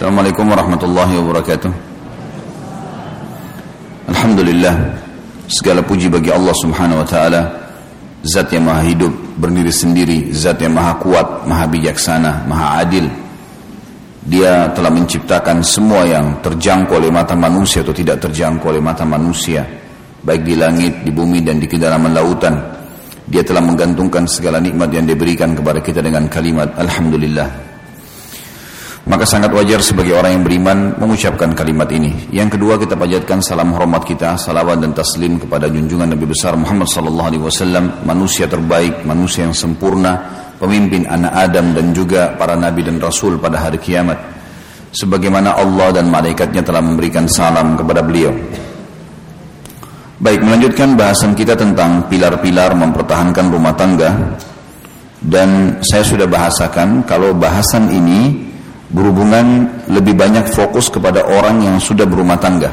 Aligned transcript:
Assalamualaikum 0.00 0.48
warahmatullahi 0.48 1.12
wabarakatuh. 1.20 1.72
Alhamdulillah 4.08 4.96
Segala 5.44 5.84
puji 5.84 6.08
bagi 6.08 6.32
Allah 6.32 6.56
subhanahu 6.56 7.04
wa 7.04 7.08
ta'ala. 7.12 7.44
Zat 8.24 8.48
yang 8.48 8.64
maha 8.64 8.80
hidup 8.80 9.12
Berdiri 9.36 9.68
sendiri 9.68 10.32
Zat 10.32 10.56
yang 10.64 10.72
maha 10.72 10.96
kuat 11.04 11.44
Maha 11.44 11.68
bijaksana 11.68 12.48
Maha 12.48 12.80
adil. 12.80 13.12
Dia 14.24 14.72
telah 14.72 14.88
menciptakan 14.88 15.60
semua 15.60 16.08
yang 16.08 16.40
terjangkau 16.40 16.96
oleh 16.96 17.12
mata 17.12 17.36
manusia 17.36 17.84
Atau 17.84 17.92
tidak 17.92 18.24
terjangkau 18.24 18.72
oleh 18.72 18.80
mata 18.80 19.04
manusia 19.04 19.68
Baik 20.24 20.48
di 20.48 20.56
langit, 20.56 21.04
di 21.04 21.12
bumi 21.12 21.44
dan 21.44 21.60
di 21.60 21.68
kedalaman 21.68 22.16
lautan. 22.16 22.56
Dia 23.28 23.44
telah 23.44 23.60
menggantungkan 23.60 24.24
segala 24.24 24.64
nikmat 24.64 24.96
yang 24.96 25.04
diberikan 25.04 25.52
kepada 25.52 25.84
kita 25.84 26.00
dengan 26.00 26.24
kalimat 26.24 26.72
Alhamdulillah 26.80 27.69
maka 29.10 29.26
sangat 29.26 29.50
wajar 29.50 29.82
sebagai 29.82 30.14
orang 30.14 30.38
yang 30.38 30.44
beriman 30.46 30.94
mengucapkan 30.94 31.50
kalimat 31.50 31.90
ini. 31.90 32.30
Yang 32.30 32.54
kedua 32.54 32.78
kita 32.78 32.94
panjatkan 32.94 33.42
salam 33.42 33.74
hormat 33.74 34.06
kita, 34.06 34.38
salawat 34.38 34.78
dan 34.78 34.94
taslim 34.94 35.34
kepada 35.42 35.66
junjungan 35.66 36.14
Nabi 36.14 36.30
besar 36.30 36.54
Muhammad 36.54 36.86
sallallahu 36.86 37.28
alaihi 37.34 37.42
wasallam, 37.42 38.06
manusia 38.06 38.46
terbaik, 38.46 39.02
manusia 39.02 39.50
yang 39.50 39.56
sempurna, 39.58 40.14
pemimpin 40.62 41.10
anak 41.10 41.34
Adam 41.34 41.74
dan 41.74 41.90
juga 41.90 42.38
para 42.38 42.54
nabi 42.54 42.86
dan 42.86 43.02
rasul 43.02 43.34
pada 43.42 43.58
hari 43.58 43.82
kiamat. 43.82 44.38
Sebagaimana 44.94 45.58
Allah 45.58 45.90
dan 45.90 46.06
malaikatnya 46.06 46.62
telah 46.62 46.78
memberikan 46.78 47.26
salam 47.26 47.74
kepada 47.74 48.06
beliau. 48.06 48.30
Baik, 50.22 50.46
melanjutkan 50.46 50.94
bahasan 50.94 51.34
kita 51.34 51.58
tentang 51.58 52.06
pilar-pilar 52.06 52.78
mempertahankan 52.78 53.46
rumah 53.50 53.74
tangga. 53.74 54.38
Dan 55.18 55.82
saya 55.82 56.06
sudah 56.06 56.30
bahasakan 56.30 57.04
kalau 57.04 57.34
bahasan 57.34 57.90
ini 57.90 58.49
berhubungan 58.90 59.70
lebih 59.86 60.18
banyak 60.18 60.50
fokus 60.50 60.90
kepada 60.90 61.22
orang 61.22 61.62
yang 61.62 61.76
sudah 61.78 62.06
berumah 62.06 62.38
tangga. 62.38 62.70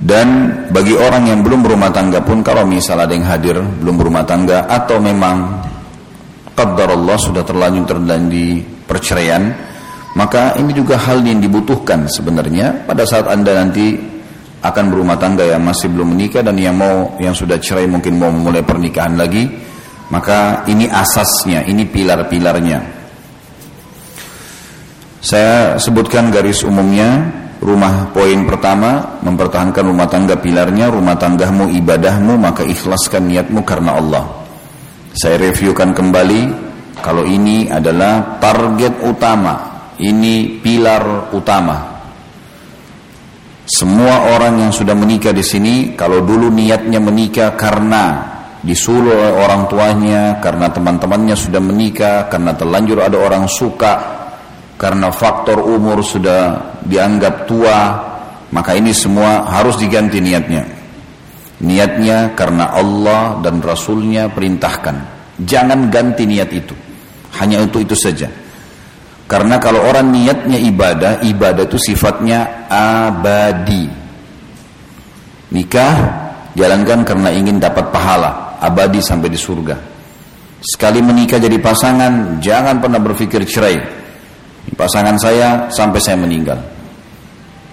Dan 0.00 0.56
bagi 0.72 0.96
orang 0.96 1.28
yang 1.28 1.40
belum 1.44 1.60
berumah 1.60 1.92
tangga 1.92 2.24
pun 2.24 2.40
kalau 2.40 2.64
misal 2.64 2.96
ada 2.96 3.12
yang 3.12 3.28
hadir 3.28 3.60
belum 3.60 4.00
berumah 4.00 4.24
tangga 4.24 4.64
atau 4.64 4.96
memang 4.96 5.60
qadar 6.56 6.96
Allah 6.96 7.16
sudah 7.20 7.44
terlanjur 7.44 7.84
terjadi 7.84 8.64
perceraian, 8.88 9.52
maka 10.16 10.56
ini 10.56 10.72
juga 10.72 10.96
hal 10.96 11.20
yang 11.20 11.40
dibutuhkan 11.40 12.08
sebenarnya 12.08 12.88
pada 12.88 13.04
saat 13.04 13.28
Anda 13.28 13.60
nanti 13.60 13.96
akan 14.60 14.84
berumah 14.92 15.16
tangga 15.16 15.44
yang 15.44 15.64
masih 15.64 15.88
belum 15.88 16.16
menikah 16.16 16.44
dan 16.44 16.56
yang 16.60 16.76
mau 16.76 17.16
yang 17.16 17.32
sudah 17.32 17.56
cerai 17.56 17.88
mungkin 17.88 18.20
mau 18.20 18.28
memulai 18.28 18.60
pernikahan 18.60 19.16
lagi, 19.16 19.48
maka 20.12 20.64
ini 20.68 20.88
asasnya, 20.88 21.64
ini 21.64 21.88
pilar-pilarnya. 21.88 22.99
Saya 25.20 25.76
sebutkan 25.76 26.32
garis 26.32 26.64
umumnya. 26.64 27.40
Rumah 27.60 28.08
poin 28.16 28.48
pertama 28.48 29.20
Mempertahankan 29.20 29.84
rumah 29.84 30.08
tangga 30.08 30.32
pilarnya 30.40 30.88
Rumah 30.88 31.12
tanggamu 31.20 31.68
ibadahmu 31.68 32.40
Maka 32.40 32.64
ikhlaskan 32.64 33.28
niatmu 33.28 33.60
karena 33.68 34.00
Allah. 34.00 34.24
Saya 35.12 35.36
reviewkan 35.36 35.92
kembali 35.92 36.42
Kalau 37.04 37.28
ini 37.28 37.68
adalah 37.68 38.40
target 38.40 39.04
utama. 39.04 39.84
Ini 40.00 40.64
pilar 40.64 41.28
utama. 41.36 42.00
Semua 43.68 44.32
orang 44.32 44.64
yang 44.64 44.72
sudah 44.72 44.96
menikah 44.96 45.36
di 45.36 45.44
sini 45.44 45.92
Kalau 45.92 46.24
dulu 46.24 46.48
niatnya 46.48 46.96
menikah 46.96 47.60
karena 47.60 48.24
Disuruh 48.64 49.12
oleh 49.12 49.36
orang 49.36 49.68
tuanya 49.68 50.40
Karena 50.40 50.72
teman-temannya 50.72 51.36
sudah 51.36 51.60
menikah 51.60 52.24
Karena 52.32 52.56
terlanjur 52.56 53.04
ada 53.04 53.20
orang 53.20 53.44
suka 53.44 54.19
karena 54.80 55.12
faktor 55.12 55.60
umur 55.60 56.00
sudah 56.00 56.72
dianggap 56.88 57.44
tua, 57.44 57.78
maka 58.48 58.72
ini 58.72 58.96
semua 58.96 59.44
harus 59.44 59.76
diganti 59.76 60.24
niatnya. 60.24 60.64
Niatnya 61.60 62.32
karena 62.32 62.72
Allah 62.72 63.44
dan 63.44 63.60
Rasulnya 63.60 64.32
perintahkan. 64.32 65.20
Jangan 65.44 65.92
ganti 65.92 66.24
niat 66.24 66.48
itu. 66.56 66.72
Hanya 67.36 67.60
untuk 67.60 67.84
itu 67.84 67.92
saja. 67.92 68.32
Karena 69.28 69.60
kalau 69.60 69.84
orang 69.84 70.16
niatnya 70.16 70.56
ibadah, 70.56 71.12
ibadah 71.28 71.68
itu 71.68 71.76
sifatnya 71.76 72.64
abadi. 72.72 73.84
Nikah 75.52 75.94
jalankan 76.56 77.04
karena 77.04 77.28
ingin 77.36 77.60
dapat 77.60 77.92
pahala, 77.92 78.56
abadi 78.56 79.04
sampai 79.04 79.28
di 79.28 79.36
surga. 79.36 79.76
Sekali 80.64 81.04
menikah 81.04 81.36
jadi 81.36 81.60
pasangan, 81.60 82.40
jangan 82.40 82.80
pernah 82.80 82.98
berpikir 82.98 83.44
cerai 83.44 84.00
pasangan 84.76 85.16
saya 85.20 85.68
sampai 85.68 86.00
saya 86.00 86.16
meninggal. 86.20 86.58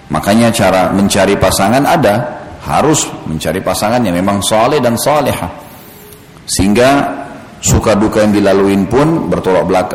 Makanya 0.08 0.48
cara 0.52 0.88
mencari 0.92 1.36
pasangan 1.36 1.84
ada, 1.84 2.14
harus 2.64 3.08
mencari 3.28 3.60
pasangan 3.60 4.00
yang 4.00 4.16
memang 4.16 4.40
soleh 4.40 4.80
dan 4.80 4.96
soleha. 4.96 5.48
Sehingga 6.48 6.90
suka 7.60 7.92
duka 7.92 8.24
yang 8.24 8.32
dilaluin 8.32 8.88
pun 8.88 9.28
bertolak, 9.28 9.64
belak, 9.68 9.88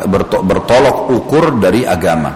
bertolak 0.46 0.96
ukur 1.10 1.58
dari 1.58 1.82
agama. 1.82 2.30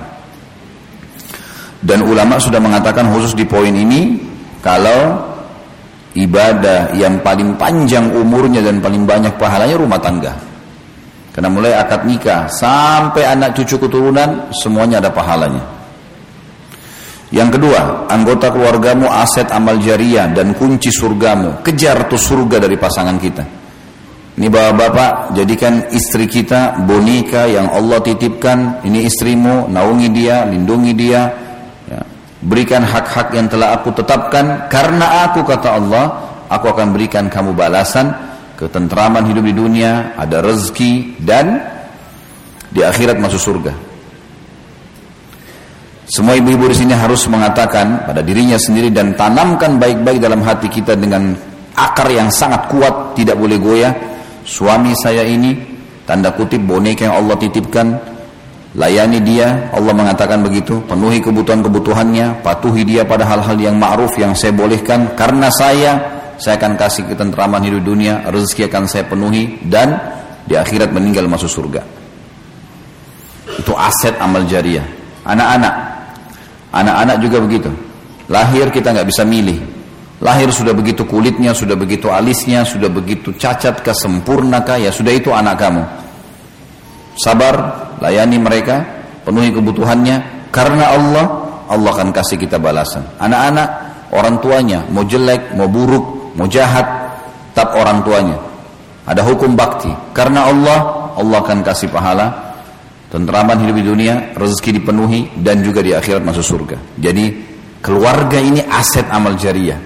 Dan 1.79 2.03
ulama 2.03 2.43
sudah 2.43 2.59
mengatakan 2.59 3.07
khusus 3.15 3.39
di 3.39 3.47
poin 3.47 3.71
ini, 3.71 4.19
kalau 4.59 5.31
ibadah 6.19 6.91
yang 6.99 7.23
paling 7.23 7.55
panjang 7.55 8.11
umurnya 8.11 8.59
dan 8.59 8.83
paling 8.83 9.07
banyak 9.07 9.39
pahalanya 9.39 9.79
rumah 9.79 10.03
tangga. 10.03 10.48
Karena 11.39 11.55
mulai 11.55 11.71
akad 11.71 12.03
nikah 12.03 12.51
sampai 12.51 13.23
anak 13.23 13.55
cucu 13.55 13.79
keturunan 13.79 14.51
semuanya 14.51 14.99
ada 14.99 15.15
pahalanya. 15.15 15.63
Yang 17.31 17.55
kedua, 17.55 18.11
anggota 18.11 18.51
keluargamu 18.51 19.07
aset 19.07 19.47
amal 19.55 19.79
jariah 19.79 20.27
dan 20.35 20.51
kunci 20.59 20.91
surgamu. 20.91 21.63
Kejar 21.63 22.11
tuh 22.11 22.19
surga 22.19 22.67
dari 22.67 22.75
pasangan 22.75 23.15
kita. 23.23 23.47
Ini 24.35 24.51
bapak-bapak, 24.51 25.39
jadikan 25.39 25.87
istri 25.95 26.27
kita 26.27 26.83
boneka 26.83 27.47
yang 27.47 27.71
Allah 27.71 28.03
titipkan. 28.03 28.83
Ini 28.83 29.07
istrimu, 29.07 29.71
naungi 29.71 30.11
dia, 30.11 30.43
lindungi 30.43 30.91
dia. 30.91 31.23
Ya. 31.87 32.03
Berikan 32.43 32.83
hak-hak 32.83 33.31
yang 33.31 33.47
telah 33.47 33.79
aku 33.79 33.95
tetapkan. 33.95 34.67
Karena 34.67 35.31
aku 35.31 35.47
kata 35.47 35.71
Allah, 35.71 36.35
aku 36.51 36.67
akan 36.67 36.91
berikan 36.91 37.31
kamu 37.31 37.55
balasan 37.55 38.28
ketentraman 38.59 39.23
hidup 39.31 39.47
di 39.47 39.55
dunia, 39.55 40.19
ada 40.19 40.43
rezeki 40.43 41.23
dan 41.23 41.63
di 42.75 42.83
akhirat 42.83 43.23
masuk 43.23 43.39
surga. 43.39 43.73
Semua 46.11 46.35
ibu-ibu 46.35 46.67
di 46.67 46.75
sini 46.75 46.97
harus 46.97 47.29
mengatakan 47.31 48.03
pada 48.03 48.25
dirinya 48.25 48.59
sendiri 48.59 48.91
dan 48.91 49.15
tanamkan 49.15 49.79
baik-baik 49.79 50.19
dalam 50.19 50.43
hati 50.43 50.67
kita 50.67 50.99
dengan 50.99 51.37
akar 51.79 52.11
yang 52.11 52.35
sangat 52.35 52.67
kuat, 52.67 53.15
tidak 53.15 53.39
boleh 53.39 53.61
goyah. 53.63 53.95
Suami 54.43 54.97
saya 54.99 55.23
ini 55.23 55.55
tanda 56.09 56.35
kutip 56.35 56.65
boneka 56.65 57.07
yang 57.07 57.21
Allah 57.21 57.37
titipkan, 57.37 57.95
layani 58.75 59.21
dia, 59.23 59.71
Allah 59.71 59.93
mengatakan 59.95 60.43
begitu, 60.43 60.81
penuhi 60.89 61.21
kebutuhan-kebutuhannya, 61.23 62.43
patuhi 62.43 62.83
dia 62.83 63.05
pada 63.05 63.29
hal-hal 63.29 63.55
yang 63.61 63.77
ma'ruf 63.77 64.17
yang 64.19 64.33
saya 64.33 64.57
bolehkan 64.57 65.13
karena 65.15 65.53
saya 65.53 66.18
saya 66.39 66.55
akan 66.55 66.79
kasih 66.79 67.11
ketentraman 67.11 67.61
hidup 67.67 67.83
dunia, 67.83 68.23
rezeki 68.31 68.71
akan 68.71 68.87
saya 68.87 69.05
penuhi 69.11 69.59
dan 69.67 69.99
di 70.47 70.55
akhirat 70.55 70.95
meninggal 70.95 71.27
masuk 71.27 71.51
surga. 71.51 71.83
Itu 73.59 73.75
aset 73.75 74.15
amal 74.23 74.47
jariah. 74.47 74.87
Anak-anak, 75.27 75.75
anak-anak 76.71 77.17
juga 77.19 77.39
begitu. 77.43 77.71
Lahir 78.31 78.71
kita 78.71 78.95
nggak 78.95 79.09
bisa 79.11 79.27
milih. 79.27 79.59
Lahir 80.23 80.51
sudah 80.51 80.75
begitu 80.75 81.07
kulitnya, 81.07 81.55
sudah 81.55 81.75
begitu 81.75 82.11
alisnya, 82.11 82.63
sudah 82.63 82.91
begitu 82.91 83.35
cacat 83.35 83.83
ke 83.83 83.95
sempurna 83.95 84.63
ya 84.79 84.91
sudah 84.91 85.15
itu 85.15 85.31
anak 85.31 85.59
kamu. 85.59 85.83
Sabar, 87.19 87.55
layani 87.99 88.39
mereka, 88.39 88.83
penuhi 89.27 89.51
kebutuhannya. 89.51 90.49
Karena 90.55 90.95
Allah, 90.95 91.27
Allah 91.67 91.91
akan 91.93 92.15
kasih 92.15 92.39
kita 92.39 92.63
balasan. 92.63 93.05
Anak-anak, 93.19 93.69
orang 94.15 94.39
tuanya 94.39 94.87
mau 94.91 95.03
jelek, 95.05 95.55
mau 95.55 95.69
buruk, 95.71 96.18
mau 96.39 96.47
jahat 96.47 96.87
tak 97.59 97.75
orang 97.75 98.07
tuanya. 98.07 98.39
Ada 99.03 99.27
hukum 99.27 99.59
bakti. 99.59 99.91
Karena 100.15 100.47
Allah 100.47 101.11
Allah 101.19 101.39
akan 101.43 101.67
kasih 101.67 101.91
pahala. 101.91 102.47
Tentraman 103.09 103.59
hidup 103.65 103.77
di 103.81 103.85
dunia 103.89 104.15
rezeki 104.37 104.79
dipenuhi 104.79 105.41
dan 105.41 105.65
juga 105.65 105.81
di 105.83 105.97
akhirat 105.97 106.23
masuk 106.23 106.45
surga. 106.45 106.77
Jadi 107.01 107.25
keluarga 107.83 108.37
ini 108.39 108.63
aset 108.63 109.09
amal 109.09 109.35
jariah. 109.35 109.81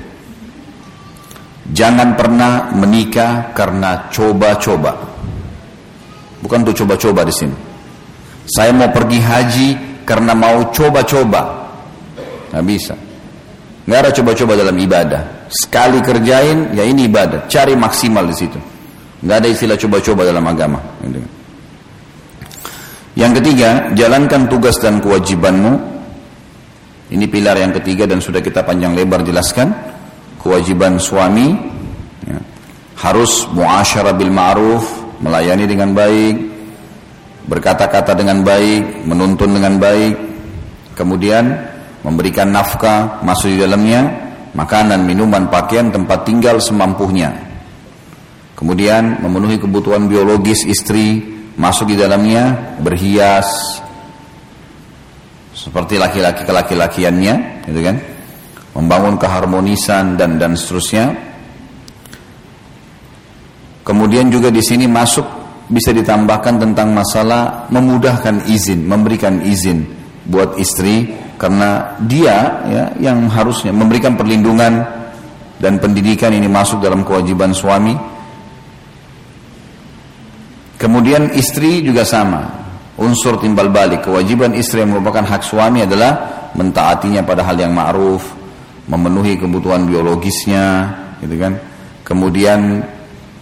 Jangan 1.71 2.19
pernah 2.19 2.75
menikah 2.75 3.55
karena 3.55 4.11
coba-coba. 4.11 4.93
Bukan 6.43 6.67
untuk 6.67 6.83
coba-coba 6.83 7.23
di 7.23 7.31
sini. 7.31 7.57
Saya 8.43 8.75
mau 8.75 8.91
pergi 8.91 9.23
haji 9.23 9.69
karena 10.03 10.35
mau 10.35 10.75
coba-coba. 10.75 11.71
Nggak 12.51 12.65
bisa. 12.67 12.99
Nggak 13.87 13.99
ada 14.03 14.11
coba-coba 14.11 14.53
dalam 14.59 14.77
ibadah 14.83 15.42
Sekali 15.53 16.01
kerjain, 16.01 16.73
ya 16.73 16.81
ini 16.81 17.13
ibadah. 17.13 17.45
Cari 17.45 17.77
maksimal 17.77 18.25
di 18.25 18.37
situ. 18.37 18.57
Nggak 19.21 19.37
ada 19.37 19.49
istilah 19.53 19.77
coba-coba 19.77 20.25
dalam 20.25 20.45
agama. 20.49 20.81
Yang 23.13 23.33
ketiga, 23.45 23.93
jalankan 23.93 24.49
tugas 24.49 24.81
dan 24.81 24.97
kewajibanmu. 25.05 25.93
Ini 27.13 27.29
pilar 27.29 27.61
yang 27.61 27.77
ketiga 27.77 28.09
dan 28.09 28.25
sudah 28.25 28.41
kita 28.41 28.65
panjang 28.65 28.97
lebar 28.97 29.21
jelaskan. 29.21 29.69
Kewajiban 30.41 30.97
suami 30.97 31.55
ya, 32.25 32.41
harus 33.05 33.45
muasyarah 33.53 34.17
bil 34.17 34.33
ma'ruf, 34.33 34.83
melayani 35.21 35.69
dengan 35.69 35.93
baik, 35.93 36.35
berkata-kata 37.47 38.17
dengan 38.17 38.43
baik, 38.43 39.07
menuntun 39.07 39.55
dengan 39.55 39.79
baik, 39.79 40.17
kemudian 40.99 41.53
memberikan 42.03 42.51
nafkah 42.51 43.23
masuk 43.23 43.55
di 43.55 43.63
dalamnya, 43.63 44.22
makanan, 44.53 45.05
minuman, 45.05 45.49
pakaian, 45.49 45.89
tempat 45.93 46.29
tinggal 46.29 46.61
semampunya. 46.61 47.33
Kemudian 48.57 49.21
memenuhi 49.25 49.59
kebutuhan 49.59 50.07
biologis 50.07 50.65
istri, 50.69 51.33
masuk 51.57 51.93
di 51.93 51.97
dalamnya 51.99 52.77
berhias 52.81 53.81
seperti 55.53 56.01
laki-laki 56.01 56.49
kelaki-lakiannya 56.49 57.35
gitu 57.69 57.81
kan 57.85 57.97
membangun 58.73 59.21
keharmonisan 59.21 60.17
dan 60.17 60.41
dan 60.41 60.57
seterusnya 60.57 61.13
kemudian 63.85 64.33
juga 64.33 64.49
di 64.49 64.65
sini 64.65 64.89
masuk 64.89 65.29
bisa 65.69 65.93
ditambahkan 65.93 66.57
tentang 66.57 66.97
masalah 66.97 67.69
memudahkan 67.69 68.49
izin 68.49 68.89
memberikan 68.89 69.45
izin 69.45 69.85
buat 70.25 70.57
istri 70.57 71.13
karena 71.43 71.99
dia 72.07 72.63
ya 72.71 72.85
yang 73.03 73.27
harusnya 73.27 73.75
memberikan 73.75 74.15
perlindungan 74.15 74.79
dan 75.59 75.83
pendidikan 75.83 76.31
ini 76.31 76.47
masuk 76.47 76.79
dalam 76.79 77.03
kewajiban 77.03 77.51
suami 77.51 78.13
Kemudian 80.83 81.31
istri 81.39 81.79
juga 81.79 82.03
sama. 82.03 82.43
Unsur 82.99 83.39
timbal 83.39 83.71
balik. 83.71 84.03
Kewajiban 84.03 84.51
istri 84.59 84.83
yang 84.83 84.91
merupakan 84.91 85.23
hak 85.23 85.47
suami 85.47 85.87
adalah 85.87 86.51
mentaatinya 86.59 87.23
pada 87.23 87.47
hal 87.47 87.55
yang 87.55 87.71
ma'ruf, 87.71 88.27
memenuhi 88.91 89.39
kebutuhan 89.39 89.87
biologisnya, 89.87 90.91
gitu 91.23 91.39
kan. 91.39 91.55
Kemudian 92.03 92.83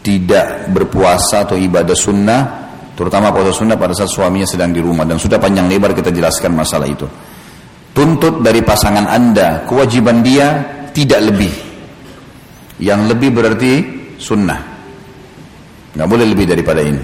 tidak 0.04 0.68
berpuasa 0.68 1.48
atau 1.48 1.56
ibadah 1.56 1.96
sunnah, 1.96 2.40
terutama 2.92 3.32
puasa 3.32 3.56
sunnah 3.56 3.80
pada 3.80 3.96
saat 3.96 4.12
suaminya 4.12 4.44
sedang 4.44 4.76
di 4.76 4.84
rumah 4.84 5.08
dan 5.08 5.16
sudah 5.16 5.40
panjang 5.40 5.64
lebar 5.64 5.96
kita 5.96 6.12
jelaskan 6.12 6.52
masalah 6.52 6.84
itu. 6.84 7.08
Tuntut 7.90 8.40
dari 8.40 8.62
pasangan 8.62 9.10
Anda, 9.10 9.66
kewajiban 9.66 10.22
dia 10.22 10.62
tidak 10.94 11.20
lebih. 11.34 11.52
Yang 12.80 13.00
lebih 13.12 13.30
berarti 13.34 13.72
sunnah. 14.16 14.60
Nggak 15.94 16.08
boleh 16.08 16.26
lebih 16.30 16.46
daripada 16.46 16.80
ini. 16.80 17.02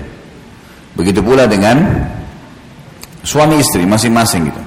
Begitu 0.95 1.21
pula 1.21 1.45
dengan 1.45 2.07
suami 3.27 3.61
istri 3.61 3.85
masing-masing 3.85 4.49
gitu. 4.49 4.63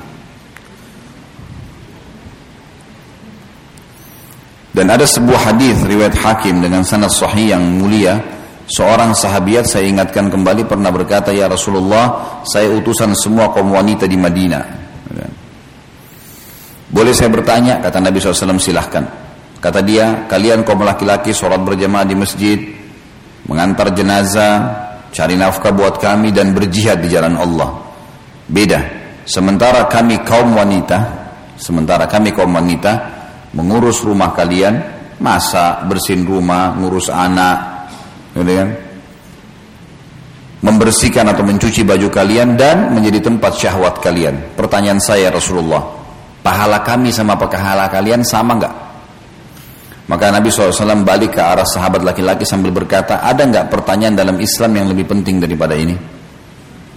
Dan 4.69 4.88
ada 4.94 5.04
sebuah 5.04 5.50
hadis 5.51 5.81
riwayat 5.81 6.13
Hakim 6.13 6.62
dengan 6.62 6.86
sanad 6.86 7.10
sahih 7.10 7.57
yang 7.57 7.63
mulia, 7.81 8.22
seorang 8.69 9.18
sahabiat 9.18 9.65
saya 9.65 9.89
ingatkan 9.89 10.30
kembali 10.30 10.69
pernah 10.69 10.94
berkata, 10.94 11.33
"Ya 11.33 11.50
Rasulullah, 11.50 12.39
saya 12.45 12.69
utusan 12.77 13.18
semua 13.18 13.50
kaum 13.51 13.74
wanita 13.74 14.06
di 14.06 14.15
Madinah." 14.15 14.79
Boleh 16.89 17.13
saya 17.13 17.30
bertanya? 17.30 17.77
Kata 17.77 18.01
Nabi 18.01 18.18
SAW, 18.18 18.57
silahkan. 18.57 19.06
Kata 19.62 19.86
dia, 19.86 20.25
kalian 20.25 20.65
kaum 20.65 20.81
laki-laki 20.81 21.36
sholat 21.36 21.62
berjamaah 21.62 22.07
di 22.07 22.15
masjid, 22.18 22.57
mengantar 23.45 23.94
jenazah, 23.94 24.56
cari 25.13 25.36
nafkah 25.38 25.69
buat 25.75 26.01
kami 26.01 26.33
dan 26.33 26.56
berjihad 26.56 27.03
di 27.03 27.12
jalan 27.12 27.36
Allah. 27.38 27.69
Beda. 28.50 28.80
Sementara 29.30 29.86
kami 29.86 30.25
kaum 30.25 30.57
wanita, 30.57 30.97
sementara 31.53 32.09
kami 32.09 32.33
kaum 32.33 32.50
wanita 32.50 33.19
mengurus 33.53 34.01
rumah 34.01 34.33
kalian, 34.33 34.81
masak, 35.21 35.86
bersihin 35.86 36.25
rumah, 36.25 36.74
ngurus 36.74 37.13
anak, 37.13 37.89
gitu 38.33 38.50
kan? 38.50 38.69
Membersihkan 40.59 41.30
atau 41.30 41.45
mencuci 41.45 41.86
baju 41.86 42.09
kalian 42.09 42.57
dan 42.57 42.89
menjadi 42.91 43.30
tempat 43.30 43.53
syahwat 43.53 44.01
kalian. 44.01 44.57
Pertanyaan 44.57 44.97
saya 44.97 45.30
Rasulullah, 45.30 45.99
pahala 46.50 46.81
kami 46.81 47.13
sama 47.13 47.38
pahala 47.38 47.86
kalian 47.94 48.25
sama 48.25 48.57
enggak? 48.57 48.74
Maka 50.10 50.34
Nabi 50.34 50.50
SAW 50.50 51.06
balik 51.06 51.38
ke 51.38 51.42
arah 51.46 51.62
sahabat 51.69 52.01
laki-laki 52.01 52.42
sambil 52.42 52.74
berkata, 52.74 53.22
ada 53.22 53.46
nggak 53.46 53.69
pertanyaan 53.69 54.18
dalam 54.18 54.42
Islam 54.42 54.74
yang 54.74 54.90
lebih 54.90 55.06
penting 55.06 55.38
daripada 55.38 55.78
ini? 55.78 55.94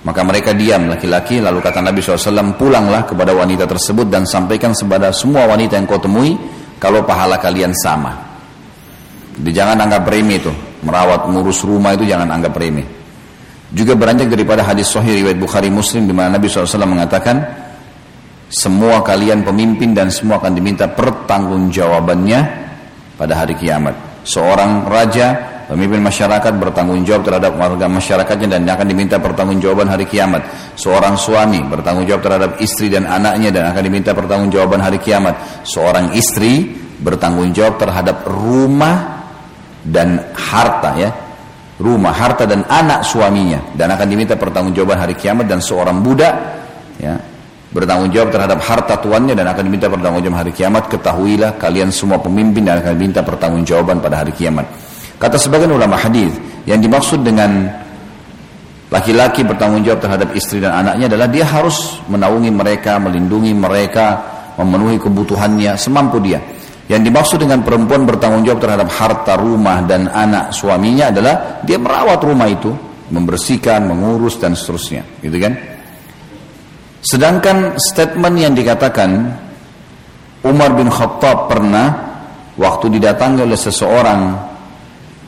Maka 0.08 0.24
mereka 0.24 0.56
diam 0.56 0.88
laki-laki, 0.88 1.36
lalu 1.44 1.60
kata 1.60 1.84
Nabi 1.84 2.00
SAW, 2.00 2.56
pulanglah 2.56 3.04
kepada 3.04 3.36
wanita 3.36 3.68
tersebut 3.68 4.08
dan 4.08 4.24
sampaikan 4.24 4.72
kepada 4.72 5.12
semua 5.12 5.44
wanita 5.44 5.76
yang 5.76 5.84
kau 5.84 6.00
temui, 6.00 6.32
kalau 6.80 7.04
pahala 7.04 7.36
kalian 7.36 7.76
sama. 7.76 8.16
Jadi 9.36 9.52
jangan 9.52 9.76
anggap 9.76 10.08
remeh 10.08 10.40
itu, 10.40 10.52
merawat, 10.80 11.28
ngurus 11.28 11.68
rumah 11.68 11.92
itu 11.92 12.08
jangan 12.08 12.32
anggap 12.32 12.56
remeh. 12.56 12.88
Juga 13.76 13.92
beranjak 13.92 14.32
daripada 14.32 14.64
hadis 14.64 14.88
Sahih 14.88 15.20
riwayat 15.20 15.36
Bukhari 15.36 15.68
Muslim 15.68 16.08
di 16.08 16.16
mana 16.16 16.40
Nabi 16.40 16.48
SAW 16.48 16.88
mengatakan, 16.88 17.61
semua 18.52 19.00
kalian 19.00 19.40
pemimpin 19.40 19.96
dan 19.96 20.12
semua 20.12 20.36
akan 20.36 20.52
diminta 20.52 20.84
pertanggungjawabannya 20.84 22.40
pada 23.16 23.32
hari 23.32 23.56
kiamat. 23.56 23.96
Seorang 24.28 24.84
raja, 24.92 25.32
pemimpin 25.72 26.04
masyarakat 26.04 26.52
bertanggung 26.60 27.00
jawab 27.00 27.24
terhadap 27.24 27.56
warga 27.56 27.88
masyarakatnya 27.88 28.60
dan 28.60 28.68
akan 28.68 28.86
diminta 28.86 29.16
pertanggungjawaban 29.16 29.88
hari 29.88 30.04
kiamat. 30.04 30.44
Seorang 30.76 31.16
suami 31.16 31.64
bertanggung 31.64 32.04
jawab 32.04 32.22
terhadap 32.28 32.50
istri 32.60 32.92
dan 32.92 33.08
anaknya 33.08 33.48
dan 33.48 33.72
akan 33.72 33.82
diminta 33.88 34.12
pertanggungjawaban 34.12 34.84
hari 34.84 35.00
kiamat. 35.00 35.64
Seorang 35.64 36.12
istri 36.12 36.76
bertanggung 37.00 37.56
jawab 37.56 37.80
terhadap 37.80 38.28
rumah 38.28 39.24
dan 39.80 40.28
harta 40.36 40.92
ya. 41.00 41.10
Rumah, 41.82 42.14
harta 42.14 42.44
dan 42.46 42.62
anak 42.68 43.02
suaminya 43.02 43.74
dan 43.74 43.90
akan 43.96 44.06
diminta 44.06 44.36
pertanggungjawaban 44.36 45.02
hari 45.02 45.16
kiamat 45.18 45.50
dan 45.50 45.58
seorang 45.58 45.98
budak 45.98 46.30
ya 47.00 47.31
bertanggung 47.72 48.12
jawab 48.12 48.28
terhadap 48.28 48.60
harta 48.60 48.94
tuannya 49.00 49.32
dan 49.32 49.48
akan 49.48 49.62
diminta 49.64 49.88
pertanggungjawaban 49.88 50.38
hari 50.44 50.52
kiamat. 50.52 50.92
Ketahuilah 50.92 51.56
kalian 51.56 51.88
semua 51.88 52.20
pemimpin 52.20 52.68
dan 52.68 52.84
akan 52.84 52.92
diminta 53.00 53.24
pertanggungjawaban 53.24 53.98
pada 54.04 54.22
hari 54.22 54.32
kiamat. 54.36 54.68
Kata 55.16 55.40
sebagian 55.40 55.72
ulama 55.72 55.96
hadis 55.96 56.36
yang 56.68 56.78
dimaksud 56.78 57.24
dengan 57.24 57.64
laki-laki 58.92 59.40
bertanggung 59.40 59.80
jawab 59.80 60.04
terhadap 60.04 60.28
istri 60.36 60.60
dan 60.60 60.84
anaknya 60.84 61.08
adalah 61.16 61.26
dia 61.32 61.48
harus 61.48 61.96
menaungi 62.12 62.52
mereka 62.52 63.00
melindungi 63.00 63.56
mereka 63.56 64.20
memenuhi 64.60 65.00
kebutuhannya 65.00 65.72
semampu 65.80 66.20
dia. 66.20 66.38
Yang 66.92 67.08
dimaksud 67.08 67.38
dengan 67.40 67.64
perempuan 67.64 68.04
bertanggung 68.04 68.44
jawab 68.44 68.60
terhadap 68.60 68.88
harta 68.92 69.32
rumah 69.40 69.80
dan 69.88 70.12
anak 70.12 70.52
suaminya 70.52 71.08
adalah 71.08 71.64
dia 71.64 71.80
merawat 71.80 72.20
rumah 72.20 72.52
itu 72.52 72.68
membersihkan 73.08 73.88
mengurus 73.88 74.36
dan 74.36 74.52
seterusnya. 74.52 75.00
Gitu 75.24 75.40
kan 75.40 75.71
Sedangkan 77.02 77.74
statement 77.82 78.36
yang 78.38 78.54
dikatakan 78.54 79.10
Umar 80.46 80.70
bin 80.78 80.86
Khattab 80.86 81.50
pernah 81.50 82.14
waktu 82.54 82.94
didatangi 82.94 83.42
oleh 83.42 83.58
seseorang 83.58 84.20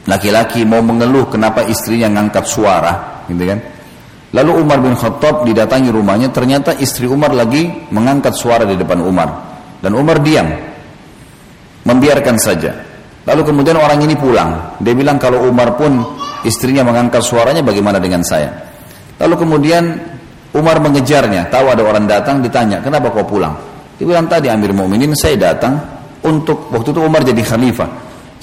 laki-laki 0.07 0.63
mau 0.63 0.79
mengeluh 0.87 1.27
kenapa 1.27 1.67
istrinya 1.67 2.07
ngangkat 2.15 2.47
suara, 2.47 3.27
gitu 3.27 3.43
kan? 3.43 3.59
Lalu 4.35 4.51
Umar 4.55 4.79
bin 4.83 4.95
Khattab 4.99 5.47
didatangi 5.47 5.91
rumahnya, 5.91 6.31
ternyata 6.31 6.75
istri 6.79 7.07
Umar 7.07 7.31
lagi 7.31 7.71
mengangkat 7.91 8.35
suara 8.35 8.67
di 8.67 8.75
depan 8.75 8.99
Umar. 9.03 9.29
Dan 9.79 9.95
Umar 9.95 10.19
diam, 10.23 10.51
membiarkan 11.87 12.37
saja. 12.39 12.75
Lalu 13.25 13.43
kemudian 13.47 13.79
orang 13.79 14.03
ini 14.03 14.19
pulang. 14.19 14.79
Dia 14.83 14.95
bilang 14.95 15.23
kalau 15.23 15.47
Umar 15.47 15.79
pun 15.79 16.03
istrinya 16.43 16.83
mengangkat 16.83 17.23
suaranya 17.23 17.63
bagaimana 17.63 18.03
dengan 18.03 18.21
saya? 18.27 18.51
Lalu 19.23 19.35
kemudian 19.39 19.85
Umar 20.55 20.79
mengejarnya, 20.79 21.51
tahu 21.51 21.67
ada 21.67 21.83
orang 21.83 22.07
datang, 22.07 22.39
ditanya, 22.39 22.79
kenapa 22.79 23.11
kau 23.11 23.27
pulang? 23.27 23.59
Dia 23.99 24.07
bilang 24.07 24.31
tadi 24.31 24.47
Amir 24.47 24.71
Mu'minin, 24.71 25.11
saya 25.19 25.35
datang 25.35 25.75
untuk, 26.23 26.71
waktu 26.71 26.95
itu 26.95 27.01
Umar 27.03 27.27
jadi 27.27 27.43
khalifah. 27.43 27.91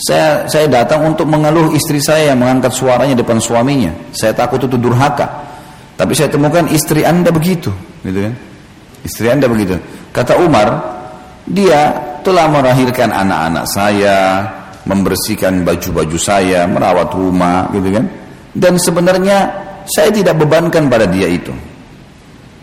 Saya 0.02 0.50
saya 0.50 0.66
datang 0.66 1.14
untuk 1.14 1.30
mengeluh 1.30 1.78
istri 1.78 2.02
saya 2.02 2.34
yang 2.34 2.42
mengangkat 2.42 2.74
suaranya 2.74 3.14
depan 3.14 3.38
suaminya. 3.38 3.94
Saya 4.10 4.34
takut 4.34 4.58
itu 4.58 4.74
durhaka. 4.74 5.30
Tapi 5.94 6.18
saya 6.18 6.26
temukan 6.28 6.66
istri 6.74 7.06
anda 7.06 7.30
begitu, 7.30 7.70
gitu 8.02 8.20
kan? 8.26 8.34
Istri 9.06 9.28
anda 9.30 9.46
begitu. 9.46 9.78
Kata 10.10 10.42
Umar, 10.42 10.68
dia 11.46 11.94
telah 12.26 12.50
melahirkan 12.50 13.14
anak-anak 13.14 13.66
saya, 13.70 14.18
membersihkan 14.90 15.62
baju-baju 15.62 16.18
saya, 16.18 16.66
merawat 16.66 17.14
rumah, 17.14 17.70
gitu 17.72 17.94
kan? 17.94 18.06
Dan 18.52 18.82
sebenarnya 18.82 19.38
saya 19.86 20.10
tidak 20.10 20.42
bebankan 20.42 20.90
pada 20.90 21.06
dia 21.06 21.30
itu. 21.30 21.54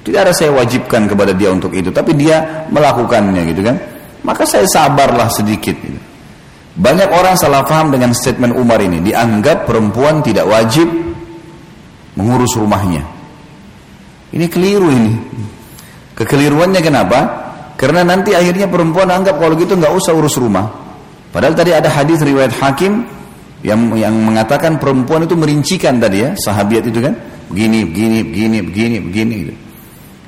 Tidak 0.09 0.25
ada 0.25 0.33
saya 0.33 0.57
wajibkan 0.57 1.05
kepada 1.05 1.37
dia 1.37 1.53
untuk 1.53 1.77
itu, 1.77 1.93
tapi 1.93 2.17
dia 2.17 2.65
melakukannya 2.73 3.45
gitu 3.53 3.61
kan. 3.61 3.77
Maka 4.25 4.49
saya 4.49 4.65
sabarlah 4.65 5.29
sedikit. 5.29 5.77
Gitu. 5.77 6.01
Banyak 6.81 7.13
orang 7.13 7.37
salah 7.37 7.61
paham 7.69 7.93
dengan 7.93 8.17
statement 8.17 8.57
Umar 8.57 8.81
ini. 8.81 9.05
Dianggap 9.05 9.69
perempuan 9.69 10.25
tidak 10.25 10.49
wajib 10.49 10.89
mengurus 12.17 12.57
rumahnya. 12.57 13.05
Ini 14.33 14.49
keliru 14.49 14.89
ini. 14.89 15.13
Kekeliruannya 16.17 16.81
kenapa? 16.81 17.21
Karena 17.77 18.01
nanti 18.01 18.33
akhirnya 18.33 18.65
perempuan 18.65 19.13
anggap 19.13 19.37
kalau 19.37 19.61
gitu 19.61 19.77
nggak 19.77 19.93
usah 19.93 20.17
urus 20.17 20.41
rumah. 20.41 20.73
Padahal 21.29 21.53
tadi 21.53 21.77
ada 21.77 21.93
hadis 21.93 22.25
riwayat 22.25 22.57
Hakim 22.57 23.05
yang 23.61 23.93
yang 23.93 24.17
mengatakan 24.17 24.81
perempuan 24.81 25.29
itu 25.29 25.37
merincikan 25.37 26.01
tadi 26.01 26.25
ya, 26.25 26.33
sahabiat 26.33 26.89
itu 26.89 26.99
kan, 27.05 27.13
begini, 27.53 27.85
begini, 27.85 28.19
begini, 28.25 28.59
begini, 28.65 28.97
begini. 29.05 29.35
Gitu. 29.45 29.68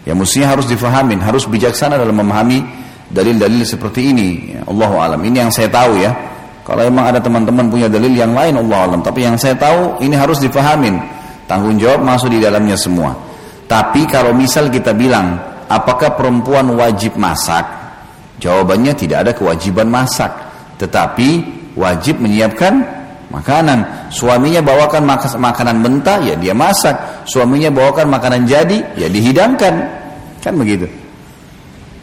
Ya 0.09 0.17
mestinya 0.17 0.57
harus 0.57 0.65
difahamin, 0.65 1.21
harus 1.21 1.45
bijaksana 1.45 2.01
dalam 2.01 2.17
memahami 2.17 2.65
dalil-dalil 3.11 3.67
seperti 3.67 4.15
ini. 4.15 4.29
Ya, 4.57 4.61
Allah 4.65 4.91
alam. 5.13 5.21
Ini 5.21 5.47
yang 5.47 5.53
saya 5.53 5.69
tahu 5.69 6.01
ya. 6.01 6.13
Kalau 6.65 6.87
emang 6.87 7.11
ada 7.11 7.19
teman-teman 7.19 7.67
punya 7.67 7.91
dalil 7.91 8.15
yang 8.15 8.33
lain 8.33 8.57
Allah 8.57 8.79
alam. 8.87 9.01
Tapi 9.03 9.27
yang 9.27 9.37
saya 9.37 9.59
tahu 9.59 10.01
ini 10.01 10.15
harus 10.15 10.39
difahamin. 10.39 10.97
Tanggung 11.51 11.77
jawab 11.77 12.07
masuk 12.07 12.31
di 12.31 12.39
dalamnya 12.39 12.79
semua. 12.79 13.11
Tapi 13.67 14.07
kalau 14.07 14.31
misal 14.31 14.71
kita 14.71 14.95
bilang, 14.95 15.35
apakah 15.67 16.15
perempuan 16.15 16.71
wajib 16.79 17.19
masak? 17.19 17.67
Jawabannya 18.39 18.95
tidak 18.95 19.27
ada 19.27 19.33
kewajiban 19.35 19.91
masak. 19.91 20.31
Tetapi 20.79 21.29
wajib 21.75 22.23
menyiapkan 22.23 23.00
makanan. 23.31 24.11
Suaminya 24.11 24.61
bawakan 24.61 25.07
makanan 25.39 25.77
mentah, 25.81 26.19
ya 26.21 26.35
dia 26.37 26.53
masak. 26.53 27.25
Suaminya 27.25 27.71
bawakan 27.71 28.11
makanan 28.11 28.45
jadi, 28.45 28.79
ya 28.99 29.07
dihidangkan. 29.07 29.75
Kan 30.43 30.55
begitu. 30.59 30.91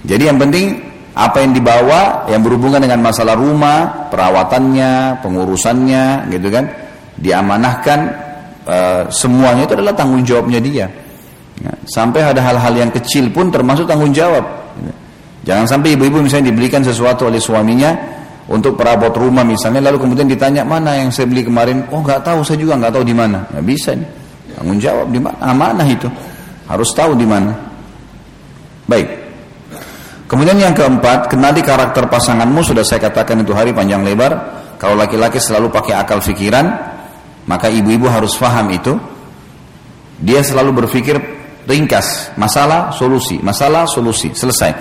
Jadi 0.08 0.24
yang 0.24 0.40
penting 0.40 0.80
apa 1.18 1.44
yang 1.44 1.52
dibawa 1.52 2.30
yang 2.32 2.42
berhubungan 2.46 2.80
dengan 2.80 3.04
masalah 3.04 3.36
rumah, 3.36 4.08
perawatannya, 4.08 5.20
pengurusannya, 5.20 6.32
gitu 6.32 6.48
kan, 6.48 6.70
diamanahkan 7.20 8.00
e, 8.64 8.78
semuanya 9.10 9.66
itu 9.66 9.74
adalah 9.76 9.98
tanggung 9.98 10.24
jawabnya 10.24 10.62
dia. 10.62 10.88
Ya, 11.58 11.74
sampai 11.90 12.22
ada 12.22 12.38
hal-hal 12.40 12.74
yang 12.78 12.92
kecil 12.94 13.34
pun 13.34 13.50
termasuk 13.50 13.90
tanggung 13.90 14.14
jawab. 14.14 14.46
Jangan 15.42 15.66
sampai 15.66 15.96
ibu-ibu 15.98 16.22
misalnya 16.22 16.54
dibelikan 16.54 16.84
sesuatu 16.86 17.32
oleh 17.32 17.40
suaminya 17.42 17.96
untuk 18.48 18.80
perabot 18.80 19.12
rumah 19.12 19.44
misalnya, 19.44 19.92
lalu 19.92 20.08
kemudian 20.08 20.28
ditanya 20.28 20.64
mana 20.64 20.96
yang 20.96 21.12
saya 21.12 21.28
beli 21.28 21.44
kemarin, 21.44 21.84
oh 21.92 22.00
nggak 22.00 22.24
tahu, 22.24 22.48
saya 22.48 22.56
juga 22.56 22.80
nggak 22.80 22.96
tahu 22.96 23.04
di 23.04 23.16
mana. 23.16 23.44
Nggak 23.52 23.66
bisa 23.68 23.92
nih, 23.92 24.08
tanggung 24.56 24.80
jawab 24.80 25.08
di 25.12 25.20
mana, 25.20 25.36
amanah 25.44 25.88
itu, 25.88 26.08
harus 26.72 26.90
tahu 26.96 27.12
di 27.20 27.28
mana. 27.28 27.52
Baik. 28.88 29.08
Kemudian 30.28 30.60
yang 30.60 30.76
keempat, 30.76 31.32
kenali 31.32 31.60
karakter 31.64 32.08
pasanganmu 32.08 32.60
sudah 32.64 32.84
saya 32.84 33.00
katakan 33.04 33.44
itu 33.44 33.52
hari 33.52 33.72
panjang 33.72 34.04
lebar. 34.04 34.60
Kalau 34.80 34.96
laki-laki 34.96 35.40
selalu 35.40 35.72
pakai 35.72 35.96
akal 35.96 36.20
fikiran, 36.20 36.68
maka 37.48 37.72
ibu-ibu 37.72 38.08
harus 38.08 38.36
faham 38.36 38.68
itu. 38.72 38.96
Dia 40.20 40.44
selalu 40.44 40.84
berpikir 40.84 41.16
ringkas, 41.68 42.36
masalah, 42.40 42.96
solusi, 42.96 43.40
masalah, 43.44 43.88
solusi, 43.88 44.32
selesai. 44.32 44.72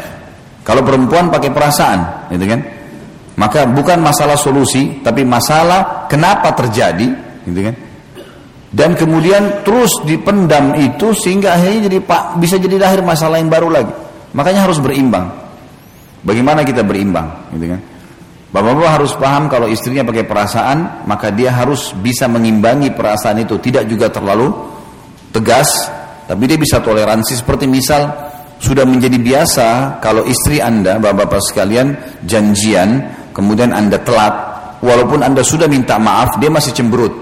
Kalau 0.66 0.82
perempuan 0.82 1.30
pakai 1.30 1.50
perasaan, 1.54 2.30
gitu 2.34 2.46
kan? 2.46 2.60
Maka 3.36 3.68
bukan 3.68 4.00
masalah 4.00 4.40
solusi, 4.40 5.04
tapi 5.04 5.20
masalah 5.20 6.08
kenapa 6.08 6.56
terjadi, 6.56 7.08
gitu 7.44 7.60
kan? 7.68 7.76
Dan 8.72 8.90
kemudian 8.96 9.60
terus 9.64 9.92
dipendam 10.04 10.76
itu 10.76 11.12
sehingga 11.16 11.56
akhirnya 11.56 11.88
jadi 11.88 11.98
pak 12.04 12.40
bisa 12.40 12.56
jadi 12.60 12.76
lahir 12.76 13.00
masalah 13.00 13.40
yang 13.40 13.48
baru 13.48 13.68
lagi. 13.72 13.92
Makanya 14.36 14.68
harus 14.68 14.80
berimbang. 14.80 15.32
Bagaimana 16.24 16.64
kita 16.64 16.80
berimbang, 16.82 17.52
gitu 17.56 17.76
kan? 17.76 17.80
Bapak-bapak 18.56 18.92
harus 19.00 19.12
paham 19.20 19.52
kalau 19.52 19.68
istrinya 19.68 20.00
pakai 20.00 20.24
perasaan, 20.24 21.04
maka 21.04 21.28
dia 21.28 21.52
harus 21.52 21.92
bisa 22.00 22.24
mengimbangi 22.24 22.88
perasaan 22.96 23.44
itu, 23.44 23.60
tidak 23.60 23.84
juga 23.84 24.08
terlalu 24.08 24.48
tegas, 25.28 25.68
tapi 26.24 26.48
dia 26.48 26.56
bisa 26.56 26.80
toleransi 26.80 27.36
seperti 27.36 27.68
misal 27.68 28.32
sudah 28.56 28.88
menjadi 28.88 29.20
biasa 29.20 30.00
kalau 30.00 30.24
istri 30.24 30.64
Anda, 30.64 30.96
bapak-bapak 30.96 31.40
sekalian, 31.44 31.96
janjian, 32.24 33.15
kemudian 33.36 33.76
Anda 33.76 34.00
telat, 34.00 34.32
walaupun 34.80 35.20
Anda 35.20 35.44
sudah 35.44 35.68
minta 35.68 36.00
maaf, 36.00 36.40
dia 36.40 36.48
masih 36.48 36.72
cemberut. 36.72 37.12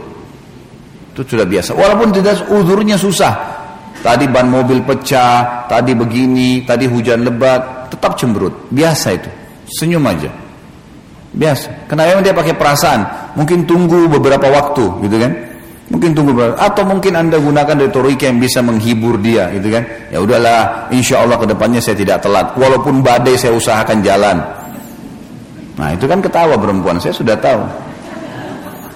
Itu 1.10 1.26
sudah 1.26 1.46
biasa. 1.46 1.74
Walaupun 1.74 2.14
tidak 2.14 2.46
uzurnya 2.46 2.94
susah, 2.94 3.54
Tadi 4.04 4.28
ban 4.28 4.52
mobil 4.52 4.84
pecah, 4.84 5.64
tadi 5.64 5.96
begini, 5.96 6.60
tadi 6.68 6.84
hujan 6.84 7.24
lebat, 7.24 7.88
tetap 7.88 8.20
cemberut. 8.20 8.68
Biasa 8.68 9.16
itu. 9.16 9.32
Senyum 9.64 10.04
aja. 10.04 10.28
Biasa. 11.32 11.88
Kenapa 11.88 12.20
dia 12.20 12.36
pakai 12.36 12.52
perasaan? 12.52 13.32
Mungkin 13.32 13.64
tunggu 13.64 14.04
beberapa 14.12 14.44
waktu, 14.52 15.08
gitu 15.08 15.16
kan? 15.16 15.32
Mungkin 15.88 16.12
tunggu 16.12 16.36
beberapa, 16.36 16.60
atau 16.60 16.84
mungkin 16.84 17.16
anda 17.16 17.40
gunakan 17.40 17.80
retorika 17.80 18.28
yang 18.28 18.44
bisa 18.44 18.60
menghibur 18.60 19.16
dia, 19.24 19.48
gitu 19.56 19.72
kan? 19.72 19.88
Ya 20.12 20.20
udahlah, 20.20 20.92
insya 20.92 21.24
Allah 21.24 21.40
ke 21.40 21.48
depannya 21.48 21.80
saya 21.80 21.96
tidak 21.96 22.20
telat. 22.20 22.52
Walaupun 22.60 23.00
badai 23.00 23.40
saya 23.40 23.56
usahakan 23.56 24.04
jalan. 24.04 24.36
Nah 25.74 25.90
itu 25.90 26.06
kan 26.06 26.22
ketawa 26.22 26.54
perempuan, 26.54 27.02
saya 27.02 27.10
sudah 27.10 27.34
tahu. 27.34 27.62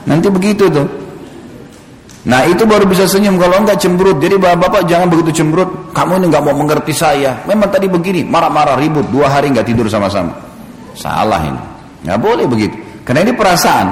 Nanti 0.06 0.30
begitu 0.30 0.70
tuh. 0.70 0.86
Nah 2.28 2.44
itu 2.44 2.62
baru 2.68 2.84
bisa 2.84 3.08
senyum 3.08 3.40
kalau 3.40 3.62
enggak 3.62 3.80
cemberut. 3.80 4.20
Jadi 4.20 4.36
bapak-bapak 4.36 4.84
jangan 4.84 5.08
begitu 5.08 5.42
cemberut. 5.42 5.90
Kamu 5.96 6.20
ini 6.22 6.26
enggak 6.28 6.44
mau 6.44 6.54
mengerti 6.54 6.92
saya. 6.92 7.40
Memang 7.48 7.72
tadi 7.72 7.88
begini, 7.88 8.22
marah-marah 8.22 8.76
ribut 8.76 9.08
dua 9.08 9.32
hari 9.32 9.48
enggak 9.48 9.66
tidur 9.66 9.88
sama-sama. 9.88 10.36
Salah 10.92 11.40
ini. 11.42 11.62
Enggak 12.04 12.18
boleh 12.20 12.44
begitu. 12.44 12.76
Karena 13.02 13.24
ini 13.24 13.32
perasaan. 13.32 13.86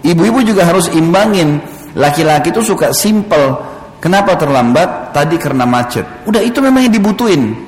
Ibu-ibu 0.00 0.40
juga 0.42 0.64
harus 0.64 0.88
imbangin. 0.90 1.60
Laki-laki 1.92 2.54
itu 2.54 2.62
suka 2.64 2.94
simple. 2.96 3.58
Kenapa 4.00 4.38
terlambat? 4.38 5.12
Tadi 5.12 5.36
karena 5.36 5.66
macet. 5.66 6.06
Udah 6.24 6.40
itu 6.40 6.62
memang 6.62 6.86
yang 6.86 6.94
dibutuhin. 6.94 7.67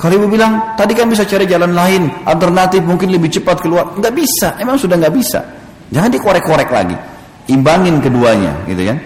Kalau 0.00 0.16
ibu 0.16 0.32
bilang, 0.32 0.80
tadi 0.80 0.96
kan 0.96 1.12
bisa 1.12 1.28
cari 1.28 1.44
jalan 1.44 1.76
lain, 1.76 2.08
alternatif 2.24 2.80
mungkin 2.80 3.12
lebih 3.12 3.28
cepat 3.28 3.60
keluar. 3.60 3.92
Enggak 3.92 4.16
bisa, 4.16 4.56
emang 4.56 4.80
sudah 4.80 4.96
enggak 4.96 5.12
bisa. 5.12 5.44
Jangan 5.92 6.08
dikorek-korek 6.08 6.72
lagi. 6.72 6.96
Imbangin 7.52 8.00
keduanya, 8.00 8.64
gitu 8.64 8.80
kan. 8.88 8.96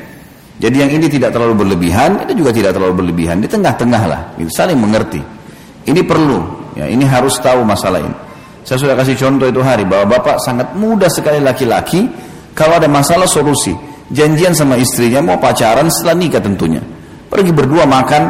Jadi 0.62 0.76
yang 0.86 0.90
ini 0.94 1.10
tidak 1.10 1.34
terlalu 1.34 1.66
berlebihan, 1.66 2.22
itu 2.22 2.38
juga 2.38 2.54
tidak 2.54 2.78
terlalu 2.78 3.02
berlebihan, 3.02 3.42
di 3.42 3.50
tengah-tengah 3.50 4.02
lah, 4.06 4.20
gitu, 4.38 4.46
saling 4.54 4.78
mengerti. 4.78 5.18
Ini 5.82 5.98
perlu, 6.06 6.70
ya 6.78 6.86
ini 6.86 7.02
harus 7.02 7.42
tahu 7.42 7.66
masalah 7.66 7.98
ini. 7.98 8.14
Saya 8.62 8.78
sudah 8.78 8.94
kasih 8.94 9.18
contoh 9.18 9.50
itu 9.50 9.66
hari 9.66 9.82
bahwa 9.82 10.14
bapak 10.14 10.38
sangat 10.46 10.78
mudah 10.78 11.10
sekali 11.10 11.42
laki-laki 11.42 12.06
kalau 12.54 12.78
ada 12.78 12.86
masalah 12.86 13.26
solusi. 13.26 13.74
Janjian 14.14 14.54
sama 14.54 14.78
istrinya 14.78 15.18
mau 15.18 15.42
pacaran 15.42 15.90
setelah 15.90 16.16
nikah 16.22 16.38
tentunya. 16.38 16.78
Pergi 17.26 17.50
berdua 17.50 17.82
makan 17.82 18.22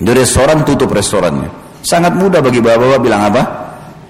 di 0.00 0.10
restoran 0.16 0.64
tutup 0.64 0.88
restorannya. 0.90 1.63
Sangat 1.84 2.16
mudah 2.16 2.40
bagi 2.40 2.64
bapak-bapak 2.64 3.00
bilang 3.04 3.28
apa? 3.28 3.42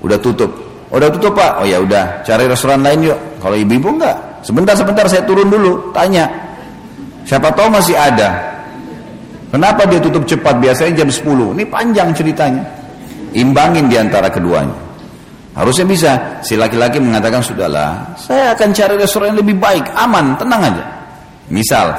Udah 0.01 0.19
tutup. 0.23 0.51
Udah 0.95 1.11
tutup 1.11 1.35
pak? 1.35 1.59
Oh 1.59 1.67
ya 1.67 1.83
udah, 1.83 2.23
cari 2.23 2.47
restoran 2.47 2.87
lain 2.87 3.11
yuk. 3.11 3.19
Kalau 3.43 3.59
ibu-ibu 3.59 3.99
enggak, 3.99 4.17
sebentar 4.47 4.79
sebentar 4.79 5.05
saya 5.11 5.27
turun 5.27 5.51
dulu, 5.51 5.91
tanya 5.91 6.31
Siapa 7.25 7.49
tahu 7.57 7.73
masih 7.73 7.97
ada. 7.97 8.37
Kenapa 9.49 9.89
dia 9.89 9.97
tutup 9.97 10.29
cepat? 10.29 10.61
Biasanya 10.61 11.05
jam 11.05 11.09
10. 11.09 11.57
Ini 11.57 11.65
panjang 11.73 12.13
ceritanya. 12.13 12.63
Imbangin 13.33 13.89
di 13.89 13.97
antara 13.97 14.29
keduanya. 14.29 14.77
Harusnya 15.57 15.87
bisa. 15.89 16.13
Si 16.45 16.59
laki-laki 16.59 17.01
mengatakan, 17.01 17.41
sudahlah, 17.41 18.13
saya 18.19 18.53
akan 18.53 18.69
cari 18.75 18.95
restoran 18.99 19.33
yang 19.33 19.41
lebih 19.41 19.57
baik, 19.57 19.87
aman, 19.97 20.35
tenang 20.37 20.63
aja. 20.69 20.85
Misal, 21.49 21.95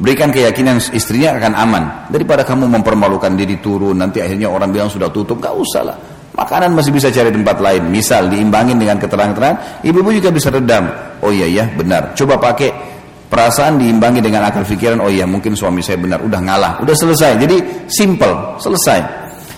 berikan 0.00 0.32
keyakinan 0.32 0.80
istrinya 0.96 1.36
akan 1.36 1.52
aman. 1.54 1.84
Daripada 2.08 2.42
kamu 2.42 2.66
mempermalukan 2.80 3.36
diri 3.36 3.60
turun, 3.60 4.00
nanti 4.00 4.24
akhirnya 4.24 4.48
orang 4.48 4.72
bilang 4.72 4.88
sudah 4.88 5.12
tutup, 5.12 5.38
gak 5.38 5.52
usah 5.52 5.84
lah. 5.84 5.96
Makanan 6.34 6.72
masih 6.72 6.90
bisa 6.90 7.12
cari 7.12 7.28
tempat 7.28 7.60
lain. 7.60 7.86
Misal, 7.92 8.32
diimbangin 8.32 8.80
dengan 8.80 8.96
keterangan-keterangan, 8.96 9.84
ibu-ibu 9.84 10.10
juga 10.16 10.32
bisa 10.32 10.48
redam. 10.48 10.88
Oh 11.20 11.28
iya, 11.28 11.44
iya, 11.44 11.64
benar. 11.68 12.16
Coba 12.16 12.40
pakai 12.40 12.90
Perasaan 13.30 13.78
diimbangi 13.78 14.18
dengan 14.18 14.42
akal 14.42 14.66
pikiran, 14.66 14.98
oh 14.98 15.06
iya 15.06 15.22
mungkin 15.22 15.54
suami 15.54 15.78
saya 15.78 16.02
benar, 16.02 16.18
udah 16.18 16.42
ngalah, 16.42 16.72
udah 16.82 16.94
selesai. 16.98 17.38
Jadi 17.38 17.86
simple, 17.86 18.58
selesai. 18.58 18.98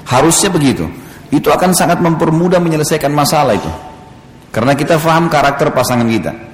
Harusnya 0.04 0.52
begitu. 0.52 0.84
Itu 1.32 1.48
akan 1.48 1.72
sangat 1.72 2.04
mempermudah 2.04 2.60
menyelesaikan 2.60 3.08
masalah 3.08 3.56
itu. 3.56 3.72
Karena 4.52 4.76
kita 4.76 5.00
faham 5.00 5.32
karakter 5.32 5.72
pasangan 5.72 6.04
kita. 6.04 6.51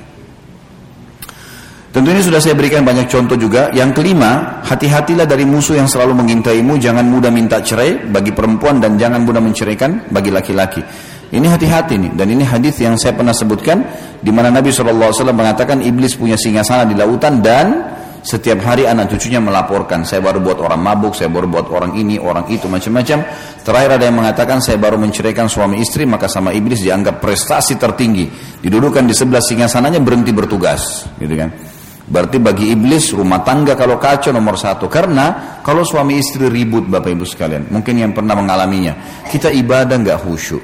Tentu 1.88 2.12
ini 2.12 2.20
sudah 2.20 2.36
saya 2.36 2.52
berikan 2.52 2.84
banyak 2.84 3.08
contoh 3.08 3.34
juga. 3.40 3.72
Yang 3.72 3.96
kelima, 3.96 4.60
hati-hatilah 4.60 5.24
dari 5.24 5.48
musuh 5.48 5.80
yang 5.80 5.88
selalu 5.88 6.20
mengintaimu. 6.20 6.76
Jangan 6.76 7.08
mudah 7.08 7.32
minta 7.32 7.64
cerai 7.64 7.96
bagi 8.12 8.36
perempuan 8.36 8.76
dan 8.76 9.00
jangan 9.00 9.24
mudah 9.24 9.40
menceraikan 9.40 10.12
bagi 10.12 10.28
laki-laki. 10.28 10.84
Ini 11.28 11.44
hati-hati 11.44 12.00
nih 12.00 12.12
dan 12.16 12.26
ini 12.32 12.40
hadis 12.40 12.80
yang 12.80 12.96
saya 12.96 13.12
pernah 13.12 13.36
sebutkan 13.36 13.84
di 14.24 14.32
mana 14.32 14.48
Nabi 14.48 14.72
SAW 14.72 15.12
mengatakan 15.36 15.84
iblis 15.84 16.16
punya 16.16 16.40
singgasana 16.40 16.88
di 16.88 16.96
lautan 16.96 17.44
dan 17.44 17.84
setiap 18.24 18.64
hari 18.64 18.88
anak 18.88 19.12
cucunya 19.12 19.36
melaporkan 19.36 20.08
saya 20.08 20.24
baru 20.24 20.40
buat 20.40 20.58
orang 20.60 20.80
mabuk, 20.80 21.12
saya 21.12 21.28
baru 21.28 21.44
buat 21.48 21.68
orang 21.68 21.96
ini, 22.00 22.16
orang 22.16 22.48
itu 22.48 22.64
macam-macam. 22.64 23.24
Terakhir 23.60 23.90
ada 24.00 24.04
yang 24.08 24.16
mengatakan 24.16 24.58
saya 24.64 24.80
baru 24.80 24.96
menceraikan 24.96 25.52
suami 25.52 25.84
istri 25.84 26.08
maka 26.08 26.32
sama 26.32 26.52
iblis 26.56 26.80
dianggap 26.80 27.20
prestasi 27.20 27.76
tertinggi. 27.76 28.28
Didudukan 28.64 29.04
di 29.04 29.12
sebelah 29.12 29.44
singgasananya 29.44 30.00
berhenti 30.00 30.32
bertugas, 30.32 31.08
gitu 31.20 31.36
kan. 31.36 31.77
Berarti 32.08 32.40
bagi 32.40 32.72
iblis 32.72 33.12
rumah 33.12 33.44
tangga 33.44 33.76
kalau 33.76 34.00
kacau 34.00 34.32
nomor 34.32 34.56
satu. 34.56 34.88
Karena 34.88 35.60
kalau 35.60 35.84
suami 35.84 36.16
istri 36.16 36.48
ribut 36.48 36.88
Bapak 36.88 37.12
Ibu 37.12 37.28
sekalian. 37.28 37.68
Mungkin 37.68 38.00
yang 38.00 38.16
pernah 38.16 38.32
mengalaminya. 38.32 39.22
Kita 39.28 39.52
ibadah 39.52 39.92
nggak 40.00 40.18
khusyuk. 40.24 40.62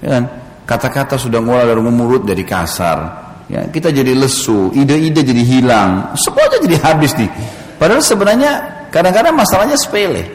Ya 0.00 0.16
kan? 0.16 0.24
Kata-kata 0.64 1.20
sudah 1.20 1.44
mulai 1.44 1.68
dari 1.68 1.80
mulut 1.80 2.24
dari 2.24 2.44
kasar. 2.44 3.28
Ya, 3.48 3.64
kita 3.64 3.88
jadi 3.88 4.12
lesu, 4.12 4.68
ide-ide 4.76 5.24
jadi 5.24 5.40
hilang. 5.40 6.12
Semuanya 6.20 6.60
jadi 6.60 6.76
habis 6.84 7.16
nih. 7.16 7.32
Padahal 7.80 8.04
sebenarnya 8.04 8.52
kadang-kadang 8.92 9.32
masalahnya 9.32 9.76
sepele. 9.80 10.28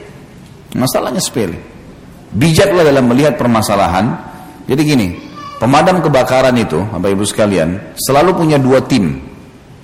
Masalahnya 0.73 1.21
sepele. 1.21 1.61
Bijaklah 2.33 2.81
dalam 2.81 3.05
melihat 3.05 3.37
permasalahan. 3.37 4.17
Jadi 4.65 4.81
gini, 4.81 5.07
pemadam 5.61 6.01
kebakaran 6.01 6.57
itu, 6.57 6.81
Bapak 6.89 7.13
Ibu 7.13 7.25
sekalian, 7.29 7.93
selalu 8.01 8.33
punya 8.33 8.57
dua 8.57 8.81
tim. 8.81 9.21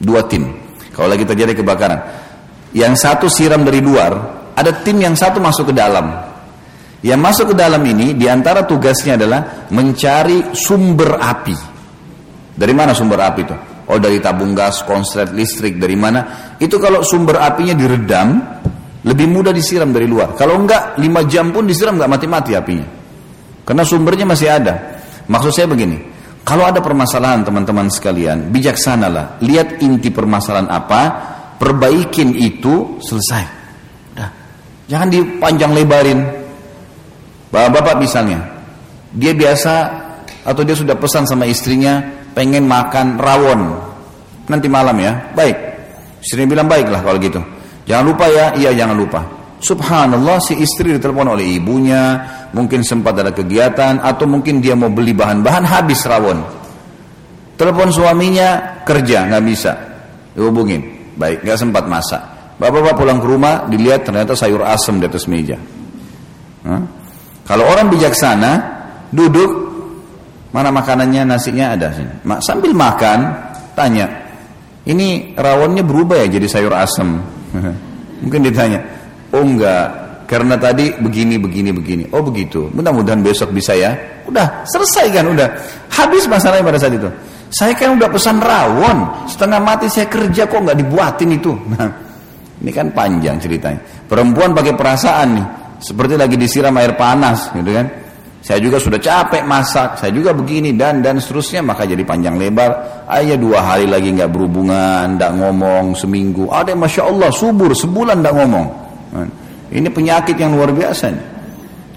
Dua 0.02 0.26
tim. 0.26 0.59
Kalau 1.00 1.08
lagi 1.08 1.24
terjadi 1.24 1.56
kebakaran, 1.56 2.00
yang 2.76 2.92
satu 3.00 3.32
siram 3.32 3.64
dari 3.64 3.80
luar, 3.80 4.12
ada 4.52 4.84
tim 4.84 5.00
yang 5.00 5.16
satu 5.16 5.40
masuk 5.40 5.72
ke 5.72 5.74
dalam. 5.80 6.12
Yang 7.00 7.20
masuk 7.24 7.46
ke 7.52 7.56
dalam 7.56 7.80
ini, 7.88 8.20
di 8.20 8.28
antara 8.28 8.68
tugasnya 8.68 9.16
adalah 9.16 9.72
mencari 9.72 10.52
sumber 10.52 11.16
api. 11.16 11.56
Dari 12.60 12.74
mana 12.76 12.92
sumber 12.92 13.24
api 13.24 13.42
itu? 13.48 13.56
Oh 13.88 13.96
dari 13.96 14.20
tabung 14.20 14.52
gas, 14.52 14.84
konslet 14.84 15.32
listrik, 15.32 15.80
dari 15.80 15.96
mana? 15.96 16.52
Itu 16.60 16.76
kalau 16.84 17.00
sumber 17.00 17.40
apinya 17.40 17.72
diredam, 17.72 18.44
lebih 19.08 19.32
mudah 19.32 19.56
disiram 19.56 19.96
dari 19.96 20.04
luar. 20.04 20.36
Kalau 20.36 20.60
enggak, 20.60 21.00
lima 21.00 21.24
jam 21.24 21.56
pun 21.56 21.64
disiram 21.64 21.96
enggak 21.96 22.12
mati-mati 22.12 22.52
apinya. 22.60 22.88
Karena 23.64 23.88
sumbernya 23.88 24.28
masih 24.28 24.52
ada. 24.52 25.00
Maksud 25.32 25.56
saya 25.56 25.72
begini, 25.72 25.96
kalau 26.50 26.66
ada 26.66 26.82
permasalahan 26.82 27.46
teman-teman 27.46 27.94
sekalian, 27.94 28.50
bijaksanalah. 28.50 29.38
Lihat 29.46 29.86
inti 29.86 30.10
permasalahan 30.10 30.66
apa, 30.66 31.02
perbaikin 31.62 32.34
itu, 32.34 32.98
selesai. 33.06 33.44
Udah. 34.18 34.30
Jangan 34.90 35.14
dipanjang 35.14 35.78
lebarin. 35.78 36.26
Bapak-bapak 37.54 38.02
misalnya, 38.02 38.42
dia 39.14 39.38
biasa 39.38 39.74
atau 40.42 40.66
dia 40.66 40.74
sudah 40.74 40.98
pesan 40.98 41.30
sama 41.30 41.46
istrinya 41.46 42.02
pengen 42.34 42.66
makan 42.66 43.22
rawon 43.22 43.62
nanti 44.50 44.66
malam 44.66 44.98
ya. 44.98 45.30
Baik. 45.38 45.54
Istrinya 46.18 46.50
bilang 46.58 46.66
baiklah 46.66 47.06
kalau 47.06 47.22
gitu. 47.22 47.46
Jangan 47.86 48.10
lupa 48.10 48.26
ya, 48.26 48.58
iya 48.58 48.74
jangan 48.74 48.98
lupa. 48.98 49.22
Subhanallah 49.60 50.40
si 50.40 50.56
istri 50.56 50.96
ditelepon 50.96 51.36
oleh 51.36 51.60
ibunya, 51.60 52.24
mungkin 52.56 52.80
sempat 52.80 53.20
ada 53.20 53.36
kegiatan 53.36 54.00
atau 54.00 54.24
mungkin 54.24 54.64
dia 54.64 54.72
mau 54.72 54.88
beli 54.88 55.12
bahan-bahan 55.12 55.68
habis 55.68 56.00
rawon. 56.08 56.40
Telepon 57.60 57.92
suaminya 57.92 58.80
kerja 58.88 59.28
nggak 59.28 59.44
bisa, 59.44 59.72
dihubungin. 60.32 61.12
Baik, 61.20 61.44
nggak 61.44 61.60
sempat 61.60 61.84
masak. 61.92 62.24
Bapak-bapak 62.56 62.96
pulang 62.96 63.20
ke 63.20 63.28
rumah 63.28 63.68
dilihat 63.68 64.08
ternyata 64.08 64.32
sayur 64.32 64.64
asem 64.64 64.96
di 65.00 65.06
atas 65.08 65.28
meja. 65.28 65.60
Hah? 66.64 66.84
Kalau 67.44 67.68
orang 67.68 67.92
bijaksana 67.92 68.52
duduk 69.12 69.52
mana 70.56 70.72
makanannya 70.72 71.36
nasinya 71.36 71.76
ada 71.76 71.92
sini. 71.92 72.14
Sambil 72.40 72.72
makan 72.72 73.20
tanya, 73.76 74.08
ini 74.88 75.36
rawonnya 75.36 75.84
berubah 75.84 76.24
ya 76.24 76.28
jadi 76.32 76.48
sayur 76.48 76.72
asem. 76.72 77.20
Mungkin 78.24 78.42
ditanya, 78.44 78.80
Oh 79.30 79.46
enggak, 79.46 80.10
karena 80.30 80.62
tadi 80.62 80.94
begini, 80.94 81.42
begini, 81.42 81.74
begini. 81.74 82.04
Oh 82.14 82.22
begitu. 82.22 82.70
Mudah-mudahan 82.70 83.26
besok 83.26 83.50
bisa 83.50 83.74
ya. 83.74 83.98
Udah, 84.30 84.62
selesai 84.70 85.10
kan, 85.10 85.26
udah. 85.26 85.50
Habis 85.90 86.30
masalahnya 86.30 86.70
pada 86.70 86.78
saat 86.78 86.94
itu. 86.94 87.10
Saya 87.50 87.74
kan 87.74 87.98
udah 87.98 88.14
pesan 88.14 88.38
rawon, 88.38 89.26
setengah 89.26 89.58
mati 89.58 89.90
saya 89.90 90.06
kerja 90.06 90.46
kok 90.46 90.62
nggak 90.62 90.78
dibuatin 90.78 91.30
itu. 91.34 91.54
Nah, 91.74 91.90
ini 92.68 92.76
kan 92.76 92.92
panjang 92.92 93.40
ceritanya. 93.40 93.80
Perempuan 94.04 94.52
pakai 94.52 94.76
perasaan 94.76 95.28
nih, 95.32 95.46
seperti 95.80 96.20
lagi 96.20 96.36
disiram 96.36 96.76
air 96.76 96.94
panas, 97.00 97.50
gitu 97.56 97.72
kan. 97.72 97.88
Saya 98.44 98.60
juga 98.60 98.84
sudah 98.84 99.00
capek 99.00 99.48
masak, 99.48 99.96
saya 99.96 100.12
juga 100.12 100.36
begini 100.36 100.76
dan 100.76 101.00
dan 101.00 101.24
seterusnya, 101.24 101.64
maka 101.64 101.88
jadi 101.88 102.04
panjang 102.04 102.36
lebar. 102.36 103.04
Ayah 103.08 103.40
dua 103.40 103.64
hari 103.64 103.88
lagi 103.88 104.12
nggak 104.12 104.28
berhubungan, 104.28 105.16
nggak 105.16 105.32
ngomong 105.40 105.96
seminggu. 105.96 106.52
Ada 106.52 106.76
masya 106.76 107.08
Allah 107.08 107.32
subur 107.32 107.72
sebulan 107.72 108.20
nggak 108.20 108.36
ngomong. 108.36 108.89
Ini 109.70 109.90
penyakit 109.90 110.34
yang 110.38 110.58
luar 110.58 110.74
biasa. 110.74 111.14
Nih. 111.14 111.26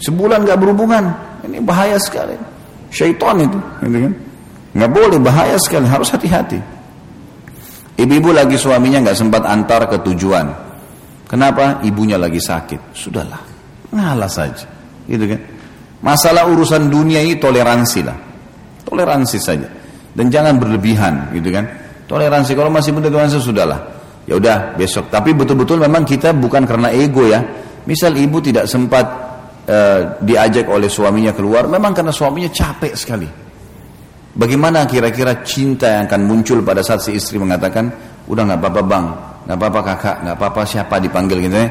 Sebulan 0.03 0.45
nggak 0.45 0.59
berhubungan, 0.59 1.05
ini 1.47 1.63
bahaya 1.63 1.97
sekali. 1.97 2.35
Syaitan 2.93 3.39
itu, 3.41 3.59
gitu 3.87 3.99
kan? 4.09 4.13
Nggak 4.73 4.91
boleh, 4.93 5.19
bahaya 5.21 5.57
sekali, 5.61 5.87
harus 5.89 6.09
hati-hati. 6.13 6.61
Ibu-ibu 7.97 8.35
lagi 8.35 8.57
suaminya 8.59 9.05
nggak 9.05 9.17
sempat 9.17 9.47
antar 9.47 9.87
ke 9.89 10.01
tujuan. 10.11 10.49
Kenapa? 11.29 11.81
Ibunya 11.87 12.21
lagi 12.21 12.41
sakit. 12.41 12.93
Sudahlah, 12.93 13.41
ngalah 13.93 14.29
saja, 14.29 14.69
gitu 15.09 15.25
kan? 15.25 15.41
Masalah 16.03 16.51
urusan 16.51 16.91
dunia 16.91 17.23
ini 17.23 17.39
toleransi 17.39 18.01
lah, 18.05 18.19
toleransi 18.85 19.39
saja, 19.39 19.69
dan 20.13 20.29
jangan 20.29 20.59
berlebihan, 20.59 21.31
gitu 21.33 21.49
kan? 21.55 21.65
Toleransi 22.11 22.53
kalau 22.59 22.69
masih 22.69 22.93
toleransi 22.93 23.39
sudahlah 23.41 23.92
ya 24.27 24.35
udah 24.39 24.79
besok. 24.79 25.11
Tapi 25.11 25.35
betul-betul 25.35 25.83
memang 25.83 26.07
kita 26.07 26.35
bukan 26.37 26.67
karena 26.67 26.91
ego 26.95 27.27
ya. 27.27 27.41
Misal 27.83 28.15
ibu 28.15 28.39
tidak 28.39 28.71
sempat 28.71 29.05
uh, 29.67 30.23
diajak 30.23 30.71
oleh 30.71 30.87
suaminya 30.87 31.35
keluar, 31.35 31.67
memang 31.67 31.91
karena 31.91 32.15
suaminya 32.15 32.51
capek 32.51 32.95
sekali. 32.95 33.29
Bagaimana 34.33 34.87
kira-kira 34.89 35.45
cinta 35.45 35.91
yang 35.91 36.09
akan 36.09 36.23
muncul 36.25 36.63
pada 36.65 36.81
saat 36.81 37.05
si 37.05 37.19
istri 37.19 37.37
mengatakan, 37.37 37.91
udah 38.31 38.43
nggak 38.49 38.61
apa-apa 38.65 38.83
bang, 38.87 39.07
nggak 39.45 39.59
apa-apa 39.59 39.81
kakak, 39.83 40.17
nggak 40.25 40.37
apa-apa 40.39 40.63
siapa 40.65 40.95
dipanggil 41.03 41.39
gitu 41.43 41.59
ya. 41.59 41.69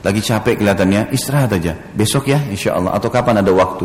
Lagi 0.00 0.20
capek 0.24 0.54
kelihatannya, 0.56 1.12
istirahat 1.12 1.52
aja. 1.60 1.76
Besok 1.92 2.32
ya, 2.32 2.40
insya 2.48 2.72
Allah. 2.72 2.96
Atau 2.96 3.12
kapan 3.12 3.44
ada 3.44 3.52
waktu. 3.52 3.84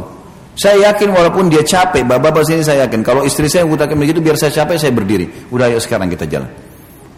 Saya 0.55 0.87
yakin 0.87 1.11
walaupun 1.11 1.51
dia 1.51 1.59
capek, 1.59 2.07
bapak-bapak 2.07 2.47
sini 2.47 2.63
saya 2.63 2.87
yakin. 2.87 3.03
Kalau 3.03 3.27
istri 3.27 3.51
saya 3.51 3.67
mengatakan 3.67 3.99
begitu, 3.99 4.23
biar 4.23 4.39
saya 4.39 4.55
capek, 4.55 4.79
saya 4.79 4.95
berdiri. 4.95 5.51
Udah 5.51 5.67
ayo 5.67 5.83
sekarang 5.83 6.07
kita 6.07 6.23
jalan. 6.23 6.47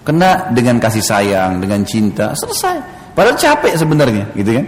Kena 0.08 0.56
dengan 0.56 0.80
kasih 0.80 1.04
sayang, 1.04 1.60
dengan 1.60 1.84
cinta, 1.84 2.32
selesai. 2.32 2.80
Padahal 3.12 3.36
capek 3.36 3.76
sebenarnya, 3.76 4.32
gitu 4.40 4.56
kan? 4.56 4.66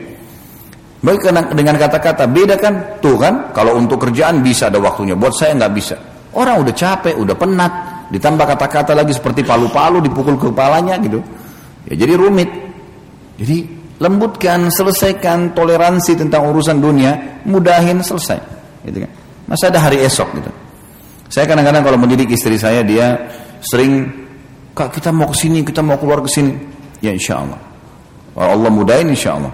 Baik 1.00 1.32
dengan 1.56 1.80
kata-kata 1.80 2.28
beda 2.28 2.60
kan? 2.60 3.00
Tuh 3.00 3.16
kan, 3.16 3.56
kalau 3.56 3.80
untuk 3.80 4.04
kerjaan 4.04 4.44
bisa 4.44 4.68
ada 4.68 4.84
waktunya. 4.84 5.16
Buat 5.16 5.32
saya 5.40 5.56
nggak 5.56 5.72
bisa. 5.72 5.96
Orang 6.36 6.68
udah 6.68 6.76
capek, 6.76 7.16
udah 7.16 7.40
penat, 7.40 7.72
ditambah 8.12 8.46
kata-kata 8.52 8.92
lagi 8.92 9.16
seperti 9.16 9.48
palu-palu 9.48 10.04
dipukul 10.04 10.36
ke 10.36 10.52
kepalanya 10.52 11.00
gitu. 11.00 11.24
Ya 11.88 12.04
jadi 12.04 12.20
rumit. 12.20 12.52
Jadi 13.40 13.64
lembutkan, 14.04 14.68
selesaikan 14.68 15.56
toleransi 15.56 16.20
tentang 16.20 16.52
urusan 16.52 16.84
dunia, 16.84 17.42
mudahin 17.48 18.04
selesai. 18.04 18.44
Gitu 18.84 19.08
kan? 19.08 19.12
Masa 19.48 19.72
ada 19.72 19.80
hari 19.80 20.04
esok 20.04 20.36
gitu. 20.36 20.52
Saya 21.32 21.48
kadang-kadang 21.48 21.88
kalau 21.88 21.96
mendidik 21.96 22.28
istri 22.36 22.60
saya 22.60 22.84
dia 22.84 23.16
sering 23.64 24.28
Kak 24.80 24.96
kita 24.96 25.12
mau 25.12 25.28
ke 25.28 25.36
sini, 25.36 25.60
kita 25.60 25.84
mau 25.84 26.00
keluar 26.00 26.24
ke 26.24 26.32
sini. 26.32 26.56
Ya 27.04 27.12
insya 27.12 27.44
Allah. 27.44 27.60
Allah 28.40 28.72
mudahin 28.72 29.12
insya 29.12 29.36
Allah. 29.36 29.52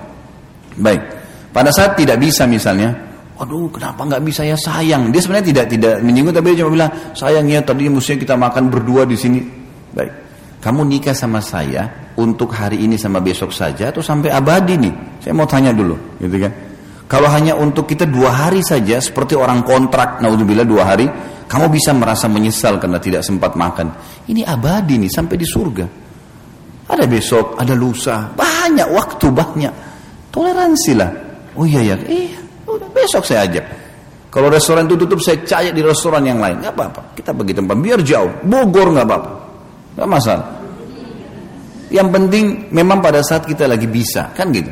Baik. 0.77 1.01
Pada 1.49 1.73
saat 1.73 1.97
tidak 1.97 2.21
bisa 2.21 2.45
misalnya, 2.45 2.93
Waduh, 3.35 3.67
kenapa 3.67 4.05
nggak 4.05 4.23
bisa 4.23 4.47
ya 4.47 4.55
sayang? 4.55 5.11
Dia 5.11 5.19
sebenarnya 5.19 5.47
tidak 5.49 5.65
tidak 5.67 5.93
menyinggung, 5.99 6.31
tapi 6.31 6.55
dia 6.55 6.63
cuma 6.63 6.71
bilang 6.71 6.91
sayang 7.11 7.49
ya 7.51 7.59
tadi 7.59 7.91
mestinya 7.91 8.21
kita 8.21 8.35
makan 8.37 8.63
berdua 8.71 9.03
di 9.03 9.17
sini. 9.19 9.43
Baik, 9.91 10.13
kamu 10.63 10.87
nikah 10.87 11.11
sama 11.11 11.43
saya 11.43 12.13
untuk 12.15 12.55
hari 12.55 12.85
ini 12.87 12.95
sama 12.95 13.19
besok 13.19 13.51
saja 13.51 13.91
atau 13.91 13.99
sampai 13.99 14.31
abadi 14.31 14.79
nih? 14.79 14.93
Saya 15.19 15.33
mau 15.35 15.43
tanya 15.43 15.75
dulu, 15.75 16.15
gitu 16.21 16.37
kan? 16.37 16.53
Kalau 17.11 17.27
hanya 17.27 17.59
untuk 17.59 17.91
kita 17.91 18.07
dua 18.07 18.31
hari 18.31 18.63
saja, 18.63 19.03
seperti 19.03 19.35
orang 19.35 19.67
kontrak, 19.67 20.23
naudzubillah 20.23 20.63
dua 20.63 20.83
hari, 20.95 21.05
kamu 21.45 21.69
bisa 21.69 21.93
merasa 21.93 22.25
menyesal 22.25 22.81
karena 22.81 22.97
tidak 22.97 23.21
sempat 23.21 23.53
makan. 23.53 23.93
Ini 24.25 24.45
abadi 24.45 24.97
nih 24.97 25.11
sampai 25.11 25.35
di 25.37 25.47
surga. 25.47 25.85
Ada 26.85 27.05
besok, 27.09 27.57
ada 27.57 27.73
lusa, 27.73 28.29
banyak 28.33 28.89
waktu 28.89 29.27
banyak. 29.29 29.73
Toleransi 30.29 30.91
lah. 30.93 31.11
Oh 31.57 31.65
iya 31.65 31.95
ya. 31.95 31.95
Udah 32.65 32.89
besok 32.91 33.23
saya 33.25 33.47
ajak. 33.47 33.65
Kalau 34.29 34.51
restoran 34.51 34.83
itu 34.83 34.99
tutup, 34.99 35.23
saya 35.23 35.39
cari 35.47 35.71
di 35.71 35.79
restoran 35.79 36.27
yang 36.27 36.43
lain. 36.43 36.59
Gak 36.59 36.75
apa-apa. 36.75 37.15
Kita 37.15 37.31
pergi 37.31 37.55
tempat 37.55 37.77
biar 37.79 38.03
jauh. 38.03 38.43
Bogor 38.43 38.91
nggak 38.91 39.07
apa-apa. 39.07 39.31
Gak 39.95 40.09
masalah. 40.11 40.47
Yang 41.87 42.07
penting 42.11 42.45
memang 42.75 42.99
pada 42.99 43.23
saat 43.23 43.47
kita 43.47 43.63
lagi 43.63 43.87
bisa, 43.87 44.35
kan 44.35 44.51
gitu. 44.51 44.67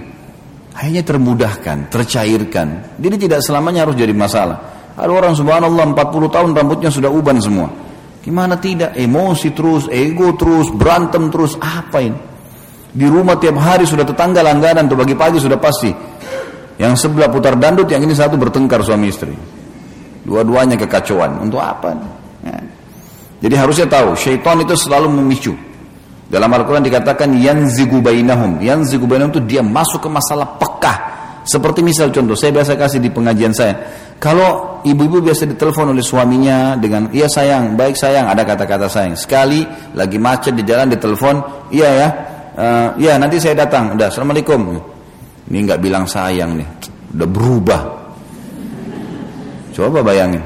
Akhirnya 0.76 1.06
termudahkan, 1.08 1.88
tercairkan. 1.88 3.00
Jadi 3.00 3.16
tidak 3.16 3.40
selamanya 3.40 3.88
harus 3.88 3.96
jadi 3.96 4.12
masalah. 4.12 4.83
Ada 4.94 5.10
orang 5.10 5.34
subhanallah 5.34 5.98
40 5.98 6.30
tahun 6.30 6.50
rambutnya 6.54 6.94
sudah 6.94 7.10
uban 7.10 7.42
semua. 7.42 7.70
Gimana 8.24 8.56
tidak? 8.56 8.96
Emosi 8.96 9.52
terus, 9.52 9.92
ego 9.92 10.38
terus, 10.40 10.72
berantem 10.72 11.28
terus, 11.28 11.60
apa 11.60 12.00
ini? 12.00 12.20
Di 12.94 13.10
rumah 13.10 13.36
tiap 13.42 13.58
hari 13.58 13.90
sudah 13.90 14.06
tetangga 14.06 14.46
langganan 14.46 14.86
tuh 14.86 14.96
bagi 14.96 15.18
pagi 15.18 15.42
sudah 15.42 15.58
pasti. 15.58 15.90
Yang 16.78 16.94
sebelah 17.06 17.28
putar 17.28 17.58
dandut, 17.58 17.90
yang 17.90 18.06
ini 18.06 18.14
satu 18.14 18.38
bertengkar 18.38 18.86
suami 18.86 19.10
istri. 19.10 19.34
Dua-duanya 20.24 20.78
kekacauan. 20.78 21.42
Untuk 21.42 21.58
apa? 21.60 21.90
Ya. 22.46 22.58
Jadi 23.44 23.56
harusnya 23.60 23.90
tahu, 23.90 24.14
syaitan 24.16 24.62
itu 24.62 24.78
selalu 24.78 25.10
memicu. 25.20 25.52
Dalam 26.30 26.50
Al-Quran 26.54 26.86
dikatakan 26.86 27.34
yanzigu 27.36 28.00
bainahum. 28.00 28.62
Yanzigu 28.64 29.04
bainahum 29.04 29.36
itu 29.36 29.44
dia 29.44 29.62
masuk 29.66 30.06
ke 30.06 30.10
masalah 30.10 30.56
pekah. 30.56 30.98
Seperti 31.44 31.84
misal 31.84 32.08
contoh, 32.10 32.40
saya 32.40 32.56
biasa 32.56 32.80
kasih 32.80 33.04
di 33.04 33.12
pengajian 33.12 33.52
saya. 33.52 33.76
Kalau 34.24 34.80
ibu-ibu 34.88 35.20
biasa 35.20 35.44
ditelepon 35.52 35.92
oleh 35.92 36.00
suaminya 36.00 36.80
dengan, 36.80 37.12
iya 37.12 37.28
sayang, 37.28 37.76
baik 37.76 38.00
sayang, 38.00 38.32
ada 38.32 38.48
kata-kata 38.48 38.88
sayang. 38.88 39.20
Sekali 39.20 39.68
lagi 39.92 40.16
macet 40.16 40.56
di 40.56 40.64
jalan 40.64 40.88
ditelepon, 40.96 41.68
iya 41.76 41.90
ya, 41.92 42.08
uh, 42.56 42.88
iya 42.96 43.20
nanti 43.20 43.44
saya 43.44 43.68
datang, 43.68 44.00
udah, 44.00 44.08
assalamualaikum. 44.08 44.80
Ini 45.52 45.68
nggak 45.68 45.80
bilang 45.84 46.08
sayang 46.08 46.56
nih, 46.56 46.68
udah 47.20 47.28
berubah. 47.28 47.82
Coba 49.76 50.00
bayangin. 50.00 50.40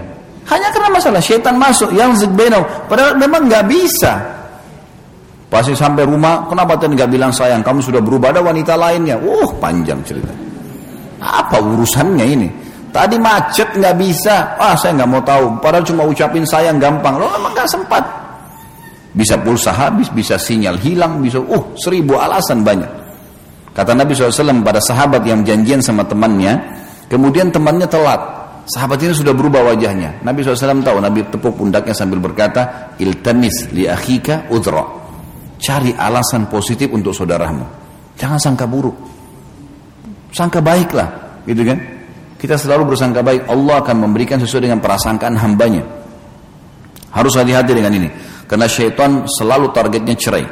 Hanya 0.50 0.74
karena 0.74 0.90
masalah 0.98 1.22
syaitan 1.22 1.54
masuk 1.54 1.94
yang 1.94 2.18
zikbenau, 2.18 2.66
padahal 2.90 3.14
memang 3.14 3.46
nggak 3.46 3.70
bisa. 3.70 4.18
Pasti 5.54 5.78
sampai 5.78 6.02
rumah, 6.02 6.50
kenapa 6.50 6.82
tadi 6.82 6.98
nggak 6.98 7.14
bilang 7.14 7.30
sayang? 7.30 7.62
Kamu 7.62 7.86
sudah 7.86 8.02
berubah 8.02 8.34
ada 8.34 8.42
wanita 8.42 8.74
lainnya. 8.74 9.22
Uh, 9.22 9.54
panjang 9.62 10.02
cerita. 10.02 10.34
Apa 11.22 11.62
urusannya 11.62 12.26
ini? 12.26 12.50
Tadi 12.92 13.16
macet 13.20 13.76
nggak 13.76 13.96
bisa. 14.00 14.56
Ah, 14.58 14.74
saya 14.74 14.98
nggak 14.98 15.10
mau 15.10 15.22
tahu. 15.22 15.60
Padahal 15.60 15.84
cuma 15.84 16.08
ucapin 16.08 16.48
sayang 16.48 16.80
gampang. 16.80 17.20
Lo 17.20 17.28
emang 17.30 17.52
nggak 17.54 17.70
sempat. 17.70 18.04
Bisa 19.18 19.40
pulsa 19.42 19.74
habis, 19.74 20.14
bisa 20.14 20.38
sinyal 20.38 20.78
hilang, 20.78 21.20
bisa 21.20 21.42
uh 21.42 21.64
seribu 21.80 22.22
alasan 22.22 22.62
banyak. 22.62 22.92
Kata 23.74 23.94
Nabi 23.94 24.14
SAW 24.14 24.62
pada 24.66 24.82
sahabat 24.82 25.22
yang 25.26 25.46
janjian 25.46 25.82
sama 25.82 26.06
temannya, 26.06 26.58
kemudian 27.10 27.50
temannya 27.54 27.86
telat. 27.90 28.22
Sahabat 28.68 29.00
ini 29.00 29.16
sudah 29.16 29.32
berubah 29.32 29.64
wajahnya. 29.74 30.22
Nabi 30.22 30.44
SAW 30.44 30.84
tahu, 30.84 30.98
Nabi 31.00 31.24
tepuk 31.30 31.56
pundaknya 31.56 31.96
sambil 31.96 32.20
berkata, 32.20 32.94
Iltamis 33.00 33.72
li 33.72 33.88
akhika 33.88 34.52
udra. 34.52 34.84
Cari 35.58 35.96
alasan 35.96 36.46
positif 36.52 36.92
untuk 36.92 37.16
saudaramu. 37.16 37.64
Jangan 38.18 38.38
sangka 38.38 38.66
buruk. 38.70 38.98
Sangka 40.30 40.60
baiklah, 40.62 41.42
gitu 41.48 41.64
kan? 41.64 41.97
Kita 42.38 42.54
selalu 42.54 42.94
bersangka 42.94 43.26
baik. 43.26 43.50
Allah 43.50 43.82
akan 43.82 44.06
memberikan 44.06 44.38
sesuai 44.38 44.70
dengan 44.70 44.78
prasangkaan 44.78 45.34
hambanya. 45.42 45.82
Harus 47.10 47.34
hati-hati 47.34 47.74
dengan 47.74 47.94
ini. 47.98 48.10
Karena 48.46 48.70
syaitan 48.70 49.26
selalu 49.26 49.74
targetnya 49.74 50.14
cerai. 50.14 50.46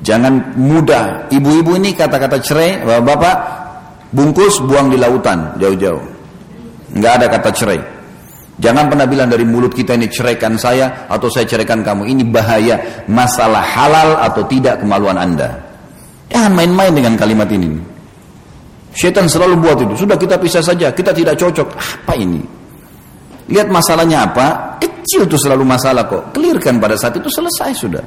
Jangan 0.00 0.56
mudah. 0.56 1.28
Ibu-ibu 1.28 1.76
ini 1.76 1.92
kata-kata 1.92 2.40
cerai, 2.40 2.80
bapak-bapak, 2.80 3.36
bungkus, 4.14 4.64
buang 4.64 4.88
di 4.88 4.96
lautan, 4.96 5.58
jauh-jauh. 5.60 6.00
Nggak 6.96 7.12
ada 7.20 7.26
kata 7.28 7.50
cerai. 7.52 7.80
Jangan 8.58 8.90
pernah 8.90 9.06
bilang 9.06 9.30
dari 9.30 9.46
mulut 9.46 9.70
kita 9.70 9.94
ini 9.94 10.10
ceraikan 10.10 10.58
saya 10.58 11.06
atau 11.06 11.30
saya 11.30 11.46
ceraikan 11.46 11.84
kamu. 11.84 12.10
Ini 12.10 12.22
bahaya. 12.26 13.06
Masalah 13.06 13.62
halal 13.62 14.18
atau 14.18 14.42
tidak 14.50 14.82
kemaluan 14.82 15.14
anda. 15.14 15.62
Jangan 16.32 16.56
main-main 16.56 16.90
dengan 16.90 17.14
kalimat 17.14 17.46
ini. 17.54 17.97
Syaitan 18.98 19.30
selalu 19.30 19.62
buat 19.62 19.78
itu. 19.78 19.94
Sudah 19.94 20.18
kita 20.18 20.34
pisah 20.42 20.58
saja. 20.58 20.90
Kita 20.90 21.14
tidak 21.14 21.38
cocok. 21.38 21.68
Apa 22.02 22.18
ini? 22.18 22.42
Lihat 23.46 23.70
masalahnya 23.70 24.26
apa. 24.26 24.74
Kecil 24.82 25.30
itu 25.30 25.38
selalu 25.38 25.62
masalah 25.62 26.10
kok. 26.10 26.34
Clearkan 26.34 26.82
pada 26.82 26.98
saat 26.98 27.14
itu 27.14 27.30
selesai 27.30 27.70
sudah. 27.78 28.02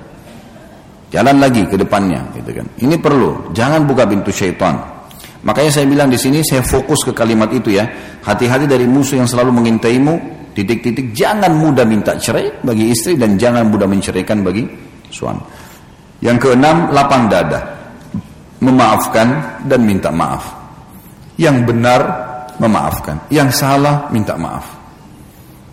Jalan 1.07 1.39
lagi 1.39 1.63
ke 1.63 1.79
depannya. 1.79 2.19
Gitu 2.35 2.51
kan. 2.59 2.67
Ini 2.83 2.99
perlu. 2.99 3.55
Jangan 3.55 3.87
buka 3.87 4.03
pintu 4.03 4.35
syaitan. 4.35 4.83
Makanya 5.47 5.71
saya 5.71 5.87
bilang 5.87 6.11
di 6.11 6.19
sini 6.19 6.43
saya 6.43 6.59
fokus 6.59 7.07
ke 7.07 7.15
kalimat 7.15 7.47
itu 7.55 7.71
ya. 7.71 7.87
Hati-hati 8.27 8.67
dari 8.67 8.83
musuh 8.83 9.15
yang 9.15 9.31
selalu 9.31 9.63
mengintaimu 9.63 10.43
titik-titik 10.51 11.15
jangan 11.15 11.55
mudah 11.55 11.87
minta 11.87 12.19
cerai 12.19 12.51
bagi 12.59 12.91
istri 12.91 13.15
dan 13.15 13.39
jangan 13.39 13.63
mudah 13.71 13.87
menceraikan 13.87 14.43
bagi 14.43 14.67
suami. 15.07 15.39
Yang 16.19 16.37
keenam, 16.51 16.91
lapang 16.91 17.31
dada. 17.31 17.79
Memaafkan 18.59 19.27
dan 19.65 19.81
minta 19.81 20.13
maaf. 20.13 20.60
Yang 21.41 21.57
benar 21.65 22.01
memaafkan, 22.61 23.17
yang 23.33 23.49
salah 23.49 24.13
minta 24.13 24.37
maaf. 24.37 24.77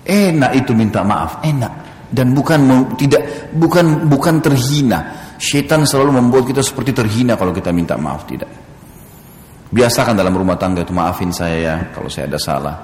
Enak 0.09 0.57
itu 0.57 0.72
minta 0.72 1.04
maaf, 1.04 1.44
enak 1.44 1.72
dan 2.09 2.33
bukan 2.33 2.88
tidak 2.96 3.52
bukan 3.52 4.09
bukan 4.09 4.40
terhina. 4.40 5.28
Syaitan 5.37 5.85
selalu 5.85 6.18
membuat 6.18 6.48
kita 6.48 6.64
seperti 6.64 6.96
terhina 6.96 7.37
kalau 7.37 7.52
kita 7.52 7.68
minta 7.68 8.00
maaf, 8.00 8.24
tidak. 8.24 8.48
Biasakan 9.68 10.16
dalam 10.16 10.33
rumah 10.33 10.57
tangga 10.57 10.81
itu 10.81 10.96
maafin 10.96 11.28
saya 11.28 11.57
ya 11.61 11.74
kalau 11.92 12.09
saya 12.09 12.24
ada 12.24 12.40
salah 12.40 12.76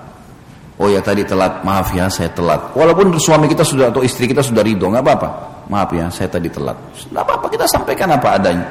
Oh 0.74 0.90
ya 0.90 0.98
tadi 0.98 1.22
telat, 1.22 1.62
maaf 1.62 1.94
ya 1.94 2.10
saya 2.10 2.34
telat. 2.34 2.74
Walaupun 2.74 3.14
suami 3.14 3.46
kita 3.46 3.62
sudah 3.62 3.94
atau 3.94 4.02
istri 4.02 4.26
kita 4.26 4.42
sudah 4.42 4.58
ridho, 4.58 4.90
nggak 4.90 5.06
apa-apa. 5.06 5.28
Maaf 5.70 5.90
ya 5.94 6.10
saya 6.10 6.26
tadi 6.26 6.50
telat. 6.50 6.74
Nggak 7.14 7.22
apa-apa 7.22 7.46
kita 7.46 7.66
sampaikan 7.70 8.10
apa 8.10 8.28
adanya. 8.34 8.66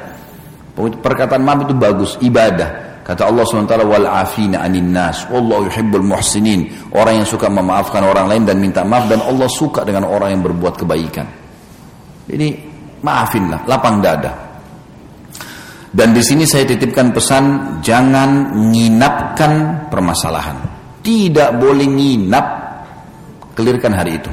Perkataan 0.76 1.40
maaf 1.40 1.64
itu 1.64 1.72
bagus, 1.72 2.20
ibadah. 2.20 2.93
Kata 3.04 3.28
Allah 3.28 3.44
SWT, 3.44 3.76
wal 3.84 4.08
afina 4.08 4.64
anin 4.64 4.88
nas, 4.88 5.28
wallahu 5.28 5.68
yuhibbul 5.68 6.00
muhsinin. 6.00 6.88
Orang 6.96 7.20
yang 7.20 7.28
suka 7.28 7.52
memaafkan 7.52 8.00
orang 8.00 8.32
lain 8.32 8.48
dan 8.48 8.56
minta 8.56 8.80
maaf 8.80 9.12
dan 9.12 9.20
Allah 9.20 9.44
suka 9.44 9.84
dengan 9.84 10.08
orang 10.08 10.32
yang 10.32 10.40
berbuat 10.40 10.80
kebaikan. 10.80 11.28
Ini 12.32 12.48
maafinlah, 13.04 13.68
lapang 13.68 14.00
dada. 14.00 14.32
Dan 15.94 16.10
di 16.10 16.24
sini 16.24 16.42
saya 16.48 16.66
titipkan 16.66 17.12
pesan 17.12 17.44
jangan 17.84 18.56
nginapkan 18.72 19.84
permasalahan. 19.92 20.58
Tidak 21.04 21.60
boleh 21.60 21.86
nginap. 21.86 22.46
Kelirkan 23.54 23.94
hari 23.94 24.18
itu. 24.18 24.32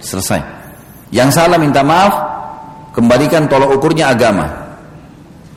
Selesai. 0.00 0.40
Yang 1.12 1.36
salah 1.36 1.60
minta 1.60 1.84
maaf. 1.84 2.14
Kembalikan 2.96 3.44
tolok 3.44 3.76
ukurnya 3.76 4.14
agama. 4.14 4.63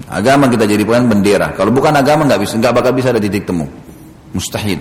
Agama 0.07 0.47
kita 0.47 0.63
jadi 0.63 0.87
bukan 0.87 1.11
bendera. 1.11 1.51
Kalau 1.51 1.75
bukan 1.75 1.91
agama 1.91 2.23
nggak 2.23 2.39
bisa, 2.39 2.55
nggak 2.55 2.73
bakal 2.73 2.91
bisa 2.95 3.11
ada 3.11 3.19
titik 3.19 3.43
temu. 3.43 3.67
Mustahil. 4.31 4.79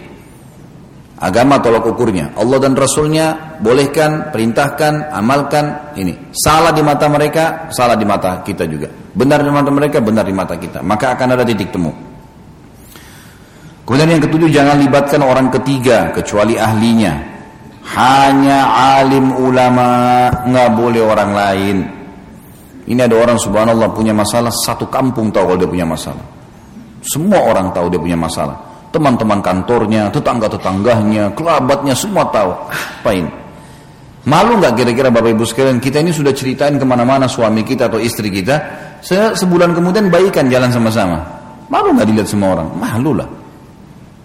Agama 1.16 1.58
tolok 1.58 1.96
ukurnya. 1.96 2.36
Allah 2.36 2.60
dan 2.60 2.76
Rasulnya 2.76 3.58
bolehkan, 3.58 4.30
perintahkan, 4.30 5.10
amalkan. 5.10 5.96
Ini 5.96 6.30
salah 6.30 6.70
di 6.70 6.84
mata 6.84 7.08
mereka, 7.08 7.72
salah 7.72 7.96
di 7.98 8.04
mata 8.06 8.44
kita 8.44 8.68
juga. 8.68 8.86
Benar 8.92 9.42
di 9.42 9.50
mata 9.50 9.72
mereka, 9.72 9.98
benar 10.04 10.28
di 10.28 10.34
mata 10.36 10.54
kita. 10.60 10.84
Maka 10.84 11.16
akan 11.16 11.28
ada 11.34 11.42
titik 11.42 11.72
temu. 11.72 11.90
Kemudian 13.88 14.18
yang 14.18 14.22
ketujuh 14.22 14.50
jangan 14.52 14.76
libatkan 14.78 15.22
orang 15.24 15.48
ketiga 15.50 16.12
kecuali 16.12 16.60
ahlinya. 16.60 17.34
Hanya 17.96 18.66
alim 19.00 19.30
ulama, 19.30 20.26
nggak 20.44 20.70
boleh 20.74 21.02
orang 21.02 21.30
lain. 21.32 21.95
Ini 22.86 23.02
ada 23.02 23.18
orang 23.18 23.34
subhanallah 23.34 23.90
punya 23.90 24.14
masalah, 24.14 24.54
satu 24.54 24.86
kampung 24.86 25.34
tahu 25.34 25.50
kalau 25.54 25.58
dia 25.58 25.66
punya 25.66 25.86
masalah. 25.86 26.22
Semua 27.02 27.42
orang 27.50 27.74
tahu 27.74 27.90
dia 27.90 27.98
punya 27.98 28.14
masalah. 28.14 28.54
Teman-teman 28.94 29.42
kantornya, 29.42 30.08
tetangga-tetangganya, 30.14 31.34
kerabatnya 31.34 31.94
semua 31.98 32.26
tahu. 32.30 32.54
Apa 32.70 33.10
ini? 33.10 33.30
Malu 34.26 34.58
nggak 34.58 34.74
kira-kira 34.74 35.06
Bapak 35.10 35.38
Ibu 35.38 35.46
sekalian 35.46 35.78
kita 35.78 36.02
ini 36.02 36.10
sudah 36.10 36.34
ceritain 36.34 36.74
ke 36.74 36.82
mana-mana 36.82 37.30
suami 37.30 37.62
kita 37.62 37.86
atau 37.86 38.02
istri 38.02 38.26
kita. 38.30 38.58
Sebulan 39.34 39.70
kemudian 39.74 40.10
baikan 40.10 40.50
jalan 40.50 40.70
sama-sama. 40.70 41.22
Malu 41.70 41.94
nggak 41.94 42.06
dilihat 42.10 42.26
semua 42.26 42.58
orang? 42.58 42.70
Malu 42.74 43.14
lah. 43.14 43.28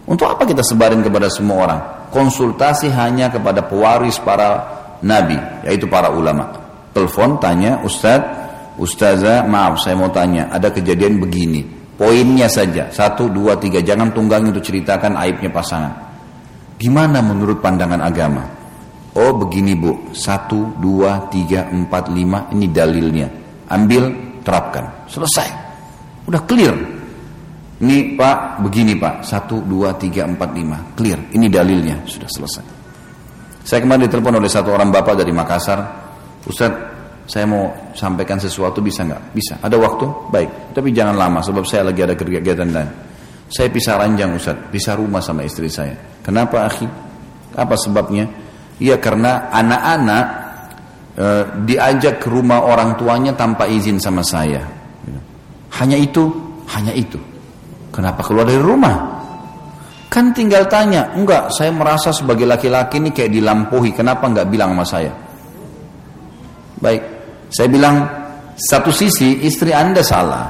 Untuk 0.10 0.26
apa 0.26 0.41
kita 0.45 0.65
sebarin 0.65 1.06
kepada 1.06 1.30
semua 1.30 1.58
orang? 1.69 1.80
Konsultasi 2.10 2.89
hanya 2.89 3.30
kepada 3.30 3.62
pewaris 3.62 4.17
para 4.17 4.65
nabi, 5.06 5.38
yaitu 5.69 5.86
para 5.86 6.10
ulama. 6.10 6.50
Telepon 6.97 7.38
tanya, 7.38 7.78
Ustadz, 7.86 8.40
Ustazah, 8.81 9.45
maaf 9.45 9.77
saya 9.77 9.93
mau 9.93 10.09
tanya, 10.09 10.49
ada 10.49 10.73
kejadian 10.73 11.21
begini. 11.21 11.61
Poinnya 12.01 12.49
saja, 12.49 12.89
satu, 12.89 13.29
dua, 13.29 13.53
tiga, 13.61 13.77
jangan 13.77 14.09
tunggangi 14.09 14.49
untuk 14.49 14.65
ceritakan 14.65 15.13
aibnya 15.21 15.53
pasangan. 15.53 15.93
Gimana 16.81 17.21
menurut 17.21 17.61
pandangan 17.61 18.01
agama? 18.01 18.41
Oh 19.13 19.37
begini 19.37 19.77
bu, 19.77 20.09
satu, 20.17 20.81
dua, 20.81 21.29
tiga, 21.29 21.69
empat, 21.69 22.09
lima, 22.09 22.49
ini 22.57 22.73
dalilnya. 22.73 23.29
Ambil, 23.69 24.09
terapkan. 24.41 25.05
Selesai. 25.05 25.45
Udah 26.25 26.41
clear. 26.49 26.73
Ini 27.85 28.17
Pak, 28.17 28.65
begini 28.65 28.97
Pak, 28.97 29.21
satu, 29.21 29.61
dua, 29.61 29.93
tiga, 29.93 30.25
empat, 30.25 30.57
lima, 30.57 30.81
clear. 30.97 31.21
Ini 31.37 31.45
dalilnya, 31.53 32.01
sudah 32.09 32.29
selesai. 32.33 32.65
Saya 33.61 33.77
kemarin 33.85 34.09
ditelepon 34.09 34.41
oleh 34.41 34.49
satu 34.49 34.73
orang 34.73 34.89
bapak 34.89 35.21
dari 35.21 35.29
Makassar, 35.29 35.79
Ustaz, 36.49 36.90
saya 37.31 37.47
mau 37.47 37.71
sampaikan 37.95 38.35
sesuatu 38.35 38.83
bisa 38.83 39.07
nggak? 39.07 39.31
Bisa. 39.31 39.55
Ada 39.63 39.79
waktu? 39.79 40.03
Baik. 40.35 40.75
Tapi 40.75 40.91
jangan 40.91 41.15
lama, 41.15 41.39
sebab 41.39 41.63
saya 41.63 41.87
lagi 41.87 42.03
ada 42.03 42.11
kegiatan 42.11 42.67
lain. 42.67 42.91
Saya 43.47 43.71
pisah 43.71 43.95
ranjang 43.95 44.35
Ustaz, 44.35 44.59
pisah 44.67 44.99
rumah 44.99 45.23
sama 45.23 45.47
istri 45.47 45.71
saya. 45.71 45.95
Kenapa 46.19 46.67
akhi? 46.67 46.83
Apa 47.55 47.79
sebabnya? 47.79 48.27
Iya 48.83 48.99
karena 48.99 49.47
anak-anak 49.47 50.25
e, 51.15 51.25
diajak 51.71 52.19
ke 52.19 52.27
rumah 52.27 52.67
orang 52.67 52.99
tuanya 52.99 53.31
tanpa 53.31 53.63
izin 53.63 53.95
sama 53.95 54.27
saya. 54.27 54.67
Hanya 55.79 55.95
itu, 55.95 56.27
hanya 56.67 56.91
itu. 56.91 57.15
Kenapa 57.95 58.27
keluar 58.27 58.43
dari 58.43 58.59
rumah? 58.59 59.23
Kan 60.11 60.35
tinggal 60.35 60.67
tanya, 60.67 61.15
enggak, 61.15 61.47
saya 61.55 61.71
merasa 61.71 62.11
sebagai 62.11 62.43
laki-laki 62.43 62.99
ini 62.99 63.15
kayak 63.15 63.31
dilampaui, 63.31 63.95
kenapa 63.95 64.27
enggak 64.27 64.51
bilang 64.51 64.75
sama 64.75 64.83
saya? 64.83 65.11
Baik, 66.83 67.20
saya 67.51 67.67
bilang, 67.67 68.21
Satu 68.61 68.93
sisi 68.93 69.41
istri 69.41 69.73
anda 69.73 70.05
salah. 70.05 70.45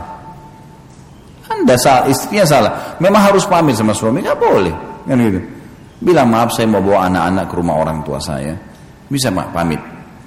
Anda 1.48 1.80
salah, 1.80 2.12
istrinya 2.12 2.44
salah. 2.44 2.72
Memang 3.00 3.32
harus 3.32 3.48
pamit 3.48 3.78
sama 3.78 3.96
suami, 3.96 4.20
nggak 4.20 4.40
boleh. 4.40 4.76
Kan 5.08 5.18
gitu. 5.20 5.40
Bilang 6.02 6.34
maaf 6.34 6.50
saya 6.58 6.66
mau 6.66 6.82
bawa 6.82 7.08
anak-anak 7.08 7.46
ke 7.46 7.54
rumah 7.56 7.76
orang 7.78 8.02
tua 8.02 8.18
saya. 8.18 8.58
Bisa 9.06 9.30
mak 9.30 9.54
pamit. 9.54 9.78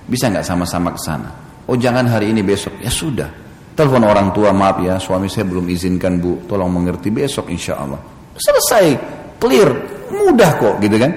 Bisa 0.06 0.30
nggak 0.30 0.46
sama-sama 0.46 0.94
ke 0.94 1.00
sana? 1.02 1.28
Oh 1.66 1.74
jangan 1.74 2.06
hari 2.06 2.30
ini 2.30 2.46
besok. 2.46 2.78
Ya 2.78 2.92
sudah. 2.92 3.26
Telepon 3.74 4.06
orang 4.06 4.30
tua 4.30 4.54
maaf 4.54 4.78
ya 4.78 5.02
suami 5.02 5.26
saya 5.26 5.50
belum 5.50 5.66
izinkan 5.66 6.22
bu. 6.22 6.46
Tolong 6.46 6.70
mengerti 6.70 7.10
besok 7.10 7.50
insya 7.50 7.82
Allah. 7.82 7.98
Selesai. 8.38 8.87
Clear. 9.42 9.68
Mudah 10.14 10.50
kok 10.62 10.74
gitu 10.78 10.94
kan. 10.94 11.10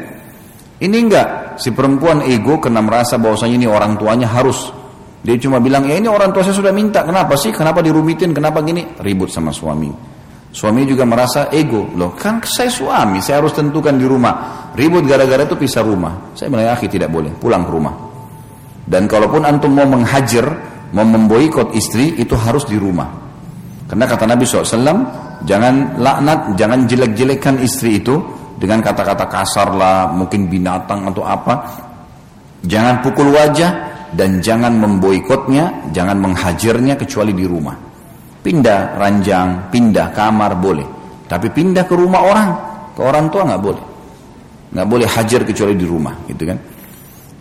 Ini 0.82 0.98
enggak. 1.06 1.28
Si 1.62 1.70
perempuan 1.70 2.26
ego 2.26 2.58
kena 2.58 2.82
merasa 2.82 3.22
bahwasanya 3.22 3.62
ini 3.62 3.68
orang 3.70 3.94
tuanya 3.94 4.26
harus. 4.26 4.74
Dia 5.26 5.36
cuma 5.42 5.58
bilang 5.58 5.84
ya 5.90 5.98
ini 5.98 6.06
orang 6.06 6.30
tua 6.30 6.46
saya 6.46 6.54
sudah 6.56 6.74
minta. 6.74 7.02
Kenapa 7.02 7.34
sih? 7.34 7.50
Kenapa 7.50 7.82
dirumitin? 7.82 8.32
Kenapa 8.32 8.62
gini? 8.62 8.86
Ribut 9.02 9.34
sama 9.34 9.50
suami. 9.50 9.90
Suami 10.54 10.88
juga 10.88 11.04
merasa 11.04 11.52
ego. 11.52 11.86
Loh 11.94 12.16
kan 12.16 12.42
saya 12.42 12.72
suami, 12.72 13.20
saya 13.22 13.44
harus 13.44 13.54
tentukan 13.54 13.94
di 13.94 14.08
rumah. 14.08 14.70
Ribut 14.74 15.04
gara-gara 15.06 15.44
itu 15.44 15.54
pisah 15.54 15.84
rumah. 15.84 16.34
Saya 16.34 16.50
bilang, 16.54 16.72
akhi 16.72 16.88
tidak 16.88 17.12
boleh, 17.12 17.34
pulang 17.36 17.68
ke 17.68 17.72
rumah. 17.74 17.94
Dan 18.88 19.06
kalaupun 19.06 19.44
antum 19.44 19.76
mau 19.76 19.84
menghajar, 19.84 20.48
mau 20.96 21.04
memboikot 21.04 21.76
istri, 21.76 22.16
itu 22.16 22.34
harus 22.40 22.64
di 22.64 22.80
rumah. 22.80 23.12
Karena 23.86 24.08
kata 24.08 24.24
Nabi 24.24 24.48
SAW, 24.48 24.98
jangan 25.44 26.00
laknat, 26.00 26.56
jangan 26.56 26.88
jelek-jelekkan 26.88 27.60
istri 27.60 28.00
itu 28.00 28.16
dengan 28.56 28.80
kata-kata 28.80 29.28
kasar 29.28 29.76
lah, 29.76 30.10
mungkin 30.10 30.48
binatang 30.48 31.04
atau 31.06 31.22
apa. 31.22 31.54
Jangan 32.64 33.04
pukul 33.06 33.30
wajah 33.30 33.97
dan 34.16 34.40
jangan 34.40 34.72
memboikotnya, 34.80 35.92
jangan 35.92 36.16
menghajarnya 36.24 36.96
kecuali 36.96 37.36
di 37.36 37.44
rumah. 37.44 37.76
Pindah 38.40 38.96
ranjang, 38.96 39.68
pindah 39.68 40.16
kamar 40.16 40.56
boleh. 40.56 40.88
Tapi 41.28 41.52
pindah 41.52 41.84
ke 41.84 41.96
rumah 41.98 42.22
orang, 42.24 42.50
ke 42.96 43.02
orang 43.04 43.28
tua 43.28 43.44
nggak 43.44 43.62
boleh. 43.62 43.84
Nggak 44.72 44.88
boleh 44.88 45.08
hajar 45.12 45.42
kecuali 45.44 45.76
di 45.76 45.84
rumah, 45.84 46.16
gitu 46.32 46.44
kan. 46.48 46.58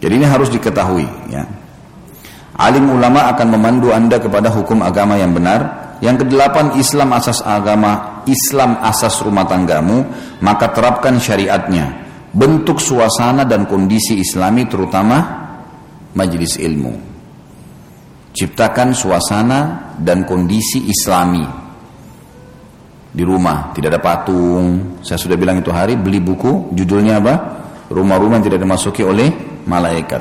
Jadi 0.03 0.13
ini 0.19 0.27
harus 0.27 0.51
diketahui. 0.51 1.07
Ya. 1.31 1.47
Alim 2.57 2.91
ulama 2.91 3.31
akan 3.31 3.47
memandu 3.55 3.95
anda 3.95 4.19
kepada 4.19 4.51
hukum 4.51 4.83
agama 4.83 5.15
yang 5.15 5.31
benar. 5.31 5.95
Yang 6.03 6.27
kedelapan 6.27 6.77
Islam 6.77 7.15
asas 7.17 7.41
agama, 7.41 8.21
Islam 8.29 8.77
asas 8.85 9.17
rumah 9.25 9.49
tanggamu, 9.49 10.05
maka 10.45 10.75
terapkan 10.75 11.17
syariatnya. 11.17 12.05
Bentuk 12.37 12.83
suasana 12.83 13.49
dan 13.49 13.65
kondisi 13.65 14.21
islami 14.21 14.69
terutama 14.69 15.46
majelis 16.17 16.57
ilmu. 16.57 16.97
Ciptakan 18.37 18.97
suasana 18.97 19.93
dan 20.01 20.25
kondisi 20.25 20.89
islami. 20.89 21.45
Di 23.17 23.25
rumah 23.25 23.73
tidak 23.73 23.97
ada 23.97 24.01
patung. 24.01 25.01
Saya 25.01 25.17
sudah 25.17 25.37
bilang 25.41 25.61
itu 25.61 25.73
hari 25.73 25.97
beli 25.97 26.21
buku. 26.21 26.73
Judulnya 26.77 27.21
apa? 27.21 27.35
Rumah-rumah 27.89 28.45
tidak 28.45 28.61
dimasuki 28.61 29.01
oleh 29.01 29.33
malaikat. 29.65 30.21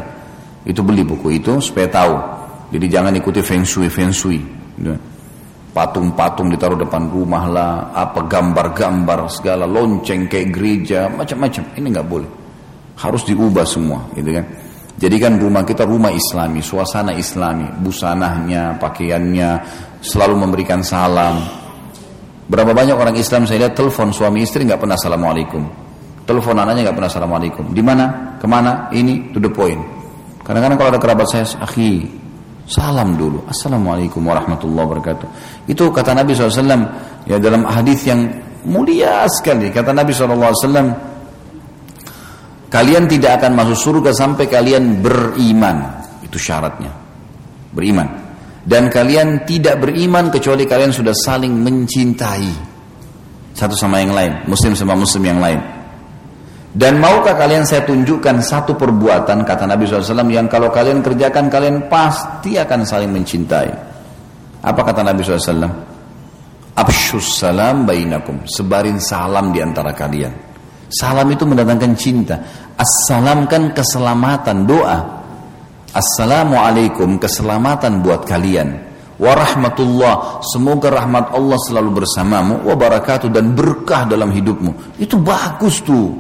Itu 0.64 0.80
beli 0.84 1.04
buku 1.04 1.44
itu 1.44 1.60
supaya 1.60 1.92
tahu. 1.92 2.16
Jadi 2.72 2.86
jangan 2.88 3.12
ikuti 3.20 3.44
feng 3.44 3.68
shui 3.68 3.92
feng 3.92 4.16
shui. 4.16 4.40
Patung-patung 5.76 6.48
ditaruh 6.56 6.80
depan 6.80 7.12
rumah 7.12 7.44
lah 7.52 7.72
apa 7.92 8.24
gambar-gambar 8.24 9.28
segala 9.28 9.68
lonceng 9.68 10.32
kayak 10.32 10.56
gereja 10.56 11.12
macam-macam. 11.12 11.76
Ini 11.76 11.88
nggak 12.00 12.08
boleh. 12.08 12.32
Harus 12.96 13.28
diubah 13.28 13.68
semua 13.68 14.08
gitu 14.16 14.40
kan 14.40 14.65
Jadikan 14.96 15.36
rumah 15.36 15.68
kita 15.68 15.84
rumah 15.84 16.08
islami, 16.08 16.64
suasana 16.64 17.12
islami, 17.20 17.68
busanahnya, 17.84 18.80
pakaiannya, 18.80 19.50
selalu 20.00 20.36
memberikan 20.40 20.80
salam. 20.80 21.44
Berapa 22.46 22.72
banyak 22.72 22.96
orang 22.96 23.18
Islam 23.18 23.44
saya 23.44 23.68
lihat 23.68 23.76
telepon 23.76 24.14
suami 24.16 24.46
istri 24.46 24.64
nggak 24.64 24.80
pernah 24.80 24.96
assalamualaikum. 24.96 25.66
Telepon 26.24 26.56
anaknya 26.62 26.90
nggak 26.90 26.98
pernah 26.98 27.12
assalamualaikum. 27.12 27.66
Di 27.76 27.84
mana? 27.84 28.06
Ke 28.40 28.48
mana? 28.48 28.88
Ini 28.94 29.36
to 29.36 29.44
the 29.44 29.52
point. 29.52 29.82
Kadang-kadang 30.46 30.78
kalau 30.78 30.90
ada 30.94 31.02
kerabat 31.02 31.28
saya, 31.28 31.44
akhi, 31.60 32.06
salam 32.70 33.18
dulu. 33.18 33.44
Assalamualaikum 33.50 34.22
warahmatullahi 34.24 34.86
wabarakatuh. 34.86 35.28
Itu 35.68 35.90
kata 35.90 36.14
Nabi 36.14 36.38
SAW 36.38 36.86
ya 37.26 37.36
dalam 37.42 37.66
hadis 37.66 38.06
yang 38.08 38.30
mulia 38.64 39.26
sekali. 39.28 39.74
Kata 39.74 39.90
Nabi 39.90 40.14
SAW, 40.14 41.15
Kalian 42.66 43.06
tidak 43.06 43.42
akan 43.42 43.52
masuk 43.54 43.78
surga 43.78 44.12
sampai 44.12 44.50
kalian 44.50 45.00
beriman. 45.00 46.02
Itu 46.26 46.42
syaratnya. 46.42 46.92
Beriman. 47.72 48.08
Dan 48.66 48.90
kalian 48.90 49.46
tidak 49.46 49.78
beriman 49.78 50.34
kecuali 50.34 50.66
kalian 50.66 50.90
sudah 50.90 51.14
saling 51.14 51.54
mencintai. 51.54 52.50
Satu 53.54 53.78
sama 53.78 54.02
yang 54.02 54.12
lain. 54.12 54.50
Muslim 54.50 54.74
sama 54.74 54.98
muslim 54.98 55.24
yang 55.24 55.38
lain. 55.38 55.62
Dan 56.76 57.00
maukah 57.00 57.40
kalian 57.40 57.64
saya 57.64 57.88
tunjukkan 57.88 58.44
satu 58.44 58.76
perbuatan 58.76 59.48
kata 59.48 59.64
Nabi 59.64 59.88
SAW 59.88 60.28
yang 60.28 60.52
kalau 60.52 60.68
kalian 60.68 61.00
kerjakan 61.00 61.48
kalian 61.48 61.88
pasti 61.88 62.60
akan 62.60 62.84
saling 62.84 63.16
mencintai. 63.16 63.72
Apa 64.60 64.82
kata 64.84 65.00
Nabi 65.06 65.24
SAW? 65.24 65.72
Abshus 66.76 67.40
salam 67.40 67.88
bainakum. 67.88 68.44
Sebarin 68.44 69.00
salam 69.00 69.56
di 69.56 69.64
antara 69.64 69.96
kalian. 69.96 70.45
Salam 70.90 71.28
itu 71.34 71.44
mendatangkan 71.44 71.92
cinta. 71.98 72.36
Assalam 72.76 73.50
kan 73.50 73.74
keselamatan 73.74 74.70
doa. 74.70 75.00
Assalamualaikum 75.96 77.18
keselamatan 77.18 78.04
buat 78.04 78.28
kalian. 78.28 78.86
Warahmatullah 79.16 80.44
semoga 80.44 80.92
rahmat 80.92 81.32
Allah 81.32 81.58
selalu 81.66 82.04
bersamamu. 82.04 82.68
Wabarakatuh 82.68 83.32
dan 83.32 83.56
berkah 83.56 84.04
dalam 84.04 84.30
hidupmu. 84.30 85.00
Itu 85.00 85.16
bagus 85.24 85.80
tuh. 85.82 86.12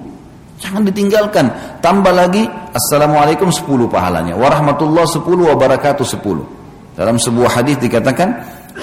Jangan 0.56 0.88
ditinggalkan. 0.88 1.51
Tambah 1.84 2.15
lagi 2.15 2.47
Assalamualaikum 2.71 3.51
10 3.51 3.91
pahalanya. 3.91 4.39
Warahmatullah 4.39 5.04
10 5.04 5.23
wabarakatuh 5.28 6.08
10. 6.08 6.95
Dalam 6.95 7.19
sebuah 7.19 7.60
hadis 7.60 7.75
dikatakan 7.84 8.32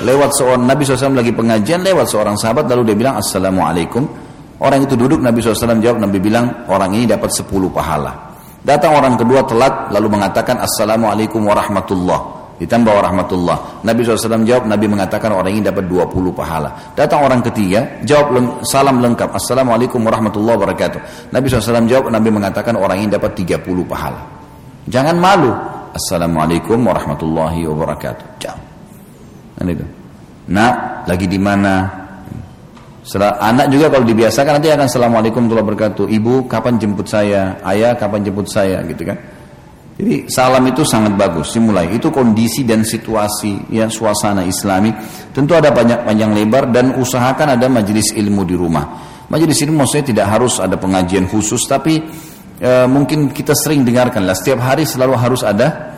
lewat 0.04 0.36
seorang 0.36 0.68
Nabi 0.68 0.84
SAW 0.84 1.16
lagi 1.16 1.32
pengajian 1.32 1.80
lewat 1.80 2.12
seorang 2.12 2.36
sahabat 2.36 2.68
lalu 2.68 2.92
dia 2.92 2.96
bilang 2.96 3.16
Assalamualaikum 3.16 4.04
Orang 4.62 4.86
itu 4.86 4.94
duduk, 4.94 5.18
Nabi 5.18 5.42
SAW 5.42 5.82
jawab, 5.82 5.98
Nabi 5.98 6.22
bilang, 6.22 6.70
orang 6.70 6.94
ini 6.94 7.10
dapat 7.10 7.34
10 7.34 7.50
pahala. 7.74 8.14
Datang 8.62 8.94
orang 8.94 9.18
kedua 9.18 9.42
telat, 9.42 9.90
lalu 9.90 10.14
mengatakan, 10.14 10.62
Assalamualaikum 10.62 11.42
warahmatullah. 11.42 12.42
Ditambah 12.62 12.94
warahmatullah. 12.94 13.82
Nabi 13.82 14.06
SAW 14.06 14.46
jawab, 14.46 14.70
Nabi 14.70 14.86
mengatakan 14.86 15.34
orang 15.34 15.58
ini 15.58 15.66
dapat 15.66 15.82
20 15.90 16.30
pahala. 16.30 16.94
Datang 16.94 17.26
orang 17.26 17.42
ketiga, 17.42 17.98
jawab 18.06 18.38
salam 18.62 19.02
lengkap. 19.02 19.34
Assalamualaikum 19.34 19.98
warahmatullahi 19.98 20.54
wabarakatuh. 20.54 21.00
Nabi 21.34 21.46
SAW 21.50 21.90
jawab, 21.90 22.14
Nabi 22.14 22.30
mengatakan 22.30 22.78
orang 22.78 23.02
ini 23.02 23.10
dapat 23.10 23.34
30 23.34 23.66
pahala. 23.82 24.22
Jangan 24.86 25.18
malu. 25.18 25.50
Assalamualaikum 25.90 26.78
warahmatullahi 26.86 27.66
wabarakatuh. 27.66 28.26
Itu. 29.62 29.86
Nah, 30.50 31.02
lagi 31.06 31.26
di 31.26 31.38
mana? 31.38 32.01
Setelah, 33.02 33.34
anak 33.42 33.66
juga 33.74 33.90
kalau 33.90 34.06
dibiasakan 34.06 34.62
nanti 34.62 34.70
akan 34.70 34.86
Assalamualaikum 34.86 35.50
warahmatullahi 35.50 35.66
wabarakatuh. 35.74 36.04
Ibu 36.06 36.32
kapan 36.46 36.78
jemput 36.78 37.10
saya? 37.10 37.58
Ayah 37.66 37.98
kapan 37.98 38.22
jemput 38.22 38.46
saya? 38.46 38.78
Gitu 38.86 39.02
kan? 39.02 39.18
Jadi 39.98 40.30
salam 40.30 40.62
itu 40.70 40.86
sangat 40.86 41.18
bagus 41.18 41.50
dimulai. 41.50 41.90
Itu 41.90 42.14
kondisi 42.14 42.62
dan 42.62 42.86
situasi 42.86 43.74
ya 43.74 43.90
suasana 43.90 44.46
Islami. 44.46 44.94
Tentu 45.34 45.52
ada 45.58 45.74
banyak 45.74 46.06
panjang 46.06 46.30
lebar 46.30 46.70
dan 46.70 46.94
usahakan 46.94 47.58
ada 47.58 47.66
majelis 47.66 48.14
ilmu 48.14 48.46
di 48.46 48.54
rumah. 48.54 48.86
Majelis 49.26 49.58
ilmu 49.66 49.82
maksudnya 49.82 50.06
tidak 50.14 50.26
harus 50.38 50.62
ada 50.62 50.78
pengajian 50.78 51.26
khusus 51.26 51.64
tapi 51.64 51.98
e, 52.60 52.70
mungkin 52.84 53.32
kita 53.32 53.56
sering 53.56 53.82
dengarkan 53.82 54.28
lah 54.28 54.36
setiap 54.36 54.60
hari 54.60 54.84
selalu 54.84 55.14
harus 55.16 55.40
ada 55.40 55.96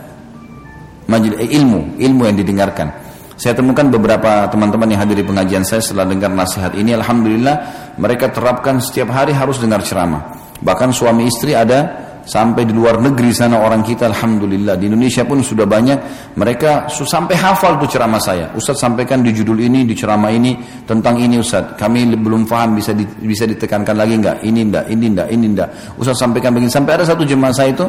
majelis 1.05 1.41
ilmu, 1.53 2.01
ilmu 2.01 2.21
yang 2.25 2.35
didengarkan. 2.35 3.04
Saya 3.35 3.51
temukan 3.51 3.91
beberapa 3.91 4.47
teman-teman 4.47 4.87
yang 4.95 5.03
hadir 5.03 5.19
di 5.19 5.27
pengajian 5.27 5.67
saya 5.67 5.83
setelah 5.83 6.07
dengar 6.07 6.31
nasihat 6.31 6.71
ini, 6.71 6.95
alhamdulillah 6.95 7.55
mereka 7.99 8.31
terapkan 8.31 8.79
setiap 8.79 9.11
hari 9.11 9.35
harus 9.35 9.59
dengar 9.59 9.83
ceramah. 9.83 10.31
Bahkan 10.63 10.95
suami 10.95 11.27
istri 11.27 11.51
ada 11.51 12.07
sampai 12.23 12.63
di 12.63 12.71
luar 12.71 13.03
negeri 13.03 13.35
sana 13.35 13.59
orang 13.59 13.83
kita, 13.83 14.07
alhamdulillah 14.07 14.79
di 14.79 14.87
Indonesia 14.87 15.27
pun 15.27 15.43
sudah 15.43 15.67
banyak 15.67 15.99
mereka 16.39 16.87
sampai 16.87 17.35
hafal 17.35 17.75
tuh 17.75 17.91
ceramah 17.91 18.23
saya. 18.23 18.55
Ustaz 18.55 18.79
sampaikan 18.79 19.19
di 19.19 19.35
judul 19.35 19.59
ini, 19.59 19.83
di 19.83 19.91
ceramah 19.99 20.31
ini 20.31 20.55
tentang 20.87 21.19
ini 21.19 21.35
Ustaz. 21.35 21.75
Kami 21.75 22.15
belum 22.15 22.47
paham 22.47 22.79
bisa 22.79 22.95
di, 22.95 23.03
bisa 23.03 23.43
ditekankan 23.43 23.99
lagi 23.99 24.15
enggak? 24.15 24.47
Ini 24.47 24.59
enggak, 24.63 24.85
ini 24.87 25.05
enggak, 25.11 25.27
ini 25.27 25.45
enggak. 25.51 25.69
Ustaz 25.99 26.23
sampaikan 26.23 26.55
begini 26.55 26.71
sampai 26.71 27.03
ada 27.03 27.05
satu 27.05 27.27
jemaah 27.27 27.51
saya 27.51 27.75
itu 27.75 27.83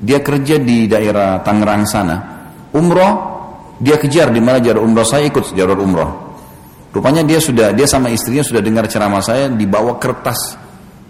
dia 0.00 0.24
kerja 0.24 0.56
di 0.56 0.88
daerah 0.88 1.44
Tangerang 1.44 1.84
sana. 1.84 2.16
Umroh 2.72 3.39
dia 3.80 3.96
kejar 3.96 4.28
di 4.28 4.44
mana 4.44 4.60
jalur 4.60 4.84
umroh 4.84 5.08
saya 5.08 5.24
ikut 5.26 5.56
jalur 5.56 5.80
umroh. 5.80 6.10
Rupanya 6.92 7.24
dia 7.24 7.40
sudah 7.40 7.72
dia 7.72 7.88
sama 7.88 8.12
istrinya 8.12 8.44
sudah 8.44 8.60
dengar 8.60 8.84
ceramah 8.86 9.24
saya 9.24 9.48
dibawa 9.48 9.96
kertas. 9.96 10.60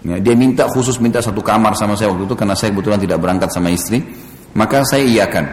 Ya, 0.01 0.17
dia 0.17 0.33
minta 0.33 0.65
khusus 0.65 0.97
minta 0.97 1.21
satu 1.21 1.45
kamar 1.45 1.77
sama 1.77 1.93
saya 1.93 2.09
waktu 2.09 2.25
itu 2.25 2.33
karena 2.33 2.57
saya 2.57 2.73
kebetulan 2.73 2.97
tidak 2.97 3.17
berangkat 3.19 3.49
sama 3.51 3.69
istri. 3.69 3.99
Maka 4.55 4.87
saya 4.87 5.03
iakan. 5.03 5.45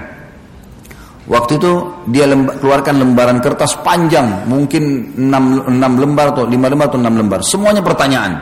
Waktu 1.28 1.60
itu 1.60 1.72
dia 2.08 2.24
lemba, 2.24 2.56
keluarkan 2.56 2.94
lembaran 3.04 3.38
kertas 3.44 3.76
panjang, 3.84 4.48
mungkin 4.48 5.12
6, 5.12 5.68
6 5.68 5.76
lembar 5.76 6.32
atau 6.32 6.48
5 6.48 6.56
lembar 6.56 6.86
atau 6.88 6.96
6 6.96 7.20
lembar. 7.20 7.40
Semuanya 7.44 7.84
pertanyaan. 7.84 8.32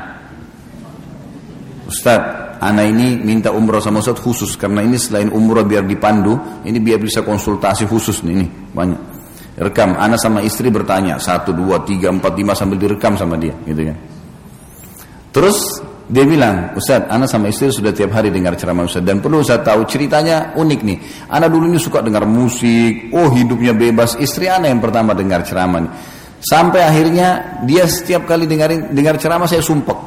Ustaz, 1.91 2.46
anak 2.61 2.87
ini 2.91 3.21
minta 3.21 3.53
umroh 3.53 3.81
sama 3.81 4.01
Ustaz 4.01 4.21
khusus 4.21 4.55
karena 4.55 4.83
ini 4.83 4.97
selain 4.97 5.33
umroh 5.33 5.65
biar 5.65 5.85
dipandu, 5.85 6.63
ini 6.65 6.79
biar 6.81 7.01
bisa 7.01 7.25
konsultasi 7.27 7.85
khusus 7.89 8.23
nih, 8.23 8.33
ini 8.33 8.47
banyak. 8.73 9.01
Rekam, 9.57 9.97
anak 9.97 10.21
sama 10.21 10.45
istri 10.45 10.69
bertanya, 10.69 11.17
satu, 11.17 11.57
dua, 11.57 11.81
tiga, 11.81 12.13
empat, 12.13 12.37
lima 12.37 12.53
sambil 12.53 12.77
direkam 12.77 13.17
sama 13.17 13.41
dia, 13.41 13.57
gitu 13.65 13.89
kan. 13.89 13.97
Terus 15.33 15.81
dia 16.07 16.23
bilang, 16.23 16.77
Ustaz, 16.79 17.03
anak 17.11 17.27
sama 17.27 17.51
istri 17.51 17.67
sudah 17.73 17.91
tiap 17.91 18.15
hari 18.15 18.31
dengar 18.31 18.55
ceramah 18.55 18.87
Ustaz 18.87 19.03
dan 19.03 19.19
perlu 19.19 19.43
Ustaz 19.43 19.67
tahu 19.67 19.83
ceritanya 19.91 20.55
unik 20.55 20.81
nih. 20.87 20.99
Anak 21.35 21.51
dulu 21.51 21.67
ini 21.67 21.83
suka 21.83 21.99
dengar 21.99 22.23
musik, 22.31 23.11
oh 23.11 23.27
hidupnya 23.35 23.75
bebas. 23.75 24.15
Istri 24.15 24.47
anak 24.47 24.71
yang 24.71 24.79
pertama 24.79 25.19
dengar 25.19 25.43
ceramah 25.43 25.83
nih. 25.83 25.93
Sampai 26.47 26.87
akhirnya 26.87 27.59
dia 27.67 27.91
setiap 27.91 28.23
kali 28.23 28.47
dengarin 28.47 28.95
dengar 28.95 29.19
ceramah 29.19 29.51
saya 29.51 29.65
sumpah. 29.65 30.06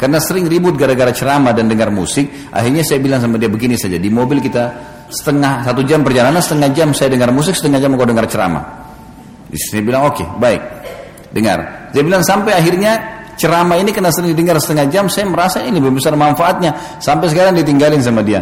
Karena 0.00 0.16
sering 0.16 0.48
ribut 0.48 0.80
gara-gara 0.80 1.12
ceramah 1.12 1.52
dan 1.52 1.68
dengar 1.68 1.92
musik, 1.92 2.48
akhirnya 2.48 2.80
saya 2.80 3.04
bilang 3.04 3.20
sama 3.20 3.36
dia 3.36 3.52
begini 3.52 3.76
saja, 3.76 4.00
di 4.00 4.08
mobil 4.08 4.40
kita 4.40 4.72
setengah 5.12 5.60
satu 5.60 5.84
jam 5.84 6.00
perjalanan, 6.00 6.40
setengah 6.40 6.72
jam 6.72 6.88
saya 6.96 7.12
dengar 7.12 7.28
musik, 7.36 7.52
setengah 7.52 7.84
jam 7.84 7.92
kau 8.00 8.08
dengar 8.08 8.24
ceramah. 8.24 8.64
Istri 9.52 9.84
bilang 9.84 10.08
oke, 10.08 10.16
okay, 10.16 10.26
baik, 10.40 10.62
dengar. 11.36 11.92
Dia 11.92 12.00
bilang 12.00 12.24
sampai 12.24 12.56
akhirnya 12.56 12.96
ceramah 13.36 13.76
ini 13.76 13.92
kena 13.92 14.08
sering 14.08 14.32
didengar 14.32 14.56
setengah 14.56 14.88
jam, 14.88 15.04
saya 15.12 15.28
merasa 15.28 15.60
ini 15.60 15.76
lebih 15.76 16.00
besar 16.00 16.16
manfaatnya. 16.16 16.96
Sampai 16.96 17.28
sekarang 17.28 17.60
ditinggalin 17.60 18.00
sama 18.00 18.24
dia. 18.24 18.40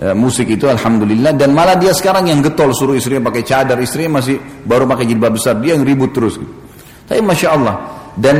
E, 0.00 0.16
musik 0.16 0.48
itu 0.48 0.64
alhamdulillah 0.64 1.36
dan 1.36 1.52
malah 1.52 1.76
dia 1.76 1.92
sekarang 1.92 2.28
yang 2.32 2.40
getol 2.40 2.72
suruh 2.72 2.96
istrinya 2.96 3.28
pakai 3.28 3.44
cadar, 3.44 3.76
istrinya 3.84 4.24
masih 4.24 4.40
baru 4.64 4.88
pakai 4.88 5.04
jilbab 5.04 5.36
besar, 5.36 5.60
dia 5.60 5.76
yang 5.76 5.84
ribut 5.84 6.16
terus. 6.16 6.40
Tapi 7.04 7.20
masya 7.20 7.48
Allah 7.52 7.74
dan 8.16 8.36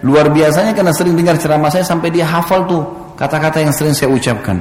luar 0.00 0.32
biasanya 0.32 0.72
karena 0.72 0.92
sering 0.96 1.14
dengar 1.16 1.36
ceramah 1.36 1.68
saya 1.68 1.84
sampai 1.84 2.08
dia 2.08 2.24
hafal 2.24 2.64
tuh 2.64 2.82
kata-kata 3.20 3.60
yang 3.60 3.72
sering 3.72 3.92
saya 3.92 4.08
ucapkan. 4.08 4.56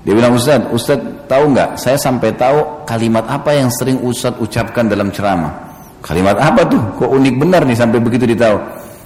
Dia 0.00 0.16
bilang 0.16 0.32
Ustaz, 0.32 0.64
Ustaz 0.72 0.96
tahu 1.28 1.52
nggak? 1.52 1.76
Saya 1.76 1.96
sampai 2.00 2.32
tahu 2.32 2.86
kalimat 2.88 3.20
apa 3.28 3.52
yang 3.52 3.68
sering 3.68 4.00
Ustaz 4.00 4.32
ucapkan 4.40 4.88
dalam 4.88 5.12
ceramah. 5.12 5.52
Kalimat 6.00 6.40
apa 6.40 6.64
tuh? 6.64 6.80
Kok 6.96 7.10
unik 7.12 7.34
benar 7.36 7.68
nih 7.68 7.76
sampai 7.76 8.00
begitu 8.00 8.24
ditahu. 8.24 8.56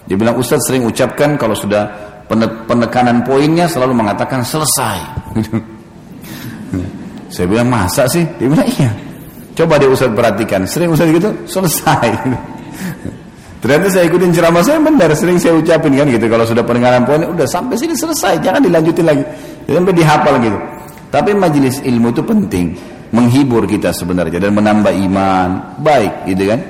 Dia 0.06 0.14
bilang 0.14 0.38
Ustaz 0.38 0.62
sering 0.68 0.86
ucapkan 0.86 1.34
kalau 1.34 1.58
sudah 1.58 1.90
penekanan 2.68 3.26
poinnya 3.26 3.66
selalu 3.66 3.96
mengatakan 3.96 4.46
selesai. 4.46 4.98
Saya 7.34 7.50
bilang 7.50 7.66
masa 7.66 8.06
sih? 8.06 8.22
Dia 8.38 8.46
bilang 8.46 8.68
iya. 8.78 8.94
Coba 9.58 9.74
dia 9.78 9.90
Ustaz 9.90 10.10
perhatikan, 10.14 10.62
sering 10.70 10.94
Ustaz 10.94 11.10
gitu 11.10 11.34
selesai. 11.50 12.08
Ternyata 13.64 13.88
saya 13.88 14.04
ikutin 14.12 14.28
ceramah 14.28 14.60
saya 14.60 14.76
benar, 14.76 15.08
sering 15.16 15.40
saya 15.40 15.56
ucapin 15.56 15.96
kan 15.96 16.04
gitu. 16.04 16.28
Kalau 16.28 16.44
sudah 16.44 16.60
penekanan 16.60 17.08
poinnya 17.08 17.32
udah 17.32 17.48
sampai 17.48 17.80
sini 17.80 17.96
selesai, 17.96 18.44
jangan 18.44 18.60
dilanjutin 18.60 19.08
lagi. 19.08 19.24
Sampai 19.64 19.96
dihafal 19.96 20.36
gitu. 20.44 20.58
Tapi 21.08 21.32
majelis 21.32 21.80
ilmu 21.80 22.12
itu 22.12 22.20
penting, 22.20 22.76
menghibur 23.08 23.64
kita 23.64 23.88
sebenarnya 23.88 24.36
dan 24.36 24.52
menambah 24.52 24.92
iman, 25.08 25.80
baik 25.80 26.28
gitu 26.28 26.52
kan. 26.52 26.60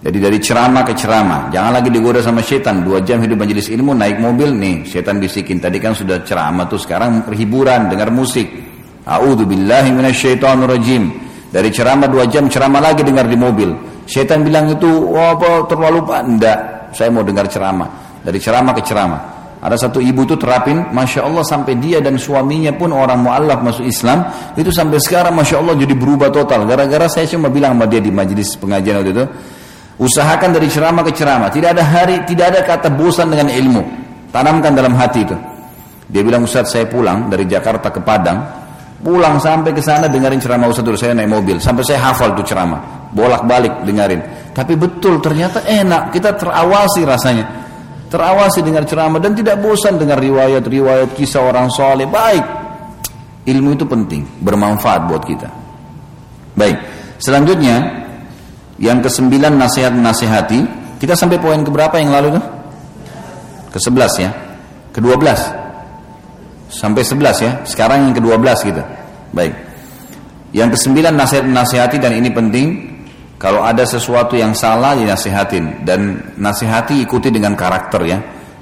Jadi 0.00 0.16
dari 0.16 0.38
ceramah 0.40 0.80
ke 0.80 0.96
ceramah, 0.96 1.52
jangan 1.52 1.76
lagi 1.76 1.92
digoda 1.92 2.24
sama 2.24 2.40
setan. 2.40 2.88
Dua 2.88 3.04
jam 3.04 3.20
hidup 3.20 3.36
majelis 3.36 3.68
ilmu, 3.68 3.92
naik 3.92 4.16
mobil 4.16 4.48
nih, 4.56 4.88
setan 4.88 5.20
bisikin. 5.20 5.60
Tadi 5.60 5.76
kan 5.76 5.92
sudah 5.92 6.24
ceramah 6.24 6.64
tuh, 6.64 6.80
sekarang 6.80 7.20
perhiburan, 7.20 7.92
dengar 7.92 8.08
musik. 8.08 8.48
A'udhu 9.04 9.44
billahi 9.44 9.92
rajim. 9.92 11.04
Dari 11.52 11.68
ceramah 11.68 12.08
dua 12.08 12.24
jam, 12.32 12.48
ceramah 12.48 12.80
lagi 12.80 13.04
dengar 13.04 13.28
di 13.28 13.36
mobil. 13.36 13.89
Setan 14.10 14.42
bilang 14.42 14.66
itu, 14.66 14.90
wah 15.06 15.38
apa 15.38 15.70
terlalu 15.70 16.02
pak? 16.02 16.20
Enggak, 16.26 16.58
saya 16.90 17.14
mau 17.14 17.22
dengar 17.22 17.46
ceramah. 17.46 18.18
Dari 18.26 18.42
ceramah 18.42 18.74
ke 18.74 18.82
ceramah. 18.82 19.20
Ada 19.60 19.86
satu 19.86 20.00
ibu 20.00 20.24
itu 20.24 20.34
terapin, 20.40 20.88
masya 20.90 21.22
Allah 21.22 21.44
sampai 21.44 21.76
dia 21.78 22.00
dan 22.00 22.16
suaminya 22.16 22.72
pun 22.74 22.96
orang 22.96 23.20
mualaf 23.20 23.60
masuk 23.60 23.84
Islam 23.84 24.24
itu 24.56 24.72
sampai 24.72 24.96
sekarang 24.96 25.36
masya 25.36 25.60
Allah 25.60 25.76
jadi 25.76 25.94
berubah 25.94 26.32
total. 26.32 26.64
Gara-gara 26.64 27.06
saya 27.12 27.28
cuma 27.28 27.52
bilang 27.52 27.76
sama 27.76 27.84
dia 27.84 28.00
di 28.00 28.08
majelis 28.08 28.56
pengajian 28.56 29.04
waktu 29.04 29.12
itu, 29.12 29.24
Usahakan 30.00 30.56
dari 30.56 30.72
ceramah 30.72 31.04
ke 31.04 31.12
ceramah. 31.12 31.52
Tidak 31.52 31.76
ada 31.76 31.84
hari, 31.84 32.24
tidak 32.24 32.56
ada 32.56 32.60
kata 32.64 32.88
bosan 32.88 33.28
dengan 33.28 33.52
ilmu. 33.52 33.84
Tanamkan 34.32 34.72
dalam 34.72 34.96
hati 34.96 35.28
itu. 35.28 35.36
Dia 36.08 36.24
bilang 36.24 36.48
Ustaz 36.48 36.72
saya 36.72 36.88
pulang 36.88 37.28
dari 37.28 37.44
Jakarta 37.44 37.92
ke 37.92 38.00
Padang. 38.00 38.40
Pulang 39.04 39.36
sampai 39.36 39.76
ke 39.76 39.84
sana 39.84 40.08
dengerin 40.08 40.40
ceramah 40.40 40.72
Ustaz 40.72 40.88
dulu. 40.88 40.96
Saya 40.96 41.12
naik 41.12 41.28
mobil. 41.28 41.60
Sampai 41.60 41.84
saya 41.84 42.00
hafal 42.00 42.32
tuh 42.32 42.48
ceramah. 42.48 42.99
Bolak-balik 43.10 43.82
dengerin. 43.82 44.22
Tapi 44.54 44.78
betul 44.78 45.18
ternyata 45.18 45.66
enak. 45.66 46.14
Kita 46.14 46.34
terawasi 46.38 47.02
rasanya. 47.02 47.44
Terawasi 48.10 48.62
dengar 48.62 48.86
ceramah. 48.86 49.18
Dan 49.18 49.34
tidak 49.34 49.58
bosan 49.58 49.98
dengar 49.98 50.18
riwayat-riwayat 50.22 51.14
kisah 51.14 51.42
orang 51.42 51.70
soleh. 51.70 52.06
Baik. 52.06 52.42
Ilmu 53.46 53.74
itu 53.74 53.86
penting. 53.86 54.22
Bermanfaat 54.42 55.10
buat 55.10 55.22
kita. 55.26 55.48
Baik. 56.54 56.78
Selanjutnya 57.18 58.06
yang 58.78 59.02
kesembilan 59.02 59.58
nasihat 59.58 59.90
nasihati. 59.94 60.60
Kita 61.00 61.16
sampai 61.16 61.40
poin 61.40 61.60
keberapa 61.64 61.96
yang 61.96 62.12
lalu 62.12 62.38
tuh? 62.38 62.44
Ke 63.74 63.78
sebelas 63.78 64.12
ya. 64.18 64.30
Ke 64.90 64.98
dua 65.02 65.18
belas. 65.18 65.40
Sampai 66.70 67.02
sebelas 67.02 67.42
ya. 67.42 67.62
Sekarang 67.66 68.06
yang 68.06 68.14
ke 68.14 68.22
dua 68.22 68.38
belas 68.38 68.62
kita. 68.62 68.82
Baik. 69.30 69.54
Yang 70.50 70.78
kesembilan 70.78 71.14
nasihat 71.14 71.46
nasihati 71.46 72.02
dan 72.02 72.14
ini 72.18 72.30
penting. 72.34 72.89
Kalau 73.40 73.64
ada 73.64 73.88
sesuatu 73.88 74.36
yang 74.36 74.52
salah 74.52 74.92
dinasihatin 74.92 75.88
dan 75.88 76.32
nasihati 76.36 77.00
ikuti 77.00 77.32
dengan 77.32 77.56
karakter 77.56 78.02
ya. 78.04 78.18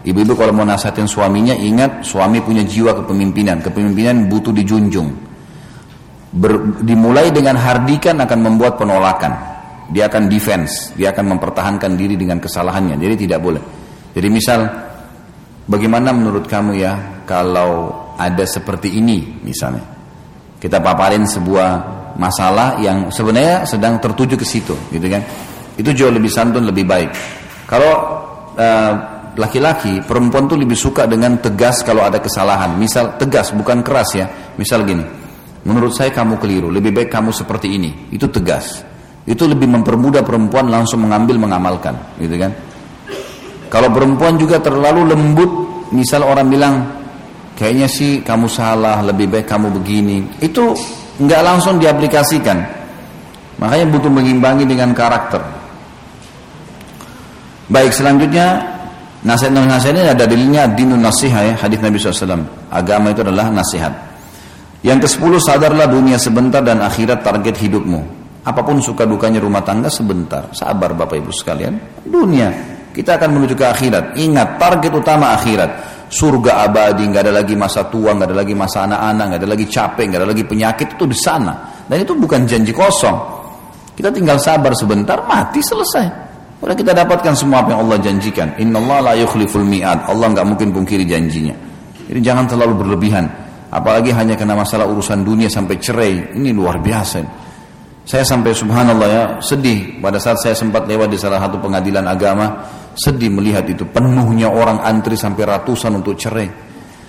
Ibu-ibu 0.07 0.39
kalau 0.39 0.55
mau 0.55 0.63
nasihatin 0.63 1.11
suaminya 1.11 1.53
ingat 1.53 2.07
suami 2.07 2.39
punya 2.39 2.63
jiwa 2.63 2.95
kepemimpinan. 3.03 3.59
Kepemimpinan 3.59 4.31
butuh 4.31 4.55
dijunjung. 4.55 5.11
Ber, 6.31 6.79
dimulai 6.87 7.35
dengan 7.35 7.59
hardikan 7.59 8.23
akan 8.23 8.39
membuat 8.39 8.79
penolakan 8.79 9.59
dia 9.89 10.05
akan 10.07 10.29
defense, 10.29 10.93
dia 10.95 11.17
akan 11.17 11.37
mempertahankan 11.37 11.97
diri 11.97 12.15
dengan 12.21 12.37
kesalahannya. 12.39 13.01
Jadi 13.01 13.25
tidak 13.25 13.41
boleh. 13.41 13.63
Jadi 14.13 14.29
misal 14.29 14.69
bagaimana 15.65 16.13
menurut 16.13 16.45
kamu 16.45 16.77
ya 16.77 17.25
kalau 17.25 17.97
ada 18.21 18.45
seperti 18.45 19.01
ini 19.01 19.41
misalnya. 19.41 19.85
Kita 20.61 20.83
paparin 20.83 21.25
sebuah 21.25 21.98
masalah 22.19 22.83
yang 22.83 23.09
sebenarnya 23.09 23.65
sedang 23.65 24.03
tertuju 24.03 24.35
ke 24.35 24.45
situ, 24.45 24.75
gitu 24.91 25.07
kan. 25.07 25.23
Itu 25.79 25.95
jauh 25.95 26.11
lebih 26.11 26.29
santun, 26.29 26.67
lebih 26.67 26.85
baik. 26.85 27.11
Kalau 27.71 27.95
uh, 28.59 28.93
laki-laki, 29.39 30.03
perempuan 30.03 30.51
tuh 30.51 30.59
lebih 30.59 30.75
suka 30.75 31.07
dengan 31.07 31.39
tegas 31.39 31.87
kalau 31.87 32.03
ada 32.03 32.19
kesalahan. 32.19 32.75
Misal 32.75 33.15
tegas, 33.17 33.55
bukan 33.55 33.87
keras 33.87 34.11
ya. 34.19 34.27
Misal 34.59 34.83
gini, 34.83 35.07
menurut 35.63 35.95
saya 35.95 36.11
kamu 36.11 36.37
keliru, 36.43 36.69
lebih 36.75 36.91
baik 36.91 37.09
kamu 37.09 37.31
seperti 37.31 37.79
ini. 37.79 38.11
Itu 38.11 38.27
tegas 38.27 38.89
itu 39.29 39.45
lebih 39.45 39.69
mempermudah 39.69 40.25
perempuan 40.25 40.73
langsung 40.73 41.05
mengambil 41.05 41.37
mengamalkan 41.37 41.93
gitu 42.17 42.33
kan 42.41 42.51
kalau 43.69 43.93
perempuan 43.93 44.41
juga 44.41 44.57
terlalu 44.57 45.13
lembut 45.13 45.51
misal 45.93 46.25
orang 46.25 46.49
bilang 46.49 46.75
kayaknya 47.53 47.85
sih 47.85 48.25
kamu 48.25 48.49
salah 48.49 49.05
lebih 49.05 49.29
baik 49.29 49.45
kamu 49.45 49.69
begini 49.69 50.41
itu 50.41 50.73
nggak 51.19 51.41
langsung 51.43 51.83
diaplikasikan 51.83 52.59
makanya 53.59 53.87
butuh 53.91 54.11
mengimbangi 54.11 54.65
dengan 54.67 54.95
karakter 54.95 55.43
baik 57.69 57.91
selanjutnya 57.91 58.63
nasihat-nasihat 59.27 59.95
ini 59.95 60.03
ada 60.15 60.25
dalilnya 60.25 60.63
dinun 60.73 61.03
nasihat 61.03 61.43
ya 61.43 61.55
hadis 61.59 61.79
Nabi 61.83 61.99
SAW 61.99 62.47
agama 62.71 63.11
itu 63.11 63.21
adalah 63.27 63.51
nasihat 63.51 63.91
yang 64.87 65.03
ke 65.03 65.11
sepuluh 65.11 65.43
sadarlah 65.43 65.91
dunia 65.91 66.15
sebentar 66.23 66.63
dan 66.63 66.79
akhirat 66.79 67.27
target 67.27 67.59
hidupmu 67.59 68.19
Apa 68.49 68.65
pun 68.65 68.81
suka 68.81 69.05
dukanya 69.05 69.45
rumah 69.45 69.61
tangga 69.61 69.93
sebentar. 69.93 70.49
Sabar 70.57 70.97
Bapak 70.97 71.21
Ibu 71.21 71.29
sekalian. 71.29 71.77
Dunia. 72.01 72.49
Kita 72.97 73.21
akan 73.21 73.37
menuju 73.37 73.53
ke 73.53 73.67
akhirat. 73.69 74.17
Ingat 74.17 74.57
target 74.57 74.89
utama 74.89 75.37
akhirat. 75.37 75.98
Surga 76.09 76.65
abadi, 76.65 77.05
nggak 77.05 77.29
ada 77.29 77.33
lagi 77.45 77.53
masa 77.53 77.85
tua, 77.93 78.17
nggak 78.17 78.33
ada 78.33 78.37
lagi 78.41 78.57
masa 78.57 78.89
anak-anak, 78.89 79.25
nggak 79.29 79.41
ada 79.45 79.49
lagi 79.53 79.67
capek, 79.69 80.05
nggak 80.09 80.21
ada 80.25 80.29
lagi 80.33 80.45
penyakit 80.49 80.89
itu 80.97 81.05
di 81.05 81.17
sana. 81.17 81.85
Dan 81.85 82.01
itu 82.01 82.17
bukan 82.17 82.49
janji 82.49 82.73
kosong. 82.73 83.17
Kita 83.93 84.09
tinggal 84.09 84.41
sabar 84.41 84.73
sebentar, 84.73 85.21
mati 85.29 85.61
selesai. 85.61 86.07
Udah 86.59 86.75
kita 86.75 86.91
dapatkan 86.91 87.39
semua 87.39 87.63
apa 87.63 87.77
yang 87.77 87.87
Allah 87.87 87.99
janjikan. 88.03 88.59
Inna 88.59 88.81
la 88.81 89.15
yukhliful 89.15 89.63
mi'ad. 89.63 90.11
Allah 90.11 90.27
nggak 90.33 90.47
mungkin 90.49 90.69
pungkiri 90.75 91.07
janjinya. 91.07 91.55
Jadi 92.09 92.21
jangan 92.25 92.51
terlalu 92.51 92.83
berlebihan. 92.83 93.29
Apalagi 93.69 94.11
hanya 94.17 94.33
karena 94.35 94.57
masalah 94.57 94.89
urusan 94.89 95.23
dunia 95.23 95.47
sampai 95.47 95.77
cerai. 95.77 96.35
Ini 96.35 96.51
luar 96.57 96.81
biasa. 96.83 97.21
Saya 98.09 98.25
sampai 98.25 98.57
subhanallah 98.57 99.09
ya 99.13 99.25
sedih 99.45 100.01
pada 100.01 100.17
saat 100.17 100.41
saya 100.41 100.57
sempat 100.57 100.89
lewat 100.89 101.13
di 101.13 101.21
salah 101.21 101.45
satu 101.45 101.61
pengadilan 101.61 102.09
agama 102.09 102.65
sedih 102.99 103.31
melihat 103.31 103.63
itu 103.71 103.87
penuhnya 103.87 104.51
orang 104.51 104.83
antri 104.83 105.15
sampai 105.15 105.47
ratusan 105.47 106.03
untuk 106.03 106.19
cerai. 106.19 106.51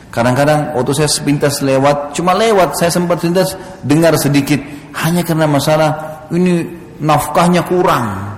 Kadang-kadang 0.10 0.78
waktu 0.78 0.92
saya 0.94 1.10
sepintas 1.10 1.62
lewat 1.66 2.14
cuma 2.14 2.38
lewat 2.38 2.78
saya 2.78 2.94
sempat 2.94 3.22
sepintas 3.22 3.58
dengar 3.82 4.14
sedikit 4.18 4.58
hanya 5.06 5.26
karena 5.26 5.50
masalah 5.50 5.90
ini 6.30 6.66
nafkahnya 7.02 7.66
kurang. 7.66 8.38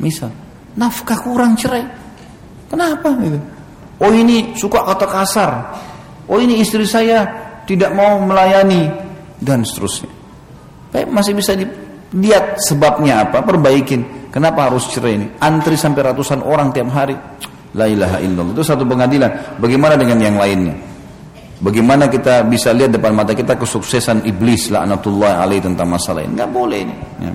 Misal, 0.00 0.28
nafkah 0.76 1.16
kurang 1.20 1.56
cerai. 1.56 1.84
Kenapa? 2.68 3.12
Gitu. 3.20 3.38
Oh 4.02 4.10
ini 4.12 4.52
suka 4.58 4.82
kata 4.84 5.06
kasar. 5.06 5.50
Oh 6.28 6.40
ini 6.40 6.60
istri 6.60 6.84
saya 6.88 7.24
tidak 7.68 7.92
mau 7.92 8.20
melayani 8.20 8.88
dan 9.40 9.62
seterusnya. 9.62 10.10
Baik 10.90 11.08
masih 11.12 11.32
bisa 11.36 11.52
dilihat 11.54 12.58
sebabnya 12.64 13.28
apa, 13.28 13.44
perbaikin. 13.44 14.23
Kenapa 14.34 14.66
harus 14.66 14.90
cerai 14.90 15.14
ini? 15.14 15.26
Antri 15.38 15.78
sampai 15.78 16.10
ratusan 16.10 16.42
orang 16.42 16.74
tiap 16.74 16.90
hari. 16.90 17.14
La 17.78 17.86
ilaha 17.86 18.18
illallah. 18.18 18.50
Itu 18.50 18.66
satu 18.66 18.82
pengadilan. 18.82 19.62
Bagaimana 19.62 19.94
dengan 19.94 20.18
yang 20.18 20.34
lainnya? 20.34 20.74
Bagaimana 21.62 22.10
kita 22.10 22.42
bisa 22.42 22.74
lihat 22.74 22.90
depan 22.90 23.14
mata 23.14 23.30
kita 23.30 23.54
kesuksesan 23.54 24.26
iblis 24.26 24.74
laknatullah 24.74 25.38
alaih 25.38 25.62
tentang 25.62 25.86
masalah 25.86 26.26
ini? 26.26 26.34
Enggak 26.34 26.50
boleh 26.50 26.78
ini. 26.82 26.94
Ya. 27.22 27.32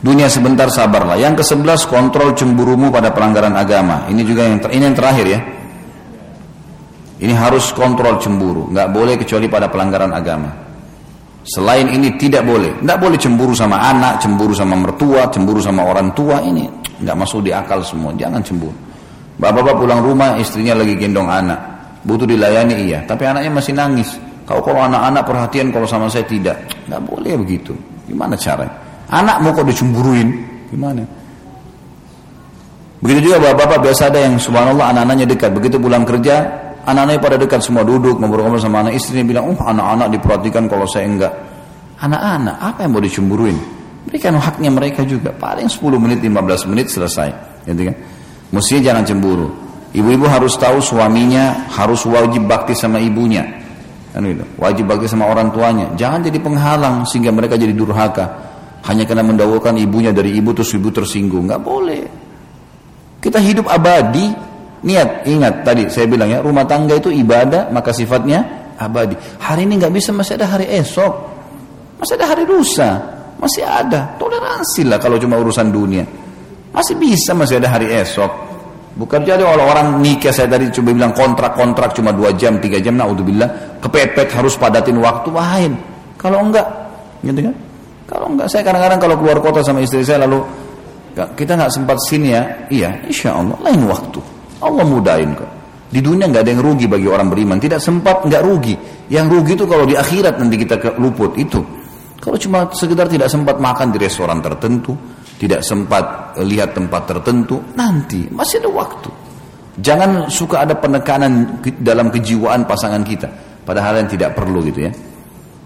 Dunia 0.00 0.32
sebentar 0.32 0.72
sabarlah. 0.72 1.20
Yang 1.20 1.44
ke 1.44 1.52
sebelas 1.52 1.84
kontrol 1.84 2.32
cemburumu 2.32 2.88
pada 2.88 3.12
pelanggaran 3.12 3.52
agama. 3.52 4.08
Ini 4.08 4.24
juga 4.24 4.48
yang 4.48 4.56
ter, 4.64 4.72
ini 4.72 4.88
yang 4.88 4.96
terakhir 4.96 5.26
ya. 5.28 5.40
Ini 7.20 7.36
harus 7.36 7.68
kontrol 7.76 8.16
cemburu, 8.16 8.72
nggak 8.72 8.88
boleh 8.96 9.20
kecuali 9.20 9.44
pada 9.44 9.68
pelanggaran 9.68 10.08
agama. 10.08 10.69
Selain 11.40 11.88
ini 11.88 12.20
tidak 12.20 12.44
boleh, 12.44 12.84
nggak 12.84 12.98
boleh 13.00 13.16
cemburu 13.16 13.56
sama 13.56 13.80
anak, 13.80 14.20
cemburu 14.20 14.52
sama 14.52 14.76
mertua, 14.76 15.32
cemburu 15.32 15.56
sama 15.56 15.88
orang 15.88 16.12
tua 16.12 16.36
ini 16.44 16.68
nggak 17.00 17.16
masuk 17.16 17.40
di 17.40 17.50
akal 17.50 17.80
semua. 17.80 18.12
Jangan 18.12 18.44
cemburu. 18.44 18.76
Bapak-bapak 19.40 19.74
pulang 19.80 20.00
rumah, 20.04 20.36
istrinya 20.36 20.76
lagi 20.76 21.00
gendong 21.00 21.32
anak, 21.32 21.56
butuh 22.04 22.28
dilayani 22.28 22.76
iya, 22.84 23.00
tapi 23.08 23.24
anaknya 23.24 23.48
masih 23.48 23.72
nangis. 23.72 24.20
Kalau 24.44 24.60
kalau 24.60 24.84
anak-anak 24.84 25.24
perhatian, 25.24 25.72
kalau 25.72 25.88
sama 25.88 26.12
saya 26.12 26.28
tidak, 26.28 26.60
nggak 26.92 27.00
boleh 27.08 27.32
begitu. 27.40 27.72
Gimana 28.04 28.36
caranya? 28.36 28.74
Anak 29.08 29.40
mau 29.40 29.56
kok 29.56 29.64
dicemburuin, 29.64 30.28
gimana? 30.68 31.00
Begitu 33.00 33.32
juga 33.32 33.40
bapak-bapak 33.40 33.88
biasa 33.88 34.12
ada 34.12 34.20
yang 34.28 34.36
subhanallah 34.36 34.92
anak-anaknya 34.92 35.26
dekat. 35.32 35.50
Begitu 35.56 35.80
pulang 35.80 36.04
kerja, 36.04 36.44
anak-anaknya 36.90 37.20
pada 37.22 37.36
dekat 37.38 37.60
semua 37.62 37.82
duduk 37.86 38.18
ngobrol-ngobrol 38.18 38.60
sama 38.60 38.86
anak 38.86 38.98
istrinya 38.98 39.26
bilang, 39.26 39.44
oh 39.54 39.58
anak-anak 39.58 40.08
diperhatikan 40.18 40.66
kalau 40.66 40.86
saya 40.86 41.06
enggak. 41.06 41.32
Anak-anak 42.00 42.56
apa 42.58 42.78
yang 42.84 42.92
mau 42.96 43.02
dicemburuin? 43.02 43.58
Berikan 44.08 44.34
haknya 44.36 44.70
mereka 44.72 45.04
juga. 45.04 45.30
Paling 45.30 45.68
10 45.68 46.00
menit, 46.00 46.18
15 46.24 46.70
menit 46.70 46.86
selesai. 46.88 47.28
Gitu 47.68 47.82
kan? 47.86 47.96
Mestinya 48.50 48.80
jangan 48.92 49.04
cemburu. 49.04 49.48
Ibu-ibu 49.90 50.26
harus 50.30 50.54
tahu 50.56 50.78
suaminya 50.80 51.68
harus 51.70 52.06
wajib 52.06 52.46
bakti 52.46 52.72
sama 52.72 52.98
ibunya. 53.02 53.44
Kan 54.10 54.24
gitu. 54.26 54.42
Wajib 54.56 54.88
bakti 54.88 55.06
sama 55.06 55.28
orang 55.28 55.52
tuanya. 55.52 55.92
Jangan 55.94 56.24
jadi 56.24 56.38
penghalang 56.40 57.04
sehingga 57.04 57.30
mereka 57.30 57.54
jadi 57.60 57.74
durhaka 57.74 58.50
hanya 58.88 59.04
karena 59.04 59.24
mendahulukan 59.26 59.76
ibunya 59.76 60.12
dari 60.14 60.32
ibu 60.40 60.56
terus 60.56 60.72
ibu 60.72 60.88
tersinggung 60.88 61.44
nggak 61.44 61.60
boleh 61.60 62.02
kita 63.20 63.36
hidup 63.36 63.68
abadi 63.68 64.32
niat 64.80 65.28
ingat 65.28 65.64
tadi 65.64 65.88
saya 65.92 66.08
bilang 66.08 66.28
ya 66.32 66.40
rumah 66.40 66.64
tangga 66.64 66.96
itu 66.96 67.12
ibadah 67.12 67.68
maka 67.68 67.92
sifatnya 67.92 68.60
abadi. 68.80 69.14
Hari 69.40 69.68
ini 69.68 69.76
nggak 69.76 69.92
bisa 69.92 70.10
masih 70.16 70.40
ada 70.40 70.46
hari 70.48 70.66
esok. 70.72 71.12
Masih 72.00 72.14
ada 72.16 72.26
hari 72.32 72.44
lusa. 72.48 72.90
Masih 73.36 73.64
ada. 73.64 74.16
Toleransi 74.16 74.88
lah 74.88 74.96
kalau 74.96 75.20
cuma 75.20 75.36
urusan 75.36 75.68
dunia. 75.68 76.04
Masih 76.72 76.96
bisa 76.96 77.36
masih 77.36 77.60
ada 77.60 77.68
hari 77.68 77.92
esok. 77.92 78.48
Bukan 78.90 79.22
jadi 79.22 79.44
kalau 79.44 79.70
orang 79.70 80.02
nikah 80.02 80.34
saya 80.34 80.50
tadi 80.50 80.68
coba 80.74 80.90
bilang 80.90 81.12
kontrak-kontrak 81.14 81.94
cuma 81.94 82.10
dua 82.10 82.34
jam 82.34 82.58
tiga 82.58 82.82
jam 82.82 82.98
nah 82.98 83.06
bilang 83.14 83.78
kepepet 83.78 84.32
harus 84.34 84.56
padatin 84.56 84.98
waktu 84.98 85.30
lain. 85.30 85.72
Kalau 86.16 86.42
enggak 86.42 86.66
gitu 87.24 87.48
kan? 87.48 87.54
Kalau 88.10 88.26
enggak, 88.26 88.50
saya 88.50 88.66
kadang-kadang 88.66 88.98
kalau 88.98 89.16
keluar 89.22 89.38
kota 89.38 89.62
sama 89.62 89.86
istri 89.86 90.02
saya 90.02 90.26
lalu 90.26 90.42
kita 91.14 91.54
nggak 91.54 91.70
sempat 91.70 91.98
sini 92.02 92.34
ya, 92.34 92.42
iya, 92.66 92.90
insya 93.06 93.38
Allah 93.38 93.54
lain 93.62 93.86
waktu. 93.86 94.18
Allah 94.60 94.84
mudahin 94.84 95.32
kok. 95.34 95.50
Di 95.90 95.98
dunia 95.98 96.30
nggak 96.30 96.46
ada 96.46 96.50
yang 96.54 96.62
rugi 96.62 96.86
bagi 96.86 97.10
orang 97.10 97.26
beriman. 97.26 97.58
Tidak 97.58 97.82
sempat 97.82 98.22
nggak 98.22 98.42
rugi. 98.46 98.74
Yang 99.10 99.26
rugi 99.26 99.52
itu 99.58 99.64
kalau 99.66 99.84
di 99.88 99.98
akhirat 99.98 100.38
nanti 100.38 100.56
kita 100.60 100.94
luput 101.02 101.34
itu. 101.34 101.58
Kalau 102.20 102.36
cuma 102.36 102.68
sekedar 102.70 103.08
tidak 103.08 103.32
sempat 103.32 103.56
makan 103.58 103.90
di 103.90 103.98
restoran 103.98 104.44
tertentu, 104.44 104.92
tidak 105.40 105.64
sempat 105.64 106.36
lihat 106.44 106.76
tempat 106.76 107.08
tertentu, 107.08 107.64
nanti 107.72 108.28
masih 108.28 108.60
ada 108.60 108.70
waktu. 108.70 109.10
Jangan 109.80 110.28
suka 110.28 110.68
ada 110.68 110.76
penekanan 110.76 111.64
dalam 111.80 112.12
kejiwaan 112.12 112.68
pasangan 112.68 113.00
kita, 113.00 113.24
padahal 113.64 114.04
yang 114.04 114.08
tidak 114.12 114.36
perlu 114.36 114.60
gitu 114.68 114.84
ya. 114.84 114.92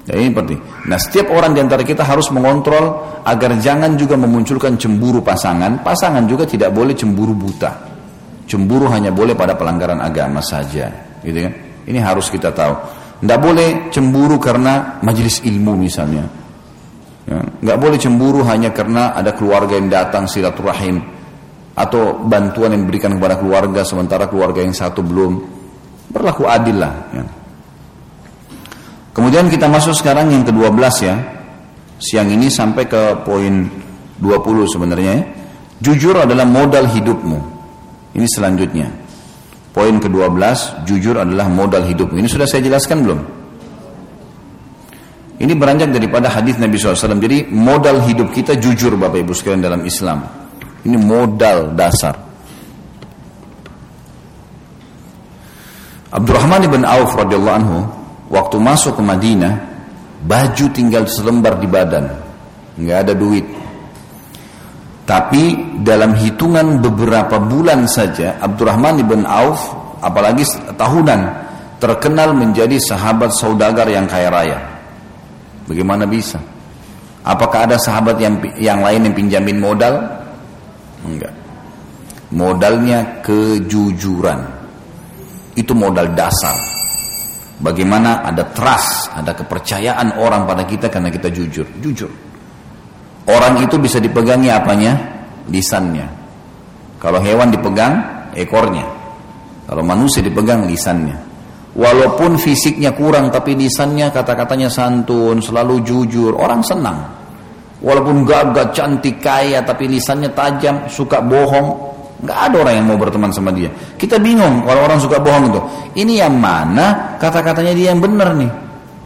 Ya, 0.05 0.21
ini 0.21 0.31
penting. 0.37 0.61
Nah, 0.87 1.01
setiap 1.01 1.33
orang 1.33 1.57
di 1.57 1.65
antara 1.65 1.81
kita 1.81 2.05
harus 2.05 2.29
mengontrol 2.29 3.03
agar 3.25 3.57
jangan 3.57 3.97
juga 3.97 4.21
memunculkan 4.21 4.77
cemburu 4.77 5.25
pasangan. 5.25 5.81
Pasangan 5.81 6.29
juga 6.29 6.45
tidak 6.45 6.77
boleh 6.77 6.93
cemburu 6.93 7.33
buta. 7.33 7.94
Cemburu 8.45 8.87
hanya 8.93 9.09
boleh 9.09 9.33
pada 9.33 9.57
pelanggaran 9.57 10.01
agama 10.05 10.45
saja, 10.45 10.93
gitu 11.25 11.39
kan? 11.49 11.53
Ini 11.89 11.99
harus 12.01 12.29
kita 12.29 12.53
tahu. 12.53 12.75
Tidak 13.25 13.41
boleh 13.41 13.89
cemburu 13.89 14.37
karena 14.37 15.01
majelis 15.01 15.41
ilmu 15.41 15.73
misalnya. 15.81 16.29
Ya, 17.25 17.41
nggak 17.41 17.79
boleh 17.81 17.97
cemburu 17.97 18.45
hanya 18.45 18.69
karena 18.77 19.17
ada 19.17 19.33
keluarga 19.33 19.81
yang 19.81 19.89
datang 19.89 20.29
silaturahim 20.29 21.01
atau 21.73 22.21
bantuan 22.21 22.77
yang 22.77 22.85
diberikan 22.85 23.17
kepada 23.17 23.41
keluarga 23.41 23.81
sementara 23.81 24.29
keluarga 24.29 24.61
yang 24.61 24.77
satu 24.77 25.01
belum 25.01 25.33
berlaku 26.13 26.45
adil 26.45 26.77
lah. 26.85 26.95
Ya. 27.17 27.25
Kemudian 29.15 29.47
kita 29.49 29.71
masuk 29.71 29.95
sekarang 29.97 30.29
yang 30.35 30.45
ke-12 30.45 30.95
ya. 31.07 31.17
Siang 32.03 32.29
ini 32.29 32.51
sampai 32.51 32.85
ke 32.85 33.25
poin 33.25 33.71
20 34.21 34.69
sebenarnya 34.69 35.13
ya. 35.17 35.23
Jujur 35.81 36.19
adalah 36.19 36.45
modal 36.45 36.91
hidupmu. 36.91 37.54
Ini 38.15 38.27
selanjutnya. 38.31 38.89
Poin 39.75 39.99
ke-12, 39.99 40.87
jujur 40.87 41.19
adalah 41.19 41.51
modal 41.51 41.83
hidupmu. 41.83 42.15
Ini 42.23 42.31
sudah 42.31 42.47
saya 42.47 42.63
jelaskan 42.63 43.03
belum? 43.03 43.21
Ini 45.35 45.51
beranjak 45.59 45.91
daripada 45.91 46.31
hadis 46.31 46.55
Nabi 46.63 46.79
SAW. 46.79 47.19
Jadi 47.19 47.51
modal 47.51 48.07
hidup 48.07 48.31
kita 48.31 48.55
jujur 48.55 48.95
Bapak 48.95 49.19
Ibu 49.19 49.35
sekalian 49.35 49.67
dalam 49.67 49.83
Islam. 49.83 50.23
Ini 50.87 50.95
modal 50.95 51.75
dasar. 51.75 52.15
Abdurrahman 56.15 56.63
ibn 56.71 56.87
Auf 56.87 57.19
radhiyallahu 57.19 57.59
anhu 57.59 57.79
waktu 58.31 58.63
masuk 58.63 58.95
ke 58.95 59.03
Madinah 59.03 59.55
baju 60.23 60.67
tinggal 60.71 61.11
selembar 61.11 61.59
di 61.59 61.67
badan 61.67 62.07
nggak 62.79 62.99
ada 63.03 63.13
duit 63.19 63.43
tapi 65.05 65.77
dalam 65.85 66.17
hitungan 66.17 66.81
beberapa 66.81 67.37
bulan 67.37 67.85
saja 67.85 68.41
Abdurrahman 68.41 69.05
ibn 69.05 69.29
Auf 69.29 69.61
apalagi 70.01 70.49
tahunan 70.77 71.21
terkenal 71.77 72.33
menjadi 72.33 72.81
sahabat 72.81 73.29
saudagar 73.37 73.85
yang 73.93 74.09
kaya 74.09 74.33
raya. 74.33 74.59
Bagaimana 75.69 76.09
bisa? 76.09 76.41
Apakah 77.25 77.69
ada 77.69 77.77
sahabat 77.77 78.17
yang 78.21 78.41
yang 78.57 78.81
lain 78.81 79.09
yang 79.09 79.15
pinjamin 79.17 79.61
modal? 79.61 80.01
Enggak. 81.05 81.33
Modalnya 82.33 83.21
kejujuran. 83.21 84.41
Itu 85.53 85.77
modal 85.77 86.17
dasar. 86.17 86.57
Bagaimana 87.61 88.25
ada 88.25 88.49
trust, 88.51 89.13
ada 89.13 89.37
kepercayaan 89.37 90.21
orang 90.21 90.49
pada 90.49 90.65
kita 90.65 90.89
karena 90.89 91.09
kita 91.13 91.29
jujur. 91.29 91.69
Jujur. 91.81 92.11
Orang 93.25 93.65
itu 93.65 93.81
bisa 93.81 93.97
dipegangi 94.01 94.53
apanya? 94.53 94.93
Lisannya. 95.49 96.07
Kalau 97.01 97.21
hewan 97.21 97.53
dipegang, 97.53 98.01
ekornya. 98.37 98.85
Kalau 99.65 99.81
manusia 99.81 100.21
dipegang, 100.21 100.69
lisannya. 100.69 101.17
Walaupun 101.75 102.37
fisiknya 102.37 102.93
kurang, 102.93 103.33
tapi 103.33 103.57
lisannya 103.57 104.13
kata-katanya 104.13 104.69
santun, 104.69 105.41
selalu 105.41 105.81
jujur. 105.83 106.37
Orang 106.37 106.61
senang. 106.61 107.01
Walaupun 107.81 108.25
gagah, 108.25 108.73
cantik, 108.73 109.21
kaya, 109.21 109.65
tapi 109.65 109.89
lisannya 109.89 110.33
tajam, 110.33 110.89
suka 110.89 111.21
bohong, 111.21 111.95
Nggak 112.25 112.39
ada 112.41 112.57
orang 112.65 112.75
yang 112.81 112.87
mau 112.89 112.97
berteman 112.97 113.29
sama 113.37 113.53
dia. 113.53 113.69
Kita 114.01 114.17
bingung 114.17 114.65
kalau 114.65 114.89
orang 114.89 114.97
suka 114.97 115.21
bohong 115.21 115.45
itu. 115.53 115.61
Ini 116.01 116.25
yang 116.25 116.41
mana 116.41 117.19
kata-katanya 117.21 117.77
dia 117.77 117.93
yang 117.93 118.01
benar 118.01 118.33
nih. 118.33 118.49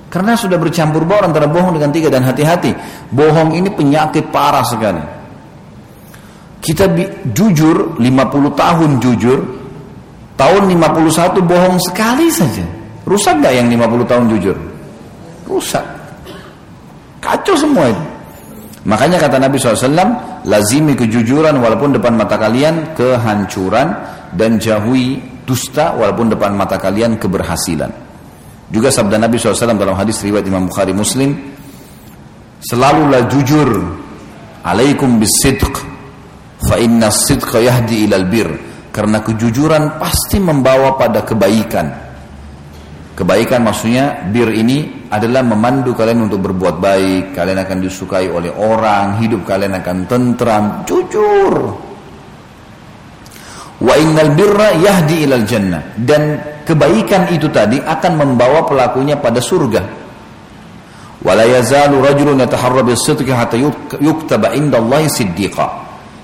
Karena 0.09 0.33
sudah 0.33 0.57
bercampur 0.57 1.05
baur 1.05 1.29
antara 1.29 1.45
bohong 1.45 1.77
dengan 1.77 1.93
tiga 1.93 2.09
dan 2.09 2.25
hati-hati. 2.25 2.73
Bohong 3.13 3.53
ini 3.53 3.69
penyakit 3.69 4.33
parah 4.33 4.65
sekali. 4.65 5.05
Kita 6.65 6.89
jujur 7.37 8.01
50 8.01 8.09
tahun 8.57 8.91
jujur, 9.05 9.39
tahun 10.41 10.63
51 10.73 11.45
bohong 11.45 11.77
sekali 11.85 12.33
saja. 12.33 12.65
Rusak 13.05 13.41
gak 13.45 13.53
yang 13.53 13.69
50 13.69 14.11
tahun 14.11 14.25
jujur? 14.33 14.57
Rusak. 15.45 15.85
Kacau 17.21 17.57
semua 17.57 17.93
itu. 17.93 18.05
Makanya 18.89 19.21
kata 19.21 19.37
Nabi 19.37 19.61
SAW, 19.61 19.85
lazimi 20.49 20.97
kejujuran 20.97 21.61
walaupun 21.61 22.01
depan 22.01 22.17
mata 22.17 22.41
kalian 22.41 22.97
kehancuran 22.97 23.93
dan 24.33 24.57
jauhi 24.57 25.21
dusta 25.45 25.93
walaupun 25.93 26.33
depan 26.33 26.57
mata 26.57 26.81
kalian 26.81 27.21
keberhasilan. 27.21 28.08
Juga 28.69 28.93
sabda 28.93 29.17
Nabi 29.17 29.41
SAW 29.41 29.81
dalam 29.81 29.97
hadis 29.97 30.21
riwayat 30.21 30.45
Imam 30.45 30.69
Bukhari 30.69 30.93
Muslim, 30.93 31.57
Selalulah 32.59 33.31
jujur. 33.31 33.71
Alaikum 34.67 35.23
bisidq. 35.23 35.75
Fa 36.59 36.75
inna 36.77 37.09
sidqa 37.15 37.63
yahdi 37.63 38.05
ilal 38.05 38.27
bir. 38.27 38.49
Karena 38.91 39.23
kejujuran 39.23 40.03
pasti 40.03 40.43
membawa 40.43 40.99
pada 40.99 41.23
kebaikan. 41.23 41.87
Kebaikan 43.15 43.63
maksudnya 43.63 44.27
bir 44.31 44.51
ini 44.51 45.07
adalah 45.11 45.43
memandu 45.43 45.95
kalian 45.95 46.27
untuk 46.27 46.51
berbuat 46.51 46.83
baik. 46.83 47.25
Kalian 47.35 47.63
akan 47.63 47.79
disukai 47.79 48.27
oleh 48.27 48.51
orang. 48.51 49.23
Hidup 49.23 49.47
kalian 49.47 49.79
akan 49.79 49.97
tentram. 50.11 50.65
Jujur. 50.83 51.55
Wa 53.79 53.95
innal 53.95 54.35
birra 54.35 54.75
yahdi 54.75 55.23
ilal 55.23 55.47
jannah. 55.47 55.95
Dan 55.95 56.43
kebaikan 56.69 57.33
itu 57.33 57.49
tadi 57.49 57.81
akan 57.81 58.13
membawa 58.21 58.69
pelakunya 58.69 59.17
pada 59.17 59.41
surga. 59.41 59.81
Rajulun. 61.25 62.45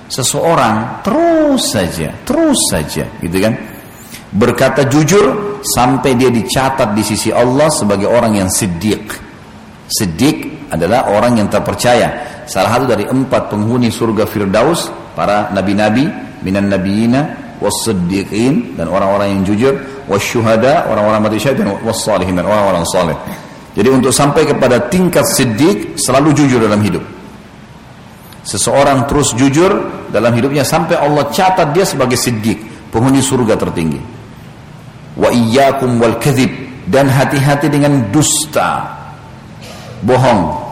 Seseorang 0.05 0.76
terus 1.01 1.62
saja, 1.72 2.09
terus 2.28 2.61
saja, 2.68 3.09
gitu 3.24 3.38
kan? 3.40 3.57
Berkata 4.34 4.84
jujur 4.84 5.57
sampai 5.64 6.12
dia 6.14 6.28
dicatat 6.28 6.92
di 6.92 7.01
sisi 7.01 7.32
Allah 7.32 7.72
sebagai 7.72 8.07
orang 8.07 8.36
yang 8.36 8.51
siddiq. 8.53 9.16
Siddiq 9.88 10.68
adalah 10.70 11.09
orang 11.09 11.40
yang 11.40 11.49
terpercaya. 11.49 12.42
Salah 12.45 12.76
satu 12.76 12.86
dari 12.92 13.09
empat 13.09 13.49
penghuni 13.49 13.88
surga 13.88 14.28
Firdaus, 14.28 14.92
para 15.16 15.49
nabi-nabi, 15.51 16.05
minan 16.45 16.68
nabiyina, 16.68 17.43
was-siddiqin, 17.62 18.74
dan 18.78 18.90
orang-orang 18.90 19.38
yang 19.38 19.42
jujur, 19.46 19.74
was-syuhada, 20.11 20.90
orang-orang 20.90 21.20
mati 21.28 21.38
syahid, 21.38 21.62
dan 21.62 21.74
was-salihin, 21.82 22.34
dan 22.34 22.46
orang-orang 22.46 22.82
saleh. 22.88 23.16
Jadi 23.74 23.88
untuk 23.90 24.14
sampai 24.14 24.46
kepada 24.46 24.86
tingkat 24.86 25.26
siddiq 25.26 25.98
selalu 25.98 26.30
jujur 26.30 26.62
dalam 26.62 26.78
hidup. 26.78 27.02
Seseorang 28.46 29.11
terus 29.11 29.34
jujur 29.34 29.72
dalam 30.14 30.30
hidupnya 30.36 30.62
sampai 30.62 30.94
Allah 30.94 31.26
catat 31.34 31.74
dia 31.74 31.82
sebagai 31.82 32.14
siddiq, 32.14 32.61
penghuni 32.94 33.18
surga 33.18 33.59
tertinggi. 33.59 33.98
Wa 35.18 35.32
iyyakum 35.32 35.98
wal 35.98 36.20
kadhib 36.22 36.52
dan 36.86 37.11
hati-hati 37.11 37.66
dengan 37.66 38.14
dusta. 38.14 38.84
Bohong. 40.07 40.62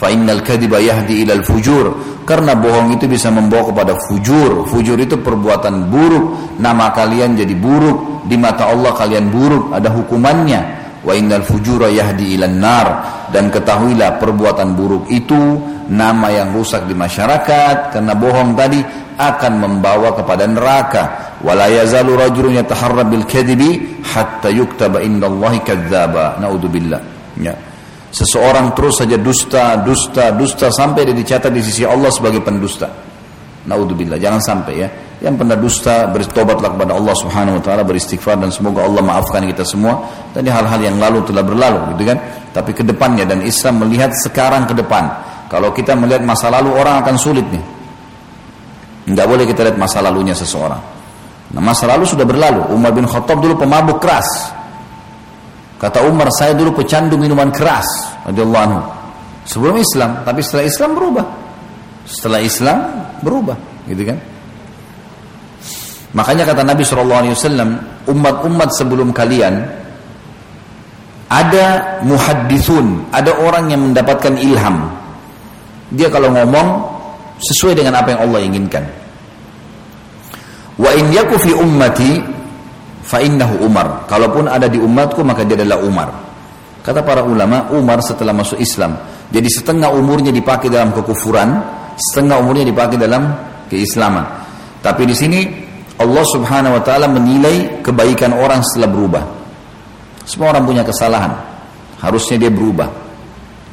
Fa 0.00 0.08
innal 0.08 0.40
kadhiba 0.40 0.80
yahdi 0.80 1.28
ilal 1.28 1.44
fujur 1.44 2.09
karena 2.30 2.54
bohong 2.54 2.94
itu 2.94 3.10
bisa 3.10 3.26
membawa 3.34 3.74
kepada 3.74 3.98
fujur. 4.06 4.62
Fujur 4.70 4.94
itu 5.02 5.18
perbuatan 5.18 5.90
buruk, 5.90 6.54
nama 6.62 6.94
kalian 6.94 7.34
jadi 7.34 7.50
buruk, 7.58 8.22
di 8.30 8.38
mata 8.38 8.70
Allah 8.70 8.94
kalian 8.94 9.34
buruk, 9.34 9.74
ada 9.74 9.90
hukumannya. 9.90 10.78
Wa 11.02 11.10
innal 11.18 11.42
fujura 11.42 11.90
yahdi 11.90 12.38
ilan 12.38 12.54
nar. 12.62 12.88
Dan 13.34 13.50
ketahuilah 13.50 14.22
perbuatan 14.22 14.78
buruk 14.78 15.10
itu 15.10 15.58
nama 15.90 16.30
yang 16.30 16.54
rusak 16.54 16.86
di 16.86 16.94
masyarakat. 16.94 17.98
Karena 17.98 18.14
bohong 18.14 18.54
tadi 18.54 18.78
akan 19.18 19.52
membawa 19.58 20.14
kepada 20.14 20.46
neraka. 20.46 21.34
Wala 21.42 21.66
yazalu 21.66 22.14
rajulun 22.14 22.62
yataharra 22.62 23.02
bil 23.08 23.26
kadhibi 23.26 23.98
hatta 24.06 24.52
yuktaba 24.52 25.02
indallahi 25.02 25.58
kadzdzaba. 25.66 26.38
Naudzubillah. 26.38 27.00
Ya 27.40 27.69
seseorang 28.10 28.74
terus 28.74 28.98
saja 28.98 29.16
dusta 29.16 29.78
dusta 29.80 30.34
dusta 30.34 30.68
sampai 30.68 31.06
dia 31.06 31.16
dicatat 31.16 31.50
di 31.50 31.62
sisi 31.62 31.86
Allah 31.86 32.10
sebagai 32.10 32.42
pendusta. 32.42 32.90
Naudzubillah 33.60 34.18
jangan 34.18 34.40
sampai 34.42 34.74
ya. 34.76 34.88
Yang 35.20 35.34
pernah 35.36 35.56
dusta 35.60 36.08
bertobatlah 36.08 36.72
kepada 36.72 36.96
Allah 36.96 37.12
Subhanahu 37.12 37.60
wa 37.60 37.62
taala 37.62 37.84
beristighfar 37.84 38.40
dan 38.40 38.48
semoga 38.48 38.88
Allah 38.88 39.04
maafkan 39.04 39.44
kita 39.44 39.68
semua. 39.68 40.00
Dan 40.32 40.48
hal-hal 40.48 40.80
yang 40.80 40.96
lalu 40.96 41.20
telah 41.28 41.44
berlalu 41.44 41.92
gitu 41.94 42.08
kan? 42.08 42.18
Tapi 42.56 42.70
ke 42.72 42.82
depannya 42.82 43.28
dan 43.28 43.44
Islam 43.44 43.84
melihat 43.84 44.16
sekarang 44.16 44.64
ke 44.64 44.72
depan. 44.72 45.12
Kalau 45.52 45.76
kita 45.76 45.92
melihat 45.92 46.24
masa 46.24 46.48
lalu 46.48 46.72
orang 46.72 47.04
akan 47.04 47.14
sulit 47.20 47.44
nih. 47.52 47.64
Tidak 49.12 49.26
boleh 49.28 49.44
kita 49.44 49.60
lihat 49.66 49.76
masa 49.76 50.00
lalunya 50.00 50.32
seseorang. 50.32 50.80
Nah 51.52 51.62
masa 51.62 51.84
lalu 51.84 52.08
sudah 52.08 52.24
berlalu. 52.24 52.72
Umar 52.72 52.96
bin 52.96 53.04
Khattab 53.04 53.44
dulu 53.44 53.60
pemabuk 53.60 54.00
keras 54.00 54.56
kata 55.80 56.04
Umar 56.04 56.28
saya 56.30 56.52
dulu 56.52 56.84
pecandu 56.84 57.16
minuman 57.16 57.48
keras 57.48 57.88
anhu 58.28 58.80
sebelum 59.48 59.80
Islam 59.80 60.20
tapi 60.22 60.44
setelah 60.44 60.64
Islam 60.68 60.90
berubah 60.92 61.26
setelah 62.04 62.40
Islam 62.44 62.78
berubah 63.24 63.56
gitu 63.88 64.04
kan 64.04 64.18
Makanya 66.10 66.42
kata 66.42 66.66
Nabi 66.66 66.82
SAW, 66.82 67.30
umat-umat 68.10 68.68
sebelum 68.74 69.14
kalian 69.14 69.62
ada 71.30 71.66
muhaddithun, 72.02 73.14
ada 73.14 73.30
orang 73.38 73.70
yang 73.70 73.82
mendapatkan 73.90 74.34
ilham. 74.34 74.90
Dia 75.94 76.10
kalau 76.10 76.34
ngomong 76.34 76.82
sesuai 77.38 77.78
dengan 77.78 78.02
apa 78.02 78.10
yang 78.10 78.20
Allah 78.26 78.40
inginkan. 78.42 78.84
Wa 80.74 80.90
in 80.98 81.14
yaku 81.14 81.38
fi 81.38 81.54
ummati 81.54 82.18
fa 83.10 83.18
innahu 83.18 83.66
Umar. 83.66 84.06
Kalaupun 84.06 84.46
ada 84.46 84.70
di 84.70 84.78
umatku 84.78 85.26
maka 85.26 85.42
dia 85.42 85.58
adalah 85.58 85.82
Umar. 85.82 86.08
Kata 86.80 87.02
para 87.02 87.26
ulama, 87.26 87.68
Umar 87.74 87.98
setelah 88.00 88.32
masuk 88.32 88.56
Islam. 88.62 88.94
Jadi 89.28 89.50
setengah 89.50 89.90
umurnya 89.92 90.32
dipakai 90.32 90.70
dalam 90.70 90.94
kekufuran, 90.94 91.60
setengah 91.98 92.38
umurnya 92.40 92.64
dipakai 92.64 92.96
dalam 92.96 93.34
keislaman. 93.68 94.24
Tapi 94.80 95.04
di 95.04 95.12
sini 95.12 95.40
Allah 96.00 96.24
subhanahu 96.24 96.80
wa 96.80 96.82
ta'ala 96.82 97.06
menilai 97.10 97.84
kebaikan 97.84 98.32
orang 98.32 98.64
setelah 98.64 98.88
berubah. 98.88 99.24
Semua 100.24 100.56
orang 100.56 100.64
punya 100.64 100.82
kesalahan. 100.86 101.36
Harusnya 102.00 102.40
dia 102.40 102.48
berubah. 102.48 102.88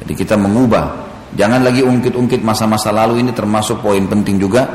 Jadi 0.04 0.12
kita 0.12 0.36
mengubah. 0.36 1.08
Jangan 1.32 1.64
lagi 1.64 1.80
ungkit-ungkit 1.80 2.44
masa-masa 2.44 2.92
lalu 2.92 3.24
ini 3.24 3.32
termasuk 3.32 3.80
poin 3.80 4.04
penting 4.04 4.36
juga. 4.36 4.68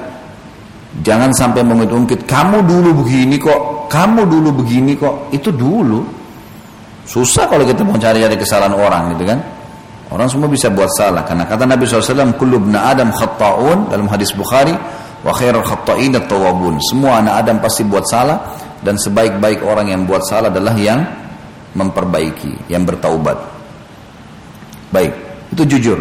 Jangan 1.06 1.30
sampai 1.34 1.62
mengungkit-ungkit. 1.62 2.26
Kamu 2.26 2.66
dulu 2.66 3.06
begini 3.06 3.38
kok. 3.38 3.73
Kamu 3.90 4.28
dulu 4.28 4.64
begini 4.64 4.98
kok. 4.98 5.34
Itu 5.34 5.50
dulu. 5.54 6.04
Susah 7.04 7.52
kalau 7.52 7.68
kita 7.68 7.84
mau 7.84 8.00
cari-cari 8.00 8.36
kesalahan 8.40 8.74
orang 8.76 9.16
gitu 9.16 9.28
kan. 9.28 9.40
Orang 10.14 10.30
semua 10.30 10.46
bisa 10.46 10.70
buat 10.70 10.88
salah. 10.94 11.26
Karena 11.26 11.44
kata 11.50 11.66
Nabi 11.66 11.90
SAW, 11.90 12.38
Kullu 12.38 12.62
Adam 12.78 13.10
khatta'un 13.10 13.90
dalam 13.90 14.06
hadis 14.08 14.30
Bukhari 14.32 14.72
wa 15.24 15.32
khairul 15.34 15.66
khatta'in 15.66 16.14
at-tawwabun. 16.16 16.78
Semua 16.86 17.20
anak 17.20 17.44
Adam 17.44 17.58
pasti 17.58 17.82
buat 17.82 18.06
salah 18.06 18.38
dan 18.86 19.00
sebaik-baik 19.00 19.66
orang 19.66 19.90
yang 19.90 20.02
buat 20.06 20.22
salah 20.22 20.54
adalah 20.54 20.78
yang 20.78 21.02
memperbaiki, 21.74 22.70
yang 22.70 22.86
bertaubat. 22.86 23.42
Baik, 24.94 25.14
itu 25.50 25.66
jujur. 25.66 26.00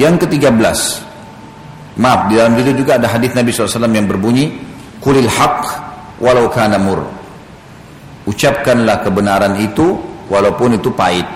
Yang 0.00 0.24
ke-13. 0.24 0.78
Maaf, 2.00 2.32
di 2.32 2.40
dalam 2.40 2.56
itu 2.56 2.72
juga 2.72 2.96
ada 2.96 3.04
hadis 3.04 3.36
Nabi 3.36 3.52
SAW 3.52 3.92
yang 3.92 4.08
berbunyi, 4.08 4.48
Kulil 5.04 5.28
haq 5.28 5.91
walau 6.22 6.46
kana 6.48 6.78
mur. 6.78 7.02
Ucapkanlah 8.24 9.02
kebenaran 9.02 9.58
itu 9.58 9.98
walaupun 10.30 10.78
itu 10.78 10.94
pahit. 10.94 11.26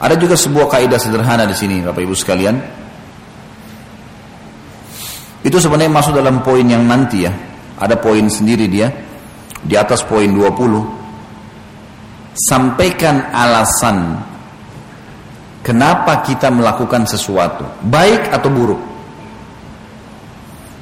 Ada 0.00 0.18
juga 0.18 0.34
sebuah 0.34 0.66
kaidah 0.66 0.98
sederhana 0.98 1.46
di 1.46 1.54
sini 1.54 1.84
Bapak 1.84 2.02
Ibu 2.02 2.14
sekalian. 2.16 2.56
Itu 5.44 5.60
sebenarnya 5.60 5.92
masuk 5.92 6.16
dalam 6.16 6.40
poin 6.40 6.64
yang 6.64 6.88
nanti 6.88 7.28
ya. 7.28 7.32
Ada 7.78 8.00
poin 8.00 8.24
sendiri 8.26 8.66
dia. 8.66 8.88
Di 9.62 9.78
atas 9.78 10.02
poin 10.02 10.26
20. 10.26 10.42
Sampaikan 12.32 13.30
alasan 13.30 14.18
kenapa 15.62 16.26
kita 16.26 16.50
melakukan 16.50 17.06
sesuatu, 17.06 17.62
baik 17.86 18.34
atau 18.34 18.50
buruk. 18.50 18.91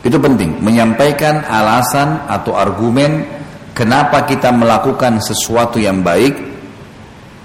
Itu 0.01 0.17
penting, 0.17 0.65
menyampaikan 0.65 1.45
alasan 1.45 2.25
atau 2.25 2.57
argumen 2.57 3.21
kenapa 3.77 4.25
kita 4.25 4.49
melakukan 4.49 5.21
sesuatu 5.21 5.77
yang 5.77 6.01
baik 6.01 6.51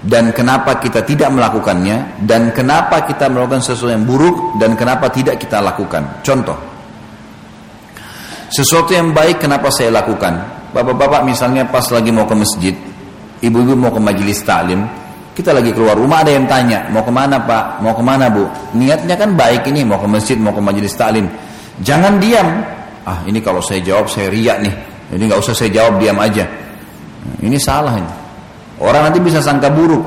dan 0.06 0.32
kenapa 0.32 0.80
kita 0.80 1.04
tidak 1.04 1.28
melakukannya 1.36 2.22
dan 2.24 2.54
kenapa 2.56 3.04
kita 3.04 3.28
melakukan 3.28 3.60
sesuatu 3.60 3.92
yang 3.92 4.08
buruk 4.08 4.56
dan 4.56 4.72
kenapa 4.72 5.12
tidak 5.12 5.36
kita 5.36 5.60
lakukan. 5.60 6.24
Contoh, 6.24 6.56
sesuatu 8.48 8.94
yang 8.96 9.12
baik 9.12 9.42
kenapa 9.42 9.68
saya 9.68 9.92
lakukan? 9.92 10.56
Bapak-bapak 10.72 11.28
misalnya 11.28 11.68
pas 11.68 11.84
lagi 11.92 12.08
mau 12.08 12.24
ke 12.24 12.36
masjid, 12.36 12.74
ibu-ibu 13.44 13.76
mau 13.76 13.92
ke 13.92 14.00
majelis 14.00 14.40
taklim, 14.44 14.86
kita 15.36 15.52
lagi 15.52 15.68
keluar 15.76 15.92
rumah 15.92 16.24
ada 16.24 16.32
yang 16.32 16.48
tanya, 16.48 16.88
mau 16.88 17.04
ke 17.04 17.12
mana 17.12 17.36
pak? 17.36 17.84
Mau 17.84 17.92
ke 17.92 18.00
mana 18.00 18.32
bu? 18.32 18.48
Niatnya 18.72 19.20
kan 19.20 19.36
baik 19.36 19.68
ini, 19.68 19.84
mau 19.84 20.00
ke 20.00 20.08
masjid, 20.08 20.40
mau 20.40 20.56
ke 20.56 20.64
majelis 20.64 20.96
taklim. 20.96 21.28
Jangan 21.84 22.16
diam. 22.22 22.48
Ah 23.06 23.20
ini 23.28 23.38
kalau 23.44 23.60
saya 23.60 23.82
jawab 23.84 24.08
saya 24.08 24.32
riak 24.32 24.64
nih. 24.64 24.74
Ini 25.12 25.22
nggak 25.28 25.40
usah 25.40 25.54
saya 25.54 25.70
jawab 25.70 26.00
diam 26.00 26.16
aja. 26.18 26.44
Ini 27.42 27.56
salah 27.60 27.94
ini. 27.98 28.12
Orang 28.80 29.08
nanti 29.08 29.18
bisa 29.20 29.40
sangka 29.40 29.72
buruk. 29.72 30.02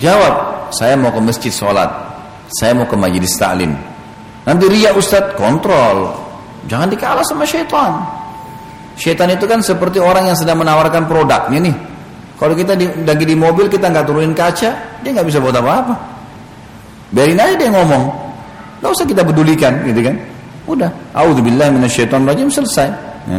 Jawab, 0.00 0.68
saya 0.74 0.98
mau 0.98 1.12
ke 1.12 1.20
masjid 1.22 1.52
sholat. 1.52 1.88
Saya 2.58 2.74
mau 2.74 2.88
ke 2.88 2.96
majelis 2.98 3.32
taklim. 3.38 3.72
Nanti 4.42 4.64
riak 4.66 4.98
Ustadz, 4.98 5.38
kontrol. 5.38 6.10
Jangan 6.66 6.90
dikalah 6.90 7.22
sama 7.22 7.46
syaitan. 7.46 8.02
Syaitan 8.98 9.30
itu 9.30 9.46
kan 9.46 9.62
seperti 9.62 10.02
orang 10.02 10.30
yang 10.30 10.36
sedang 10.36 10.58
menawarkan 10.60 11.06
produknya 11.06 11.70
nih. 11.70 11.76
Kalau 12.36 12.58
kita 12.58 12.74
di, 12.74 12.90
lagi 13.06 13.22
di 13.22 13.38
mobil 13.38 13.70
kita 13.70 13.86
nggak 13.86 14.04
turunin 14.04 14.34
kaca, 14.34 14.70
dia 15.00 15.10
nggak 15.14 15.26
bisa 15.30 15.38
buat 15.38 15.54
apa-apa. 15.54 15.94
Biarin 17.14 17.38
aja 17.38 17.54
dia 17.54 17.70
ngomong. 17.70 18.04
Gak 18.82 18.90
usah 18.90 19.06
kita 19.06 19.22
pedulikan, 19.22 19.78
gitu 19.86 20.02
kan? 20.02 20.16
Udah. 20.66 20.90
Auzubillah 21.14 21.70
rajim 21.72 22.48
selesai. 22.50 22.88
Ya. 23.26 23.38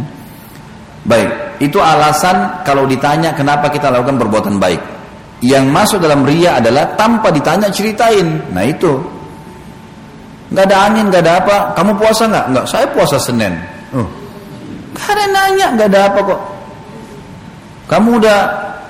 Baik, 1.04 1.30
itu 1.60 1.80
alasan 1.84 2.64
kalau 2.64 2.88
ditanya 2.88 3.36
kenapa 3.36 3.68
kita 3.68 3.92
lakukan 3.92 4.16
perbuatan 4.16 4.56
baik. 4.56 4.80
Yang 5.44 5.66
masuk 5.68 6.00
dalam 6.00 6.24
ria 6.24 6.56
adalah 6.64 6.96
tanpa 6.96 7.28
ditanya 7.28 7.68
ceritain. 7.68 8.40
Nah 8.56 8.64
itu. 8.64 8.96
Gak 10.56 10.72
ada 10.72 10.88
angin, 10.88 11.12
gak 11.12 11.28
ada 11.28 11.44
apa. 11.44 11.56
Kamu 11.76 11.92
puasa 12.00 12.24
nggak? 12.32 12.46
Nggak. 12.56 12.66
Saya 12.72 12.86
puasa 12.96 13.20
Senin. 13.20 13.52
Oh. 13.92 14.08
Gak 14.96 15.12
ada 15.12 15.26
nanya, 15.28 15.68
gak 15.76 15.88
ada 15.92 16.00
apa 16.08 16.20
kok. 16.24 16.40
Kamu 17.92 18.10
udah 18.24 18.40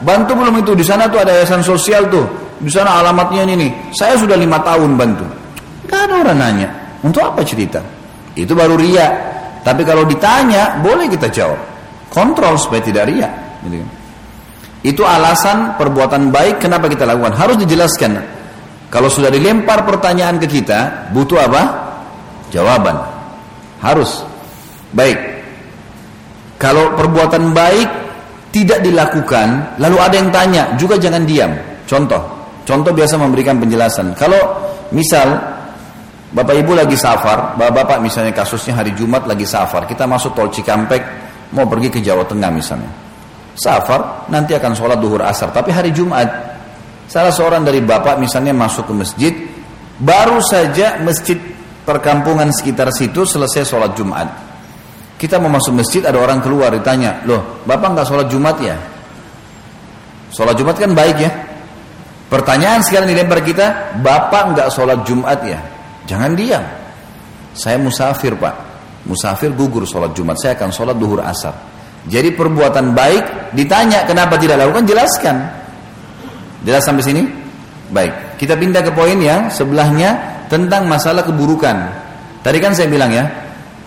bantu 0.06 0.32
belum 0.38 0.62
itu? 0.62 0.72
Di 0.78 0.86
sana 0.86 1.10
tuh 1.10 1.26
ada 1.26 1.34
yayasan 1.34 1.66
sosial 1.66 2.06
tuh. 2.14 2.30
Di 2.62 2.70
sana 2.70 3.02
alamatnya 3.02 3.50
ini 3.50 3.66
nih. 3.66 3.72
Saya 3.98 4.14
sudah 4.14 4.38
lima 4.38 4.62
tahun 4.62 4.94
bantu. 4.94 5.26
Gak 5.90 6.06
ada 6.06 6.22
orang 6.22 6.38
nanya. 6.38 6.70
Untuk 7.02 7.26
apa 7.26 7.42
cerita? 7.42 7.82
Itu 8.34 8.58
baru 8.58 8.78
ria. 8.78 9.08
Tapi 9.64 9.82
kalau 9.88 10.04
ditanya, 10.04 10.82
boleh 10.84 11.08
kita 11.08 11.30
jawab. 11.30 11.60
Kontrol 12.10 12.60
supaya 12.60 12.82
tidak 12.84 13.10
ria. 13.10 13.30
Gitu. 13.64 13.80
Itu 14.84 15.08
alasan 15.08 15.80
perbuatan 15.80 16.28
baik 16.28 16.60
kenapa 16.60 16.92
kita 16.92 17.08
lakukan. 17.08 17.32
Harus 17.34 17.56
dijelaskan. 17.64 18.20
Kalau 18.92 19.10
sudah 19.10 19.32
dilempar 19.32 19.88
pertanyaan 19.88 20.38
ke 20.38 20.46
kita, 20.46 21.10
butuh 21.16 21.40
apa? 21.48 21.64
Jawaban. 22.52 23.00
Harus. 23.80 24.22
Baik. 24.94 25.18
Kalau 26.60 26.94
perbuatan 26.94 27.56
baik 27.56 27.90
tidak 28.54 28.86
dilakukan, 28.86 29.80
lalu 29.82 29.98
ada 29.98 30.16
yang 30.16 30.30
tanya, 30.30 30.64
juga 30.78 31.00
jangan 31.02 31.26
diam. 31.26 31.50
Contoh, 31.90 32.22
contoh 32.64 32.94
biasa 32.94 33.18
memberikan 33.18 33.58
penjelasan. 33.58 34.14
Kalau 34.14 34.38
misal 34.94 35.34
Bapak 36.34 36.56
Ibu 36.58 36.74
lagi 36.74 36.98
safar, 36.98 37.54
Bapak-bapak 37.54 38.02
misalnya 38.02 38.34
kasusnya 38.34 38.82
hari 38.82 38.98
Jumat 38.98 39.30
lagi 39.30 39.46
safar, 39.46 39.86
kita 39.86 40.10
masuk 40.10 40.34
tol 40.34 40.50
Cikampek, 40.50 41.02
mau 41.54 41.70
pergi 41.70 41.94
ke 41.94 42.02
Jawa 42.02 42.26
Tengah 42.26 42.50
misalnya. 42.50 42.90
Safar, 43.54 44.26
nanti 44.34 44.58
akan 44.58 44.74
sholat 44.74 44.98
duhur 44.98 45.22
asar, 45.22 45.54
tapi 45.54 45.70
hari 45.70 45.94
Jumat, 45.94 46.26
salah 47.06 47.30
seorang 47.30 47.62
dari 47.62 47.86
Bapak 47.86 48.18
misalnya 48.18 48.50
masuk 48.50 48.90
ke 48.90 48.94
masjid, 48.98 49.34
baru 50.02 50.42
saja 50.42 50.98
masjid 51.06 51.38
perkampungan 51.86 52.50
sekitar 52.50 52.90
situ 52.90 53.30
selesai 53.30 53.70
sholat 53.70 53.94
Jumat. 53.94 54.26
Kita 55.22 55.38
mau 55.38 55.54
masuk 55.54 55.86
masjid 55.86 56.02
ada 56.02 56.18
orang 56.18 56.42
keluar 56.42 56.74
ditanya, 56.74 57.22
loh 57.30 57.62
bapak 57.70 57.94
nggak 57.94 58.08
sholat 58.10 58.28
Jumat 58.34 58.58
ya? 58.58 58.76
Sholat 60.34 60.58
Jumat 60.58 60.82
kan 60.82 60.98
baik 60.98 61.18
ya. 61.22 61.32
Pertanyaan 62.26 62.82
sekarang 62.82 63.14
dilempar 63.14 63.46
kita, 63.46 63.94
bapak 64.02 64.58
nggak 64.58 64.68
sholat 64.74 65.06
Jumat 65.06 65.40
ya? 65.46 65.73
Jangan 66.10 66.32
diam. 66.36 66.64
Saya 67.54 67.78
musafir 67.78 68.34
pak, 68.36 68.56
musafir 69.06 69.54
gugur 69.54 69.86
sholat 69.86 70.12
Jumat. 70.18 70.42
Saya 70.42 70.58
akan 70.58 70.70
sholat 70.74 70.96
duhur 70.98 71.22
asar. 71.22 71.54
Jadi 72.04 72.36
perbuatan 72.36 72.92
baik 72.92 73.56
ditanya 73.56 74.04
kenapa 74.04 74.36
tidak 74.36 74.60
lakukan 74.60 74.84
jelaskan. 74.84 75.36
Jelas 76.64 76.84
sampai 76.84 77.04
sini? 77.04 77.24
Baik. 77.94 78.36
Kita 78.36 78.60
pindah 78.60 78.84
ke 78.84 78.92
poin 78.92 79.16
yang 79.20 79.48
sebelahnya 79.48 80.44
tentang 80.52 80.90
masalah 80.90 81.24
keburukan. 81.24 81.76
Tadi 82.44 82.58
kan 82.60 82.76
saya 82.76 82.92
bilang 82.92 83.12
ya, 83.12 83.24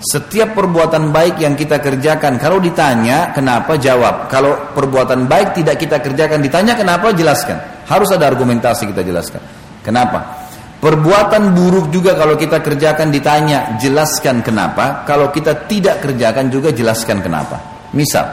setiap 0.00 0.52
perbuatan 0.56 1.12
baik 1.12 1.40
yang 1.40 1.56
kita 1.56 1.80
kerjakan, 1.80 2.36
kalau 2.36 2.60
ditanya 2.60 3.32
kenapa 3.32 3.76
jawab. 3.80 4.28
Kalau 4.28 4.72
perbuatan 4.72 5.28
baik 5.28 5.56
tidak 5.56 5.76
kita 5.80 6.00
kerjakan, 6.00 6.40
ditanya 6.40 6.72
kenapa 6.76 7.12
jelaskan. 7.12 7.60
Harus 7.88 8.12
ada 8.12 8.28
argumentasi 8.28 8.88
kita 8.92 9.04
jelaskan. 9.04 9.40
Kenapa? 9.84 10.45
Perbuatan 10.76 11.56
buruk 11.56 11.88
juga 11.88 12.12
kalau 12.14 12.36
kita 12.36 12.60
kerjakan 12.60 13.08
ditanya, 13.08 13.80
jelaskan 13.80 14.44
kenapa. 14.44 15.02
Kalau 15.08 15.32
kita 15.32 15.66
tidak 15.66 16.04
kerjakan 16.04 16.52
juga 16.52 16.68
jelaskan 16.70 17.24
kenapa. 17.24 17.56
Misal, 17.96 18.28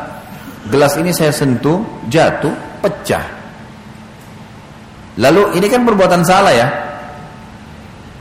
gelas 0.68 0.94
ini 1.00 1.16
saya 1.16 1.32
sentuh, 1.32 1.80
jatuh, 2.12 2.52
pecah. 2.84 3.26
Lalu 5.18 5.56
ini 5.62 5.68
kan 5.72 5.88
perbuatan 5.88 6.22
salah 6.28 6.52
ya. 6.52 6.68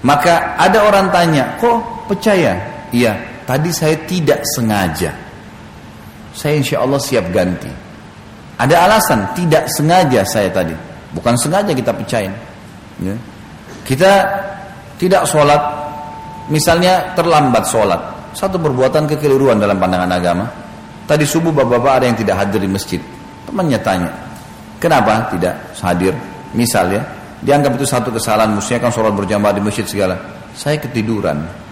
Maka 0.07 0.55
ada 0.59 0.87
orang 0.87 1.11
tanya, 1.11 1.59
kok 1.59 2.07
pecah 2.07 2.37
ya? 2.37 2.55
Iya, 2.93 3.13
Tadi 3.43 3.71
saya 3.75 3.99
tidak 4.07 4.47
sengaja. 4.55 5.11
Saya 6.33 6.63
insya 6.63 6.81
Allah 6.81 6.97
siap 7.03 7.27
ganti. 7.35 7.69
Ada 8.57 8.87
alasan 8.87 9.35
tidak 9.35 9.67
sengaja 9.75 10.23
saya 10.23 10.49
tadi. 10.49 10.73
Bukan 11.13 11.35
sengaja 11.35 11.75
kita 11.75 11.91
pecahin. 11.91 12.33
Ya. 13.03 13.13
Kita 13.83 14.13
tidak 14.99 15.27
sholat. 15.27 15.63
Misalnya 16.51 17.15
terlambat 17.15 17.65
sholat. 17.67 18.01
Satu 18.33 18.57
perbuatan 18.57 19.07
kekeliruan 19.11 19.61
dalam 19.61 19.77
pandangan 19.77 20.11
agama. 20.11 20.47
Tadi 21.07 21.27
subuh 21.27 21.53
bapak-bapak 21.53 21.93
ada 22.03 22.05
yang 22.09 22.19
tidak 22.19 22.37
hadir 22.41 22.61
di 22.63 22.71
masjid. 22.71 23.01
Temannya 23.45 23.79
tanya. 23.83 24.11
Kenapa 24.79 25.31
tidak 25.31 25.55
hadir? 25.79 26.15
Misalnya, 26.57 27.05
dianggap 27.43 27.77
itu 27.79 27.87
satu 27.87 28.11
kesalahan. 28.11 28.55
Mestinya 28.57 28.89
kan 28.89 28.93
sholat 28.95 29.13
berjamaah 29.15 29.55
di 29.55 29.63
masjid 29.63 29.87
segala. 29.87 30.17
Saya 30.53 30.79
ketiduran 30.81 31.63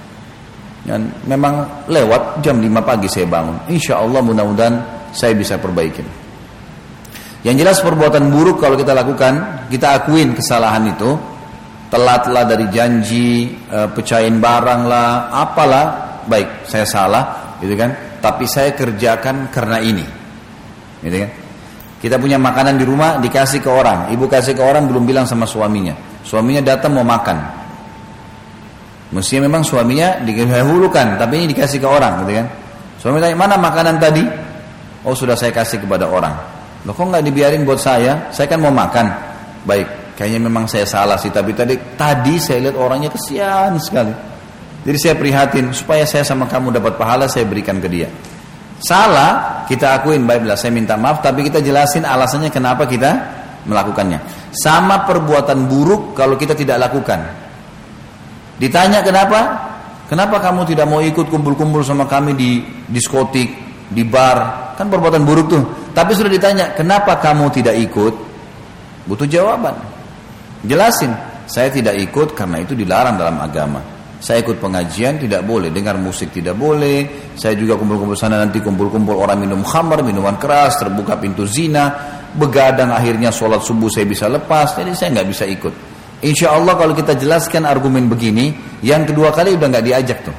dan 0.84 1.12
memang 1.28 1.84
lewat 1.92 2.40
jam 2.40 2.56
5 2.56 2.80
pagi 2.80 3.08
saya 3.10 3.28
bangun. 3.28 3.68
Insya 3.68 4.00
Allah 4.00 4.24
mudah-mudahan 4.24 4.74
saya 5.12 5.36
bisa 5.36 5.60
perbaiki. 5.60 6.02
Yang 7.44 7.56
jelas 7.64 7.78
perbuatan 7.80 8.28
buruk 8.28 8.60
kalau 8.60 8.76
kita 8.76 8.92
lakukan, 8.92 9.64
kita 9.68 10.00
akuin 10.00 10.36
kesalahan 10.36 10.88
itu. 10.92 11.16
Telatlah 11.90 12.46
dari 12.46 12.70
janji, 12.70 13.50
e, 13.50 13.78
pecahin 13.90 14.38
barang 14.38 14.82
lah, 14.86 15.34
apalah. 15.34 15.86
Baik, 16.24 16.62
saya 16.62 16.86
salah, 16.86 17.58
gitu 17.58 17.74
kan. 17.74 17.90
Tapi 18.22 18.46
saya 18.46 18.70
kerjakan 18.78 19.50
karena 19.50 19.82
ini. 19.82 20.06
Gitu 21.02 21.16
kan. 21.18 21.30
Kita 22.00 22.16
punya 22.16 22.38
makanan 22.38 22.78
di 22.78 22.84
rumah 22.86 23.18
dikasih 23.18 23.60
ke 23.60 23.68
orang. 23.68 24.08
Ibu 24.14 24.24
kasih 24.30 24.54
ke 24.56 24.62
orang 24.62 24.88
belum 24.88 25.04
bilang 25.04 25.26
sama 25.26 25.44
suaminya. 25.44 25.92
Suaminya 26.22 26.62
datang 26.62 26.96
mau 26.96 27.04
makan. 27.04 27.60
Mestinya 29.10 29.50
memang 29.50 29.66
suaminya 29.66 30.22
didahulukan, 30.22 31.18
tapi 31.18 31.42
ini 31.42 31.46
dikasih 31.50 31.82
ke 31.82 31.88
orang, 31.90 32.22
gitu 32.22 32.32
kan? 32.38 32.46
Suami 33.02 33.18
tanya, 33.18 33.34
mana 33.34 33.58
makanan 33.58 33.98
tadi? 33.98 34.22
Oh 35.02 35.16
sudah 35.16 35.34
saya 35.34 35.50
kasih 35.50 35.82
kepada 35.82 36.06
orang. 36.06 36.30
Loh 36.86 36.94
kok 36.94 37.04
nggak 37.04 37.24
dibiarin 37.26 37.66
buat 37.66 37.80
saya? 37.80 38.30
Saya 38.32 38.46
kan 38.48 38.62
mau 38.62 38.72
makan. 38.72 39.06
Baik, 39.66 39.88
kayaknya 40.16 40.40
memang 40.46 40.64
saya 40.70 40.86
salah 40.86 41.18
sih, 41.18 41.28
tapi 41.28 41.52
tadi 41.52 41.76
tadi 41.94 42.38
saya 42.38 42.70
lihat 42.70 42.76
orangnya 42.78 43.10
kesian 43.12 43.76
sekali. 43.78 44.14
Jadi 44.80 44.96
saya 44.96 45.14
prihatin 45.16 45.70
supaya 45.76 46.08
saya 46.08 46.24
sama 46.24 46.48
kamu 46.48 46.72
dapat 46.72 46.96
pahala 46.96 47.28
saya 47.28 47.44
berikan 47.44 47.76
ke 47.78 47.88
dia. 47.90 48.08
Salah 48.80 49.64
kita 49.68 50.00
akuin 50.00 50.24
baiklah 50.24 50.56
saya 50.56 50.72
minta 50.72 50.96
maaf 50.96 51.20
tapi 51.20 51.44
kita 51.44 51.60
jelasin 51.60 52.08
alasannya 52.08 52.48
kenapa 52.48 52.88
kita 52.88 53.10
melakukannya. 53.68 54.18
Sama 54.56 55.04
perbuatan 55.04 55.68
buruk 55.68 56.16
kalau 56.16 56.40
kita 56.40 56.56
tidak 56.56 56.80
lakukan. 56.80 57.20
Ditanya 58.56 59.04
kenapa? 59.04 59.68
Kenapa 60.08 60.42
kamu 60.42 60.66
tidak 60.66 60.90
mau 60.90 60.98
ikut 60.98 61.30
kumpul-kumpul 61.30 61.86
sama 61.86 62.08
kami 62.08 62.34
di 62.34 62.50
diskotik, 62.90 63.46
di 63.86 64.02
bar? 64.02 64.74
Kan 64.74 64.90
perbuatan 64.90 65.22
buruk 65.22 65.46
tuh. 65.46 65.62
Tapi 65.94 66.12
sudah 66.18 66.32
ditanya, 66.32 66.74
kenapa 66.74 67.14
kamu 67.22 67.46
tidak 67.54 67.78
ikut? 67.78 68.14
Butuh 69.06 69.28
jawaban. 69.30 69.89
Jelasin, 70.64 71.12
saya 71.48 71.72
tidak 71.72 71.96
ikut 71.96 72.36
karena 72.36 72.60
itu 72.60 72.76
dilarang 72.76 73.16
dalam 73.16 73.40
agama. 73.40 73.80
Saya 74.20 74.44
ikut 74.44 74.60
pengajian 74.60 75.16
tidak 75.16 75.48
boleh, 75.48 75.72
dengar 75.72 75.96
musik 75.96 76.28
tidak 76.28 76.52
boleh. 76.52 77.32
Saya 77.40 77.56
juga 77.56 77.80
kumpul-kumpul 77.80 78.12
sana 78.12 78.36
nanti 78.36 78.60
kumpul-kumpul 78.60 79.16
orang 79.16 79.40
minum 79.40 79.64
khamar, 79.64 80.04
minuman 80.04 80.36
keras, 80.36 80.76
terbuka 80.76 81.16
pintu 81.16 81.48
zina, 81.48 81.96
begadang 82.36 82.92
akhirnya 82.92 83.32
sholat 83.32 83.64
subuh 83.64 83.88
saya 83.88 84.04
bisa 84.04 84.28
lepas, 84.28 84.76
jadi 84.76 84.92
saya 84.92 85.08
nggak 85.16 85.28
bisa 85.32 85.44
ikut. 85.48 85.74
Insya 86.20 86.52
Allah 86.52 86.76
kalau 86.76 86.92
kita 86.92 87.16
jelaskan 87.16 87.64
argumen 87.64 88.12
begini, 88.12 88.52
yang 88.84 89.08
kedua 89.08 89.32
kali 89.32 89.56
udah 89.56 89.66
nggak 89.72 89.84
diajak 89.88 90.18
tuh. 90.20 90.36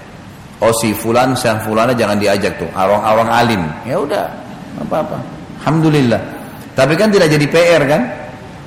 Oh 0.61 0.69
si 0.77 0.93
fulan, 0.93 1.33
si 1.33 1.49
fulana 1.65 1.97
jangan 1.97 2.21
diajak 2.21 2.61
tuh, 2.61 2.69
awang-awang 2.77 3.33
alim. 3.33 3.65
Ya 3.81 3.97
udah, 3.97 4.29
apa-apa. 4.77 5.17
Alhamdulillah. 5.65 6.21
Tapi 6.77 6.93
kan 6.93 7.09
tidak 7.09 7.33
jadi 7.33 7.45
PR 7.49 7.83
kan? 7.89 8.01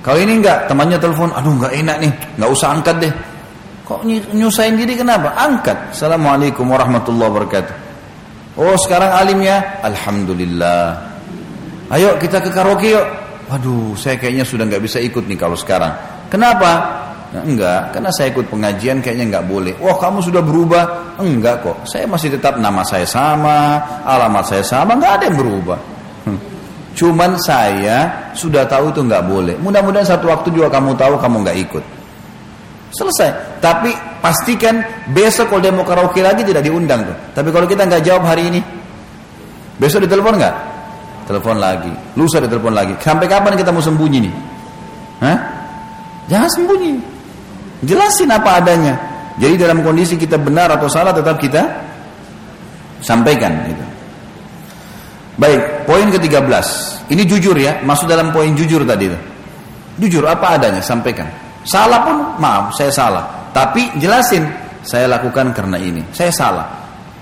Kalau 0.04 0.20
ini 0.20 0.36
enggak, 0.36 0.68
temannya 0.68 1.00
telepon, 1.00 1.32
aduh 1.32 1.56
nggak 1.56 1.72
enak 1.80 1.96
nih, 2.04 2.12
nggak 2.36 2.50
usah 2.52 2.76
angkat 2.76 2.96
deh. 3.00 3.12
Kok 3.88 4.04
nyusahin 4.36 4.76
diri 4.76 5.00
kenapa? 5.00 5.32
Angkat. 5.32 5.96
Assalamualaikum 5.96 6.68
warahmatullahi 6.68 7.28
wabarakatuh. 7.32 7.74
Oh 8.60 8.76
sekarang 8.76 9.16
alim 9.16 9.40
ya? 9.40 9.80
Alhamdulillah. 9.80 10.92
Ayo 11.88 12.20
kita 12.20 12.44
ke 12.44 12.52
karaoke 12.52 12.92
yuk. 12.92 13.06
Waduh, 13.48 13.96
saya 13.96 14.20
kayaknya 14.20 14.44
sudah 14.44 14.68
nggak 14.68 14.84
bisa 14.84 15.00
ikut 15.00 15.24
nih 15.24 15.36
kalau 15.40 15.56
sekarang. 15.56 15.92
Kenapa? 16.28 17.00
Nah, 17.32 17.42
enggak, 17.44 17.92
karena 17.92 18.12
saya 18.12 18.28
ikut 18.30 18.46
pengajian 18.48 19.00
kayaknya 19.00 19.24
enggak 19.32 19.46
boleh. 19.48 19.72
Wah 19.80 19.96
kamu 19.96 20.20
sudah 20.20 20.40
berubah? 20.44 21.16
Enggak 21.16 21.64
kok, 21.64 21.80
saya 21.88 22.04
masih 22.04 22.28
tetap 22.36 22.60
nama 22.60 22.84
saya 22.84 23.08
sama, 23.08 23.80
alamat 24.04 24.44
saya 24.48 24.64
sama, 24.64 24.96
enggak 24.96 25.18
ada 25.20 25.24
yang 25.32 25.38
berubah. 25.40 25.93
Cuman 26.94 27.34
saya 27.42 28.30
sudah 28.38 28.62
tahu 28.70 28.94
itu 28.94 29.02
enggak 29.02 29.26
boleh. 29.26 29.58
Mudah-mudahan 29.58 30.06
satu 30.06 30.30
waktu 30.30 30.54
juga 30.54 30.70
kamu 30.70 30.94
tahu 30.94 31.18
kamu 31.18 31.36
enggak 31.42 31.58
ikut. 31.58 31.84
Selesai. 32.94 33.58
Tapi 33.58 33.90
pastikan 34.22 34.78
besok 35.10 35.50
kalau 35.50 35.60
dia 35.60 35.74
mau 35.74 35.82
karaoke 35.82 36.22
lagi 36.22 36.46
tidak 36.46 36.62
diundang 36.62 37.02
tuh. 37.02 37.16
Tapi 37.34 37.50
kalau 37.50 37.66
kita 37.66 37.82
nggak 37.82 38.06
jawab 38.06 38.22
hari 38.22 38.54
ini, 38.54 38.60
besok 39.82 40.06
ditelepon 40.06 40.38
nggak? 40.38 40.54
Telepon 41.26 41.58
lagi. 41.58 41.90
Lusa 42.14 42.38
ditelepon 42.38 42.70
lagi. 42.70 42.94
Sampai 43.02 43.26
kapan 43.26 43.58
kita 43.58 43.74
mau 43.74 43.82
sembunyi 43.82 44.18
nih? 44.30 44.34
Hah? 45.26 45.38
Jangan 46.30 46.50
sembunyi. 46.54 46.92
Jelasin 47.82 48.30
apa 48.30 48.62
adanya. 48.62 48.94
Jadi 49.42 49.58
dalam 49.58 49.82
kondisi 49.82 50.14
kita 50.14 50.38
benar 50.38 50.70
atau 50.70 50.86
salah 50.86 51.10
tetap 51.10 51.42
kita 51.42 51.66
sampaikan. 53.02 53.50
Gitu. 53.66 53.84
Baik, 55.34 55.86
poin 55.86 56.06
ke-13. 56.14 56.66
Ini 57.10 57.22
jujur 57.26 57.56
ya, 57.58 57.82
masuk 57.82 58.06
dalam 58.06 58.30
poin 58.30 58.54
jujur 58.54 58.86
tadi 58.86 59.10
itu. 59.10 59.18
Jujur 59.98 60.26
apa 60.26 60.54
adanya, 60.58 60.78
sampaikan. 60.78 61.26
Salah 61.66 62.00
pun 62.06 62.16
maaf, 62.38 62.74
saya 62.78 62.94
salah. 62.94 63.50
Tapi 63.50 63.98
jelasin, 63.98 64.46
saya 64.86 65.10
lakukan 65.10 65.50
karena 65.50 65.80
ini. 65.80 66.02
Saya 66.14 66.30
salah. 66.30 66.66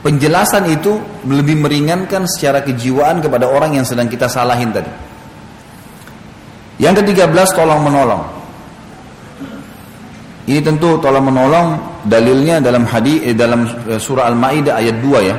Penjelasan 0.02 0.66
itu 0.66 0.98
lebih 1.30 1.62
meringankan 1.62 2.26
secara 2.26 2.60
kejiwaan 2.66 3.22
kepada 3.22 3.46
orang 3.46 3.78
yang 3.78 3.86
sedang 3.86 4.10
kita 4.10 4.26
salahin 4.26 4.74
tadi. 4.74 4.90
Yang 6.82 7.06
ke-13 7.06 7.48
tolong 7.54 7.80
menolong. 7.80 8.22
Ini 10.42 10.58
tentu 10.58 10.98
tolong 10.98 11.22
menolong 11.22 11.66
dalilnya 12.02 12.58
dalam 12.58 12.82
hadis 12.82 13.22
eh, 13.22 13.36
dalam 13.38 13.62
eh, 13.86 14.00
surah 14.02 14.26
Al-Maidah 14.26 14.74
ayat 14.74 14.96
2 14.98 15.22
ya. 15.22 15.36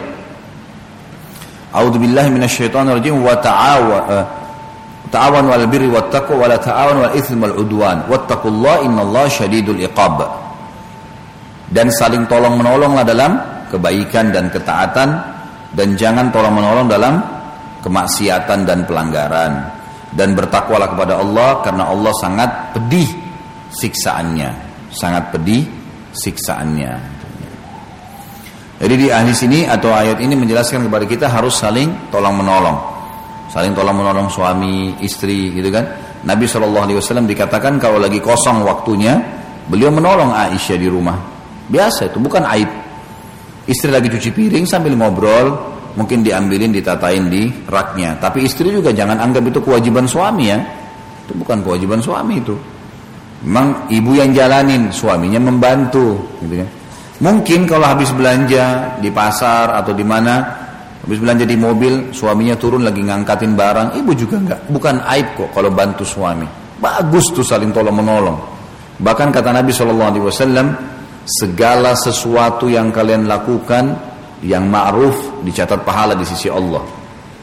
A'udzu 1.73 1.97
billahi 1.97 2.29
minasyaitonir 2.29 3.01
rajim 3.01 3.17
wa 3.17 3.33
eh, 3.33 4.25
ta'awanu 5.09 5.49
'alal 5.49 5.69
birri 5.69 5.89
wat 5.89 6.13
taqwa 6.13 6.45
wa 6.45 6.47
la 6.49 6.57
ta'awanu 6.61 7.09
'alal 7.09 7.17
itsmi 7.17 7.41
wal 7.41 7.55
'udwan. 7.57 7.97
Wattaqullaha 8.05 8.85
innallaha 8.85 9.27
syadidul 9.29 9.81
iqab. 9.81 10.21
Dan 11.73 11.89
saling 11.89 12.29
tolong 12.29 12.61
menolonglah 12.61 13.01
dalam 13.01 13.31
kebaikan 13.73 14.29
dan 14.29 14.53
ketaatan. 14.53 15.09
Dan 15.73 15.97
jangan 15.97 16.29
tolong 16.29 16.53
menolong 16.53 16.85
dalam 16.85 17.17
kemaksiatan 17.81 18.69
dan 18.69 18.85
pelanggaran. 18.85 19.73
Dan 20.13 20.37
bertakwalah 20.37 20.93
kepada 20.93 21.17
Allah 21.17 21.65
karena 21.65 21.89
Allah 21.89 22.13
sangat 22.21 22.77
pedih 22.77 23.09
siksaannya. 23.73 24.49
Sangat 24.93 25.33
pedih 25.33 25.65
siksaannya. 26.13 27.12
Jadi 28.83 28.99
di 28.99 29.07
ahli 29.07 29.31
sini 29.31 29.63
atau 29.63 29.95
ayat 29.95 30.19
ini 30.19 30.35
menjelaskan 30.35 30.91
kepada 30.91 31.07
kita 31.07 31.31
harus 31.31 31.55
saling 31.55 32.11
tolong 32.11 32.35
menolong, 32.35 32.75
saling 33.47 33.71
tolong 33.71 33.95
menolong 33.95 34.27
suami, 34.27 34.99
istri, 34.99 35.55
gitu 35.55 35.71
kan? 35.71 35.87
Nabi 36.27 36.51
Wasallam 36.51 37.23
dikatakan 37.23 37.79
kalau 37.79 37.95
lagi 37.95 38.19
kosong 38.19 38.59
waktunya, 38.67 39.23
beliau 39.71 39.87
menolong 39.87 40.35
Aisyah 40.35 40.75
di 40.75 40.91
rumah. 40.91 41.15
Biasa 41.71 42.11
itu, 42.11 42.19
bukan 42.19 42.43
aib. 42.43 42.67
Istri 43.71 43.87
lagi 43.87 44.11
cuci 44.11 44.35
piring 44.35 44.67
sambil 44.67 44.99
ngobrol, 44.99 45.55
mungkin 45.95 46.19
diambilin, 46.19 46.75
ditatain 46.75 47.31
di 47.31 47.47
raknya. 47.63 48.19
Tapi 48.19 48.43
istri 48.43 48.67
juga 48.67 48.91
jangan 48.91 49.15
anggap 49.15 49.47
itu 49.47 49.63
kewajiban 49.63 50.11
suami 50.11 50.51
ya. 50.51 50.59
Itu 51.23 51.39
bukan 51.39 51.63
kewajiban 51.63 52.03
suami 52.03 52.35
itu. 52.35 52.55
Memang 53.47 53.87
ibu 53.87 54.11
yang 54.11 54.35
jalanin, 54.35 54.91
suaminya 54.91 55.39
membantu, 55.39 56.19
gitu 56.43 56.59
kan. 56.59 56.82
Mungkin 57.21 57.69
kalau 57.69 57.85
habis 57.85 58.09
belanja 58.09 58.97
di 58.97 59.13
pasar 59.13 59.77
atau 59.77 59.93
di 59.93 60.01
mana, 60.01 60.41
habis 61.05 61.21
belanja 61.21 61.45
di 61.45 61.53
mobil, 61.53 62.09
suaminya 62.09 62.57
turun 62.57 62.81
lagi 62.81 63.05
ngangkatin 63.05 63.53
barang, 63.53 63.87
ibu 64.01 64.11
juga 64.17 64.41
enggak. 64.41 64.59
Bukan 64.65 64.95
aib 65.13 65.27
kok 65.37 65.49
kalau 65.53 65.69
bantu 65.69 66.01
suami. 66.01 66.49
Bagus 66.81 67.29
tuh 67.29 67.45
saling 67.45 67.69
tolong 67.69 67.93
menolong. 67.93 68.37
Bahkan 68.97 69.29
kata 69.29 69.53
Nabi 69.53 69.69
Shallallahu 69.69 70.09
Alaihi 70.09 70.25
Wasallam, 70.25 70.67
segala 71.23 71.93
sesuatu 71.93 72.65
yang 72.65 72.89
kalian 72.89 73.29
lakukan 73.29 73.93
yang 74.43 74.67
ma'ruf 74.67 75.45
dicatat 75.45 75.85
pahala 75.85 76.17
di 76.17 76.25
sisi 76.25 76.49
Allah. 76.49 76.81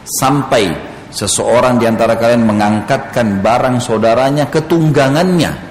Sampai 0.05 0.67
seseorang 1.15 1.79
di 1.79 1.87
antara 1.87 2.19
kalian 2.19 2.43
mengangkatkan 2.43 3.39
barang 3.39 3.79
saudaranya 3.79 4.51
ke 4.51 4.67
tunggangannya 4.67 5.70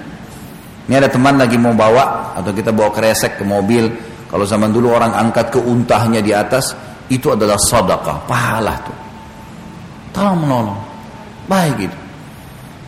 ini 0.90 0.98
ada 0.98 1.06
teman 1.06 1.38
lagi 1.38 1.54
mau 1.54 1.70
bawa 1.70 2.34
atau 2.34 2.50
kita 2.50 2.74
bawa 2.74 2.90
kresek 2.90 3.38
ke 3.38 3.46
mobil. 3.46 3.86
Kalau 4.26 4.42
zaman 4.42 4.74
dulu 4.74 4.90
orang 4.90 5.14
angkat 5.14 5.54
ke 5.54 5.62
untahnya 5.62 6.18
di 6.18 6.34
atas, 6.34 6.74
itu 7.06 7.30
adalah 7.30 7.54
sedekah, 7.62 8.26
pahala 8.26 8.74
tuh. 8.82 8.98
Tolong 10.10 10.38
menolong. 10.42 10.80
Baik 11.46 11.86
itu. 11.86 11.98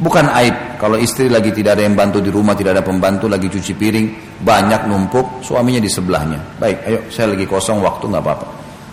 Bukan 0.03 0.27
aib 0.35 0.83
kalau 0.83 0.99
istri 0.99 1.31
lagi 1.31 1.55
tidak 1.55 1.79
ada 1.79 1.87
yang 1.87 1.95
bantu 1.95 2.19
di 2.19 2.27
rumah, 2.35 2.59
tidak 2.59 2.75
ada 2.75 2.83
pembantu 2.83 3.31
lagi 3.31 3.47
cuci 3.47 3.71
piring, 3.79 4.07
banyak 4.43 4.91
numpuk, 4.91 5.39
suaminya 5.47 5.79
di 5.79 5.87
sebelahnya. 5.87 6.59
Baik, 6.59 6.79
ayo 6.83 6.99
saya 7.07 7.39
lagi 7.39 7.47
kosong 7.47 7.79
waktu 7.79 8.11
nggak 8.11 8.23
apa-apa. 8.27 8.47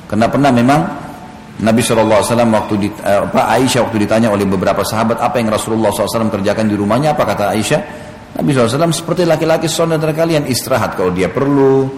Karena 0.05 0.29
pernah 0.29 0.53
memang 0.53 0.81
Nabi 1.65 1.81
SAW 1.81 2.21
waktu 2.29 2.73
di, 2.77 2.93
eh, 2.93 3.25
Aisyah 3.25 3.89
waktu 3.89 4.05
ditanya 4.05 4.29
oleh 4.29 4.45
beberapa 4.45 4.85
sahabat 4.85 5.17
apa 5.17 5.41
yang 5.41 5.49
Rasulullah 5.49 5.89
SAW 5.89 6.29
kerjakan 6.29 6.69
di 6.69 6.77
rumahnya, 6.77 7.17
apa 7.17 7.25
kata 7.25 7.57
Aisyah? 7.57 8.08
Nabi 8.37 8.53
SAW 8.53 8.93
seperti 8.93 9.25
laki-laki 9.25 9.65
saudara 9.65 10.13
kalian 10.13 10.45
istirahat 10.45 10.93
kalau 10.93 11.09
dia 11.09 11.33
perlu, 11.33 11.89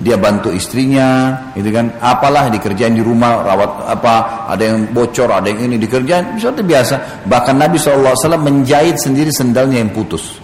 dia 0.00 0.16
bantu 0.16 0.48
istrinya, 0.48 1.36
gitu 1.52 1.68
kan? 1.68 1.92
Apalah 2.00 2.48
dikerjain 2.48 2.96
di 2.96 3.04
rumah, 3.04 3.44
rawat 3.44 3.70
apa, 3.84 4.14
ada 4.48 4.62
yang 4.64 4.88
bocor, 4.96 5.28
ada 5.28 5.44
yang 5.52 5.68
ini 5.68 5.76
dikerjain, 5.76 6.40
seperti 6.40 6.64
biasa. 6.64 6.94
Bahkan 7.28 7.54
Nabi 7.56 7.76
SAW 7.76 8.16
menjahit 8.40 8.96
sendiri 8.96 9.28
sendalnya 9.28 9.84
yang 9.84 9.92
putus. 9.92 10.40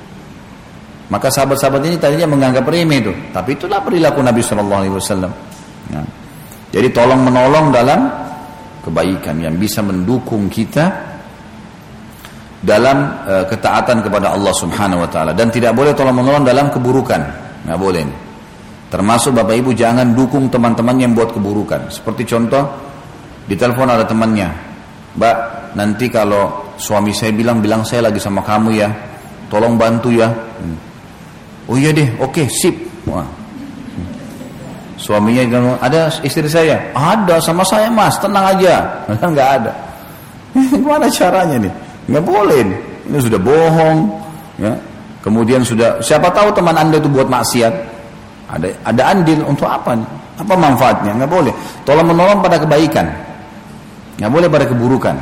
Maka 1.09 1.33
sahabat-sahabat 1.33 1.89
ini 1.89 1.97
tadinya 1.97 2.29
menganggap 2.29 2.69
remeh 2.69 2.99
itu, 3.01 3.13
tapi 3.33 3.57
itulah 3.57 3.81
perilaku 3.81 4.21
Nabi 4.21 4.45
SAW. 4.45 5.31
Ya. 5.89 6.03
Jadi 6.75 6.89
tolong 6.93 7.23
menolong 7.25 7.73
dalam 7.73 8.01
kebaikan 8.85 9.41
yang 9.41 9.57
bisa 9.57 9.81
mendukung 9.81 10.53
kita 10.53 11.16
dalam 12.67 13.23
uh, 13.23 13.47
ketaatan 13.47 14.03
kepada 14.03 14.35
Allah 14.35 14.51
Subhanahu 14.51 15.07
wa 15.07 15.09
taala 15.09 15.31
dan 15.31 15.55
tidak 15.55 15.71
boleh 15.71 15.95
tolong 15.95 16.19
menolong 16.19 16.43
dalam 16.43 16.67
keburukan. 16.67 17.23
Nggak 17.63 17.79
boleh. 17.79 18.03
Termasuk 18.91 19.39
Bapak 19.39 19.55
Ibu 19.55 19.71
jangan 19.71 20.11
dukung 20.19 20.51
teman-teman 20.51 20.99
yang 20.99 21.15
buat 21.15 21.31
keburukan. 21.31 21.95
Seperti 21.95 22.27
contoh 22.27 22.67
di 23.47 23.55
telepon 23.55 23.87
ada 23.87 24.03
temannya, 24.03 24.51
"Mbak, 25.15 25.37
nanti 25.79 26.11
kalau 26.11 26.75
suami 26.75 27.15
saya 27.15 27.31
bilang 27.31 27.63
bilang 27.63 27.87
saya 27.87 28.11
lagi 28.11 28.19
sama 28.19 28.43
kamu 28.43 28.71
ya. 28.75 28.91
Tolong 29.47 29.79
bantu 29.79 30.11
ya." 30.11 30.27
Hmm. 30.27 30.79
Oh 31.71 31.79
iya 31.79 31.95
deh, 31.95 32.19
oke, 32.19 32.35
okay, 32.35 32.47
sip. 32.51 32.75
Wah. 33.07 33.27
Suaminya 34.97 35.43
bilang, 35.47 35.79
ada 35.79 36.09
istri 36.25 36.49
saya, 36.49 36.91
ada 36.97 37.39
sama 37.39 37.63
saya 37.63 37.87
mas, 37.93 38.17
tenang 38.19 38.59
aja, 38.59 38.87
nggak 39.35 39.49
ada. 39.63 39.73
Gimana 40.73 41.07
caranya 41.13 41.69
nih? 41.69 41.75
Nggak 42.07 42.25
boleh. 42.25 42.63
Ini 43.07 43.19
sudah 43.23 43.41
bohong 43.41 43.99
ya. 44.59 44.73
Kemudian 45.23 45.67
sudah 45.67 45.99
siapa 45.99 46.31
tahu 46.31 46.55
teman 46.55 46.75
anda 46.79 47.03
itu 47.03 47.11
buat 47.11 47.27
maksiat. 47.27 47.75
Ada 48.47 48.69
ada 48.87 49.03
andil 49.11 49.43
untuk 49.43 49.67
apa? 49.67 49.99
Nih? 49.99 50.07
apa 50.37 50.55
manfaatnya? 50.55 51.13
Nggak 51.17 51.31
boleh. 51.33 51.53
Tolong 51.83 52.07
menolong 52.07 52.39
pada 52.45 52.61
kebaikan. 52.61 53.07
Nggak 54.21 54.33
boleh 54.33 54.49
pada 54.53 54.65
keburukan. 54.69 55.17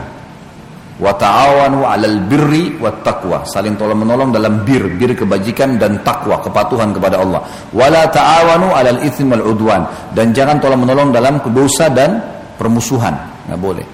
Wa 0.94 1.10
ta'awanu 1.18 1.82
'alal 1.82 2.18
birri 2.30 2.78
wat 2.78 3.02
taqwa. 3.02 3.42
Saling 3.48 3.74
tolong 3.74 3.98
menolong 3.98 4.30
dalam 4.30 4.62
bir 4.62 4.86
bir 4.94 5.16
kebajikan 5.18 5.74
dan 5.74 6.04
takwa 6.06 6.38
kepatuhan 6.38 6.94
kepada 6.94 7.18
Allah. 7.18 7.42
Wala 7.74 8.06
ta'awanu 8.10 8.70
'alal 8.70 9.00
itsmi 9.02 9.34
wal 9.34 9.56
udwan. 9.56 9.82
Dan 10.14 10.30
jangan 10.30 10.62
tolong 10.62 10.86
menolong 10.86 11.10
dalam 11.10 11.42
dosa 11.50 11.90
dan 11.90 12.22
permusuhan. 12.60 13.14
Nggak 13.50 13.60
boleh 13.60 13.86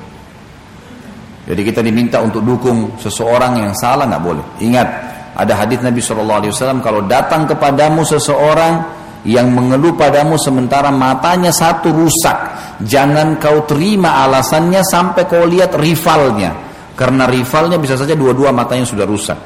jadi 1.49 1.61
kita 1.65 1.81
diminta 1.81 2.21
untuk 2.21 2.45
dukung 2.45 3.01
seseorang 3.01 3.57
yang 3.65 3.73
salah 3.73 4.05
nggak 4.05 4.23
boleh. 4.23 4.45
Ingat, 4.61 4.89
ada 5.37 5.57
hadis 5.57 5.81
Nabi 5.81 6.05
Shallallahu 6.05 6.39
Alaihi 6.45 6.53
Wasallam 6.53 6.81
kalau 6.85 7.01
datang 7.09 7.49
kepadamu 7.49 8.05
seseorang 8.05 8.85
yang 9.25 9.53
mengeluh 9.53 9.97
padamu 9.97 10.37
sementara 10.41 10.89
matanya 10.89 11.53
satu 11.53 11.93
rusak, 11.93 12.37
jangan 12.85 13.37
kau 13.37 13.65
terima 13.69 14.25
alasannya 14.25 14.81
sampai 14.85 15.29
kau 15.29 15.45
lihat 15.45 15.77
rivalnya, 15.77 16.57
karena 16.97 17.29
rivalnya 17.29 17.77
bisa 17.77 17.97
saja 17.97 18.17
dua-dua 18.17 18.53
matanya 18.53 18.89
sudah 18.89 19.05
rusak. 19.05 19.37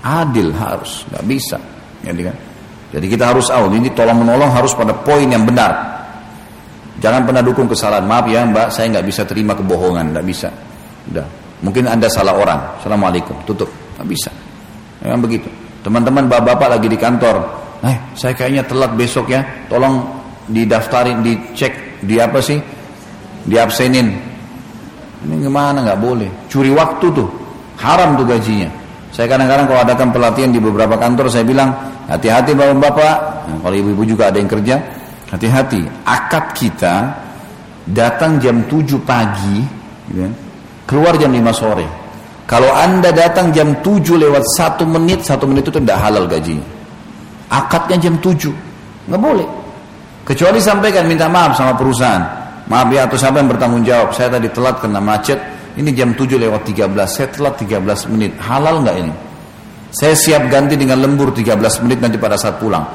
Adil 0.00 0.54
harus, 0.56 1.04
nggak 1.10 1.24
bisa, 1.26 1.58
jadi 2.00 2.32
kan. 2.32 2.36
Jadi 2.90 3.06
kita 3.06 3.30
harus 3.30 3.46
tahu 3.46 3.70
ini 3.70 3.94
tolong 3.94 4.26
menolong 4.26 4.50
harus 4.50 4.74
pada 4.74 4.90
poin 4.90 5.26
yang 5.26 5.46
benar. 5.46 5.99
Jangan 7.00 7.24
pernah 7.24 7.40
dukung 7.40 7.64
kesalahan. 7.64 8.04
Maaf 8.04 8.28
ya 8.28 8.44
mbak, 8.44 8.68
saya 8.68 8.92
nggak 8.92 9.06
bisa 9.08 9.24
terima 9.24 9.56
kebohongan, 9.56 10.12
nggak 10.12 10.26
bisa. 10.28 10.52
Udah. 11.08 11.24
Mungkin 11.64 11.88
anda 11.88 12.08
salah 12.12 12.36
orang. 12.36 12.60
Assalamualaikum. 12.80 13.36
Tutup. 13.48 13.68
Nggak 13.96 14.08
bisa. 14.08 14.30
Memang 15.00 15.24
begitu. 15.24 15.48
Teman-teman 15.80 16.28
bapak-bapak 16.28 16.76
lagi 16.76 16.88
di 16.92 16.98
kantor. 17.00 17.36
Eh, 17.80 17.96
saya 18.12 18.36
kayaknya 18.36 18.68
telat 18.68 18.92
besok 18.92 19.32
ya. 19.32 19.40
Tolong 19.72 20.04
didaftarin, 20.48 21.24
dicek 21.24 22.04
di 22.04 22.20
apa 22.20 22.40
sih? 22.44 22.60
Diabsenin. 23.48 24.08
Ini 25.24 25.34
gimana 25.40 25.80
nggak 25.80 26.00
boleh. 26.00 26.28
Curi 26.52 26.68
waktu 26.72 27.06
tuh. 27.12 27.28
Haram 27.80 28.20
tuh 28.20 28.28
gajinya. 28.28 28.68
Saya 29.08 29.24
kadang-kadang 29.24 29.66
kalau 29.66 29.80
adakan 29.80 30.08
pelatihan 30.12 30.50
di 30.52 30.60
beberapa 30.60 31.00
kantor 31.00 31.32
saya 31.32 31.42
bilang, 31.42 31.72
hati-hati 32.06 32.52
bapak-bapak, 32.52 33.14
kalau 33.64 33.74
ibu-ibu 33.74 34.04
juga 34.06 34.30
ada 34.30 34.38
yang 34.38 34.46
kerja, 34.46 34.78
hati-hati. 35.30 35.86
Akad 36.04 36.52
kita 36.58 36.94
datang 37.86 38.42
jam 38.42 38.66
7 38.66 38.98
pagi, 39.02 39.62
gitu 40.10 40.20
kan, 40.26 40.32
keluar 40.86 41.14
jam 41.16 41.30
5 41.30 41.54
sore. 41.54 41.86
Kalau 42.50 42.70
anda 42.74 43.14
datang 43.14 43.54
jam 43.54 43.78
7 43.78 44.18
lewat 44.18 44.42
1 44.58 44.82
menit, 44.82 45.22
1 45.22 45.46
menit 45.46 45.70
itu 45.70 45.78
tidak 45.78 45.98
halal 46.02 46.26
gajinya. 46.26 46.66
Akadnya 47.50 48.10
jam 48.10 48.18
7, 48.18 48.50
nggak 49.06 49.22
boleh. 49.22 49.48
Kecuali 50.26 50.58
sampaikan 50.62 51.06
minta 51.10 51.26
maaf 51.26 51.58
sama 51.58 51.74
perusahaan. 51.74 52.22
Maaf 52.70 52.86
ya 52.94 53.10
atau 53.10 53.18
siapa 53.18 53.42
yang 53.42 53.50
bertanggung 53.50 53.82
jawab. 53.82 54.14
Saya 54.14 54.38
tadi 54.38 54.46
telat 54.54 54.78
kena 54.78 55.02
macet. 55.02 55.38
Ini 55.74 55.90
jam 55.90 56.14
7 56.14 56.38
lewat 56.38 56.62
13. 56.70 57.10
Saya 57.10 57.26
telat 57.34 57.58
13 57.58 58.06
menit. 58.10 58.38
Halal 58.38 58.86
nggak 58.86 58.96
ini? 59.00 59.12
Saya 59.90 60.14
siap 60.14 60.46
ganti 60.46 60.78
dengan 60.78 61.02
lembur 61.02 61.34
13 61.34 61.82
menit 61.82 61.98
nanti 61.98 62.14
pada 62.14 62.38
saat 62.38 62.62
pulang. 62.62 62.86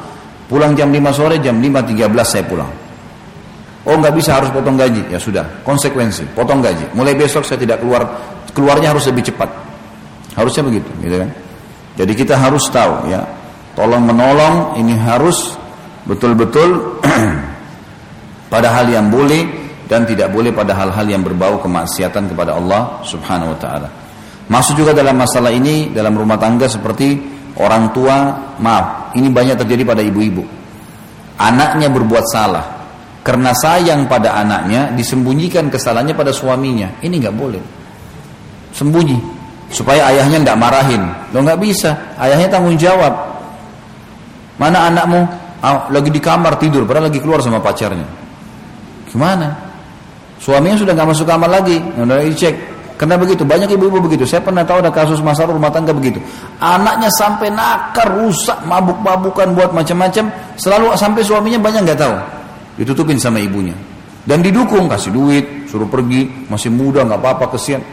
Pulang 0.46 0.78
jam 0.78 0.94
5 0.94 1.02
sore, 1.10 1.42
jam 1.42 1.58
5.13 1.58 2.06
saya 2.22 2.44
pulang. 2.46 2.70
Oh 3.86 3.94
nggak 3.98 4.14
bisa 4.18 4.38
harus 4.38 4.50
potong 4.50 4.78
gaji. 4.78 5.06
Ya 5.10 5.22
sudah, 5.22 5.46
konsekuensi. 5.62 6.26
Potong 6.34 6.62
gaji. 6.62 6.90
Mulai 6.98 7.14
besok 7.14 7.46
saya 7.46 7.62
tidak 7.62 7.82
keluar. 7.82 8.06
Keluarnya 8.54 8.94
harus 8.94 9.06
lebih 9.10 9.26
cepat. 9.30 9.50
Harusnya 10.34 10.66
begitu, 10.66 10.90
gitu 11.06 11.22
kan? 11.22 11.30
Jadi 11.96 12.14
kita 12.18 12.36
harus 12.36 12.66
tahu 12.74 13.08
ya. 13.10 13.24
Tolong 13.78 14.04
menolong 14.08 14.80
ini 14.80 14.96
harus 14.96 15.54
betul-betul 16.08 17.02
pada 18.54 18.72
hal 18.72 18.88
yang 18.88 19.12
boleh 19.12 19.44
dan 19.86 20.08
tidak 20.08 20.34
boleh 20.34 20.50
pada 20.50 20.74
hal-hal 20.74 21.06
yang 21.06 21.22
berbau 21.22 21.62
kemaksiatan 21.62 22.32
kepada 22.32 22.58
Allah 22.58 23.04
Subhanahu 23.06 23.54
wa 23.54 23.60
taala. 23.60 23.90
Masuk 24.50 24.82
juga 24.82 24.94
dalam 24.94 25.18
masalah 25.18 25.50
ini 25.50 25.92
dalam 25.94 26.14
rumah 26.14 26.38
tangga 26.38 26.70
seperti 26.70 27.35
orang 27.60 27.92
tua, 27.96 28.36
maaf, 28.60 29.16
ini 29.16 29.32
banyak 29.32 29.56
terjadi 29.60 29.84
pada 29.84 30.02
ibu-ibu. 30.04 30.44
Anaknya 31.40 31.92
berbuat 31.92 32.26
salah. 32.32 32.66
Karena 33.26 33.58
sayang 33.58 34.06
pada 34.06 34.38
anaknya 34.38 34.94
disembunyikan 34.94 35.74
kesalahannya 35.74 36.14
pada 36.14 36.30
suaminya. 36.30 36.94
Ini 37.02 37.16
nggak 37.18 37.36
boleh. 37.36 37.64
Sembunyi 38.70 39.18
supaya 39.74 40.14
ayahnya 40.14 40.46
nggak 40.46 40.58
marahin. 40.60 41.04
Lo 41.34 41.42
nggak 41.42 41.58
bisa, 41.58 42.16
ayahnya 42.22 42.48
tanggung 42.52 42.78
jawab. 42.78 43.12
Mana 44.62 44.88
anakmu? 44.88 45.26
Ah, 45.66 45.90
lagi 45.90 46.14
di 46.14 46.22
kamar 46.22 46.62
tidur, 46.62 46.86
padahal 46.86 47.10
lagi 47.10 47.18
keluar 47.18 47.42
sama 47.42 47.58
pacarnya. 47.58 48.06
Gimana? 49.10 49.50
Suaminya 50.38 50.78
sudah 50.78 50.94
nggak 50.94 51.10
masuk 51.10 51.26
kamar 51.26 51.50
lagi, 51.50 51.82
udah 51.98 52.22
dicek. 52.22 52.75
Karena 52.96 53.20
begitu, 53.20 53.44
banyak 53.44 53.68
ibu-ibu 53.76 54.00
begitu. 54.00 54.24
Saya 54.24 54.40
pernah 54.40 54.64
tahu 54.64 54.80
ada 54.80 54.88
kasus 54.88 55.20
masalah 55.20 55.52
rumah 55.52 55.68
tangga 55.68 55.92
begitu. 55.92 56.24
Anaknya 56.64 57.12
sampai 57.12 57.52
nakar, 57.52 58.08
rusak, 58.08 58.64
mabuk-mabukan, 58.64 59.52
buat 59.52 59.76
macam-macam. 59.76 60.32
Selalu 60.56 60.96
sampai 60.96 61.22
suaminya 61.28 61.60
banyak 61.60 61.84
nggak 61.84 62.00
tahu. 62.00 62.16
Ditutupin 62.80 63.20
sama 63.20 63.44
ibunya. 63.44 63.76
Dan 64.24 64.40
didukung, 64.40 64.88
kasih 64.88 65.12
duit, 65.12 65.68
suruh 65.68 65.92
pergi, 65.92 66.48
masih 66.48 66.72
muda, 66.72 67.04
nggak 67.04 67.20
apa-apa, 67.20 67.60
kesian. 67.60 67.84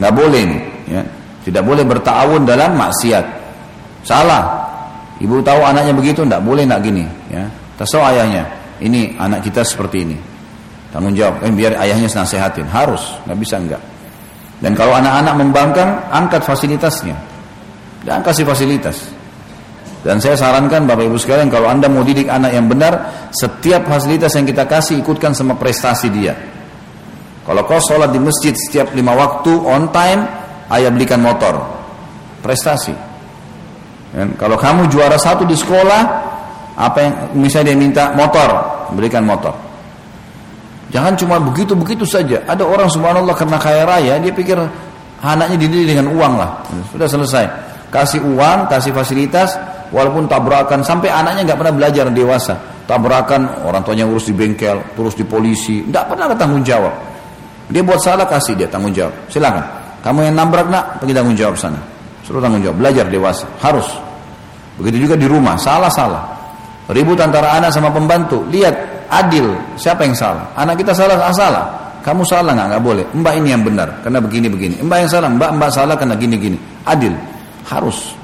Nggak 0.00 0.12
boleh 0.16 0.40
ini. 0.40 0.58
Ya. 0.88 1.04
Tidak 1.44 1.60
boleh 1.60 1.84
bertawun 1.84 2.48
dalam 2.48 2.72
maksiat. 2.80 3.24
Salah. 4.00 4.64
Ibu 5.20 5.44
tahu 5.44 5.60
anaknya 5.60 5.92
begitu, 5.92 6.24
tidak 6.24 6.40
boleh 6.40 6.64
nak 6.64 6.80
gini. 6.80 7.04
Ya. 7.28 7.44
Tahu 7.76 8.00
ayahnya, 8.00 8.48
ini 8.80 9.12
anak 9.20 9.44
kita 9.44 9.60
seperti 9.60 10.08
ini. 10.08 10.16
Tanggung 10.90 11.14
jawab, 11.14 11.38
eh, 11.46 11.52
biar 11.54 11.78
ayahnya 11.78 12.10
nasihatin. 12.10 12.66
Harus, 12.66 13.02
nggak 13.26 13.38
bisa 13.38 13.56
enggak. 13.62 13.82
Dan 14.60 14.74
kalau 14.74 14.92
anak-anak 14.98 15.34
membangkang, 15.38 15.90
angkat 16.10 16.42
fasilitasnya. 16.44 17.16
Dan 18.02 18.20
kasih 18.20 18.44
fasilitas. 18.44 18.98
Dan 20.00 20.16
saya 20.16 20.32
sarankan 20.32 20.88
Bapak 20.88 21.04
Ibu 21.12 21.16
sekalian 21.20 21.52
kalau 21.52 21.68
Anda 21.68 21.86
mau 21.86 22.00
didik 22.00 22.26
anak 22.26 22.56
yang 22.56 22.66
benar, 22.66 23.28
setiap 23.30 23.84
fasilitas 23.84 24.32
yang 24.32 24.48
kita 24.48 24.64
kasih 24.64 24.96
ikutkan 25.00 25.36
sama 25.36 25.56
prestasi 25.60 26.08
dia. 26.08 26.32
Kalau 27.44 27.62
kau 27.68 27.80
sholat 27.80 28.08
di 28.08 28.20
masjid 28.20 28.56
setiap 28.56 28.92
lima 28.96 29.12
waktu 29.12 29.52
on 29.60 29.92
time, 29.92 30.24
ayah 30.72 30.90
belikan 30.92 31.20
motor. 31.20 31.60
Prestasi. 32.40 32.96
Dan 34.10 34.34
kalau 34.40 34.56
kamu 34.56 34.88
juara 34.88 35.20
satu 35.20 35.44
di 35.44 35.54
sekolah, 35.54 36.02
apa 36.80 36.98
yang 36.98 37.14
misalnya 37.36 37.72
dia 37.72 37.78
minta 37.78 38.04
motor, 38.16 38.48
berikan 38.96 39.22
motor. 39.22 39.69
Jangan 40.90 41.14
cuma 41.14 41.38
begitu-begitu 41.38 42.02
saja. 42.02 42.42
Ada 42.50 42.66
orang 42.66 42.90
subhanallah 42.90 43.34
karena 43.38 43.58
kaya 43.62 43.82
raya, 43.86 44.18
dia 44.18 44.34
pikir 44.34 44.58
anaknya 45.22 45.56
dididik 45.56 45.94
dengan 45.94 46.10
uang 46.10 46.32
lah. 46.34 46.50
Sudah 46.90 47.06
selesai. 47.06 47.44
Kasih 47.90 48.22
uang, 48.22 48.66
kasih 48.66 48.90
fasilitas, 48.90 49.54
walaupun 49.94 50.26
tabrakan 50.26 50.82
sampai 50.82 51.10
anaknya 51.10 51.50
nggak 51.50 51.58
pernah 51.58 51.74
belajar 51.74 52.04
dewasa. 52.10 52.54
Tabrakan, 52.90 53.66
orang 53.66 53.86
tuanya 53.86 54.02
urus 54.02 54.26
di 54.26 54.34
bengkel, 54.34 54.82
terus 54.98 55.14
di 55.14 55.22
polisi, 55.22 55.86
nggak 55.86 56.04
pernah 56.10 56.26
ada 56.26 56.34
tanggung 56.34 56.66
jawab. 56.66 56.90
Dia 57.70 57.86
buat 57.86 58.02
salah 58.02 58.26
kasih 58.26 58.58
dia 58.58 58.66
tanggung 58.66 58.90
jawab. 58.90 59.14
Silakan. 59.30 59.62
Kamu 60.02 60.26
yang 60.26 60.34
nabrak 60.34 60.66
nak, 60.66 60.98
pergi 60.98 61.14
tanggung 61.14 61.38
jawab 61.38 61.54
sana. 61.54 61.78
Suruh 62.26 62.42
tanggung 62.42 62.66
jawab, 62.66 62.82
belajar 62.82 63.06
dewasa, 63.06 63.46
harus. 63.62 63.86
Begitu 64.74 65.06
juga 65.06 65.14
di 65.14 65.30
rumah, 65.30 65.54
salah-salah. 65.54 66.34
Ribut 66.90 67.22
antara 67.22 67.54
anak 67.54 67.70
sama 67.70 67.94
pembantu, 67.94 68.42
lihat 68.50 68.99
adil, 69.10 69.52
siapa 69.74 70.06
yang 70.06 70.14
salah? 70.14 70.46
Anak 70.54 70.80
kita 70.80 70.94
salah, 70.94 71.18
ah, 71.18 71.34
salah. 71.34 71.64
Kamu 72.00 72.24
salah 72.24 72.56
nggak? 72.56 72.68
Nggak 72.72 72.84
boleh. 72.86 73.04
Mbak 73.12 73.34
ini 73.44 73.48
yang 73.52 73.62
benar, 73.66 73.88
karena 74.00 74.18
begini 74.24 74.46
begini. 74.48 74.74
Mbak 74.80 74.98
yang 75.04 75.10
salah, 75.10 75.28
mbak 75.28 75.50
mbak 75.58 75.70
salah 75.74 75.94
karena 75.98 76.14
gini 76.16 76.36
gini. 76.40 76.58
Adil, 76.88 77.12
harus. 77.68 78.16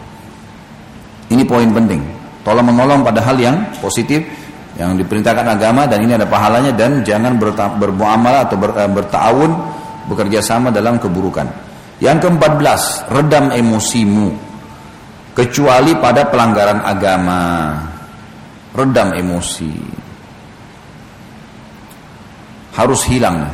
Ini 1.29 1.43
poin 1.45 1.69
penting. 1.75 2.01
Tolong 2.47 2.63
menolong 2.63 3.03
pada 3.03 3.21
hal 3.21 3.37
yang 3.37 3.59
positif 3.83 4.23
yang 4.79 4.95
diperintahkan 4.95 5.57
agama 5.59 5.89
dan 5.89 6.05
ini 6.05 6.15
ada 6.15 6.29
pahalanya 6.29 6.71
dan 6.71 7.03
jangan 7.03 7.35
bermuamalah 7.81 8.47
atau 8.47 8.57
ber, 8.61 8.71
eh, 8.77 8.87
bertawun 8.87 9.51
bekerja 10.07 10.39
sama 10.41 10.71
dalam 10.71 11.03
keburukan. 11.03 11.49
Yang 11.99 12.29
ke-14, 12.29 13.09
redam 13.09 13.45
emosimu 13.51 14.29
kecuali 15.33 15.97
pada 15.97 16.29
pelanggaran 16.29 16.81
agama. 16.85 17.43
Redam 18.77 19.17
emosi. 19.17 20.06
Harus 22.77 23.09
hilang. 23.09 23.49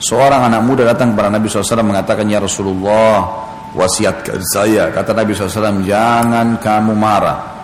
Seorang 0.00 0.48
anak 0.48 0.64
muda 0.64 0.82
datang 0.88 1.12
kepada 1.12 1.28
Nabi 1.28 1.48
SAW 1.48 1.84
mengatakan, 1.84 2.24
Ya 2.28 2.40
Rasulullah, 2.40 3.44
wasiatkan 3.76 4.40
saya. 4.48 4.88
Kata 4.92 5.12
Nabi 5.12 5.36
SAW, 5.36 5.84
jangan 5.84 6.56
kamu 6.60 6.92
marah. 6.96 7.56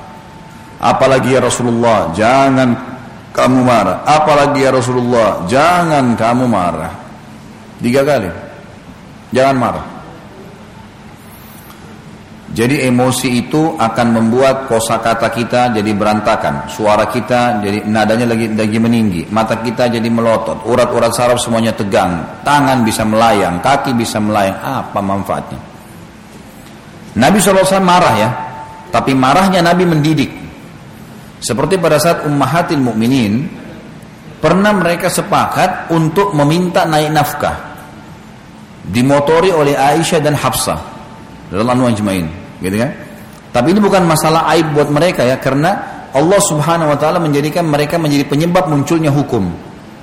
Apalagi 0.82 1.36
ya 1.36 1.40
Rasulullah, 1.40 2.12
jangan 2.12 2.74
kamu 3.32 3.60
marah. 3.64 4.04
Apalagi 4.04 4.60
ya 4.64 4.70
Rasulullah, 4.74 5.48
jangan 5.48 6.12
kamu 6.18 6.44
marah. 6.44 6.92
Tiga 7.80 8.04
kali. 8.04 8.28
Jangan 9.32 9.56
marah. 9.56 9.91
Jadi 12.52 12.84
emosi 12.84 13.48
itu 13.48 13.80
akan 13.80 14.06
membuat 14.12 14.68
kosakata 14.68 15.32
kita 15.32 15.72
jadi 15.72 15.88
berantakan, 15.96 16.68
suara 16.68 17.08
kita 17.08 17.64
jadi 17.64 17.88
nadanya 17.88 18.28
lagi 18.28 18.52
lagi 18.52 18.76
meninggi, 18.76 19.24
mata 19.32 19.56
kita 19.56 19.88
jadi 19.88 20.04
melotot, 20.12 20.60
urat-urat 20.68 21.16
saraf 21.16 21.40
semuanya 21.40 21.72
tegang, 21.72 22.44
tangan 22.44 22.84
bisa 22.84 23.08
melayang, 23.08 23.56
kaki 23.64 23.96
bisa 23.96 24.20
melayang. 24.20 24.60
Apa 24.60 25.00
manfaatnya? 25.00 25.56
Nabi 27.16 27.40
SAW 27.40 27.80
marah 27.80 28.14
ya, 28.20 28.28
tapi 28.92 29.16
marahnya 29.16 29.64
Nabi 29.64 29.88
mendidik. 29.88 30.32
Seperti 31.40 31.80
pada 31.80 31.96
saat 31.96 32.28
ummahatil 32.28 32.84
mukminin 32.84 33.48
pernah 34.44 34.76
mereka 34.76 35.08
sepakat 35.08 35.88
untuk 35.88 36.36
meminta 36.36 36.84
naik 36.84 37.16
nafkah, 37.16 37.56
dimotori 38.92 39.48
oleh 39.48 39.72
Aisyah 39.72 40.20
dan 40.20 40.36
Hafsah 40.36 40.80
dalam 41.48 41.80
anu 41.80 41.88
gitu 42.62 42.78
kan? 42.78 42.90
Tapi 43.52 43.76
ini 43.76 43.80
bukan 43.84 44.08
masalah 44.08 44.48
aib 44.56 44.72
buat 44.72 44.88
mereka 44.88 45.26
ya, 45.26 45.36
karena 45.36 45.76
Allah 46.12 46.40
Subhanahu 46.40 46.92
wa 46.92 46.96
taala 46.96 47.20
menjadikan 47.20 47.68
mereka 47.68 48.00
menjadi 48.00 48.24
penyebab 48.24 48.70
munculnya 48.72 49.12
hukum. 49.12 49.52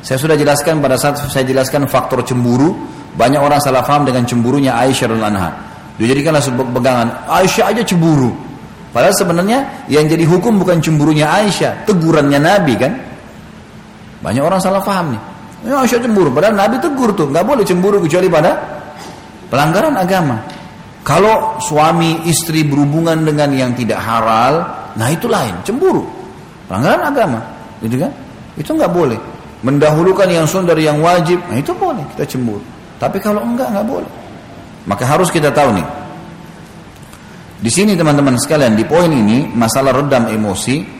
Saya 0.05 0.22
sudah 0.22 0.38
jelaskan 0.38 0.80
pada 0.80 0.95
saat 0.95 1.18
saya 1.18 1.43
jelaskan 1.47 1.89
faktor 1.89 2.22
cemburu, 2.22 2.78
banyak 3.18 3.41
orang 3.41 3.57
salah 3.57 3.82
paham 3.82 4.05
dengan 4.05 4.24
cemburunya 4.24 4.78
Aisyah 4.78 5.12
radhiyallahu 5.12 5.34
anha. 5.34 5.49
Dijadikanlah 5.97 6.43
sebuah 6.45 6.68
pegangan, 6.72 7.07
Aisyah 7.28 7.66
aja 7.74 7.82
cemburu. 7.84 8.32
Padahal 8.89 9.14
sebenarnya 9.14 9.86
yang 9.91 10.10
jadi 10.10 10.26
hukum 10.26 10.57
bukan 10.62 10.82
cemburunya 10.82 11.30
Aisyah, 11.30 11.86
tegurannya 11.86 12.39
Nabi 12.41 12.74
kan. 12.78 12.93
Banyak 14.24 14.43
orang 14.43 14.60
salah 14.62 14.82
paham 14.82 15.14
nih. 15.14 15.22
Ya, 15.70 15.76
Aisyah 15.84 15.99
cemburu, 15.99 16.32
padahal 16.32 16.55
Nabi 16.55 16.80
tegur 16.80 17.12
tuh, 17.12 17.28
nggak 17.30 17.43
boleh 17.43 17.64
cemburu 17.68 17.99
kecuali 17.99 18.32
pada 18.32 18.51
pelanggaran 19.51 19.93
agama. 19.99 20.59
Kalau 21.04 21.58
suami 21.64 22.28
istri 22.28 22.68
berhubungan 22.68 23.24
dengan 23.24 23.50
yang 23.56 23.72
tidak 23.74 24.04
halal, 24.04 24.68
nah 24.93 25.08
itu 25.10 25.26
lain, 25.26 25.56
cemburu. 25.64 26.06
Pelanggaran 26.68 27.02
agama, 27.10 27.39
gitu 27.82 27.97
kan? 27.97 28.12
Itu 28.60 28.76
nggak 28.76 28.91
boleh. 28.91 29.20
Mendahulukan 29.64 30.28
yang 30.30 30.45
sunnah 30.45 30.76
dari 30.76 30.88
yang 30.88 31.00
wajib, 31.00 31.39
nah 31.50 31.58
itu 31.58 31.72
boleh 31.76 32.04
kita 32.16 32.24
cemburu. 32.28 32.64
Tapi 33.00 33.18
kalau 33.20 33.41
enggak 33.43 33.72
nggak 33.72 33.88
boleh. 33.88 34.12
Maka 34.88 35.04
harus 35.08 35.32
kita 35.32 35.52
tahu 35.52 35.76
nih. 35.76 35.88
Di 37.60 37.68
sini 37.68 37.95
teman-teman 37.95 38.39
sekalian 38.39 38.76
di 38.80 38.88
poin 38.88 39.12
ini 39.12 39.52
masalah 39.52 39.91
redam 39.91 40.32
emosi 40.32 41.00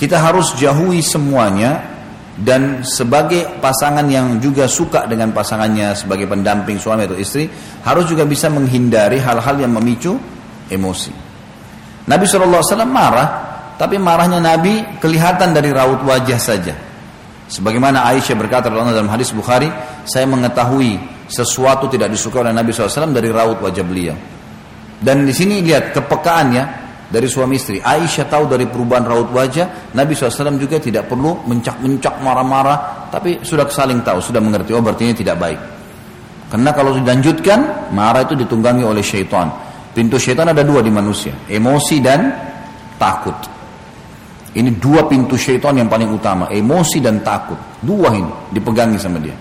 kita 0.00 0.16
harus 0.16 0.56
jauhi 0.56 1.04
semuanya 1.04 1.91
dan 2.32 2.80
sebagai 2.80 3.60
pasangan 3.60 4.08
yang 4.08 4.40
juga 4.40 4.64
suka 4.64 5.04
dengan 5.04 5.36
pasangannya 5.36 5.92
sebagai 5.92 6.24
pendamping 6.24 6.80
suami 6.80 7.04
atau 7.04 7.20
istri 7.20 7.44
harus 7.84 8.08
juga 8.08 8.24
bisa 8.24 8.48
menghindari 8.48 9.20
hal-hal 9.20 9.60
yang 9.60 9.72
memicu 9.76 10.16
emosi. 10.72 11.12
Nabi 12.08 12.24
SAW 12.24 12.88
marah, 12.88 13.28
tapi 13.76 14.00
marahnya 14.00 14.40
Nabi 14.40 14.96
kelihatan 14.96 15.52
dari 15.52 15.70
raut 15.70 16.00
wajah 16.02 16.40
saja. 16.40 16.74
Sebagaimana 17.52 18.08
Aisyah 18.08 18.32
berkata 18.32 18.72
dalam 18.72 19.12
hadis 19.12 19.28
Bukhari, 19.36 19.68
saya 20.08 20.24
mengetahui 20.24 20.96
sesuatu 21.28 21.84
tidak 21.92 22.08
disukai 22.16 22.48
oleh 22.48 22.56
Nabi 22.56 22.72
SAW 22.72 23.12
dari 23.12 23.28
raut 23.28 23.60
wajah 23.60 23.84
beliau. 23.84 24.16
Dan 25.02 25.28
di 25.28 25.34
sini 25.36 25.60
lihat 25.60 25.92
kepekaannya 25.92 26.81
dari 27.12 27.28
suami 27.28 27.60
istri. 27.60 27.76
Aisyah 27.76 28.24
tahu 28.24 28.48
dari 28.48 28.64
perubahan 28.64 29.04
raut 29.04 29.28
wajah, 29.28 29.92
Nabi 29.92 30.16
SAW 30.16 30.56
juga 30.56 30.80
tidak 30.80 31.12
perlu 31.12 31.44
mencak-mencak 31.44 32.24
marah-marah, 32.24 33.12
tapi 33.12 33.44
sudah 33.44 33.68
saling 33.68 34.00
tahu, 34.00 34.24
sudah 34.24 34.40
mengerti, 34.40 34.72
oh 34.72 34.80
berarti 34.80 35.12
ini 35.12 35.14
tidak 35.14 35.36
baik. 35.36 35.60
Karena 36.48 36.72
kalau 36.72 36.96
dilanjutkan, 36.96 37.92
marah 37.92 38.24
itu 38.24 38.32
ditunggangi 38.32 38.80
oleh 38.80 39.04
syaitan. 39.04 39.52
Pintu 39.92 40.16
syaitan 40.16 40.48
ada 40.48 40.64
dua 40.64 40.80
di 40.80 40.88
manusia, 40.88 41.36
emosi 41.52 41.96
dan 42.00 42.32
takut. 42.96 43.36
Ini 44.52 44.80
dua 44.80 45.04
pintu 45.04 45.36
syaitan 45.36 45.76
yang 45.76 45.88
paling 45.92 46.08
utama, 46.08 46.48
emosi 46.48 47.00
dan 47.04 47.20
takut. 47.20 47.56
Dua 47.80 48.08
ini 48.16 48.32
dipegangi 48.52 48.96
sama 48.96 49.20
dia. 49.20 49.36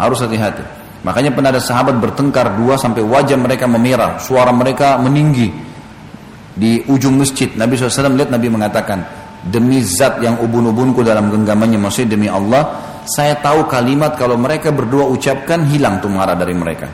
Harus 0.00 0.24
hati-hati. 0.24 0.64
Makanya 1.00 1.32
pernah 1.32 1.52
ada 1.52 1.60
sahabat 1.60 1.96
bertengkar 1.96 2.56
dua 2.60 2.76
sampai 2.76 3.00
wajah 3.00 3.36
mereka 3.40 3.64
memerah, 3.64 4.20
suara 4.20 4.52
mereka 4.52 5.00
meninggi 5.00 5.69
di 6.54 6.82
ujung 6.90 7.18
masjid. 7.18 7.50
Nabi 7.54 7.78
SAW 7.78 8.16
lihat 8.16 8.30
Nabi 8.32 8.48
mengatakan, 8.50 8.98
demi 9.46 9.80
zat 9.84 10.20
yang 10.20 10.38
ubun-ubunku 10.42 11.00
dalam 11.00 11.30
genggamannya, 11.30 11.78
maksudnya 11.78 12.14
demi 12.18 12.28
Allah, 12.28 12.80
saya 13.06 13.38
tahu 13.38 13.66
kalimat 13.66 14.14
kalau 14.18 14.36
mereka 14.36 14.70
berdua 14.74 15.08
ucapkan 15.08 15.64
hilang 15.66 15.98
tuh 16.02 16.12
marah 16.12 16.36
dari 16.36 16.52
mereka. 16.52 16.88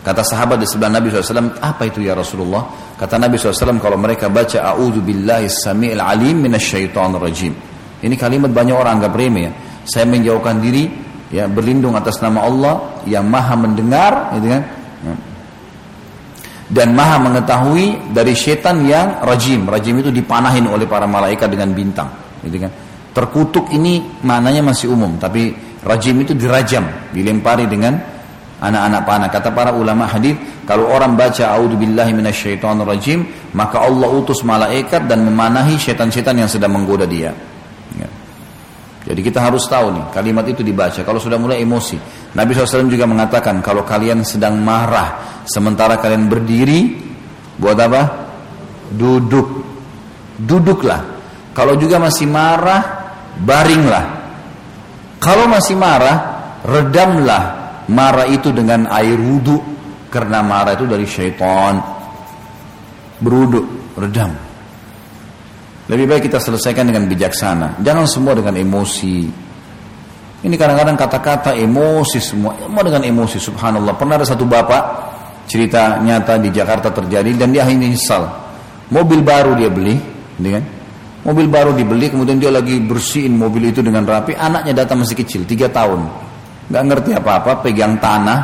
Kata 0.00 0.24
sahabat 0.24 0.64
di 0.64 0.66
sebelah 0.68 0.96
Nabi 0.96 1.12
SAW, 1.12 1.60
apa 1.60 1.82
itu 1.84 2.00
ya 2.00 2.16
Rasulullah? 2.16 2.96
Kata 2.96 3.20
Nabi 3.20 3.36
SAW, 3.36 3.76
kalau 3.76 4.00
mereka 4.00 4.32
baca, 4.32 4.72
A'udhu 4.72 5.04
billahi 5.04 5.44
sami'il 5.44 6.00
alim 6.00 6.40
minasyaitan 6.40 7.20
rajim. 7.20 7.52
Ini 8.00 8.16
kalimat 8.16 8.48
banyak 8.48 8.72
orang 8.72 9.00
anggap 9.00 9.12
remeh 9.12 9.42
ya. 9.44 9.52
Saya 9.84 10.08
menjauhkan 10.08 10.56
diri 10.56 10.88
ya 11.28 11.46
berlindung 11.46 11.94
atas 11.94 12.18
nama 12.24 12.48
Allah 12.48 12.74
yang 13.04 13.28
maha 13.28 13.54
mendengar 13.60 14.34
gitu 14.40 14.48
kan 14.50 14.62
ya. 15.04 15.14
Dan 16.70 16.94
maha 16.94 17.18
mengetahui 17.18 18.14
dari 18.14 18.32
setan 18.38 18.86
yang 18.86 19.18
rajim. 19.26 19.66
Rajim 19.66 19.98
itu 19.98 20.14
dipanahin 20.14 20.70
oleh 20.70 20.86
para 20.86 21.04
malaikat 21.04 21.50
dengan 21.50 21.74
bintang. 21.74 22.06
Gitu 22.46 22.62
kan? 22.62 22.70
Terkutuk 23.10 23.74
ini 23.74 24.22
maknanya 24.22 24.62
masih 24.62 24.94
umum. 24.94 25.18
Tapi 25.18 25.50
rajim 25.82 26.22
itu 26.22 26.38
dirajam 26.38 27.10
dilempari 27.10 27.66
dengan 27.66 27.98
anak-anak 28.62 29.02
panah. 29.02 29.28
Kata 29.34 29.50
para 29.50 29.74
ulama 29.74 30.06
hadis 30.06 30.38
kalau 30.62 30.86
orang 30.86 31.18
baca 31.18 31.58
auzubillahi 31.58 32.14
rajim 32.86 33.50
maka 33.58 33.82
Allah 33.82 34.08
utus 34.14 34.46
malaikat 34.46 35.10
dan 35.10 35.26
memanahi 35.26 35.74
setan-setan 35.74 36.38
yang 36.38 36.46
sedang 36.46 36.70
menggoda 36.70 37.02
dia. 37.02 37.34
Jadi 39.00 39.20
kita 39.24 39.40
harus 39.40 39.64
tahu 39.64 39.96
nih 39.96 40.04
kalimat 40.12 40.44
itu 40.46 40.60
dibaca. 40.60 41.00
Kalau 41.02 41.18
sudah 41.18 41.40
mulai 41.40 41.64
emosi. 41.64 42.19
Nabi 42.30 42.54
SAW 42.54 42.86
juga 42.86 43.10
mengatakan 43.10 43.58
kalau 43.58 43.82
kalian 43.82 44.22
sedang 44.22 44.62
marah 44.62 45.42
sementara 45.46 45.98
kalian 45.98 46.30
berdiri 46.30 46.94
buat 47.58 47.74
apa? 47.74 48.02
Duduk. 48.94 49.48
Duduklah. 50.40 51.02
Kalau 51.50 51.74
juga 51.76 51.98
masih 51.98 52.30
marah, 52.30 52.82
baringlah. 53.42 54.04
Kalau 55.20 55.50
masih 55.50 55.76
marah, 55.76 56.16
redamlah 56.64 57.42
marah 57.90 58.26
itu 58.30 58.54
dengan 58.54 58.86
air 58.88 59.18
wudhu 59.18 59.58
karena 60.08 60.40
marah 60.40 60.78
itu 60.78 60.86
dari 60.86 61.04
syaitan. 61.04 61.76
Beruduk, 63.20 63.94
redam. 64.00 64.32
Lebih 65.90 66.06
baik 66.06 66.22
kita 66.30 66.38
selesaikan 66.38 66.86
dengan 66.86 67.10
bijaksana. 67.10 67.82
Jangan 67.82 68.06
semua 68.06 68.32
dengan 68.38 68.54
emosi. 68.54 69.49
Ini 70.40 70.56
kadang-kadang 70.56 70.96
kata-kata 70.96 71.52
emosi 71.52 72.16
semua. 72.16 72.56
Semua 72.56 72.80
dengan 72.80 73.04
emosi, 73.04 73.36
subhanallah. 73.36 73.92
Pernah 73.92 74.16
ada 74.16 74.24
satu 74.24 74.48
bapak, 74.48 74.82
cerita 75.44 76.00
nyata 76.00 76.40
di 76.40 76.48
Jakarta 76.48 76.88
terjadi, 76.88 77.36
dan 77.36 77.52
dia 77.52 77.68
akhirnya 77.68 77.92
nyesal. 77.92 78.24
Mobil 78.88 79.20
baru 79.20 79.52
dia 79.52 79.68
beli, 79.68 80.00
gitu 80.40 80.50
kan? 80.56 80.64
Mobil 81.20 81.52
baru 81.52 81.76
dibeli, 81.76 82.08
kemudian 82.08 82.40
dia 82.40 82.48
lagi 82.48 82.80
bersihin 82.80 83.36
mobil 83.36 83.68
itu 83.68 83.84
dengan 83.84 84.08
rapi. 84.08 84.32
Anaknya 84.32 84.72
datang 84.72 85.04
masih 85.04 85.20
kecil, 85.20 85.44
tiga 85.44 85.68
tahun. 85.68 86.08
Gak 86.72 86.84
ngerti 86.88 87.10
apa-apa, 87.12 87.60
pegang 87.60 88.00
tanah 88.00 88.40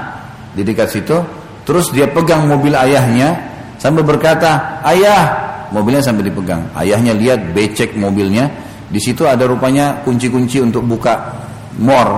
di 0.53 0.61
dekat 0.61 0.93
situ. 0.93 1.17
Terus 1.65 1.89
dia 1.97 2.05
pegang 2.13 2.45
mobil 2.45 2.77
ayahnya, 2.77 3.33
sambil 3.81 4.05
berkata, 4.05 4.85
Ayah, 4.85 5.25
mobilnya 5.73 6.05
sambil 6.05 6.29
dipegang. 6.29 6.69
Ayahnya 6.77 7.17
lihat 7.17 7.57
becek 7.57 7.97
mobilnya, 7.97 8.53
di 8.93 9.01
situ 9.01 9.25
ada 9.25 9.49
rupanya 9.49 10.05
kunci-kunci 10.05 10.61
untuk 10.61 10.85
buka 10.85 11.46
mor. 11.81 12.09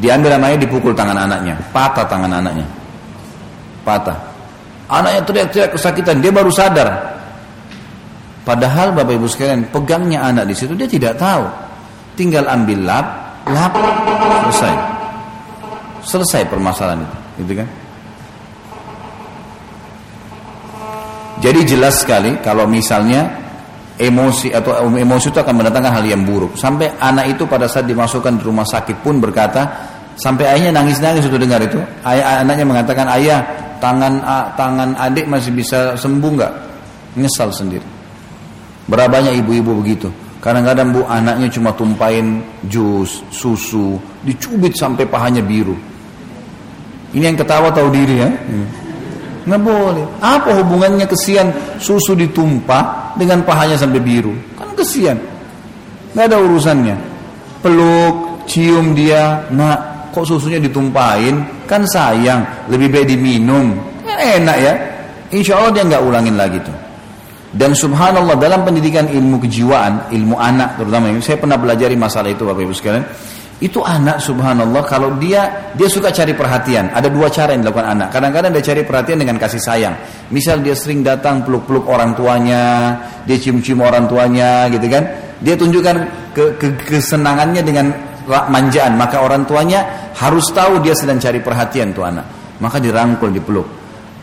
Diambil 0.00 0.40
anaknya 0.40 0.64
dipukul 0.64 0.96
tangan 0.96 1.14
anaknya, 1.14 1.54
patah 1.70 2.08
tangan 2.08 2.32
anaknya. 2.32 2.64
Patah. 3.84 4.16
Anaknya 4.88 5.20
teriak-teriak 5.24 5.70
kesakitan, 5.76 6.18
dia 6.18 6.32
baru 6.32 6.48
sadar. 6.48 7.12
Padahal 8.42 8.90
Bapak 8.96 9.14
Ibu 9.14 9.28
sekalian, 9.30 9.70
pegangnya 9.70 10.26
anak 10.26 10.50
di 10.50 10.54
situ 10.56 10.74
dia 10.74 10.90
tidak 10.90 11.20
tahu. 11.20 11.46
Tinggal 12.18 12.44
ambil 12.50 12.82
lap, 12.82 13.06
lap, 13.46 13.72
selesai. 14.48 14.74
Selesai 16.02 16.42
permasalahan 16.50 17.06
itu, 17.06 17.16
gitu 17.46 17.52
kan? 17.62 17.68
Jadi 21.42 21.60
jelas 21.66 22.02
sekali 22.02 22.38
kalau 22.38 22.70
misalnya 22.70 23.41
emosi 24.00 24.48
atau 24.52 24.88
emosi 24.88 25.26
itu 25.28 25.38
akan 25.38 25.54
mendatangkan 25.60 25.92
hal 25.92 26.04
yang 26.06 26.24
buruk. 26.24 26.56
Sampai 26.56 26.88
anak 26.96 27.36
itu 27.36 27.44
pada 27.44 27.68
saat 27.68 27.84
dimasukkan 27.84 28.40
di 28.40 28.42
rumah 28.44 28.64
sakit 28.64 29.04
pun 29.04 29.20
berkata, 29.20 29.68
sampai 30.16 30.48
ayahnya 30.56 30.80
nangis-nangis 30.80 31.28
itu 31.28 31.36
dengar 31.36 31.60
itu. 31.60 31.76
Ayah 32.04 32.40
anaknya 32.40 32.64
mengatakan, 32.64 33.06
ayah 33.12 33.44
tangan 33.82 34.22
tangan 34.56 34.96
adik 34.96 35.28
masih 35.28 35.52
bisa 35.52 35.98
sembuh 35.98 36.30
nggak? 36.38 36.52
Nyesal 37.18 37.52
sendiri. 37.52 37.84
Berapa 38.88 39.20
banyak 39.20 39.44
ibu-ibu 39.44 39.78
begitu. 39.84 40.08
Kadang-kadang 40.42 40.90
bu 40.90 41.06
anaknya 41.06 41.46
cuma 41.54 41.70
tumpahin 41.70 42.42
jus, 42.66 43.22
susu, 43.30 43.94
dicubit 44.26 44.74
sampai 44.74 45.06
pahanya 45.06 45.38
biru. 45.38 45.76
Ini 47.12 47.30
yang 47.30 47.38
ketawa 47.38 47.70
tahu 47.70 47.92
diri 47.94 48.16
ya. 48.18 48.26
Hmm. 48.26 48.66
Nggak 49.46 49.62
boleh. 49.62 50.06
Apa 50.18 50.50
hubungannya 50.58 51.06
kesian 51.06 51.52
susu 51.78 52.18
ditumpah 52.18 53.01
dengan 53.18 53.44
pahanya 53.44 53.76
sampai 53.76 54.00
biru? 54.00 54.32
Kan 54.56 54.72
kesian. 54.76 55.18
Nggak 56.12 56.26
ada 56.28 56.36
urusannya. 56.40 56.96
Peluk, 57.64 58.44
cium 58.44 58.92
dia. 58.92 59.46
Nah, 59.54 60.08
kok 60.12 60.28
susunya 60.28 60.60
ditumpahin? 60.60 61.64
Kan 61.64 61.88
sayang. 61.88 62.68
Lebih 62.68 62.88
baik 62.92 63.06
diminum. 63.16 63.76
Kan 64.04 64.18
enak 64.18 64.56
ya. 64.60 64.72
Insya 65.32 65.56
Allah 65.56 65.72
dia 65.72 65.84
nggak 65.88 66.02
ulangin 66.04 66.36
lagi 66.36 66.60
tuh. 66.60 66.76
Dan 67.52 67.76
subhanallah 67.76 68.40
dalam 68.40 68.64
pendidikan 68.64 69.04
ilmu 69.12 69.36
kejiwaan, 69.44 70.08
ilmu 70.08 70.40
anak 70.40 70.80
terutama 70.80 71.12
ini, 71.12 71.20
saya 71.20 71.36
pernah 71.36 71.60
belajar 71.60 71.92
masalah 71.92 72.32
itu 72.32 72.48
Bapak 72.48 72.64
Ibu 72.64 72.72
sekalian. 72.72 73.04
Itu 73.62 73.86
anak 73.86 74.18
subhanallah 74.18 74.82
kalau 74.82 75.14
dia 75.22 75.70
dia 75.78 75.86
suka 75.86 76.10
cari 76.10 76.34
perhatian. 76.34 76.90
Ada 76.90 77.06
dua 77.06 77.30
cara 77.30 77.54
yang 77.54 77.62
dilakukan 77.62 77.94
anak. 77.94 78.08
Kadang-kadang 78.10 78.50
dia 78.58 78.64
cari 78.74 78.82
perhatian 78.82 79.22
dengan 79.22 79.38
kasih 79.38 79.62
sayang. 79.62 79.94
Misal 80.34 80.66
dia 80.66 80.74
sering 80.74 81.06
datang 81.06 81.46
peluk-peluk 81.46 81.86
orang 81.86 82.10
tuanya, 82.18 82.98
dia 83.22 83.38
cium-cium 83.38 83.78
orang 83.86 84.10
tuanya 84.10 84.66
gitu 84.66 84.82
kan. 84.90 85.06
Dia 85.38 85.54
tunjukkan 85.54 85.96
ke, 86.34 86.44
ke 86.58 86.68
kesenangannya 86.90 87.62
dengan 87.62 87.86
manjaan. 88.26 88.98
Maka 88.98 89.22
orang 89.22 89.46
tuanya 89.46 90.10
harus 90.18 90.50
tahu 90.50 90.82
dia 90.82 90.98
sedang 90.98 91.22
cari 91.22 91.38
perhatian 91.38 91.94
tuh 91.94 92.02
anak. 92.02 92.58
Maka 92.58 92.82
dirangkul, 92.82 93.30
dipeluk. 93.30 93.66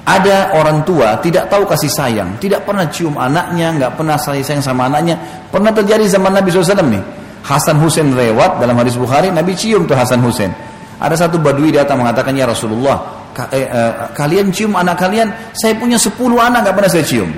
Ada 0.04 0.52
orang 0.60 0.84
tua 0.84 1.16
tidak 1.24 1.48
tahu 1.48 1.64
kasih 1.64 1.92
sayang, 1.92 2.36
tidak 2.44 2.68
pernah 2.68 2.92
cium 2.92 3.16
anaknya, 3.16 3.72
nggak 3.72 3.92
pernah 3.96 4.20
sayang 4.20 4.60
sama 4.60 4.92
anaknya. 4.92 5.16
Pernah 5.48 5.72
terjadi 5.72 6.04
zaman 6.12 6.36
Nabi 6.36 6.52
SAW 6.52 6.84
nih. 6.92 7.19
Hasan 7.44 7.80
Husain 7.80 8.12
lewat 8.14 8.60
dalam 8.60 8.76
hadis 8.78 9.00
Bukhari, 9.00 9.32
Nabi 9.32 9.56
cium 9.56 9.88
tuh 9.88 9.96
Hasan 9.96 10.22
Husain. 10.22 10.52
Ada 11.00 11.28
satu 11.28 11.40
badui 11.40 11.72
datang 11.72 12.04
mengatakan, 12.04 12.36
ya 12.36 12.44
Rasulullah, 12.44 13.30
eh, 13.56 13.66
eh, 13.66 13.94
kalian 14.12 14.52
cium 14.52 14.76
anak 14.76 15.00
kalian, 15.00 15.32
saya 15.56 15.74
punya 15.80 15.96
sepuluh 15.96 16.38
anak 16.44 16.68
nggak 16.68 16.76
pernah 16.76 16.92
saya 16.92 17.06
cium. 17.08 17.30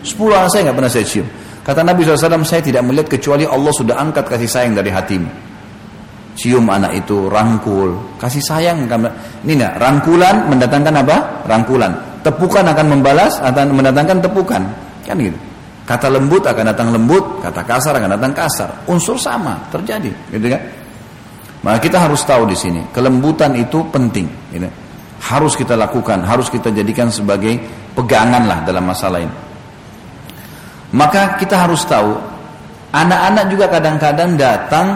Sepuluh 0.00 0.32
anak 0.32 0.50
saya 0.50 0.70
nggak 0.70 0.76
pernah 0.80 0.92
saya 0.92 1.04
cium. 1.04 1.26
Kata 1.60 1.84
Nabi 1.84 2.00
SAW, 2.00 2.48
saya 2.48 2.64
tidak 2.64 2.80
melihat 2.80 3.12
kecuali 3.12 3.44
Allah 3.44 3.72
sudah 3.76 4.00
angkat 4.00 4.24
kasih 4.24 4.48
sayang 4.48 4.72
dari 4.72 4.88
hatimu. 4.88 5.28
Cium 6.32 6.64
anak 6.72 6.96
itu, 6.96 7.28
rangkul, 7.28 8.16
kasih 8.16 8.40
sayang. 8.40 8.88
Ini 8.88 9.52
nah, 9.52 9.76
rangkulan 9.76 10.48
mendatangkan 10.48 10.94
apa? 11.04 11.16
Rangkulan. 11.44 12.08
tepukan 12.18 12.66
akan 12.66 12.86
membalas 12.98 13.38
akan 13.40 13.72
mendatangkan 13.72 14.18
tepukan 14.20 14.62
kan 15.06 15.16
gitu 15.16 15.38
kata 15.88 16.12
lembut 16.12 16.44
akan 16.44 16.64
datang 16.68 16.92
lembut 16.92 17.40
kata 17.40 17.64
kasar 17.64 17.96
akan 17.96 18.20
datang 18.20 18.32
kasar. 18.36 18.84
Unsur 18.84 19.16
sama 19.16 19.56
terjadi 19.72 20.12
gitu 20.28 20.52
kan? 20.52 20.60
Maka 21.64 21.78
kita 21.80 21.96
harus 21.96 22.20
tahu 22.28 22.44
di 22.44 22.54
sini 22.54 22.92
kelembutan 22.92 23.56
itu 23.56 23.88
penting 23.88 24.28
gitu. 24.52 24.68
harus 25.18 25.58
kita 25.58 25.74
lakukan 25.74 26.22
harus 26.22 26.46
kita 26.46 26.70
jadikan 26.70 27.10
sebagai 27.10 27.58
pegangan 27.96 28.44
lah 28.44 28.58
dalam 28.68 28.84
masalah 28.84 29.24
ini. 29.24 29.36
Maka 30.92 31.40
kita 31.40 31.64
harus 31.64 31.82
tahu 31.88 32.12
anak-anak 32.92 33.44
juga 33.48 33.66
kadang-kadang 33.72 34.36
datang 34.36 34.86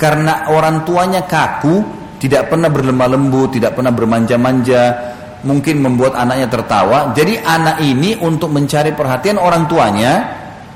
karena 0.00 0.48
orang 0.48 0.88
tuanya 0.88 1.28
kaku 1.28 1.84
tidak 2.20 2.48
pernah 2.52 2.72
berlemah 2.72 3.08
lembut 3.12 3.56
tidak 3.56 3.76
pernah 3.76 3.92
bermanja-manja 3.92 4.82
mungkin 5.44 5.80
membuat 5.80 6.16
anaknya 6.16 6.48
tertawa. 6.48 7.12
Jadi 7.16 7.40
anak 7.40 7.80
ini 7.80 8.16
untuk 8.20 8.52
mencari 8.52 8.92
perhatian 8.92 9.40
orang 9.40 9.64
tuanya, 9.66 10.12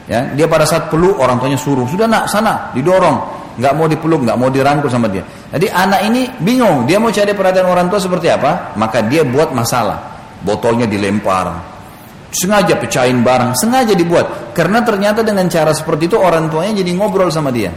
ya 0.08 0.32
dia 0.32 0.46
pada 0.48 0.64
saat 0.64 0.88
peluk 0.88 1.20
orang 1.20 1.40
tuanya 1.40 1.58
suruh 1.60 1.84
sudah 1.88 2.08
nak 2.08 2.28
sana 2.28 2.72
didorong, 2.72 3.16
nggak 3.60 3.72
mau 3.76 3.86
dipeluk, 3.86 4.24
nggak 4.24 4.38
mau 4.38 4.48
dirangkul 4.48 4.88
sama 4.88 5.06
dia. 5.08 5.24
Jadi 5.52 5.70
anak 5.70 6.00
ini 6.08 6.26
bingung, 6.42 6.88
dia 6.88 6.98
mau 6.98 7.12
cari 7.12 7.32
perhatian 7.32 7.68
orang 7.68 7.86
tua 7.86 8.00
seperti 8.00 8.32
apa, 8.32 8.74
maka 8.74 9.04
dia 9.04 9.22
buat 9.22 9.54
masalah, 9.54 10.00
botolnya 10.42 10.88
dilempar, 10.90 11.54
sengaja 12.34 12.74
pecahin 12.80 13.22
barang, 13.22 13.54
sengaja 13.54 13.94
dibuat, 13.94 14.52
karena 14.56 14.82
ternyata 14.82 15.22
dengan 15.22 15.46
cara 15.46 15.70
seperti 15.70 16.10
itu 16.10 16.16
orang 16.18 16.50
tuanya 16.50 16.82
jadi 16.82 16.90
ngobrol 16.98 17.30
sama 17.30 17.54
dia. 17.54 17.70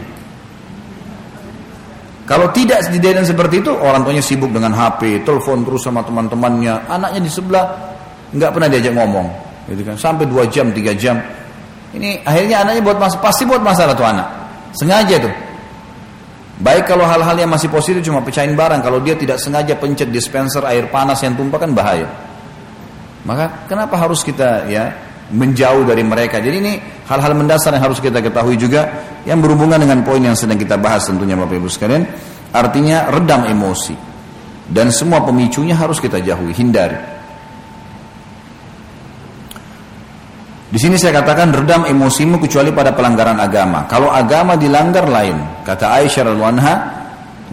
Kalau 2.28 2.52
tidak 2.52 2.84
kejadian 2.92 3.24
seperti 3.24 3.64
itu, 3.64 3.72
orang 3.72 4.04
tuanya 4.04 4.20
sibuk 4.20 4.52
dengan 4.52 4.76
HP, 4.76 5.24
telepon 5.24 5.64
terus 5.64 5.80
sama 5.80 6.04
teman-temannya, 6.04 6.84
anaknya 6.84 7.24
di 7.24 7.30
sebelah 7.32 7.64
nggak 8.36 8.50
pernah 8.52 8.68
diajak 8.68 8.92
ngomong, 8.92 9.26
gitu 9.72 9.80
kan? 9.88 9.96
Sampai 9.96 10.28
dua 10.28 10.44
jam, 10.44 10.68
tiga 10.68 10.92
jam. 10.92 11.16
Ini 11.96 12.20
akhirnya 12.28 12.68
anaknya 12.68 12.84
buat 12.84 13.00
mas 13.00 13.16
pasti 13.16 13.48
buat 13.48 13.64
masalah 13.64 13.96
tuh 13.96 14.04
anak, 14.04 14.28
sengaja 14.76 15.24
tuh. 15.24 15.32
Baik 16.60 16.84
kalau 16.84 17.08
hal-hal 17.08 17.32
yang 17.32 17.48
masih 17.48 17.72
positif 17.72 18.04
cuma 18.04 18.20
pecahin 18.20 18.52
barang, 18.52 18.84
kalau 18.84 19.00
dia 19.00 19.16
tidak 19.16 19.40
sengaja 19.40 19.72
pencet 19.80 20.12
dispenser 20.12 20.60
air 20.68 20.84
panas 20.92 21.24
yang 21.24 21.32
tumpah 21.32 21.64
kan 21.64 21.72
bahaya. 21.72 22.12
Maka 23.24 23.64
kenapa 23.64 23.96
harus 23.96 24.20
kita 24.20 24.68
ya 24.68 25.07
menjauh 25.32 25.84
dari 25.84 26.00
mereka. 26.00 26.40
Jadi 26.40 26.56
ini 26.56 26.72
hal-hal 27.08 27.32
mendasar 27.36 27.76
yang 27.76 27.84
harus 27.84 28.00
kita 28.00 28.24
ketahui 28.24 28.56
juga 28.56 28.88
yang 29.28 29.44
berhubungan 29.44 29.76
dengan 29.76 30.00
poin 30.00 30.20
yang 30.20 30.36
sedang 30.36 30.56
kita 30.56 30.80
bahas 30.80 31.04
tentunya 31.04 31.36
Bapak 31.36 31.56
Ibu 31.60 31.68
sekalian. 31.68 32.02
Artinya 32.48 33.12
redam 33.12 33.44
emosi 33.44 33.92
dan 34.68 34.88
semua 34.88 35.20
pemicunya 35.24 35.76
harus 35.76 36.00
kita 36.00 36.20
jauhi, 36.20 36.52
hindari. 36.56 36.96
Di 40.68 40.76
sini 40.76 41.00
saya 41.00 41.24
katakan 41.24 41.48
redam 41.48 41.88
emosimu 41.88 42.36
kecuali 42.44 42.68
pada 42.76 42.92
pelanggaran 42.92 43.40
agama. 43.40 43.88
Kalau 43.88 44.12
agama 44.12 44.52
dilanggar 44.52 45.08
lain, 45.08 45.64
kata 45.64 45.96
Aisyah 45.96 46.28
radhiallahu 46.28 46.60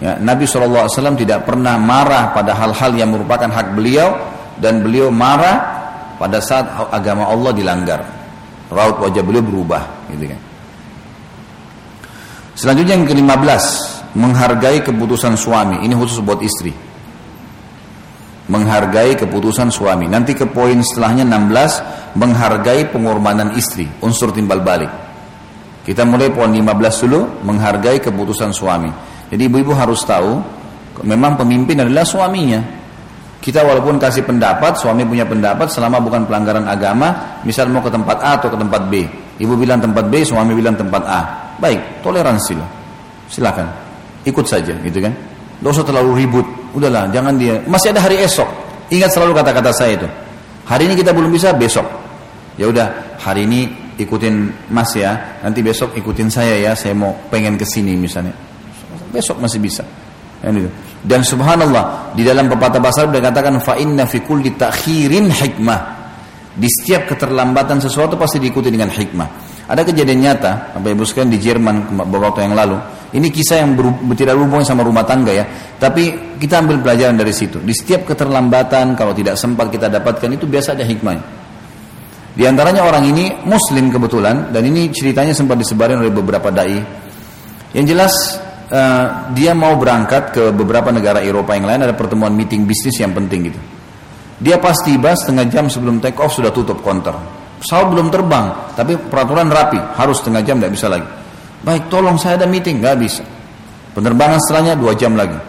ya, 0.03 0.19
Nabi 0.19 0.43
SAW 0.43 1.15
tidak 1.15 1.47
pernah 1.47 1.79
marah 1.79 2.35
pada 2.35 2.51
hal-hal 2.51 2.91
yang 2.91 3.15
merupakan 3.15 3.47
hak 3.47 3.71
beliau 3.71 4.19
dan 4.59 4.83
beliau 4.83 5.07
marah 5.15 5.74
pada 6.17 6.39
saat 6.39 6.65
agama 6.91 7.27
Allah 7.27 7.51
dilanggar. 7.51 8.01
Raut 8.71 8.97
wajah 8.97 9.21
beliau 9.21 9.45
berubah, 9.45 10.09
gitu 10.09 10.25
kan. 10.25 10.41
Selanjutnya 12.55 12.95
yang 12.97 13.05
ke-15, 13.05 13.65
menghargai 14.15 14.79
keputusan 14.81 15.35
suami. 15.35 15.83
Ini 15.83 15.93
khusus 15.93 16.23
buat 16.23 16.39
istri. 16.39 16.71
Menghargai 18.47 19.19
keputusan 19.19 19.69
suami. 19.69 20.07
Nanti 20.07 20.33
ke 20.33 20.47
poin 20.47 20.79
setelahnya 20.79 21.27
16, 21.27 22.15
menghargai 22.15 22.89
pengorbanan 22.89 23.53
istri, 23.59 23.85
unsur 23.99 24.31
timbal 24.31 24.63
balik. 24.63 24.89
Kita 25.85 26.01
mulai 26.01 26.33
poin 26.33 26.49
15 26.49 27.05
dulu, 27.05 27.45
menghargai 27.45 28.01
keputusan 28.01 28.49
suami. 28.49 28.89
Jadi 29.29 29.41
ibu-ibu 29.45 29.75
harus 29.77 30.01
tahu, 30.01 30.41
memang 31.05 31.37
pemimpin 31.37 31.85
adalah 31.85 32.01
suaminya. 32.01 32.74
Kita 33.45 33.61
walaupun 33.61 34.01
kasih 34.01 34.25
pendapat, 34.25 34.73
suami 34.73 35.05
punya 35.05 35.21
pendapat 35.21 35.69
selama 35.69 36.01
bukan 36.01 36.25
pelanggaran 36.25 36.65
agama, 36.65 37.37
misal 37.45 37.69
mau 37.69 37.77
ke 37.85 37.93
tempat 37.93 38.17
A 38.17 38.41
atau 38.41 38.49
ke 38.49 38.57
tempat 38.57 38.89
B. 38.89 39.05
Ibu 39.37 39.53
bilang 39.53 39.77
tempat 39.77 40.09
B, 40.09 40.25
suami 40.25 40.57
bilang 40.57 40.73
tempat 40.73 41.05
A. 41.05 41.21
Baik, 41.61 42.01
toleransi 42.01 42.57
lah. 42.57 42.65
Silakan. 43.29 43.69
Ikut 44.25 44.49
saja 44.49 44.73
gitu 44.81 44.97
kan. 44.97 45.13
Tidak 45.13 45.69
usah 45.69 45.85
terlalu 45.85 46.25
ribut. 46.25 46.47
Udahlah, 46.73 47.05
jangan 47.13 47.37
dia. 47.37 47.61
Masih 47.69 47.93
ada 47.93 48.01
hari 48.01 48.17
esok. 48.25 48.49
Ingat 48.89 49.13
selalu 49.13 49.37
kata-kata 49.37 49.69
saya 49.69 49.93
itu. 49.93 50.09
Hari 50.65 50.89
ini 50.89 50.97
kita 50.97 51.13
belum 51.13 51.29
bisa, 51.29 51.53
besok. 51.53 51.85
Ya 52.57 52.65
udah, 52.65 53.13
hari 53.21 53.45
ini 53.45 53.69
ikutin 54.01 54.49
Mas 54.73 54.89
ya. 54.97 55.37
Nanti 55.45 55.61
besok 55.61 55.93
ikutin 55.93 56.33
saya 56.33 56.57
ya. 56.57 56.73
Saya 56.73 56.97
mau 56.97 57.13
pengen 57.29 57.61
ke 57.61 57.65
sini 57.69 57.93
misalnya. 57.93 58.33
Besok 59.13 59.37
masih 59.37 59.61
bisa. 59.61 59.85
Dan 61.05 61.21
subhanallah 61.21 62.17
di 62.17 62.25
dalam 62.25 62.49
pepatah 62.49 62.81
bahasa 62.81 63.05
Arab 63.05 63.21
dikatakan 63.21 63.61
fa 63.61 63.77
inna 63.77 64.09
fi 64.09 64.25
kulli 64.25 64.57
ta'khirin 64.57 65.29
hikmah. 65.29 65.79
Di 66.55 66.65
setiap 66.65 67.13
keterlambatan 67.13 67.77
sesuatu 67.77 68.17
pasti 68.17 68.41
diikuti 68.41 68.73
dengan 68.73 68.89
hikmah. 68.89 69.27
Ada 69.69 69.85
kejadian 69.85 70.19
nyata, 70.25 70.73
Bapak 70.77 70.89
Ibu 70.93 71.03
sekalian 71.05 71.29
di 71.29 71.39
Jerman 71.41 71.75
beberapa 71.93 72.33
waktu 72.33 72.49
yang 72.49 72.57
lalu. 72.57 72.77
Ini 73.13 73.27
kisah 73.29 73.61
yang 73.61 73.77
tidak 74.17 74.33
berhubungan 74.33 74.65
sama 74.65 74.81
rumah 74.81 75.05
tangga 75.05 75.31
ya, 75.31 75.45
tapi 75.77 76.35
kita 76.41 76.65
ambil 76.65 76.81
pelajaran 76.81 77.15
dari 77.15 77.31
situ. 77.31 77.61
Di 77.61 77.73
setiap 77.75 78.09
keterlambatan 78.09 78.97
kalau 78.97 79.13
tidak 79.13 79.37
sempat 79.37 79.69
kita 79.69 79.87
dapatkan 79.87 80.29
itu 80.35 80.49
biasa 80.49 80.73
ada 80.73 80.83
hikmahnya. 80.83 81.23
Di 82.35 82.43
antaranya 82.43 82.83
orang 82.83 83.07
ini 83.07 83.31
muslim 83.47 83.87
kebetulan 83.87 84.51
dan 84.51 84.63
ini 84.67 84.91
ceritanya 84.91 85.31
sempat 85.31 85.55
disebarin 85.55 86.03
oleh 86.03 86.11
beberapa 86.11 86.51
dai. 86.51 86.83
Yang 87.71 87.85
jelas 87.95 88.13
uh, 88.69 89.05
dia 89.33 89.51
mau 89.53 89.75
berangkat 89.77 90.33
ke 90.33 90.43
beberapa 90.53 90.89
negara 90.89 91.21
Eropa 91.21 91.53
yang 91.53 91.69
lain 91.69 91.85
ada 91.85 91.93
pertemuan 91.93 92.33
meeting 92.33 92.65
bisnis 92.65 92.97
yang 92.97 93.13
penting 93.13 93.51
gitu. 93.51 93.61
Dia 94.35 94.59
pas 94.59 94.75
tiba 94.83 95.15
setengah 95.15 95.47
jam 95.47 95.65
sebelum 95.71 96.03
take 96.03 96.19
off 96.19 96.35
sudah 96.35 96.51
tutup 96.51 96.83
konter. 96.83 97.15
Pesawat 97.55 97.87
belum 97.87 98.11
terbang, 98.11 98.75
tapi 98.75 98.99
peraturan 98.99 99.47
rapi, 99.47 99.79
harus 99.95 100.19
setengah 100.19 100.43
jam 100.43 100.59
tidak 100.59 100.75
bisa 100.75 100.91
lagi. 100.91 101.07
Baik, 101.63 101.87
tolong 101.87 102.19
saya 102.19 102.35
ada 102.35 102.45
meeting, 102.45 102.83
nggak 102.83 102.97
bisa. 102.99 103.23
Penerbangan 103.95 104.37
setelahnya 104.43 104.75
dua 104.75 104.91
jam 104.93 105.15
lagi. 105.15 105.39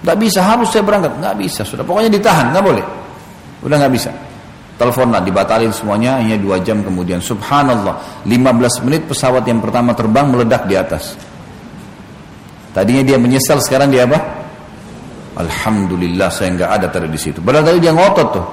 Nggak 0.00 0.16
bisa, 0.18 0.40
harus 0.40 0.72
saya 0.72 0.82
berangkat, 0.82 1.20
nggak 1.20 1.36
bisa. 1.36 1.62
Sudah 1.68 1.84
pokoknya 1.84 2.10
ditahan, 2.10 2.48
nggak 2.50 2.64
boleh. 2.64 2.84
Udah 3.60 3.76
nggak 3.76 3.92
bisa. 3.92 4.10
Telepon 4.74 5.14
lah, 5.14 5.22
dibatalin 5.22 5.70
semuanya 5.70 6.18
hanya 6.18 6.40
dua 6.40 6.58
jam 6.64 6.82
kemudian. 6.82 7.20
Subhanallah, 7.22 8.24
15 8.26 8.82
menit 8.88 9.06
pesawat 9.06 9.46
yang 9.46 9.62
pertama 9.62 9.94
terbang 9.94 10.32
meledak 10.32 10.66
di 10.66 10.74
atas. 10.74 11.14
Tadinya 12.74 13.02
dia 13.06 13.14
menyesal, 13.14 13.62
sekarang 13.62 13.94
dia 13.94 14.02
apa? 14.02 14.18
Alhamdulillah 15.38 16.26
saya 16.30 16.54
nggak 16.58 16.70
ada 16.70 16.86
tadi 16.90 17.06
di 17.06 17.18
situ. 17.18 17.38
Padahal 17.38 17.70
tadi 17.70 17.78
dia 17.78 17.94
ngotot 17.94 18.28
tuh. 18.34 18.46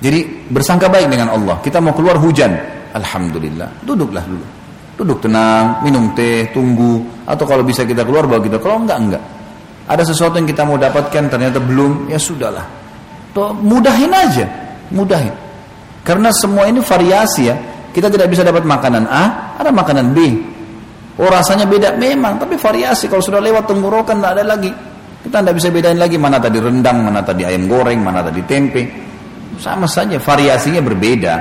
Jadi 0.00 0.48
bersangka 0.48 0.88
baik 0.88 1.12
dengan 1.12 1.36
Allah. 1.36 1.60
Kita 1.60 1.80
mau 1.84 1.92
keluar 1.92 2.16
hujan. 2.16 2.56
Alhamdulillah. 2.96 3.84
Duduklah 3.84 4.24
dulu. 4.24 4.46
Duduk 4.98 5.18
tenang, 5.22 5.84
minum 5.84 6.10
teh, 6.16 6.48
tunggu. 6.50 7.04
Atau 7.28 7.44
kalau 7.44 7.62
bisa 7.62 7.84
kita 7.84 8.02
keluar 8.02 8.24
bawa 8.24 8.40
kita. 8.40 8.56
Kalau 8.56 8.80
enggak, 8.80 8.98
enggak. 8.98 9.22
Ada 9.88 10.02
sesuatu 10.08 10.36
yang 10.40 10.48
kita 10.48 10.64
mau 10.64 10.76
dapatkan 10.76 11.28
ternyata 11.32 11.58
belum, 11.60 12.12
ya 12.12 12.20
sudahlah. 12.20 12.64
Tuh, 13.32 13.52
mudahin 13.56 14.12
aja. 14.12 14.44
Mudahin. 14.92 15.32
Karena 16.04 16.32
semua 16.32 16.68
ini 16.68 16.80
variasi 16.80 17.48
ya. 17.48 17.56
Kita 17.92 18.08
tidak 18.12 18.28
bisa 18.32 18.44
dapat 18.44 18.64
makanan 18.68 19.04
A, 19.08 19.56
ada 19.56 19.72
makanan 19.72 20.12
B. 20.12 20.18
Oh 21.18 21.26
rasanya 21.26 21.66
beda 21.66 21.98
memang, 21.98 22.38
tapi 22.38 22.54
variasi. 22.54 23.10
Kalau 23.10 23.18
sudah 23.18 23.42
lewat 23.42 23.66
tenggorokan 23.66 24.22
tidak 24.22 24.32
ada 24.38 24.44
lagi. 24.46 24.70
Kita 25.18 25.42
tidak 25.42 25.54
bisa 25.58 25.68
bedain 25.74 25.98
lagi 25.98 26.14
mana 26.14 26.38
tadi 26.38 26.62
rendang, 26.62 27.02
mana 27.02 27.20
tadi 27.26 27.42
ayam 27.42 27.66
goreng, 27.66 27.98
mana 27.98 28.22
tadi 28.22 28.38
tempe. 28.46 28.82
Sama 29.58 29.90
saja, 29.90 30.14
variasinya 30.22 30.78
berbeda. 30.78 31.34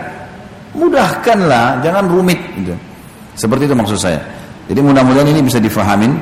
Mudahkanlah, 0.73 1.85
jangan 1.85 2.09
rumit. 2.09 2.41
Gitu. 2.57 2.73
Seperti 3.37 3.69
itu 3.69 3.77
maksud 3.77 4.01
saya. 4.01 4.17
Jadi 4.65 4.81
mudah-mudahan 4.81 5.29
ini 5.29 5.45
bisa 5.45 5.61
difahamin. 5.61 6.17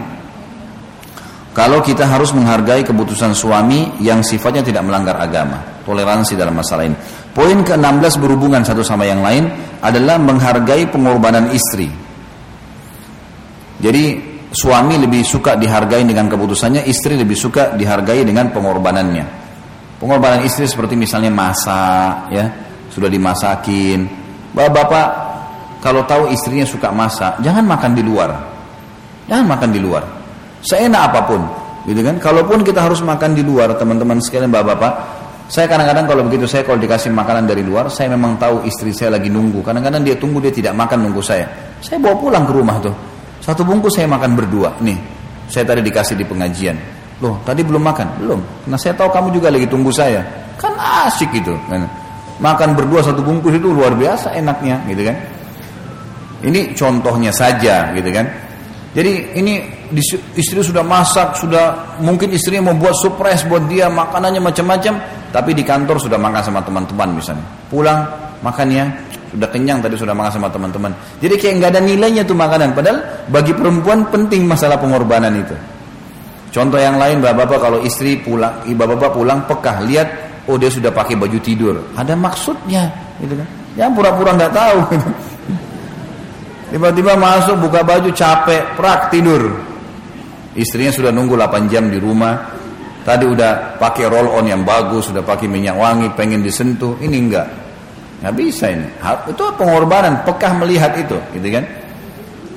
Kalau 1.56 1.80
kita 1.80 2.04
harus 2.04 2.36
menghargai 2.36 2.84
keputusan 2.84 3.32
suami 3.32 4.04
yang 4.04 4.20
sifatnya 4.20 4.60
tidak 4.60 4.84
melanggar 4.84 5.16
agama. 5.16 5.64
Toleransi 5.88 6.36
dalam 6.36 6.60
masalah 6.60 6.84
ini. 6.84 7.00
Poin 7.32 7.56
ke-16 7.64 8.20
berhubungan 8.20 8.68
satu 8.68 8.84
sama 8.84 9.08
yang 9.08 9.24
lain 9.24 9.48
adalah 9.80 10.20
menghargai 10.20 10.92
pengorbanan 10.92 11.56
istri. 11.56 11.88
Jadi 13.80 14.04
suami 14.52 14.96
lebih 14.96 15.24
suka 15.28 15.60
dihargai 15.60 16.08
dengan 16.08 16.32
keputusannya, 16.32 16.88
istri 16.88 17.20
lebih 17.20 17.36
suka 17.36 17.76
dihargai 17.76 18.24
dengan 18.24 18.52
pengorbanannya. 18.56 19.26
Pengorbanan 20.00 20.44
istri 20.44 20.68
seperti 20.68 20.96
misalnya 21.00 21.32
masak, 21.32 22.32
ya 22.32 22.46
sudah 22.92 23.12
dimasakin. 23.12 24.08
Bapak-bapak 24.56 25.08
kalau 25.84 26.08
tahu 26.08 26.32
istrinya 26.32 26.64
suka 26.64 26.92
masak, 26.92 27.44
jangan 27.44 27.68
makan 27.68 27.92
di 27.96 28.04
luar. 28.04 28.32
Jangan 29.28 29.46
makan 29.46 29.70
di 29.76 29.80
luar. 29.84 30.04
Seenak 30.64 31.14
apa 31.14 31.22
pun, 31.28 31.42
gitu 31.86 32.02
kan? 32.02 32.16
Kalaupun 32.18 32.64
kita 32.64 32.82
harus 32.82 33.04
makan 33.04 33.36
di 33.36 33.44
luar, 33.46 33.76
teman-teman 33.76 34.18
sekalian, 34.24 34.50
bapak-bapak, 34.50 34.94
Saya 35.46 35.70
kadang-kadang 35.70 36.10
kalau 36.10 36.26
begitu 36.26 36.50
saya 36.50 36.66
kalau 36.66 36.82
dikasih 36.82 37.14
makanan 37.14 37.46
dari 37.46 37.62
luar, 37.62 37.86
saya 37.94 38.10
memang 38.10 38.34
tahu 38.42 38.66
istri 38.66 38.90
saya 38.90 39.14
lagi 39.14 39.30
nunggu. 39.30 39.62
Kadang-kadang 39.62 40.02
dia 40.02 40.18
tunggu 40.18 40.42
dia 40.42 40.50
tidak 40.50 40.74
makan 40.74 41.06
nunggu 41.06 41.22
saya. 41.22 41.46
Saya 41.86 42.02
bawa 42.02 42.18
pulang 42.18 42.50
ke 42.50 42.54
rumah 42.58 42.82
tuh. 42.82 42.96
Satu 43.46 43.62
bungkus 43.62 43.94
saya 43.94 44.10
makan 44.10 44.34
berdua. 44.34 44.74
Nih, 44.82 44.98
saya 45.46 45.70
tadi 45.70 45.86
dikasih 45.86 46.18
di 46.18 46.26
pengajian. 46.26 46.74
Loh, 47.22 47.38
tadi 47.46 47.62
belum 47.62 47.86
makan? 47.86 48.08
Belum. 48.18 48.42
Nah, 48.66 48.78
saya 48.82 48.98
tahu 48.98 49.14
kamu 49.14 49.38
juga 49.38 49.54
lagi 49.54 49.70
tunggu 49.70 49.94
saya. 49.94 50.26
Kan 50.58 50.74
asik 50.74 51.30
gitu. 51.30 51.54
Kan. 51.70 51.86
Makan 52.42 52.74
berdua 52.74 53.06
satu 53.06 53.22
bungkus 53.22 53.54
itu 53.54 53.70
luar 53.70 53.94
biasa 53.94 54.34
enaknya, 54.34 54.82
gitu 54.90 55.06
kan? 55.06 55.16
Ini 56.42 56.74
contohnya 56.74 57.30
saja, 57.30 57.94
gitu 57.94 58.10
kan? 58.10 58.26
Jadi 58.96 59.38
ini 59.38 59.60
istri 60.40 60.64
sudah 60.64 60.82
masak, 60.82 61.36
sudah 61.38 62.00
mungkin 62.00 62.32
istrinya 62.32 62.72
mau 62.72 62.76
buat 62.80 62.96
surprise 62.98 63.44
buat 63.46 63.68
dia 63.68 63.92
makanannya 63.92 64.40
macam-macam, 64.40 64.94
tapi 65.36 65.52
di 65.52 65.68
kantor 65.68 66.00
sudah 66.00 66.16
makan 66.16 66.42
sama 66.42 66.64
teman-teman 66.64 67.20
misalnya. 67.20 67.44
Pulang 67.68 68.08
makannya 68.40 68.88
sudah 69.36 69.52
kenyang 69.52 69.84
tadi 69.84 70.00
sudah 70.00 70.16
makan 70.16 70.32
sama 70.32 70.48
teman-teman. 70.48 70.96
Jadi 71.20 71.36
kayak 71.36 71.54
nggak 71.60 71.70
ada 71.76 71.82
nilainya 71.84 72.24
tuh 72.24 72.40
makanan. 72.40 72.72
Padahal 72.72 73.28
bagi 73.28 73.52
perempuan 73.52 74.08
penting 74.08 74.48
masalah 74.48 74.80
pengorbanan 74.80 75.36
itu. 75.36 75.56
Contoh 76.56 76.80
yang 76.80 76.96
lain 76.96 77.20
bapak-bapak 77.20 77.60
kalau 77.60 77.80
istri 77.84 78.16
pulang, 78.24 78.64
bapak-bapak 78.64 79.12
pulang 79.12 79.40
pekah 79.44 79.84
lihat 79.84 80.08
oh 80.48 80.56
dia 80.56 80.72
sudah 80.72 80.88
pakai 80.88 81.20
baju 81.20 81.36
tidur. 81.44 81.76
Ada 82.00 82.16
maksudnya, 82.16 82.88
gitu 83.20 83.36
kan? 83.36 83.48
Yang 83.76 83.92
pura-pura 83.92 84.32
nggak 84.40 84.54
tahu. 84.56 84.78
Tiba-tiba 86.72 87.20
masuk 87.20 87.60
buka 87.60 87.84
baju 87.84 88.08
capek, 88.16 88.80
prak 88.80 89.12
tidur. 89.12 89.52
Istrinya 90.56 90.96
sudah 90.96 91.12
nunggu 91.12 91.36
8 91.36 91.68
jam 91.68 91.92
di 91.92 92.00
rumah. 92.00 92.56
Tadi 93.04 93.28
udah 93.28 93.76
pakai 93.78 94.08
roll 94.08 94.32
on 94.32 94.48
yang 94.48 94.64
bagus, 94.64 95.12
sudah 95.12 95.22
pakai 95.22 95.46
minyak 95.52 95.76
wangi, 95.76 96.08
pengen 96.16 96.40
disentuh. 96.40 96.96
Ini 97.04 97.18
enggak. 97.20 97.65
Nggak 98.26 98.36
bisa 98.42 98.74
ini. 98.74 98.90
Itu 99.30 99.54
pengorbanan, 99.54 100.26
pekah 100.26 100.52
melihat 100.66 100.98
itu, 100.98 101.14
gitu 101.38 101.48
kan? 101.54 101.66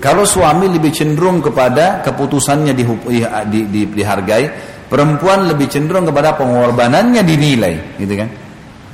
Kalau 0.00 0.24
suami 0.24 0.64
lebih 0.64 0.88
cenderung 0.88 1.44
kepada 1.44 2.00
keputusannya 2.00 2.72
di, 2.72 2.88
di, 3.52 3.60
di, 3.68 3.80
dihargai, 3.92 4.48
perempuan 4.88 5.44
lebih 5.44 5.68
cenderung 5.68 6.08
kepada 6.08 6.32
pengorbanannya 6.40 7.20
dinilai, 7.20 8.00
gitu 8.00 8.16
kan? 8.16 8.28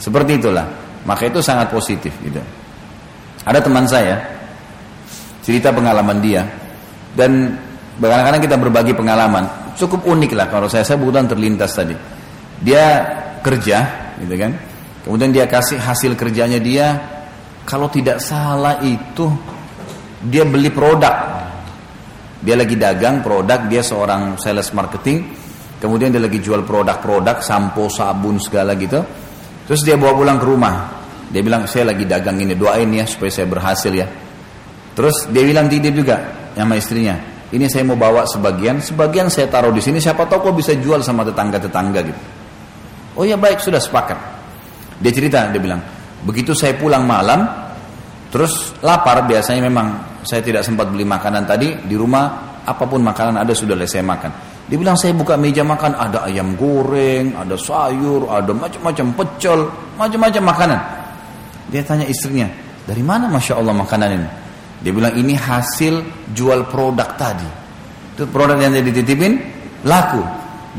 Seperti 0.03 0.43
itulah. 0.43 0.67
Maka 1.07 1.31
itu 1.31 1.39
sangat 1.39 1.71
positif, 1.71 2.11
gitu. 2.27 2.43
Ada 3.47 3.63
teman 3.63 3.87
saya, 3.87 4.19
cerita 5.45 5.71
pengalaman 5.71 6.19
dia 6.19 6.43
dan 7.13 7.55
kadang-kadang 8.01 8.43
kita 8.43 8.57
berbagi 8.57 8.93
pengalaman 8.97 9.45
cukup 9.77 10.03
unik 10.09 10.33
lah 10.33 10.49
kalau 10.49 10.67
saya 10.73 10.83
saya 10.83 10.97
kebetulan 10.97 11.29
terlintas 11.29 11.77
tadi 11.77 11.95
dia 12.65 13.05
kerja 13.45 13.79
gitu 14.25 14.35
kan 14.41 14.57
kemudian 15.05 15.31
dia 15.31 15.47
kasih 15.47 15.78
hasil 15.78 16.16
kerjanya 16.18 16.59
dia 16.59 16.86
kalau 17.68 17.93
tidak 17.93 18.20
salah 18.20 18.81
itu 18.82 19.28
dia 20.24 20.48
beli 20.48 20.72
produk 20.72 21.44
dia 22.44 22.56
lagi 22.56 22.76
dagang 22.76 23.20
produk 23.20 23.68
dia 23.68 23.81
seorang 23.85 24.40
sales 24.40 24.72
marketing 24.72 25.31
kemudian 25.78 26.12
dia 26.12 26.20
lagi 26.20 26.40
jual 26.40 26.64
produk-produk 26.64 27.44
sampo 27.44 27.93
sabun 27.93 28.40
segala 28.40 28.72
gitu 28.74 29.01
terus 29.68 29.81
dia 29.85 29.94
bawa 30.01 30.12
pulang 30.16 30.39
ke 30.40 30.47
rumah 30.48 30.74
dia 31.28 31.40
bilang 31.40 31.68
saya 31.68 31.93
lagi 31.93 32.05
dagang 32.09 32.40
ini 32.40 32.56
doain 32.56 32.89
ya 32.93 33.05
supaya 33.05 33.32
saya 33.32 33.47
berhasil 33.48 33.93
ya 33.93 34.09
Terus 34.94 35.26
dia 35.35 35.43
bilang 35.43 35.66
titip 35.66 35.90
juga 35.93 36.16
sama 36.55 36.78
istrinya. 36.78 37.18
Ini 37.51 37.66
saya 37.70 37.86
mau 37.86 37.98
bawa 37.98 38.26
sebagian, 38.26 38.82
sebagian 38.82 39.26
saya 39.31 39.51
taruh 39.51 39.74
di 39.74 39.82
sini. 39.82 39.98
Siapa 39.98 40.26
tahu 40.26 40.51
kok 40.51 40.55
bisa 40.55 40.72
jual 40.78 41.02
sama 41.02 41.26
tetangga-tetangga 41.26 42.01
gitu. 42.02 42.22
Oh 43.18 43.26
ya 43.26 43.39
baik 43.39 43.62
sudah 43.62 43.78
sepakat. 43.78 44.18
Dia 45.05 45.12
cerita, 45.12 45.52
dia 45.52 45.60
bilang, 45.60 45.85
begitu 46.24 46.56
saya 46.56 46.72
pulang 46.81 47.05
malam, 47.05 47.44
terus 48.32 48.72
lapar 48.81 49.28
biasanya 49.28 49.68
memang 49.68 49.86
saya 50.24 50.40
tidak 50.40 50.64
sempat 50.64 50.89
beli 50.89 51.05
makanan 51.05 51.44
tadi 51.44 51.76
di 51.85 51.93
rumah 51.93 52.56
apa 52.64 52.89
pun 52.89 53.05
makanan 53.05 53.44
ada 53.44 53.52
sudah 53.52 53.76
saya 53.85 54.01
makan. 54.01 54.32
Dia 54.64 54.81
bilang 54.81 54.97
saya 54.97 55.12
buka 55.12 55.36
meja 55.36 55.60
makan 55.60 55.93
ada 55.93 56.24
ayam 56.24 56.56
goreng, 56.56 57.36
ada 57.36 57.52
sayur, 57.52 58.32
ada 58.32 58.48
macam-macam 58.56 59.12
pecel, 59.12 59.68
macam-macam 60.01 60.43
makanan. 60.48 60.81
Dia 61.68 61.85
tanya 61.85 62.09
istrinya, 62.09 62.48
dari 62.89 63.05
mana 63.05 63.28
masya 63.28 63.60
Allah 63.60 63.76
makanan 63.76 64.09
ini? 64.09 64.28
Dia 64.81 64.93
bilang 64.97 65.12
ini 65.20 65.36
hasil 65.36 66.01
jual 66.32 66.64
produk 66.72 67.12
tadi. 67.20 67.48
Itu 68.16 68.24
produk 68.32 68.56
yang 68.56 68.72
dia 68.72 68.85
dititipin 68.85 69.36
laku. 69.85 70.24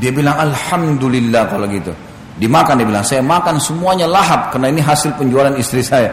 Dia 0.01 0.09
bilang 0.09 0.41
alhamdulillah 0.41 1.45
kalau 1.45 1.69
gitu. 1.69 1.93
Dimakan 2.35 2.83
dia 2.83 2.87
bilang 2.87 3.07
saya 3.07 3.23
makan 3.23 3.63
semuanya 3.63 4.11
lahap 4.11 4.51
karena 4.51 4.67
ini 4.67 4.83
hasil 4.83 5.15
penjualan 5.15 5.55
istri 5.55 5.79
saya. 5.79 6.11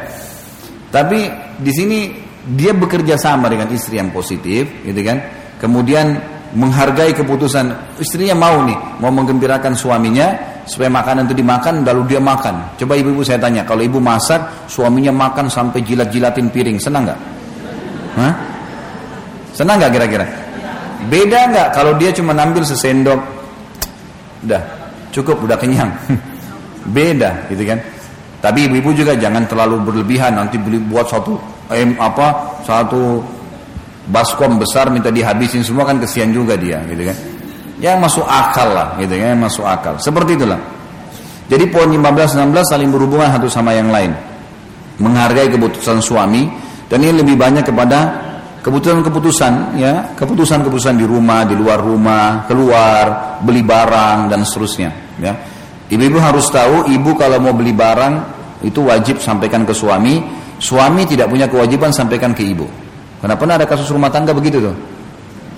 Tapi 0.93 1.27
di 1.59 1.73
sini 1.75 1.99
dia 2.43 2.71
bekerja 2.71 3.19
sama 3.19 3.51
dengan 3.51 3.67
istri 3.75 3.99
yang 3.99 4.15
positif, 4.15 4.71
gitu 4.87 5.01
kan? 5.03 5.19
Kemudian 5.59 6.15
menghargai 6.53 7.17
keputusan 7.17 7.97
istrinya 7.99 8.37
mau 8.37 8.61
nih 8.63 8.77
mau 9.01 9.09
menggembirakan 9.09 9.73
suaminya 9.73 10.53
supaya 10.69 10.93
makanan 10.93 11.27
itu 11.27 11.43
dimakan 11.43 11.83
lalu 11.83 12.15
dia 12.15 12.21
makan. 12.23 12.79
Coba 12.79 12.95
ibu-ibu 12.95 13.25
saya 13.27 13.43
tanya, 13.43 13.67
kalau 13.67 13.83
ibu 13.83 13.99
masak 13.99 14.71
suaminya 14.71 15.11
makan 15.11 15.51
sampai 15.51 15.83
jilat-jilatin 15.83 16.53
piring, 16.55 16.79
senang 16.79 17.09
nggak? 17.09 17.21
Senang 19.59 19.81
nggak 19.81 19.91
kira-kira? 19.91 20.27
Beda 21.11 21.51
nggak 21.51 21.69
kalau 21.75 21.99
dia 21.99 22.15
cuma 22.15 22.31
ambil 22.37 22.63
sesendok, 22.63 23.19
udah 24.47 24.82
cukup, 25.13 25.45
udah 25.45 25.61
kenyang. 25.61 25.93
Beda, 26.97 27.47
gitu 27.53 27.63
kan? 27.69 27.79
Tapi 28.43 28.67
ibu-ibu 28.67 28.91
juga 28.91 29.15
jangan 29.15 29.47
terlalu 29.47 29.79
berlebihan 29.87 30.35
nanti 30.35 30.59
beli 30.59 30.83
buat 30.83 31.07
satu 31.07 31.39
em 31.71 31.95
apa 31.95 32.59
satu 32.67 33.23
baskom 34.11 34.59
besar 34.59 34.91
minta 34.91 35.15
dihabisin 35.15 35.63
semua 35.63 35.87
kan 35.87 36.03
kesian 36.03 36.35
juga 36.35 36.59
dia, 36.59 36.83
gitu 36.91 37.07
kan? 37.07 37.17
Yang 37.79 37.97
masuk 38.03 38.27
akal 38.27 38.69
lah, 38.75 38.89
gitu 38.99 39.15
kan? 39.15 39.39
Yang 39.39 39.43
masuk 39.47 39.65
akal. 39.69 39.95
Seperti 40.03 40.35
itulah. 40.35 40.59
Jadi 41.47 41.69
poin 41.69 41.87
15 41.87 42.01
16 42.41 42.73
saling 42.73 42.91
berhubungan 42.91 43.29
satu 43.29 43.47
sama 43.47 43.77
yang 43.77 43.93
lain. 43.93 44.11
Menghargai 44.99 45.53
keputusan 45.53 46.01
suami 46.01 46.49
dan 46.89 47.05
ini 47.05 47.21
lebih 47.21 47.37
banyak 47.37 47.65
kepada 47.67 48.32
keputusan-keputusan 48.63 49.77
ya, 49.77 50.15
keputusan-keputusan 50.15 50.95
di 50.95 51.05
rumah, 51.05 51.43
di 51.43 51.59
luar 51.59 51.83
rumah, 51.83 52.47
keluar, 52.47 53.37
beli 53.43 53.67
barang 53.67 54.31
dan 54.31 54.47
seterusnya 54.47 54.91
ya. 55.19 55.35
Ibu-ibu 55.93 56.17
harus 56.23 56.49
tahu 56.49 56.89
ibu 56.89 57.11
kalau 57.19 57.43
mau 57.43 57.53
beli 57.53 57.75
barang 57.75 58.15
itu 58.65 58.81
wajib 58.81 59.21
sampaikan 59.21 59.67
ke 59.67 59.75
suami, 59.75 60.23
suami 60.57 61.05
tidak 61.05 61.29
punya 61.29 61.51
kewajiban 61.51 61.93
sampaikan 61.93 62.33
ke 62.33 62.47
ibu. 62.47 62.65
Karena 63.21 63.35
pernah 63.37 63.55
ada 63.61 63.67
kasus 63.69 63.91
rumah 63.91 64.09
tangga 64.09 64.33
begitu 64.33 64.63
tuh. 64.63 64.77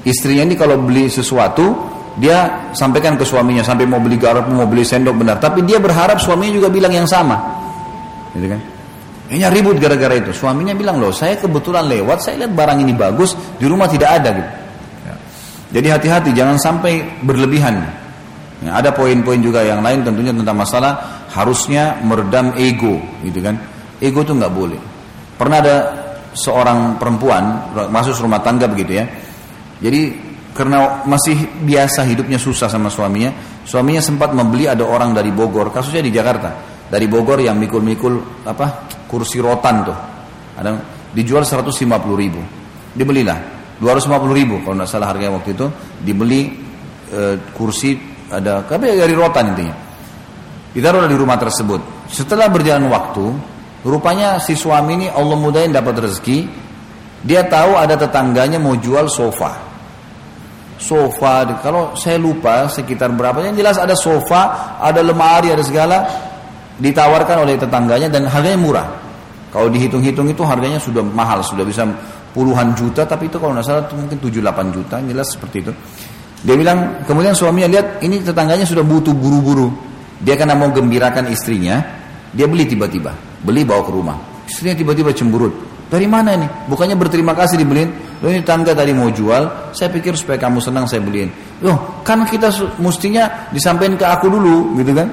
Istrinya 0.05 0.45
ini 0.49 0.57
kalau 0.59 0.81
beli 0.81 1.07
sesuatu 1.07 1.93
dia 2.19 2.71
sampaikan 2.75 3.15
ke 3.15 3.23
suaminya 3.23 3.63
sampai 3.63 3.87
mau 3.87 4.01
beli 4.01 4.17
garam, 4.19 4.49
mau 4.53 4.67
beli 4.67 4.83
sendok 4.83 5.15
benar, 5.17 5.37
tapi 5.39 5.63
dia 5.63 5.79
berharap 5.79 6.19
suaminya 6.19 6.57
juga 6.57 6.69
bilang 6.73 6.93
yang 6.93 7.07
sama. 7.07 7.37
Gitu 8.35 8.49
kan? 8.51 8.61
Kayaknya 9.25 9.49
ribut 9.49 9.77
gara-gara 9.81 10.15
itu. 10.21 10.31
Suaminya 10.37 10.77
bilang 10.77 11.01
loh, 11.01 11.09
saya 11.09 11.41
kebetulan 11.41 11.89
lewat, 11.89 12.21
saya 12.21 12.45
lihat 12.45 12.53
barang 12.53 12.79
ini 12.85 12.93
bagus, 12.93 13.33
di 13.57 13.65
rumah 13.65 13.89
tidak 13.89 14.21
ada 14.21 14.31
gitu. 14.37 14.51
Ya. 15.09 15.15
Jadi 15.81 15.87
hati-hati, 15.89 16.31
jangan 16.37 16.61
sampai 16.61 17.25
berlebihan. 17.25 17.81
Ya, 18.61 18.81
ada 18.81 18.93
poin-poin 18.93 19.41
juga 19.41 19.65
yang 19.65 19.81
lain 19.81 20.05
tentunya 20.05 20.33
tentang 20.33 20.57
masalah 20.57 21.25
harusnya 21.33 22.01
meredam 22.05 22.53
ego, 22.61 23.01
gitu 23.25 23.41
kan? 23.41 23.57
Ego 24.01 24.21
itu 24.25 24.33
nggak 24.37 24.53
boleh. 24.53 24.81
Pernah 25.41 25.59
ada 25.61 25.77
seorang 26.37 27.01
perempuan 27.01 27.73
masuk 27.89 28.21
rumah 28.21 28.45
tangga 28.45 28.69
begitu 28.69 29.01
ya. 29.01 29.05
Jadi 29.81 30.15
karena 30.55 31.03
masih 31.03 31.65
biasa 31.67 32.07
hidupnya 32.07 32.39
susah 32.39 32.71
sama 32.71 32.87
suaminya, 32.93 33.33
suaminya 33.67 34.05
sempat 34.05 34.31
membeli 34.31 34.71
ada 34.71 34.87
orang 34.87 35.11
dari 35.11 35.35
Bogor, 35.35 35.75
kasusnya 35.75 36.05
di 36.05 36.15
Jakarta 36.15 36.55
dari 36.87 37.11
Bogor 37.11 37.43
yang 37.43 37.59
mikul-mikul 37.59 38.47
apa 38.47 38.94
kursi 39.15 39.39
rotan 39.39 39.87
tuh. 39.87 39.99
Ada 40.59 40.75
dijual 41.15 41.47
150 41.47 41.71
ribu. 42.19 42.43
Dibelilah. 42.99 43.55
250 43.79 44.35
ribu 44.35 44.59
kalau 44.67 44.83
tidak 44.83 44.91
salah 44.91 45.15
harganya 45.15 45.39
waktu 45.39 45.55
itu. 45.55 45.67
Dibeli 46.03 46.51
e, 47.15 47.39
kursi 47.55 47.95
ada 48.27 48.67
tapi 48.67 48.91
dari 48.91 49.15
rotan 49.15 49.55
intinya. 49.55 49.77
Ditaruh 50.75 51.07
di 51.07 51.15
rumah 51.15 51.39
tersebut. 51.39 52.11
Setelah 52.11 52.51
berjalan 52.51 52.91
waktu 52.91 53.25
rupanya 53.87 54.43
si 54.43 54.59
suami 54.59 54.99
ini 54.99 55.07
Allah 55.07 55.39
mudahin 55.39 55.71
dapat 55.71 56.03
rezeki. 56.03 56.67
Dia 57.25 57.47
tahu 57.47 57.79
ada 57.79 57.95
tetangganya 57.95 58.59
mau 58.59 58.75
jual 58.75 59.07
sofa. 59.07 59.55
Sofa 60.77 61.47
kalau 61.63 61.95
saya 61.95 62.19
lupa 62.19 62.67
sekitar 62.67 63.15
berapa 63.15 63.41
yang 63.41 63.55
jelas 63.57 63.79
ada 63.79 63.97
sofa 63.97 64.77
ada 64.83 65.01
lemari 65.01 65.49
ada 65.55 65.63
segala 65.65 66.05
ditawarkan 66.77 67.47
oleh 67.47 67.55
tetangganya 67.55 68.11
dan 68.11 68.27
harganya 68.27 68.59
murah. 68.59 68.89
Kalau 69.55 69.71
dihitung-hitung 69.71 70.27
itu 70.27 70.43
harganya 70.43 70.83
sudah 70.83 70.99
mahal, 71.07 71.39
sudah 71.47 71.63
bisa 71.63 71.87
puluhan 72.35 72.75
juta, 72.75 73.07
tapi 73.07 73.31
itu 73.31 73.39
kalau 73.39 73.55
nggak 73.55 73.63
salah 73.63 73.87
itu 73.87 73.95
mungkin 73.95 74.19
7-8 74.19 74.75
juta, 74.75 74.99
jelas 74.99 75.31
seperti 75.31 75.57
itu. 75.63 75.73
Dia 76.43 76.59
bilang, 76.59 77.07
kemudian 77.07 77.39
suaminya 77.39 77.71
lihat 77.71 78.03
ini 78.03 78.19
tetangganya 78.19 78.67
sudah 78.67 78.83
butuh 78.83 79.15
buru-buru. 79.15 79.71
Dia 80.19 80.35
karena 80.35 80.59
mau 80.59 80.75
gembirakan 80.75 81.31
istrinya, 81.31 81.79
dia 82.35 82.51
beli 82.51 82.67
tiba-tiba, 82.67 83.15
beli 83.47 83.63
bawa 83.63 83.87
ke 83.87 83.93
rumah. 83.95 84.17
Istrinya 84.51 84.75
tiba-tiba 84.75 85.15
cemburut. 85.15 85.55
Dari 85.87 86.11
mana 86.11 86.35
ini? 86.35 86.51
Bukannya 86.67 86.99
berterima 86.99 87.39
kasih 87.39 87.55
dibeliin. 87.55 88.19
Loh 88.19 88.35
ini 88.35 88.43
tangga 88.43 88.75
tadi 88.75 88.91
mau 88.91 89.07
jual, 89.15 89.71
saya 89.71 89.87
pikir 89.95 90.19
supaya 90.19 90.35
kamu 90.43 90.59
senang 90.59 90.91
saya 90.91 90.99
beliin. 90.99 91.31
Loh, 91.63 92.03
kan 92.03 92.27
kita 92.27 92.51
mestinya 92.83 93.47
disampaikan 93.55 93.95
ke 93.95 94.03
aku 94.03 94.27
dulu, 94.27 94.75
gitu 94.83 94.91
kan? 94.91 95.07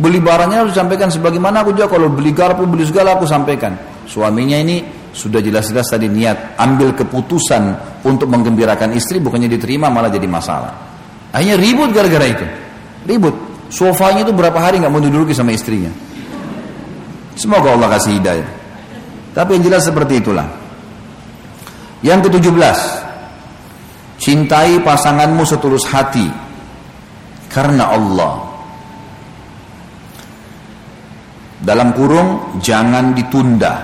Beli 0.00 0.16
barangnya 0.16 0.64
harus 0.64 0.72
disampaikan 0.72 1.12
sebagaimana 1.12 1.60
aku 1.60 1.76
juga 1.76 1.92
kalau 1.92 2.08
beli 2.08 2.32
garpu, 2.32 2.64
beli 2.64 2.88
segala 2.88 3.20
aku 3.20 3.28
sampaikan. 3.28 3.76
Suaminya 4.08 4.56
ini 4.56 4.80
sudah 5.12 5.44
jelas-jelas 5.44 5.92
tadi 5.92 6.08
niat 6.08 6.56
ambil 6.56 6.96
keputusan 6.96 7.62
untuk 8.08 8.32
menggembirakan 8.32 8.96
istri 8.96 9.20
bukannya 9.20 9.52
diterima 9.52 9.92
malah 9.92 10.08
jadi 10.08 10.24
masalah. 10.24 10.72
Akhirnya 11.36 11.60
ribut 11.60 11.92
gara-gara 11.92 12.26
itu. 12.26 12.46
Ribut. 13.04 13.34
Sofanya 13.68 14.24
itu 14.24 14.32
berapa 14.32 14.56
hari 14.56 14.80
nggak 14.80 14.90
mau 14.90 15.04
duduki 15.04 15.36
sama 15.36 15.52
istrinya. 15.52 15.92
Semoga 17.36 17.76
Allah 17.76 17.88
kasih 18.00 18.18
hidayah. 18.18 18.48
Tapi 19.36 19.60
yang 19.60 19.64
jelas 19.68 19.86
seperti 19.86 20.18
itulah. 20.18 20.48
Yang 22.00 22.32
ke-17. 22.32 22.78
Cintai 24.20 24.80
pasanganmu 24.80 25.44
setulus 25.44 25.84
hati 25.88 26.28
karena 27.48 27.94
Allah. 27.94 28.49
Dalam 31.60 31.92
kurung 31.92 32.58
jangan 32.64 33.12
ditunda. 33.12 33.74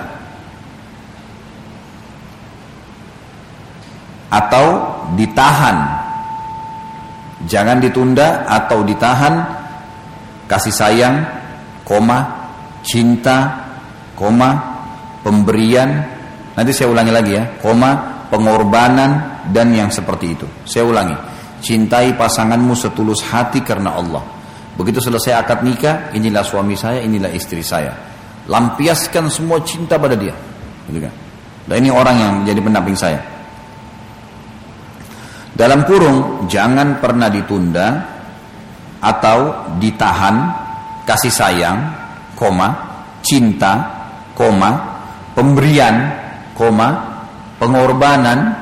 Atau 4.27 4.65
ditahan. 5.15 5.77
Jangan 7.47 7.77
ditunda 7.79 8.49
atau 8.49 8.81
ditahan 8.81 9.33
kasih 10.49 10.73
sayang, 10.73 11.15
koma, 11.85 12.49
cinta, 12.81 13.67
koma, 14.17 14.79
pemberian, 15.21 16.01
nanti 16.55 16.71
saya 16.73 16.89
ulangi 16.89 17.13
lagi 17.13 17.31
ya, 17.35 17.43
koma, 17.61 18.25
pengorbanan, 18.31 19.43
dan 19.51 19.71
yang 19.75 19.91
seperti 19.91 20.35
itu. 20.35 20.47
Saya 20.63 20.87
ulangi, 20.87 21.15
cintai 21.63 22.15
pasanganmu 22.15 22.73
setulus 22.75 23.23
hati 23.27 23.63
karena 23.63 23.95
Allah. 23.95 24.23
Begitu 24.77 25.01
selesai 25.01 25.33
akad 25.41 25.65
nikah, 25.65 26.13
inilah 26.13 26.45
suami 26.45 26.77
saya, 26.77 27.01
inilah 27.01 27.33
istri 27.33 27.65
saya. 27.65 27.97
Lampiaskan 28.45 29.27
semua 29.33 29.65
cinta 29.65 29.97
pada 29.97 30.13
dia. 30.13 30.37
Gitu 30.85 31.01
kan? 31.01 31.13
Dan 31.67 31.75
ini 31.83 31.89
orang 31.89 32.15
yang 32.15 32.31
menjadi 32.45 32.61
pendamping 32.61 32.95
saya. 32.95 33.19
Dalam 35.57 35.89
kurung, 35.89 36.45
jangan 36.45 37.01
pernah 37.01 37.33
ditunda 37.33 37.87
atau 39.01 39.67
ditahan 39.81 40.35
kasih 41.09 41.33
sayang, 41.33 41.77
koma, 42.37 42.69
cinta, 43.25 43.73
koma, 44.37 45.01
pemberian, 45.33 46.13
koma, 46.53 46.89
pengorbanan 47.57 48.53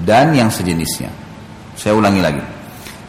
dan 0.00 0.32
yang 0.32 0.48
sejenisnya. 0.48 1.12
Saya 1.76 1.92
ulangi 2.00 2.22
lagi. 2.24 2.53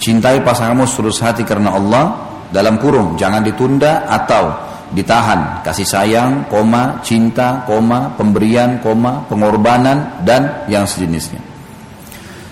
Cintai 0.06 0.46
pasanganmu 0.46 0.86
seluruh 0.86 1.18
hati 1.18 1.42
karena 1.42 1.74
Allah 1.74 2.06
dalam 2.54 2.78
kurung 2.78 3.18
jangan 3.18 3.42
ditunda 3.42 4.06
atau 4.06 4.54
ditahan 4.94 5.66
kasih 5.66 5.82
sayang, 5.82 6.46
koma, 6.46 7.02
cinta, 7.02 7.66
koma, 7.66 8.14
pemberian, 8.14 8.78
koma, 8.86 9.26
pengorbanan 9.26 10.22
dan 10.22 10.70
yang 10.70 10.86
sejenisnya. 10.86 11.42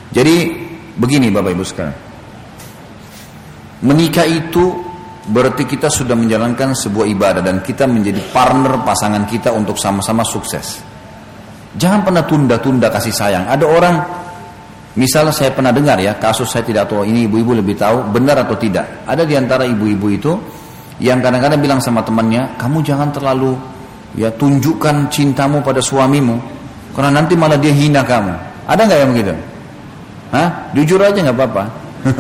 Jadi 0.10 0.66
begini 0.98 1.30
Bapak 1.30 1.54
Ibu 1.54 1.62
sekalian. 1.62 1.98
Menikah 3.86 4.26
itu 4.26 4.74
berarti 5.30 5.70
kita 5.70 5.94
sudah 5.94 6.18
menjalankan 6.18 6.74
sebuah 6.74 7.06
ibadah 7.06 7.46
dan 7.46 7.62
kita 7.62 7.86
menjadi 7.86 8.34
partner 8.34 8.82
pasangan 8.82 9.30
kita 9.30 9.54
untuk 9.54 9.78
sama-sama 9.78 10.26
sukses. 10.26 10.82
Jangan 11.78 12.02
pernah 12.02 12.26
tunda-tunda 12.26 12.90
kasih 12.90 13.14
sayang. 13.14 13.46
Ada 13.46 13.66
orang, 13.70 13.96
misalnya 14.98 15.34
saya 15.34 15.54
pernah 15.54 15.74
dengar 15.74 15.98
ya, 15.98 16.18
kasus 16.18 16.50
saya 16.50 16.66
tidak 16.66 16.90
tahu, 16.90 17.06
ini 17.06 17.26
ibu-ibu 17.26 17.58
lebih 17.58 17.78
tahu, 17.78 18.14
benar 18.14 18.46
atau 18.46 18.58
tidak. 18.58 19.06
Ada 19.06 19.26
di 19.26 19.34
antara 19.38 19.66
ibu-ibu 19.66 20.08
itu 20.10 20.32
yang 21.02 21.22
kadang-kadang 21.22 21.60
bilang 21.60 21.80
sama 21.82 22.06
temannya, 22.06 22.58
kamu 22.58 22.86
jangan 22.86 23.10
terlalu 23.10 23.58
ya 24.14 24.30
tunjukkan 24.34 25.10
cintamu 25.10 25.66
pada 25.66 25.82
suamimu, 25.82 26.38
karena 26.94 27.22
nanti 27.22 27.34
malah 27.34 27.58
dia 27.58 27.74
hina 27.74 28.06
kamu. 28.06 28.34
Ada 28.70 28.82
nggak 28.86 29.00
yang 29.02 29.12
begitu? 29.12 29.34
Hah? 30.34 30.50
Jujur 30.74 31.00
aja 31.02 31.20
nggak 31.20 31.38
apa-apa. 31.38 31.64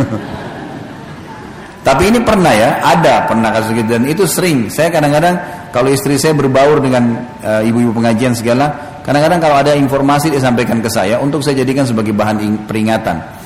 Tapi 1.87 2.07
ini 2.07 2.19
pernah 2.23 2.55
ya, 2.55 2.79
ada 2.79 3.27
pernah 3.27 3.51
kasus 3.51 3.75
gitu 3.75 3.91
dan 3.91 4.07
itu 4.07 4.23
sering. 4.23 4.71
Saya 4.71 4.87
kadang-kadang 4.87 5.35
kalau 5.75 5.91
istri 5.91 6.15
saya 6.15 6.31
berbaur 6.31 6.79
dengan 6.79 7.27
eh, 7.43 7.67
ibu-ibu 7.67 7.91
uh, 7.91 7.97
pengajian 7.99 8.31
segala, 8.31 8.92
kadang-kadang 9.03 9.39
kalau 9.43 9.55
ada 9.59 9.71
informasi 9.75 10.31
disampaikan 10.33 10.79
ke 10.79 10.89
saya 10.89 11.19
untuk 11.19 11.43
saya 11.43 11.61
jadikan 11.61 11.83
sebagai 11.83 12.15
bahan 12.15 12.65
peringatan. 12.65 13.43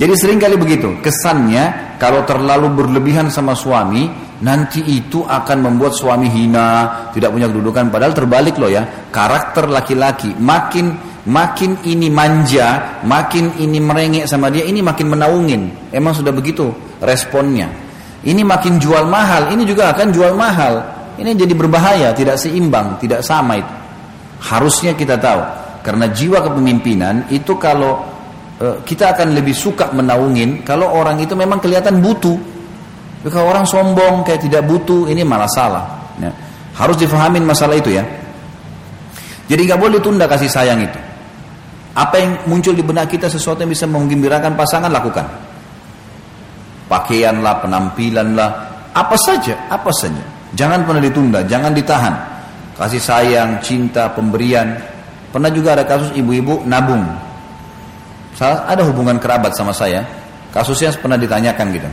Jadi 0.00 0.14
sering 0.16 0.38
kali 0.40 0.56
begitu. 0.56 0.96
Kesannya 1.02 1.96
kalau 2.00 2.24
terlalu 2.24 2.72
berlebihan 2.72 3.28
sama 3.28 3.52
suami, 3.52 4.08
nanti 4.40 4.80
itu 4.80 5.20
akan 5.26 5.58
membuat 5.60 5.92
suami 5.92 6.30
hina, 6.30 7.10
tidak 7.12 7.34
punya 7.34 7.50
kedudukan. 7.50 7.92
Padahal 7.92 8.16
terbalik 8.16 8.56
loh 8.56 8.72
ya. 8.72 8.86
Karakter 9.12 9.68
laki-laki 9.68 10.32
makin 10.40 10.96
makin 11.28 11.84
ini 11.84 12.08
manja, 12.08 13.00
makin 13.04 13.60
ini 13.60 13.76
merengek 13.76 14.24
sama 14.24 14.48
dia, 14.48 14.64
ini 14.64 14.80
makin 14.80 15.12
menaungin. 15.12 15.92
Emang 15.92 16.16
sudah 16.16 16.32
begitu 16.32 16.72
responnya. 17.04 17.68
Ini 18.20 18.40
makin 18.44 18.80
jual 18.80 19.04
mahal, 19.08 19.52
ini 19.52 19.64
juga 19.68 19.92
akan 19.92 20.06
jual 20.12 20.32
mahal. 20.32 20.80
Ini 21.20 21.36
jadi 21.36 21.52
berbahaya, 21.52 22.08
tidak 22.16 22.40
seimbang, 22.40 22.96
tidak 22.96 23.20
sama 23.20 23.60
itu. 23.60 23.79
Harusnya 24.40 24.96
kita 24.96 25.20
tahu, 25.20 25.40
karena 25.84 26.08
jiwa 26.08 26.40
kepemimpinan 26.40 27.28
itu 27.28 27.56
kalau 27.60 28.00
e, 28.56 28.80
kita 28.88 29.12
akan 29.12 29.36
lebih 29.36 29.52
suka 29.52 29.92
menaungin 29.92 30.64
kalau 30.64 30.88
orang 30.88 31.20
itu 31.20 31.36
memang 31.36 31.60
kelihatan 31.60 32.00
butuh. 32.00 32.36
Kalau 33.20 33.52
orang 33.52 33.68
sombong 33.68 34.24
kayak 34.24 34.48
tidak 34.48 34.64
butuh, 34.64 35.04
ini 35.12 35.20
malah 35.20 35.48
salah. 35.52 35.84
Ya. 36.16 36.32
Harus 36.72 36.96
difahamin 36.96 37.44
masalah 37.44 37.76
itu 37.76 37.92
ya. 37.92 38.04
Jadi 39.44 39.60
nggak 39.68 39.76
boleh 39.76 40.00
tunda 40.00 40.24
kasih 40.24 40.48
sayang 40.48 40.80
itu. 40.80 40.96
Apa 41.92 42.16
yang 42.16 42.30
muncul 42.48 42.72
di 42.72 42.80
benak 42.80 43.12
kita 43.12 43.28
sesuatu 43.28 43.60
yang 43.60 43.68
bisa 43.68 43.84
menggembirakan 43.84 44.56
pasangan 44.56 44.88
lakukan 44.88 45.50
pakaianlah, 46.90 47.62
penampilanlah, 47.62 48.50
apa 48.90 49.14
saja, 49.14 49.70
apa 49.70 49.94
saja. 49.94 50.18
Jangan 50.58 50.82
pernah 50.82 50.98
ditunda, 50.98 51.46
jangan 51.46 51.70
ditahan. 51.70 52.14
Kasih 52.80 52.96
sayang, 52.96 53.60
cinta, 53.60 54.08
pemberian. 54.08 54.72
Pernah 55.28 55.52
juga 55.52 55.76
ada 55.76 55.84
kasus 55.84 56.16
ibu-ibu 56.16 56.64
nabung. 56.64 57.04
Ada 58.40 58.80
hubungan 58.88 59.20
kerabat 59.20 59.52
sama 59.52 59.76
saya. 59.76 60.00
Kasusnya 60.48 60.96
pernah 60.96 61.20
ditanyakan 61.20 61.66
gitu. 61.76 61.88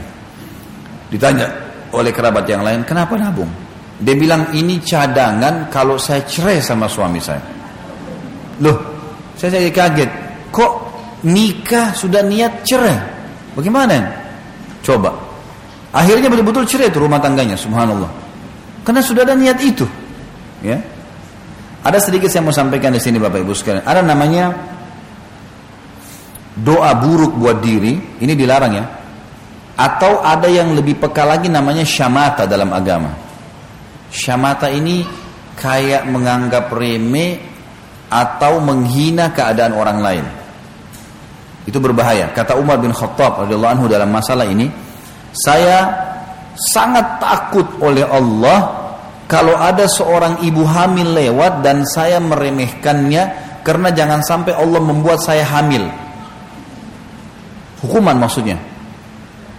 Ditanya 1.11 1.51
oleh 1.91 2.15
kerabat 2.15 2.47
yang 2.47 2.63
lain, 2.63 2.87
kenapa 2.87 3.19
nabung? 3.19 3.51
Dia 3.99 4.15
bilang 4.15 4.55
ini 4.55 4.79
cadangan 4.79 5.67
kalau 5.67 5.99
saya 5.99 6.23
cerai 6.23 6.63
sama 6.63 6.87
suami 6.87 7.19
saya. 7.19 7.43
Loh, 8.63 8.79
saya 9.35 9.59
jadi 9.59 9.69
kaget. 9.75 10.11
Kok 10.55 10.71
nikah 11.27 11.91
sudah 11.91 12.23
niat 12.23 12.63
cerai? 12.63 12.95
Bagaimana? 13.59 14.07
Coba. 14.87 15.11
Akhirnya 15.91 16.31
betul-betul 16.31 16.63
cerai 16.63 16.87
itu 16.87 17.03
rumah 17.03 17.19
tangganya, 17.19 17.59
subhanallah. 17.59 18.07
Karena 18.87 19.03
sudah 19.03 19.27
ada 19.27 19.35
niat 19.35 19.59
itu. 19.59 19.83
Ya. 20.65 20.81
Ada 21.85 22.03
sedikit 22.03 22.27
saya 22.27 22.43
mau 22.43 22.55
sampaikan 22.55 22.91
di 22.91 22.99
sini 22.99 23.21
Bapak 23.21 23.39
Ibu 23.45 23.53
sekalian. 23.53 23.85
Ada 23.85 24.01
namanya 24.03 24.51
doa 26.57 26.91
buruk 26.97 27.37
buat 27.37 27.61
diri, 27.61 28.17
ini 28.19 28.33
dilarang 28.33 28.73
ya. 28.73 28.85
Atau 29.77 30.25
ada 30.25 30.49
yang 30.49 30.73
lebih 30.73 30.97
peka 30.97 31.21
lagi 31.21 31.47
namanya 31.53 31.85
syamata 31.85 32.49
dalam 32.49 32.73
agama. 32.73 33.13
Syamata 34.09 34.73
ini 34.73 35.05
kayak 35.53 36.09
menganggap 36.09 36.73
remeh 36.73 37.37
atau 38.09 38.57
menghina 38.57 39.29
keadaan 39.29 39.77
orang 39.77 39.99
lain. 40.01 40.25
Itu 41.67 41.77
berbahaya. 41.77 42.31
Kata 42.33 42.57
Umar 42.57 42.81
bin 42.81 42.95
Khattab 42.95 43.45
radhiyallahu 43.45 43.73
anhu 43.77 43.85
dalam 43.91 44.09
masalah 44.09 44.47
ini, 44.47 44.71
saya 45.35 45.91
sangat 46.57 47.21
takut 47.21 47.67
oleh 47.83 48.07
Allah 48.07 48.86
kalau 49.27 49.59
ada 49.59 49.83
seorang 49.91 50.39
ibu 50.47 50.63
hamil 50.63 51.11
lewat 51.11 51.59
dan 51.59 51.83
saya 51.83 52.23
meremehkannya 52.23 53.23
karena 53.59 53.91
jangan 53.91 54.23
sampai 54.23 54.55
Allah 54.55 54.79
membuat 54.79 55.19
saya 55.19 55.43
hamil. 55.43 55.83
Hukuman 57.83 58.15
maksudnya. 58.15 58.55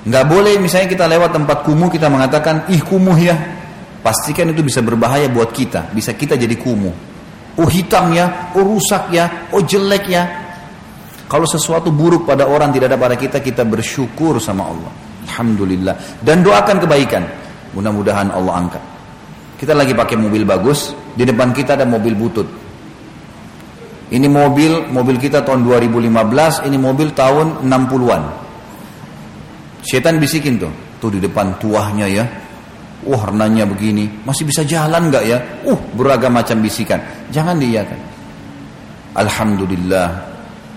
Nggak 0.08 0.24
boleh 0.24 0.56
misalnya 0.56 0.88
kita 0.88 1.04
lewat 1.04 1.36
tempat 1.36 1.68
kumuh 1.68 1.92
kita 1.92 2.08
mengatakan 2.08 2.64
ih 2.72 2.80
kumuh 2.80 3.18
ya. 3.20 3.36
Pastikan 4.00 4.48
itu 4.48 4.64
bisa 4.64 4.80
berbahaya 4.80 5.28
buat 5.28 5.52
kita. 5.52 5.92
Bisa 5.92 6.16
kita 6.16 6.40
jadi 6.40 6.56
kumuh. 6.56 6.96
Oh 7.60 7.68
hitam 7.68 8.08
ya, 8.16 8.54
oh 8.56 8.64
rusak 8.64 9.12
ya, 9.12 9.52
oh 9.52 9.60
jelek 9.60 10.08
ya. 10.08 10.24
Kalau 11.28 11.44
sesuatu 11.44 11.92
buruk 11.92 12.24
pada 12.24 12.48
orang 12.48 12.72
tidak 12.72 12.96
ada 12.96 12.96
pada 12.96 13.12
kita, 13.20 13.44
kita 13.44 13.68
bersyukur 13.68 14.40
sama 14.40 14.64
Allah. 14.64 14.88
Alhamdulillah. 15.28 16.24
Dan 16.24 16.40
doakan 16.40 16.80
kebaikan. 16.80 17.22
Mudah-mudahan 17.76 18.32
Allah 18.32 18.64
angkat. 18.64 18.97
Kita 19.58 19.74
lagi 19.74 19.90
pakai 19.90 20.14
mobil 20.14 20.46
bagus, 20.46 20.94
di 21.18 21.26
depan 21.26 21.50
kita 21.50 21.74
ada 21.74 21.82
mobil 21.82 22.14
butut. 22.14 22.46
Ini 24.08 24.24
mobil, 24.30 24.86
mobil 24.88 25.18
kita 25.18 25.42
tahun 25.42 25.66
2015, 25.66 26.62
ini 26.70 26.78
mobil 26.78 27.10
tahun 27.10 27.66
60-an. 27.66 28.22
Setan 29.82 30.22
bisikin 30.22 30.62
tuh, 30.62 30.70
tuh 31.02 31.10
di 31.10 31.18
depan 31.18 31.58
tuahnya 31.58 32.06
ya. 32.06 32.24
Wah, 33.02 33.18
warnanya 33.18 33.66
begini, 33.66 34.22
masih 34.22 34.46
bisa 34.46 34.62
jalan 34.62 35.10
nggak 35.10 35.24
ya? 35.26 35.38
Uh, 35.66 35.78
beragam 35.98 36.38
macam 36.38 36.62
bisikan. 36.62 37.02
Jangan 37.34 37.58
diiyakan. 37.58 38.00
Alhamdulillah, 39.18 40.08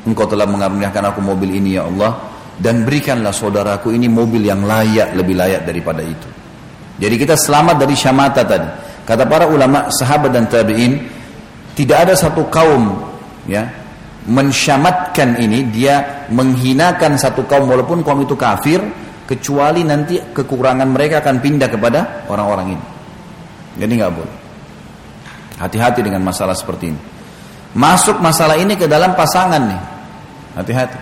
Engkau 0.09 0.25
telah 0.25 0.49
mengaruniakan 0.49 1.13
aku 1.13 1.21
mobil 1.21 1.61
ini 1.61 1.77
ya 1.77 1.85
Allah 1.85 2.17
dan 2.57 2.81
berikanlah 2.81 3.29
saudaraku 3.29 3.93
ini 3.93 4.09
mobil 4.09 4.41
yang 4.41 4.65
layak 4.65 5.13
lebih 5.13 5.37
layak 5.37 5.61
daripada 5.61 6.01
itu. 6.01 6.40
Jadi 7.01 7.15
kita 7.17 7.33
selamat 7.33 7.81
dari 7.81 7.97
syamata 7.97 8.45
tadi. 8.45 8.69
Kata 9.01 9.25
para 9.25 9.49
ulama, 9.49 9.89
sahabat 9.89 10.29
dan 10.29 10.45
tabi'in, 10.45 11.01
tidak 11.73 12.05
ada 12.05 12.13
satu 12.13 12.45
kaum 12.53 13.09
ya 13.49 13.65
mensyamatkan 14.29 15.41
ini 15.41 15.73
dia 15.73 16.27
menghinakan 16.29 17.17
satu 17.17 17.49
kaum 17.49 17.65
walaupun 17.65 18.05
kaum 18.05 18.21
itu 18.21 18.37
kafir 18.37 18.77
kecuali 19.25 19.81
nanti 19.81 20.19
kekurangan 20.19 20.85
mereka 20.85 21.25
akan 21.25 21.41
pindah 21.41 21.69
kepada 21.71 22.29
orang-orang 22.29 22.77
ini. 22.77 22.85
Jadi 23.79 23.91
nggak 23.97 24.13
boleh. 24.13 24.35
Hati-hati 25.57 26.05
dengan 26.05 26.21
masalah 26.21 26.53
seperti 26.53 26.91
ini. 26.91 27.01
Masuk 27.71 28.19
masalah 28.19 28.59
ini 28.59 28.75
ke 28.75 28.85
dalam 28.85 29.15
pasangan 29.15 29.61
nih. 29.63 29.81
Hati-hati. 30.59 30.97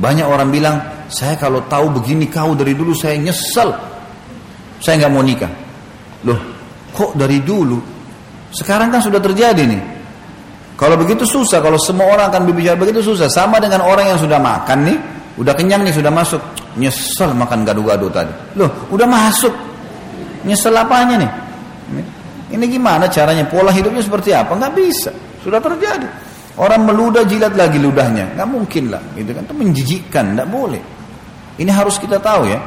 Banyak 0.00 0.26
orang 0.26 0.48
bilang, 0.48 0.76
saya 1.12 1.36
kalau 1.36 1.62
tahu 1.68 2.00
begini 2.00 2.26
kau 2.26 2.56
dari 2.56 2.72
dulu 2.72 2.96
saya 2.96 3.20
nyesel. 3.20 3.93
Saya 4.84 5.00
nggak 5.00 5.12
mau 5.16 5.24
nikah. 5.24 5.48
Loh, 6.28 6.36
kok 6.92 7.16
dari 7.16 7.40
dulu? 7.40 7.80
Sekarang 8.52 8.92
kan 8.92 9.00
sudah 9.00 9.16
terjadi 9.16 9.64
nih. 9.64 9.82
Kalau 10.76 11.00
begitu 11.00 11.24
susah, 11.24 11.64
kalau 11.64 11.80
semua 11.80 12.12
orang 12.12 12.28
akan 12.28 12.44
berbicara 12.52 12.76
begitu 12.76 13.00
susah. 13.00 13.32
Sama 13.32 13.56
dengan 13.56 13.80
orang 13.80 14.12
yang 14.12 14.20
sudah 14.20 14.36
makan 14.36 14.84
nih, 14.84 14.98
udah 15.40 15.56
kenyang 15.56 15.80
nih, 15.88 15.94
sudah 15.96 16.12
masuk. 16.12 16.42
Nyesel 16.76 17.32
makan 17.32 17.64
gado-gado 17.64 18.12
tadi. 18.12 18.34
Loh, 18.60 18.68
udah 18.92 19.08
masuk. 19.08 19.54
Nyesel 20.44 20.76
apanya 20.76 21.16
nih? 21.16 21.30
Ini 22.52 22.64
gimana 22.68 23.08
caranya? 23.08 23.48
Pola 23.48 23.72
hidupnya 23.72 24.04
seperti 24.04 24.36
apa? 24.36 24.52
Nggak 24.52 24.74
bisa. 24.76 25.10
Sudah 25.40 25.62
terjadi. 25.64 26.04
Orang 26.54 26.86
meludah 26.86 27.26
jilat 27.26 27.56
lagi 27.58 27.82
ludahnya, 27.82 28.30
nggak 28.38 28.46
mungkin 28.46 28.94
lah, 28.94 29.02
gitu 29.18 29.34
kan? 29.34 29.42
Itu 29.42 29.54
menjijikkan, 29.58 30.24
nggak 30.38 30.48
boleh. 30.52 30.78
Ini 31.58 31.70
harus 31.70 31.98
kita 31.98 32.22
tahu 32.22 32.46
ya, 32.46 32.62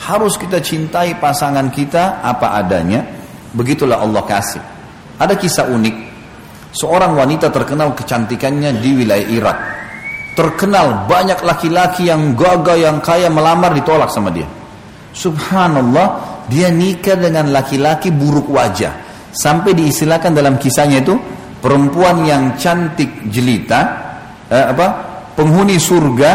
harus 0.00 0.36
kita 0.36 0.60
cintai 0.60 1.16
pasangan 1.16 1.72
kita 1.72 2.20
apa 2.20 2.56
adanya. 2.56 3.04
Begitulah 3.56 4.04
Allah 4.04 4.22
kasih. 4.28 4.60
Ada 5.16 5.32
kisah 5.32 5.72
unik, 5.72 5.96
seorang 6.76 7.16
wanita 7.16 7.48
terkenal 7.48 7.96
kecantikannya 7.96 8.76
di 8.84 8.90
wilayah 8.92 9.28
Irak. 9.32 9.58
Terkenal 10.36 11.08
banyak 11.08 11.40
laki-laki 11.40 12.12
yang 12.12 12.36
gagah, 12.36 12.76
yang 12.76 13.00
kaya 13.00 13.32
melamar 13.32 13.72
ditolak 13.72 14.12
sama 14.12 14.28
dia. 14.28 14.44
Subhanallah, 15.16 16.08
dia 16.52 16.68
nikah 16.68 17.16
dengan 17.16 17.48
laki-laki 17.48 18.12
buruk 18.12 18.52
wajah. 18.52 18.92
Sampai 19.32 19.72
diistilahkan 19.72 20.36
dalam 20.36 20.60
kisahnya 20.60 21.00
itu, 21.00 21.16
perempuan 21.64 22.28
yang 22.28 22.60
cantik 22.60 23.32
jelita 23.32 23.80
eh, 24.52 24.66
apa 24.76 24.86
penghuni 25.32 25.80
surga 25.80 26.30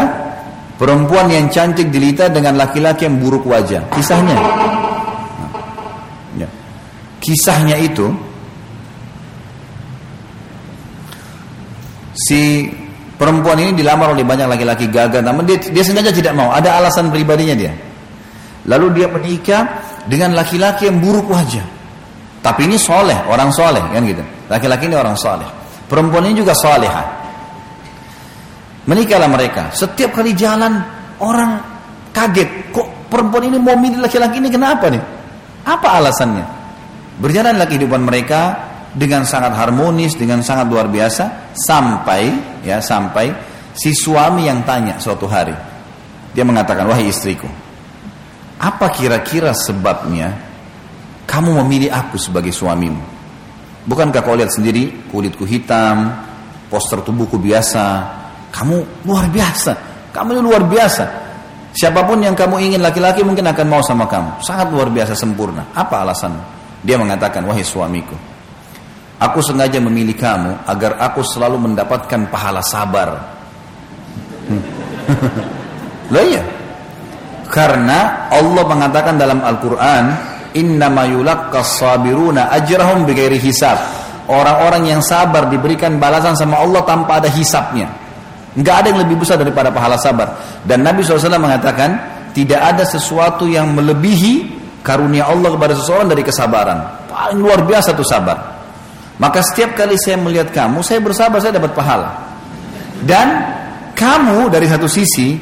perempuan 0.82 1.30
yang 1.30 1.46
cantik 1.46 1.94
jelita 1.94 2.26
dengan 2.26 2.58
laki-laki 2.58 3.06
yang 3.06 3.22
buruk 3.22 3.46
wajah. 3.46 3.86
Kisahnya. 3.94 4.34
Ya. 6.34 6.48
kisahnya 7.22 7.78
itu 7.78 8.10
si 12.18 12.66
perempuan 13.14 13.62
ini 13.62 13.78
dilamar 13.78 14.10
oleh 14.10 14.26
banyak 14.26 14.48
laki-laki 14.50 14.90
gagal 14.90 15.22
namun 15.22 15.46
dia, 15.46 15.62
dia 15.62 15.84
sengaja 15.86 16.10
tidak 16.10 16.34
mau. 16.34 16.50
Ada 16.50 16.82
alasan 16.82 17.14
pribadinya 17.14 17.54
dia. 17.54 17.70
Lalu 18.66 18.98
dia 18.98 19.06
menikah 19.06 19.62
dengan 20.10 20.34
laki-laki 20.34 20.90
yang 20.90 20.98
buruk 20.98 21.30
wajah. 21.30 21.62
Tapi 22.42 22.66
ini 22.66 22.74
soleh 22.74 23.22
orang 23.30 23.54
soleh 23.54 23.86
kan 23.94 24.02
gitu. 24.02 24.26
Laki-laki 24.50 24.90
ini 24.90 24.98
orang 24.98 25.14
saleh. 25.14 25.46
Perempuan 25.86 26.26
ini 26.26 26.42
juga 26.42 26.58
saleha. 26.58 27.21
Menikahlah 28.82 29.30
mereka. 29.30 29.70
Setiap 29.70 30.10
kali 30.10 30.34
jalan 30.34 30.82
orang 31.22 31.62
kaget. 32.10 32.74
Kok 32.74 33.06
perempuan 33.06 33.46
ini 33.46 33.58
mau 33.58 33.78
milih 33.78 34.02
laki-laki 34.02 34.42
ini 34.42 34.50
kenapa 34.50 34.90
nih? 34.90 35.02
Apa 35.62 36.02
alasannya? 36.02 36.46
Berjalanlah 37.22 37.70
kehidupan 37.70 38.02
mereka 38.02 38.72
dengan 38.92 39.22
sangat 39.22 39.54
harmonis, 39.54 40.18
dengan 40.18 40.42
sangat 40.42 40.66
luar 40.66 40.90
biasa 40.90 41.54
sampai 41.54 42.22
ya 42.66 42.82
sampai 42.82 43.30
si 43.72 43.94
suami 43.94 44.50
yang 44.50 44.66
tanya 44.66 44.98
suatu 44.98 45.30
hari. 45.30 45.54
Dia 46.32 46.42
mengatakan, 46.42 46.88
"Wahai 46.88 47.12
istriku, 47.12 47.46
apa 48.58 48.86
kira-kira 48.90 49.52
sebabnya 49.52 50.32
kamu 51.28 51.62
memilih 51.62 51.92
aku 51.92 52.18
sebagai 52.18 52.50
suamimu?" 52.50 53.00
Bukankah 53.82 54.22
kau 54.22 54.38
lihat 54.38 54.54
sendiri 54.54 55.10
kulitku 55.10 55.42
hitam, 55.42 56.14
poster 56.70 57.02
tubuhku 57.02 57.36
biasa, 57.36 58.21
kamu 58.52 59.08
luar 59.08 59.26
biasa, 59.32 59.72
kamu 60.12 60.44
luar 60.44 60.62
biasa. 60.68 61.04
Siapa 61.72 62.04
pun 62.04 62.20
yang 62.20 62.36
kamu 62.36 62.60
ingin 62.68 62.84
laki-laki 62.84 63.24
mungkin 63.24 63.48
akan 63.48 63.66
mau 63.66 63.80
sama 63.80 64.04
kamu, 64.04 64.44
sangat 64.44 64.68
luar 64.68 64.92
biasa 64.92 65.16
sempurna. 65.16 65.72
Apa 65.72 66.04
alasan? 66.04 66.36
Dia 66.84 67.00
mengatakan, 67.00 67.48
wahai 67.48 67.64
suamiku, 67.64 68.12
aku 69.16 69.40
sengaja 69.40 69.80
memilih 69.80 70.12
kamu 70.12 70.68
agar 70.68 71.00
aku 71.00 71.24
selalu 71.24 71.72
mendapatkan 71.72 72.28
pahala 72.28 72.60
sabar. 72.60 73.16
Loh 76.12 76.24
iya, 76.28 76.44
karena 77.52 78.28
Allah 78.32 78.64
mengatakan 78.64 79.20
dalam 79.20 79.44
Al-Quran, 79.44 80.04
sabiruna 81.60 82.48
ajrahum 82.52 83.04
hisab. 83.36 83.78
Orang-orang 84.28 84.88
yang 84.88 85.00
sabar 85.04 85.52
diberikan 85.52 86.00
balasan 86.00 86.32
sama 86.32 86.64
Allah 86.64 86.80
tanpa 86.88 87.20
ada 87.20 87.28
hisapnya. 87.28 88.01
Enggak 88.52 88.84
ada 88.84 88.86
yang 88.92 89.00
lebih 89.08 89.16
besar 89.24 89.40
daripada 89.40 89.72
pahala 89.72 89.96
sabar. 89.96 90.36
Dan 90.64 90.84
Nabi 90.84 91.00
SAW 91.00 91.40
mengatakan, 91.40 91.96
tidak 92.36 92.60
ada 92.60 92.84
sesuatu 92.84 93.48
yang 93.48 93.72
melebihi 93.72 94.60
karunia 94.84 95.24
Allah 95.28 95.52
kepada 95.56 95.74
seseorang 95.76 96.08
dari 96.12 96.22
kesabaran. 96.24 96.78
Paling 97.08 97.40
luar 97.40 97.64
biasa 97.64 97.96
tuh 97.96 98.04
sabar. 98.04 98.36
Maka 99.16 99.42
setiap 99.44 99.76
kali 99.76 99.96
saya 100.00 100.16
melihat 100.18 100.52
kamu, 100.52 100.82
saya 100.84 101.00
bersabar, 101.00 101.40
saya 101.40 101.52
dapat 101.56 101.72
pahala. 101.72 102.12
Dan 103.04 103.28
kamu 103.96 104.50
dari 104.50 104.66
satu 104.68 104.88
sisi 104.88 105.38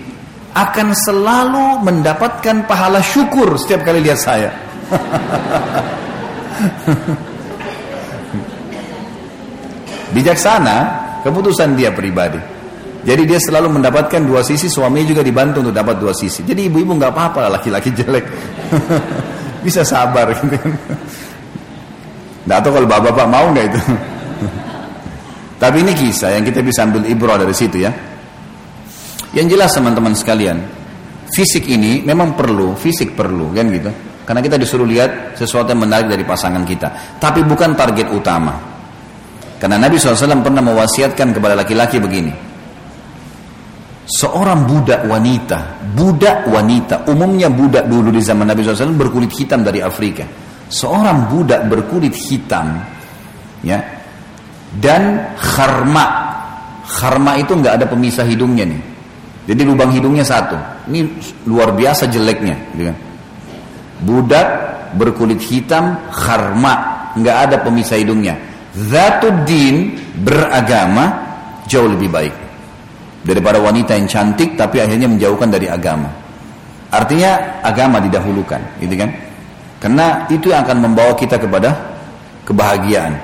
akan 0.51 0.95
selalu 0.95 1.79
mendapatkan 1.87 2.67
pahala 2.67 3.03
syukur 3.03 3.59
setiap 3.59 3.85
kali 3.87 4.01
lihat 4.03 4.19
saya. 4.19 4.51
Bijaksana 10.15 10.77
keputusan 11.23 11.77
dia 11.79 11.95
pribadi. 11.95 12.60
Jadi 13.01 13.23
dia 13.25 13.41
selalu 13.41 13.81
mendapatkan 13.81 14.21
dua 14.21 14.45
sisi, 14.45 14.69
suaminya 14.69 15.17
juga 15.17 15.23
dibantu 15.25 15.65
untuk 15.65 15.73
dapat 15.73 15.97
dua 15.97 16.13
sisi. 16.13 16.45
Jadi 16.45 16.69
ibu-ibu 16.69 17.01
nggak 17.01 17.13
apa-apa 17.13 17.49
laki-laki 17.49 17.97
jelek. 17.97 18.25
Bisa 19.65 19.85
sabar 19.85 20.29
gitu 20.37 20.53
kan. 20.53 20.71
Tahu 22.49 22.71
kalau 22.73 22.89
bapak-bapak 22.89 23.27
mau 23.29 23.47
nggak 23.53 23.67
itu. 23.73 23.81
Tapi 25.63 25.77
ini 25.85 25.93
kisah 25.93 26.33
yang 26.33 26.45
kita 26.45 26.65
bisa 26.65 26.89
ambil 26.89 27.05
ibrah 27.05 27.37
dari 27.37 27.53
situ 27.53 27.85
ya. 27.85 27.93
Yang 29.37 29.47
jelas 29.55 29.71
teman-teman 29.77 30.17
sekalian, 30.17 30.57
fisik 31.29 31.69
ini 31.69 32.01
memang 32.01 32.33
perlu, 32.33 32.73
fisik 32.73 33.13
perlu 33.13 33.53
kan 33.53 33.69
gitu. 33.69 33.93
Karena 34.25 34.41
kita 34.41 34.57
disuruh 34.57 34.89
lihat 34.89 35.37
sesuatu 35.37 35.77
yang 35.77 35.85
menarik 35.85 36.09
dari 36.09 36.25
pasangan 36.25 36.65
kita. 36.65 37.21
Tapi 37.21 37.45
bukan 37.45 37.77
target 37.77 38.09
utama. 38.09 38.57
Karena 39.61 39.77
Nabi 39.77 40.01
SAW 40.01 40.41
pernah 40.41 40.65
mewasiatkan 40.65 41.37
kepada 41.37 41.53
laki-laki 41.53 42.01
begini. 42.01 42.50
Seorang 44.11 44.67
budak 44.67 45.07
wanita, 45.07 45.59
budak 45.95 46.51
wanita, 46.51 47.07
umumnya 47.07 47.47
budak 47.47 47.87
dulu 47.87 48.11
di 48.11 48.19
zaman 48.19 48.51
Nabi 48.51 48.67
SAW 48.67 48.99
berkulit 48.99 49.31
hitam 49.39 49.63
dari 49.63 49.79
Afrika. 49.79 50.27
Seorang 50.67 51.31
budak 51.31 51.71
berkulit 51.71 52.15
hitam, 52.15 52.75
ya, 53.63 53.79
dan 54.83 55.35
kharma. 55.39 56.07
Kharma 56.91 57.39
itu 57.39 57.55
nggak 57.55 57.79
ada 57.79 57.87
pemisah 57.87 58.27
hidungnya 58.27 58.67
nih. 58.67 58.83
Jadi 59.47 59.63
lubang 59.63 59.95
hidungnya 59.95 60.27
satu. 60.27 60.59
Ini 60.91 61.07
luar 61.47 61.71
biasa 61.71 62.11
jeleknya, 62.11 62.59
gitu 62.75 62.91
kan 62.91 62.97
budak 64.05 64.49
berkulit 64.97 65.41
hitam 65.45 65.97
kharma 66.09 66.75
nggak 67.17 67.37
ada 67.49 67.57
pemisah 67.61 68.01
hidungnya 68.01 68.35
zatuddin 68.73 69.99
beragama 70.25 71.21
jauh 71.69 71.91
lebih 71.91 72.09
baik 72.09 72.35
daripada 73.21 73.61
wanita 73.61 73.97
yang 73.97 74.09
cantik 74.09 74.57
tapi 74.57 74.81
akhirnya 74.81 75.09
menjauhkan 75.09 75.49
dari 75.53 75.69
agama 75.69 76.21
Artinya 76.91 77.63
agama 77.63 78.03
didahulukan, 78.03 78.83
gitu 78.83 78.99
kan? 78.99 79.11
Karena 79.79 80.27
itu 80.27 80.51
yang 80.51 80.67
akan 80.67 80.91
membawa 80.91 81.15
kita 81.15 81.39
kepada 81.39 81.71
kebahagiaan. 82.43 83.15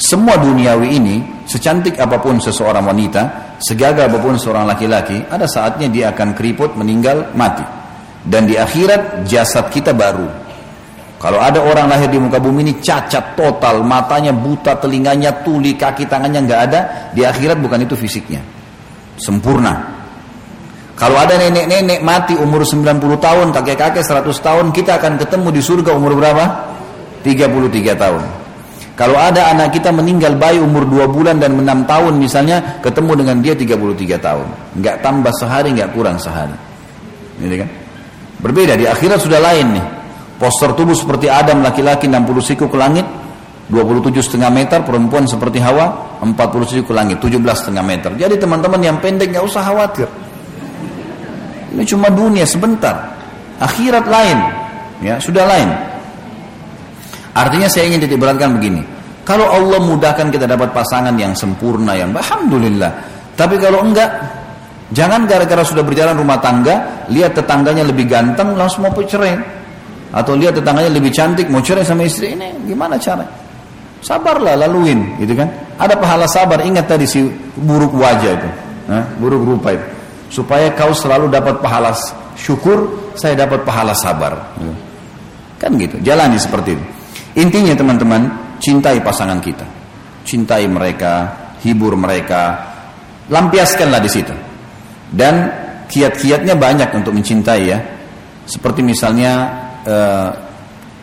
Semua 0.00 0.40
duniawi 0.40 0.88
ini, 0.96 1.16
secantik 1.44 2.00
apa 2.00 2.18
pun 2.18 2.40
seseorang 2.40 2.82
wanita, 2.82 3.22
segagah 3.60 4.08
apa 4.08 4.18
pun 4.18 4.40
seorang 4.40 4.64
laki-laki, 4.64 5.20
ada 5.28 5.44
saatnya 5.44 5.86
dia 5.92 6.10
akan 6.16 6.32
keriput, 6.32 6.74
meninggal, 6.80 7.30
mati. 7.36 7.62
Dan 8.24 8.48
di 8.48 8.56
akhirat 8.56 9.28
jasad 9.28 9.68
kita 9.68 9.92
baru. 9.92 10.42
Kalau 11.20 11.40
ada 11.44 11.60
orang 11.60 11.92
lahir 11.92 12.08
di 12.08 12.16
muka 12.16 12.40
bumi 12.40 12.64
ini 12.64 12.74
cacat 12.80 13.36
total, 13.36 13.84
matanya 13.84 14.32
buta, 14.32 14.80
telinganya 14.80 15.44
tuli, 15.44 15.76
kaki 15.76 16.08
tangannya 16.08 16.40
nggak 16.40 16.60
ada, 16.72 16.80
di 17.12 17.20
akhirat 17.20 17.60
bukan 17.60 17.84
itu 17.84 17.94
fisiknya. 18.00 18.53
Sempurna. 19.16 19.94
Kalau 20.94 21.18
ada 21.18 21.34
nenek-nenek 21.34 22.06
mati 22.06 22.38
umur 22.38 22.62
90 22.62 23.18
tahun, 23.18 23.50
kakek-kakek 23.50 24.06
100 24.06 24.30
tahun, 24.38 24.66
kita 24.70 25.02
akan 25.02 25.18
ketemu 25.18 25.48
di 25.50 25.60
surga 25.60 25.90
umur 25.90 26.14
berapa? 26.14 26.44
33 27.26 27.98
tahun. 27.98 28.22
Kalau 28.94 29.18
ada 29.18 29.50
anak 29.50 29.74
kita 29.74 29.90
meninggal 29.90 30.38
bayi 30.38 30.62
umur 30.62 30.86
2 30.86 31.10
bulan 31.10 31.42
dan 31.42 31.58
6 31.58 31.82
tahun 31.82 32.14
misalnya, 32.14 32.78
ketemu 32.78 33.12
dengan 33.18 33.36
dia 33.42 33.54
33 33.58 34.22
tahun. 34.22 34.46
Enggak 34.78 35.02
tambah 35.02 35.34
sehari, 35.34 35.74
enggak 35.74 35.90
kurang 35.90 36.14
sehari. 36.22 36.54
Ini 37.42 37.56
kan? 37.58 37.68
Berbeda, 38.38 38.78
di 38.78 38.86
akhirat 38.86 39.18
sudah 39.18 39.42
lain 39.42 39.66
nih. 39.74 39.86
Poster 40.38 40.70
tubuh 40.78 40.94
seperti 40.94 41.26
Adam 41.26 41.58
laki-laki 41.58 42.06
60 42.06 42.38
siku 42.38 42.70
ke 42.70 42.78
langit, 42.78 43.06
27,5 43.72 44.36
meter, 44.52 44.84
perempuan 44.84 45.24
seperti 45.24 45.56
Hawa 45.56 46.20
40 46.20 46.68
siku 46.68 46.92
ke 46.92 46.94
langit, 46.96 47.16
17,5 47.20 47.72
meter. 47.80 48.12
Jadi 48.12 48.36
teman-teman 48.36 48.80
yang 48.80 48.96
pendek 49.00 49.32
nggak 49.32 49.44
usah 49.44 49.64
khawatir. 49.64 50.08
Ini 51.72 51.82
cuma 51.88 52.12
dunia 52.12 52.44
sebentar. 52.44 53.16
Akhirat 53.58 54.04
lain. 54.04 54.38
Ya, 55.00 55.16
sudah 55.16 55.48
lain. 55.48 55.68
Artinya 57.34 57.66
saya 57.66 57.90
ingin 57.90 58.04
titik 58.04 58.20
beratkan 58.20 58.54
begini. 58.54 58.84
Kalau 59.24 59.48
Allah 59.48 59.80
mudahkan 59.80 60.28
kita 60.28 60.44
dapat 60.44 60.70
pasangan 60.76 61.16
yang 61.16 61.32
sempurna, 61.32 61.96
yang 61.96 62.12
Alhamdulillah. 62.12 62.92
Tapi 63.34 63.56
kalau 63.58 63.82
enggak, 63.82 64.06
jangan 64.92 65.24
gara-gara 65.24 65.64
sudah 65.64 65.82
berjalan 65.82 66.14
rumah 66.14 66.38
tangga, 66.38 67.08
lihat 67.10 67.32
tetangganya 67.34 67.88
lebih 67.88 68.06
ganteng, 68.06 68.54
langsung 68.54 68.86
mau 68.86 68.92
cerai. 68.94 69.34
Atau 70.14 70.38
lihat 70.38 70.54
tetangganya 70.54 70.94
lebih 70.94 71.10
cantik, 71.10 71.50
mau 71.50 71.58
cerai 71.58 71.82
sama 71.82 72.06
istri 72.06 72.38
ini, 72.38 72.54
gimana 72.68 72.94
cara? 73.00 73.43
Sabarlah, 74.04 74.60
laluin, 74.60 75.16
gitu 75.16 75.32
kan? 75.32 75.48
Ada 75.80 75.96
pahala 75.96 76.28
sabar, 76.28 76.60
ingat 76.60 76.84
tadi 76.84 77.08
si 77.08 77.24
buruk 77.56 77.96
wajah 77.96 78.32
itu, 78.36 78.48
nah, 78.84 79.02
buruk 79.16 79.42
rupa 79.42 79.72
itu 79.72 79.94
supaya 80.34 80.74
kau 80.74 80.90
selalu 80.90 81.30
dapat 81.30 81.62
pahala 81.62 81.94
syukur, 82.34 82.90
saya 83.14 83.38
dapat 83.46 83.62
pahala 83.62 83.94
sabar. 83.94 84.34
Kan 85.62 85.78
gitu, 85.78 86.02
jalani 86.02 86.34
seperti 86.42 86.74
itu. 86.74 86.84
Intinya 87.38 87.70
teman-teman, 87.78 88.26
cintai 88.58 88.98
pasangan 88.98 89.38
kita. 89.38 89.62
Cintai 90.26 90.66
mereka, 90.66 91.30
hibur 91.62 91.94
mereka, 91.94 92.58
lampiaskanlah 93.30 94.02
di 94.02 94.10
situ. 94.10 94.34
Dan 95.14 95.46
kiat-kiatnya 95.86 96.58
banyak 96.58 96.90
untuk 96.90 97.14
mencintai 97.14 97.62
ya. 97.62 97.78
Seperti 98.42 98.82
misalnya 98.82 99.32
eh, 99.86 100.30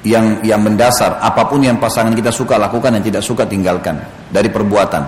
yang 0.02 0.42
yang 0.42 0.62
mendasar, 0.62 1.22
apa 1.22 1.46
pun 1.46 1.62
yang 1.62 1.78
pasangan 1.78 2.14
kita 2.14 2.34
suka 2.34 2.58
lakukan 2.58 2.98
dan 2.98 3.04
tidak 3.06 3.22
suka 3.22 3.46
tinggalkan 3.46 4.02
dari 4.30 4.50
perbuatan. 4.50 5.04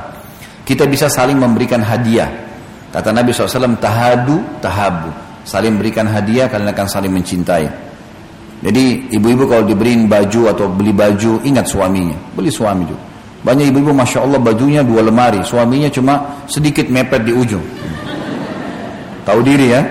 Kita 0.63 0.87
bisa 0.87 1.11
saling 1.11 1.35
memberikan 1.35 1.83
hadiah 1.83 2.43
Kata 2.93 3.09
Nabi 3.09 3.33
SAW, 3.33 3.73
tahadu, 3.81 4.37
tahabu. 4.61 5.09
Saling 5.41 5.81
berikan 5.81 6.05
hadiah, 6.05 6.45
kalian 6.45 6.69
akan 6.69 6.85
saling 6.85 7.09
mencintai. 7.09 7.65
Jadi 8.61 9.09
ibu-ibu 9.17 9.49
kalau 9.49 9.65
diberiin 9.65 10.05
baju 10.05 10.53
atau 10.53 10.69
beli 10.69 10.93
baju, 10.93 11.41
ingat 11.41 11.65
suaminya. 11.65 12.13
Beli 12.37 12.53
suami 12.53 12.85
juga. 12.85 13.01
Banyak 13.43 13.65
ibu-ibu 13.73 13.91
Masya 13.97 14.23
Allah 14.23 14.39
bajunya 14.39 14.85
dua 14.85 15.03
lemari. 15.03 15.41
Suaminya 15.41 15.89
cuma 15.89 16.45
sedikit 16.45 16.85
mepet 16.87 17.27
di 17.27 17.33
ujung. 17.33 17.65
Tahu 19.25 19.39
diri 19.41 19.73
ya? 19.73 19.81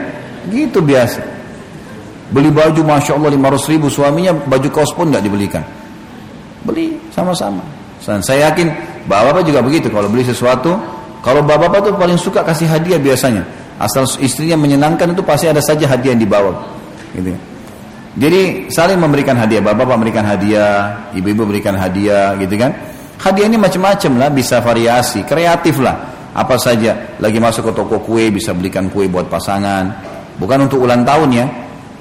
Gitu 0.47 0.79
biasa. 0.79 1.21
Beli 2.33 2.49
baju 2.49 2.81
Masya 2.81 3.13
Allah 3.21 3.31
500 3.37 3.73
ribu. 3.77 3.87
Suaminya 3.93 4.33
baju 4.33 4.69
kaos 4.73 4.91
pun 4.97 5.13
nggak 5.13 5.23
dibelikan. 5.23 5.63
Beli 6.65 6.97
sama-sama. 7.13 7.61
Saya 8.03 8.51
yakin 8.51 8.73
bapak-bapak 9.07 9.43
juga 9.47 9.61
begitu. 9.61 9.87
Kalau 9.93 10.09
beli 10.09 10.25
sesuatu, 10.25 10.75
kalau 11.21 11.45
bapak-bapak 11.45 11.93
tuh 11.93 11.93
paling 11.95 12.19
suka 12.19 12.41
kasih 12.43 12.67
hadiah 12.67 12.99
biasanya. 12.99 13.45
Asal 13.79 14.09
istrinya 14.19 14.57
menyenangkan 14.57 15.13
itu 15.13 15.23
pasti 15.23 15.47
ada 15.47 15.61
saja 15.61 15.87
hadiah 15.87 16.17
yang 16.17 16.23
dibawa. 16.25 16.51
Gitu. 17.13 17.37
Jadi 18.17 18.69
saling 18.73 18.97
memberikan 18.97 19.37
hadiah. 19.37 19.61
Bapak-bapak 19.61 19.97
memberikan 20.01 20.25
hadiah, 20.25 21.09
ibu-ibu 21.13 21.45
memberikan 21.45 21.77
hadiah, 21.77 22.35
gitu 22.41 22.57
kan? 22.57 22.73
Hadiah 23.23 23.47
ini 23.47 23.61
macam-macam 23.61 24.13
lah, 24.19 24.29
bisa 24.33 24.59
variasi, 24.59 25.23
kreatif 25.23 25.79
lah. 25.79 26.11
Apa 26.33 26.57
saja. 26.57 27.17
Lagi 27.21 27.37
masuk 27.37 27.71
ke 27.71 27.73
toko 27.77 28.01
kue 28.01 28.33
bisa 28.33 28.57
belikan 28.57 28.89
kue 28.89 29.05
buat 29.07 29.29
pasangan. 29.29 29.85
Bukan 30.41 30.65
untuk 30.65 30.85
ulang 30.85 31.05
tahun 31.05 31.29
ya, 31.33 31.47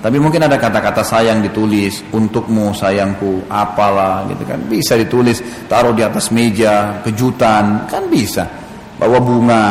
tapi 0.01 0.17
mungkin 0.17 0.41
ada 0.41 0.57
kata-kata 0.57 1.05
sayang 1.05 1.45
ditulis 1.45 2.01
untukmu 2.09 2.73
sayangku 2.73 3.45
apalah 3.45 4.25
gitu 4.25 4.43
kan 4.49 4.57
bisa 4.65 4.97
ditulis 4.97 5.37
taruh 5.69 5.93
di 5.93 6.01
atas 6.01 6.33
meja 6.33 7.05
kejutan 7.05 7.85
kan 7.85 8.09
bisa 8.09 8.61
bawa 9.01 9.17
bunga. 9.17 9.65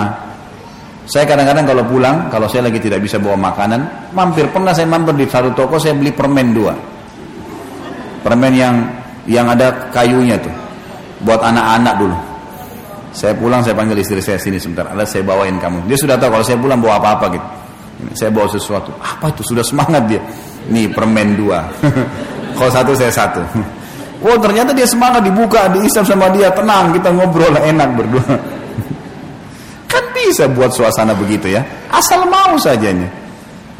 Saya 1.06 1.26
kadang-kadang 1.26 1.66
kalau 1.66 1.82
pulang, 1.86 2.16
kalau 2.30 2.46
saya 2.50 2.66
lagi 2.66 2.82
tidak 2.82 3.02
bisa 3.02 3.18
bawa 3.18 3.38
makanan, 3.38 4.10
mampir 4.14 4.46
pernah 4.50 4.74
saya 4.74 4.86
mampir 4.86 5.14
di 5.14 5.26
satu 5.26 5.54
toko 5.54 5.78
saya 5.78 5.94
beli 5.94 6.10
permen 6.10 6.54
dua. 6.54 6.74
Permen 8.22 8.52
yang 8.54 8.74
yang 9.26 9.46
ada 9.50 9.90
kayunya 9.90 10.38
tuh, 10.38 10.54
buat 11.22 11.42
anak-anak 11.42 11.94
dulu. 11.98 12.16
Saya 13.10 13.34
pulang 13.34 13.58
saya 13.66 13.74
panggil 13.74 13.98
istri 13.98 14.22
saya 14.22 14.38
sini 14.38 14.62
sebentar, 14.62 14.86
ada 14.86 15.02
saya 15.02 15.26
bawain 15.26 15.58
kamu. 15.58 15.90
Dia 15.90 15.98
sudah 15.98 16.14
tahu 16.14 16.30
kalau 16.30 16.46
saya 16.46 16.58
pulang 16.62 16.78
bawa 16.78 17.02
apa-apa 17.02 17.26
gitu. 17.34 17.46
Saya 18.14 18.30
bawa 18.32 18.48
sesuatu. 18.50 18.90
Apa 18.98 19.30
itu? 19.30 19.42
Sudah 19.46 19.64
semangat 19.64 20.06
dia. 20.10 20.20
Nih 20.68 20.90
permen 20.90 21.38
dua. 21.38 21.66
kalau 22.58 22.70
satu 22.70 22.92
saya 22.96 23.12
satu. 23.12 23.42
Oh 24.20 24.36
ternyata 24.36 24.76
dia 24.76 24.84
semangat 24.84 25.24
dibuka, 25.24 25.64
diisap 25.72 26.04
sama 26.04 26.28
dia, 26.28 26.52
tenang 26.52 26.92
kita 26.92 27.08
ngobrol 27.08 27.56
enak 27.56 27.88
berdua. 27.96 28.20
Kan 29.90 30.04
bisa 30.12 30.44
buat 30.44 30.76
suasana 30.76 31.16
begitu 31.16 31.48
ya. 31.48 31.64
Asal 31.88 32.28
mau 32.28 32.52
saja 32.60 32.92
ini. 32.92 33.08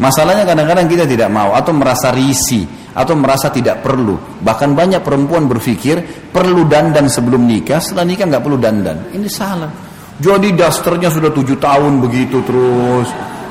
Masalahnya 0.01 0.49
kadang-kadang 0.49 0.89
kita 0.89 1.05
tidak 1.05 1.29
mau 1.29 1.53
atau 1.53 1.77
merasa 1.77 2.09
risih 2.09 2.65
atau 2.97 3.13
merasa 3.21 3.53
tidak 3.53 3.85
perlu. 3.85 4.41
Bahkan 4.41 4.73
banyak 4.73 5.05
perempuan 5.05 5.45
berpikir 5.45 6.01
perlu 6.33 6.65
dandan 6.65 7.13
sebelum 7.13 7.45
nikah, 7.45 7.77
setelah 7.77 8.09
nikah 8.09 8.25
nggak 8.33 8.41
perlu 8.41 8.57
dandan. 8.57 9.13
Ini 9.13 9.29
salah. 9.29 9.69
Jadi 10.17 10.57
dasternya 10.57 11.13
sudah 11.13 11.29
tujuh 11.37 11.61
tahun 11.61 12.01
begitu 12.01 12.41
terus, 12.49 13.09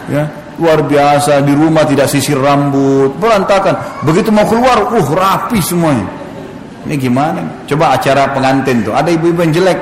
ya 0.09 0.25
luar 0.59 0.83
biasa 0.83 1.39
di 1.41 1.55
rumah 1.55 1.87
tidak 1.87 2.11
sisir 2.11 2.35
rambut, 2.35 3.15
berantakan. 3.15 4.03
Begitu 4.03 4.29
mau 4.29 4.43
keluar, 4.43 4.91
uh 4.91 5.07
rapi 5.15 5.63
semuanya. 5.63 6.05
Ini 6.83 6.95
gimana? 6.99 7.63
Coba 7.63 7.95
acara 7.95 8.31
pengantin 8.35 8.83
tuh, 8.83 8.91
ada 8.95 9.07
ibu-ibu 9.11 9.39
yang 9.43 9.53
jelek, 9.55 9.79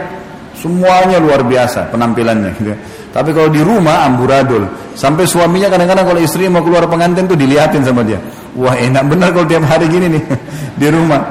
Semuanya 0.58 1.22
luar 1.22 1.45
biasa 1.45 1.94
penampilannya. 1.94 2.52
Gitu. 2.58 2.74
Tapi 3.14 3.30
kalau 3.30 3.49
di 3.54 3.62
rumah 3.62 4.10
amburadul. 4.10 4.66
Sampai 4.98 5.30
suaminya 5.30 5.70
kadang-kadang 5.70 6.10
kalau 6.10 6.22
istri 6.22 6.49
mau 6.49 6.66
keluar 6.66 6.90
pengantin 6.90 7.30
tuh 7.30 7.38
dilihatin 7.38 7.86
sama 7.86 8.02
dia. 8.02 8.18
Wah 8.58 8.74
enak 8.74 9.06
benar 9.06 9.30
kalau 9.30 9.45
tiap 9.45 9.62
hari 9.70 9.86
gini 9.86 10.18
nih 10.18 10.24
di 10.82 10.88
rumah. 10.90 11.22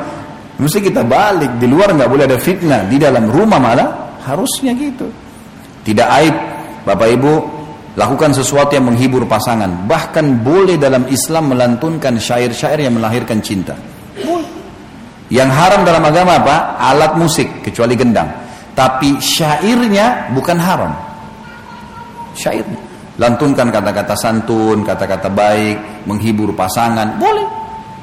Mesti 0.63 0.79
kita 0.79 1.03
balik. 1.03 1.59
Di 1.59 1.67
luar 1.67 1.91
nggak 1.91 2.07
boleh 2.07 2.25
ada 2.31 2.39
fitnah. 2.39 2.87
Di 2.87 3.03
dalam 3.03 3.27
rumah 3.27 3.59
malah 3.59 3.89
harusnya 4.23 4.71
gitu. 4.79 5.11
Tidak 5.83 6.07
aib 6.23 6.35
Bapak 6.87 7.09
Ibu 7.19 7.33
lakukan 7.97 8.31
sesuatu 8.37 8.77
yang 8.77 8.93
menghibur 8.93 9.25
pasangan. 9.25 9.89
Bahkan 9.89 10.45
boleh 10.45 10.77
dalam 10.77 11.09
Islam 11.09 11.57
melantunkan 11.57 12.21
syair-syair 12.21 12.85
yang 12.85 12.95
melahirkan 13.01 13.41
cinta. 13.41 13.75
Yang 15.27 15.51
haram 15.59 15.83
dalam 15.83 16.05
agama 16.07 16.39
apa? 16.39 16.79
Alat 16.79 17.19
musik 17.19 17.65
kecuali 17.65 17.99
gendang. 17.99 18.31
Tapi 18.77 19.19
syairnya 19.19 20.31
bukan 20.31 20.61
haram. 20.61 20.93
Syair. 22.37 22.63
Lantunkan 23.17 23.73
kata-kata 23.73 24.13
santun, 24.13 24.85
kata-kata 24.85 25.33
baik, 25.33 26.05
menghibur 26.05 26.53
pasangan, 26.53 27.17
boleh. 27.17 27.49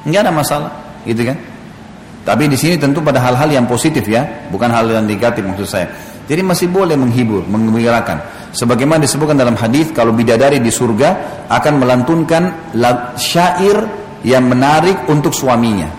Enggak 0.09 0.25
ada 0.25 0.33
masalah, 0.33 0.71
gitu 1.05 1.21
kan? 1.21 1.37
Tapi 2.25 2.49
di 2.49 2.57
sini 2.57 2.81
tentu 2.81 2.97
pada 2.99 3.21
hal-hal 3.21 3.45
yang 3.53 3.69
positif 3.69 4.03
ya, 4.09 4.25
bukan 4.49 4.73
hal 4.73 4.89
yang 4.89 5.05
negatif 5.05 5.45
maksud 5.45 5.69
saya. 5.69 5.87
Jadi 6.23 6.41
masih 6.41 6.71
boleh 6.71 6.95
menghibur, 6.95 7.43
mengembirakan. 7.43 8.47
Sebagaimana 8.53 9.01
disebutkan 9.03 9.35
dalam 9.35 9.57
hadis 9.57 9.91
kalau 9.91 10.13
bidadari 10.13 10.61
di 10.61 10.69
surga 10.69 11.43
akan 11.49 11.73
melantunkan 11.83 12.71
syair 13.17 13.77
yang 14.23 14.47
menarik 14.47 15.09
untuk 15.11 15.35
suaminya. 15.35 15.89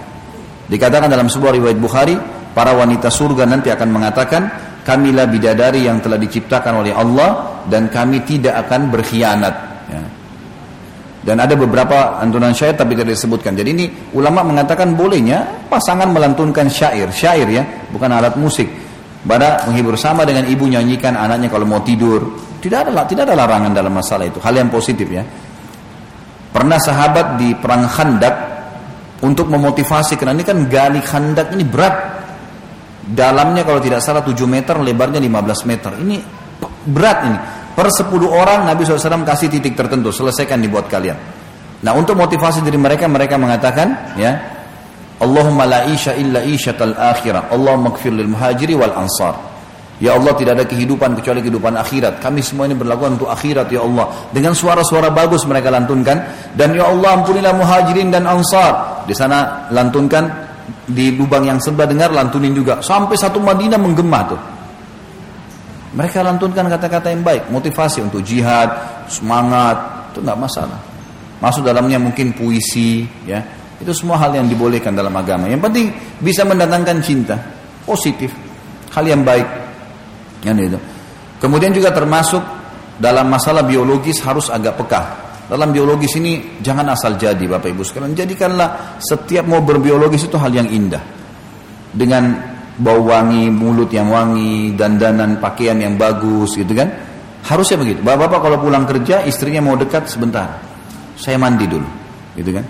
Dikatakan 0.65 1.13
dalam 1.13 1.29
sebuah 1.29 1.53
riwayat 1.61 1.77
Bukhari, 1.77 2.17
para 2.57 2.73
wanita 2.73 3.13
surga 3.13 3.45
nanti 3.45 3.69
akan 3.69 3.89
mengatakan, 3.93 4.43
kamilah 4.81 5.29
bidadari 5.29 5.85
yang 5.85 6.01
telah 6.01 6.17
diciptakan 6.17 6.81
oleh 6.81 6.97
Allah 6.97 7.61
dan 7.69 7.93
kami 7.93 8.25
tidak 8.25 8.65
akan 8.65 8.89
berkhianat. 8.89 9.55
Ya. 9.93 10.03
Dan 11.25 11.41
ada 11.41 11.57
beberapa 11.57 12.21
lantunan 12.21 12.53
syair 12.53 12.77
tapi 12.77 12.93
tidak 12.97 13.17
disebutkan. 13.17 13.57
Jadi 13.57 13.69
ini 13.73 13.87
ulama 14.13 14.45
mengatakan 14.45 14.93
bolehnya 14.93 15.69
pasangan 15.73 16.09
melantunkan 16.13 16.69
syair. 16.69 17.09
Syair 17.13 17.49
ya, 17.49 17.65
bukan 17.93 18.13
alat 18.13 18.37
musik. 18.37 18.84
Pada 19.25 19.65
menghibur 19.65 19.97
sama 19.97 20.29
dengan 20.29 20.45
ibu 20.45 20.69
nyanyikan 20.69 21.17
anaknya 21.17 21.49
kalau 21.49 21.65
mau 21.65 21.81
tidur. 21.81 22.37
Tidak 22.61 22.79
ada 22.85 23.05
tidak 23.09 23.29
ada 23.29 23.35
larangan 23.45 23.73
dalam 23.73 23.93
masalah 23.93 24.29
itu. 24.29 24.37
Hal 24.41 24.53
yang 24.57 24.69
positif 24.69 25.09
ya. 25.09 25.25
Pernah 26.53 26.79
sahabat 26.79 27.41
di 27.41 27.57
perang 27.57 27.89
Khandak 27.89 28.35
untuk 29.25 29.49
memotivasi 29.49 30.21
karena 30.21 30.37
ini 30.37 30.45
kan 30.45 30.69
gali 30.69 31.01
Khandak 31.01 31.57
ini 31.57 31.65
berat. 31.65 31.97
Dalamnya 33.05 33.69
kalau 33.69 33.85
tidak 33.85 34.01
salah 34.01 34.25
7 34.25 34.49
meter, 34.49 34.81
lebarnya 34.81 35.21
15 35.21 35.69
meter. 35.69 35.93
Ini 36.01 36.17
berat 36.89 37.19
ini. 37.29 37.39
Per 37.75 37.89
10 37.91 38.09
orang 38.25 38.65
Nabi 38.65 38.87
SAW 38.87 39.29
kasih 39.29 39.53
titik 39.53 39.77
tertentu, 39.77 40.09
selesaikan 40.09 40.57
dibuat 40.63 40.89
kalian. 40.89 41.19
Nah 41.85 41.93
untuk 41.93 42.17
motivasi 42.17 42.65
diri 42.65 42.81
mereka, 42.81 43.05
mereka 43.05 43.37
mengatakan, 43.37 44.17
ya, 44.17 44.33
Allahumma 45.23 45.65
la 45.66 45.81
isha 45.86 46.15
illa 46.19 46.43
ishatal 46.43 46.95
akhirah. 46.99 47.55
Allahumma 47.55 47.95
kfir 47.95 48.11
lil 48.11 48.31
muhajiri 48.31 48.74
wal 48.74 48.95
ansar. 48.95 49.55
Ya 50.03 50.19
Allah 50.19 50.35
tidak 50.35 50.59
ada 50.59 50.66
kehidupan 50.66 51.15
kecuali 51.15 51.39
kehidupan 51.39 51.78
akhirat. 51.78 52.19
Kami 52.19 52.43
semua 52.43 52.66
ini 52.66 52.74
berlaku 52.74 53.15
untuk 53.15 53.31
akhirat 53.31 53.70
ya 53.70 53.86
Allah. 53.86 54.11
Dengan 54.35 54.51
suara-suara 54.51 55.15
bagus 55.15 55.47
mereka 55.47 55.70
lantunkan 55.70 56.51
dan 56.59 56.74
ya 56.74 56.91
Allah 56.91 57.23
ampunilah 57.23 57.55
muhajirin 57.55 58.11
dan 58.11 58.27
ansar. 58.27 59.07
Di 59.07 59.15
sana 59.15 59.70
lantunkan 59.70 60.27
di 60.85 61.15
lubang 61.15 61.47
yang 61.47 61.62
serba 61.62 61.86
dengar 61.86 62.11
lantunin 62.11 62.53
juga 62.53 62.82
sampai 62.82 63.15
satu 63.15 63.39
Madinah 63.39 63.78
menggema 63.78 64.20
tuh. 64.27 64.41
Mereka 65.95 66.27
lantunkan 66.27 66.66
kata-kata 66.66 67.15
yang 67.15 67.23
baik, 67.23 67.55
motivasi 67.55 68.03
untuk 68.03 68.19
jihad, 68.27 68.66
semangat, 69.07 70.11
itu 70.11 70.27
nggak 70.27 70.39
masalah. 70.43 70.74
Masuk 71.39 71.62
dalamnya 71.62 72.03
mungkin 72.03 72.35
puisi, 72.35 73.07
ya. 73.23 73.39
Itu 73.83 73.91
semua 73.91 74.21
hal 74.23 74.35
yang 74.39 74.47
dibolehkan 74.47 74.95
dalam 74.95 75.13
agama. 75.15 75.51
Yang 75.51 75.63
penting 75.71 75.87
bisa 76.23 76.47
mendatangkan 76.47 76.97
cinta, 77.03 77.37
positif, 77.83 78.31
hal 78.95 79.05
yang 79.05 79.27
baik. 79.27 79.47
Yang 80.47 80.75
itu. 80.75 80.79
Kemudian 81.43 81.75
juga 81.75 81.91
termasuk 81.91 82.41
dalam 82.97 83.27
masalah 83.27 83.67
biologis 83.67 84.23
harus 84.23 84.49
agak 84.49 84.79
peka. 84.79 85.03
Dalam 85.45 85.77
biologis 85.77 86.17
ini 86.17 86.57
jangan 86.65 86.97
asal 86.97 87.21
jadi 87.21 87.45
Bapak 87.45 87.69
Ibu 87.69 87.85
sekalian. 87.85 88.17
Jadikanlah 88.17 88.97
setiap 89.03 89.45
mau 89.45 89.61
berbiologis 89.61 90.25
itu 90.25 90.37
hal 90.41 90.55
yang 90.55 90.71
indah. 90.71 91.03
Dengan 91.93 92.33
bau 92.81 93.05
wangi, 93.05 93.53
mulut 93.53 93.93
yang 93.93 94.09
wangi, 94.09 94.73
dandanan 94.73 95.39
pakaian 95.39 95.77
yang 95.77 96.01
bagus 96.01 96.57
gitu 96.57 96.73
kan. 96.73 96.89
Harusnya 97.45 97.77
begitu. 97.77 98.01
Bapak-bapak 98.01 98.41
kalau 98.41 98.57
pulang 98.57 98.89
kerja 98.89 99.21
istrinya 99.29 99.61
mau 99.61 99.77
dekat 99.77 100.09
sebentar. 100.09 100.65
Saya 101.15 101.37
mandi 101.37 101.69
dulu, 101.69 101.87
gitu 102.41 102.51
kan. 102.57 102.65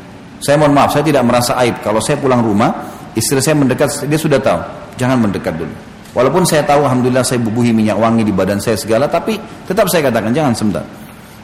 Saya 0.45 0.61
mohon 0.61 0.77
maaf, 0.77 0.93
saya 0.93 1.01
tidak 1.09 1.25
merasa 1.25 1.57
aib 1.65 1.81
kalau 1.81 2.05
saya 2.05 2.21
pulang 2.21 2.45
rumah, 2.45 2.93
istri 3.17 3.41
saya 3.41 3.57
mendekat, 3.57 4.05
dia 4.05 4.21
sudah 4.21 4.37
tahu. 4.37 4.61
Jangan 5.01 5.17
mendekat 5.25 5.57
dulu. 5.57 5.73
Walaupun 6.13 6.45
saya 6.45 6.63
tahu 6.69 6.85
alhamdulillah 6.85 7.25
saya 7.25 7.41
bubuhi 7.41 7.73
minyak 7.73 7.97
wangi 7.97 8.29
di 8.29 8.31
badan 8.31 8.61
saya 8.61 8.77
segala, 8.77 9.09
tapi 9.09 9.41
tetap 9.65 9.89
saya 9.89 10.13
katakan 10.13 10.37
jangan 10.37 10.53
sebentar. 10.53 10.85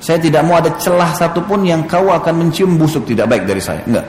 Saya 0.04 0.20
tidak 0.20 0.44
mau 0.44 0.60
ada 0.60 0.76
celah 0.76 1.16
satupun 1.16 1.64
yang 1.64 1.88
kau 1.88 2.12
akan 2.12 2.44
mencium 2.44 2.76
busuk 2.76 3.08
tidak 3.08 3.24
baik 3.32 3.48
dari 3.48 3.58
saya. 3.64 3.80
Enggak. 3.88 4.06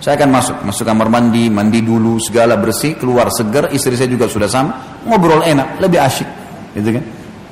Saya 0.00 0.16
akan 0.16 0.28
masuk, 0.32 0.56
masuk 0.64 0.84
kamar 0.84 1.08
mandi, 1.08 1.48
mandi 1.48 1.80
dulu, 1.80 2.20
segala 2.20 2.56
bersih, 2.56 2.96
keluar 2.96 3.28
segar, 3.32 3.72
istri 3.72 3.96
saya 3.96 4.08
juga 4.12 4.28
sudah 4.28 4.48
sama, 4.48 5.00
ngobrol 5.08 5.40
enak, 5.40 5.80
lebih 5.80 6.00
asyik, 6.04 6.28
gitu 6.76 7.00
kan? 7.00 7.04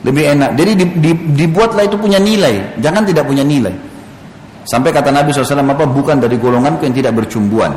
Lebih 0.04 0.24
enak. 0.36 0.50
Jadi 0.52 0.72
di, 0.76 0.84
di, 1.00 1.10
dibuatlah 1.40 1.88
itu 1.88 1.96
punya 1.96 2.20
nilai, 2.20 2.76
jangan 2.84 3.08
tidak 3.08 3.24
punya 3.24 3.40
nilai. 3.40 3.72
Sampai 4.64 4.96
kata 4.96 5.12
Nabi 5.12 5.28
SAW 5.30 5.60
apa 5.60 5.84
bukan 5.84 6.16
dari 6.24 6.40
golongan 6.40 6.80
yang 6.80 6.92
tidak 6.96 7.12
bercumbuan. 7.12 7.72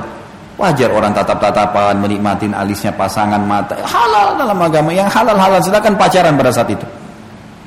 Wajar 0.57 0.89
orang 0.89 1.13
tatap-tatapan, 1.13 2.01
menikmatin 2.01 2.55
alisnya 2.55 2.89
pasangan 2.89 3.37
mata. 3.45 3.77
Halal 3.85 4.41
dalam 4.41 4.57
agama, 4.57 4.89
yang 4.89 5.05
halal-halal 5.05 5.61
sedangkan 5.61 5.93
pacaran 5.93 6.33
pada 6.33 6.49
saat 6.49 6.73
itu. 6.73 6.87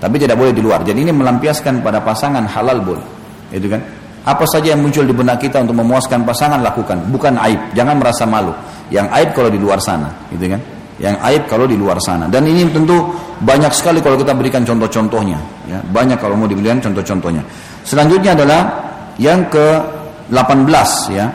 Tapi 0.00 0.16
tidak 0.18 0.34
boleh 0.34 0.50
di 0.50 0.58
luar. 0.58 0.82
Jadi 0.82 1.06
ini 1.06 1.12
melampiaskan 1.14 1.86
pada 1.86 2.02
pasangan 2.02 2.42
halal 2.50 2.82
boleh. 2.82 3.06
Itu 3.54 3.70
kan? 3.70 3.78
Apa 4.26 4.42
saja 4.48 4.74
yang 4.74 4.82
muncul 4.82 5.06
di 5.06 5.14
benak 5.14 5.38
kita 5.38 5.62
untuk 5.62 5.78
memuaskan 5.78 6.26
pasangan 6.26 6.58
lakukan, 6.60 6.98
bukan 7.14 7.38
aib. 7.46 7.60
Jangan 7.78 7.94
merasa 7.94 8.26
malu. 8.26 8.50
Yang 8.90 9.06
aib 9.22 9.28
kalau 9.38 9.48
di 9.54 9.60
luar 9.60 9.78
sana, 9.78 10.10
gitu 10.34 10.50
kan? 10.50 10.60
Yang 10.98 11.16
aib 11.30 11.42
kalau 11.46 11.64
di 11.70 11.76
luar 11.78 11.96
sana. 12.02 12.26
Dan 12.26 12.42
ini 12.44 12.66
tentu 12.74 13.06
banyak 13.38 13.70
sekali 13.70 14.02
kalau 14.02 14.18
kita 14.18 14.34
berikan 14.34 14.66
contoh-contohnya, 14.66 15.38
ya. 15.70 15.78
Banyak 15.94 16.18
kalau 16.18 16.34
mau 16.34 16.50
diberikan 16.50 16.82
contoh-contohnya. 16.82 17.40
Selanjutnya 17.86 18.34
adalah 18.34 18.89
yang 19.16 19.48
ke-18 19.48 20.90
ya. 21.10 21.26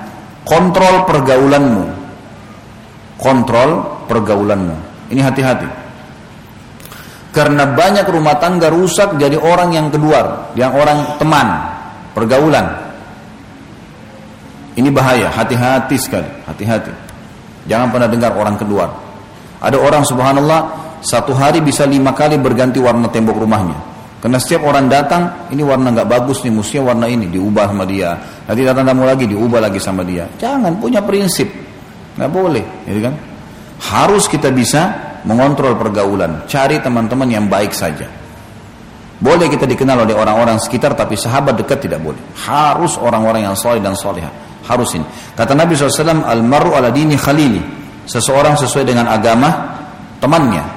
Kontrol 0.46 1.10
pergaulanmu. 1.10 1.86
Kontrol 3.18 3.70
pergaulanmu. 4.06 4.76
Ini 5.10 5.22
hati-hati. 5.26 5.70
Karena 7.36 7.68
banyak 7.68 8.08
rumah 8.08 8.40
tangga 8.40 8.72
rusak 8.72 9.20
jadi 9.20 9.36
orang 9.36 9.76
yang 9.76 9.88
kedua, 9.92 10.54
yang 10.56 10.72
orang 10.72 11.20
teman, 11.20 11.48
pergaulan. 12.16 12.64
Ini 14.76 14.88
bahaya, 14.92 15.28
hati-hati 15.34 16.00
sekali, 16.00 16.30
hati-hati. 16.48 16.96
Jangan 17.68 17.92
pernah 17.92 18.08
dengar 18.08 18.32
orang 18.40 18.56
keluar. 18.56 18.88
Ada 19.60 19.76
orang 19.76 20.04
subhanallah 20.08 20.62
satu 21.02 21.36
hari 21.36 21.60
bisa 21.60 21.84
lima 21.84 22.16
kali 22.16 22.40
berganti 22.40 22.80
warna 22.80 23.10
tembok 23.10 23.36
rumahnya. 23.42 23.95
Karena 24.24 24.42
setiap 24.42 24.66
orang 24.66 24.90
datang, 24.90 25.52
ini 25.54 25.62
warna 25.62 25.94
nggak 25.94 26.10
bagus 26.10 26.42
nih, 26.42 26.50
mestinya 26.50 26.96
warna 26.96 27.06
ini 27.06 27.30
diubah 27.30 27.70
sama 27.70 27.86
dia. 27.86 28.18
Nanti 28.48 28.62
datang 28.66 28.86
tamu 28.90 29.06
lagi 29.06 29.30
diubah 29.30 29.60
lagi 29.62 29.78
sama 29.78 30.02
dia. 30.02 30.26
Jangan 30.40 30.82
punya 30.82 31.06
prinsip, 31.06 31.46
nggak 32.18 32.32
boleh, 32.32 32.64
gitu 32.90 33.00
kan? 33.06 33.14
Harus 33.86 34.26
kita 34.26 34.50
bisa 34.50 35.14
mengontrol 35.30 35.78
pergaulan, 35.78 36.50
cari 36.50 36.82
teman-teman 36.82 37.30
yang 37.30 37.46
baik 37.46 37.76
saja. 37.76 38.26
Boleh 39.16 39.48
kita 39.48 39.64
dikenal 39.64 40.04
oleh 40.04 40.12
orang-orang 40.12 40.60
sekitar 40.60 40.92
tapi 40.92 41.16
sahabat 41.16 41.56
dekat 41.56 41.88
tidak 41.88 42.04
boleh. 42.04 42.20
Harus 42.36 43.00
orang-orang 43.00 43.48
yang 43.48 43.56
soleh 43.56 43.80
dan 43.80 43.96
soleha. 43.96 44.28
Harus 44.68 44.98
ini. 45.00 45.06
Kata 45.38 45.56
Nabi 45.56 45.78
SAW, 45.78 46.26
Al-maru 46.26 46.76
ala 46.76 46.92
dini 46.92 47.16
khalili. 47.16 47.64
Seseorang 48.06 48.60
sesuai 48.60 48.84
dengan 48.84 49.08
agama 49.08 49.50
temannya. 50.20 50.75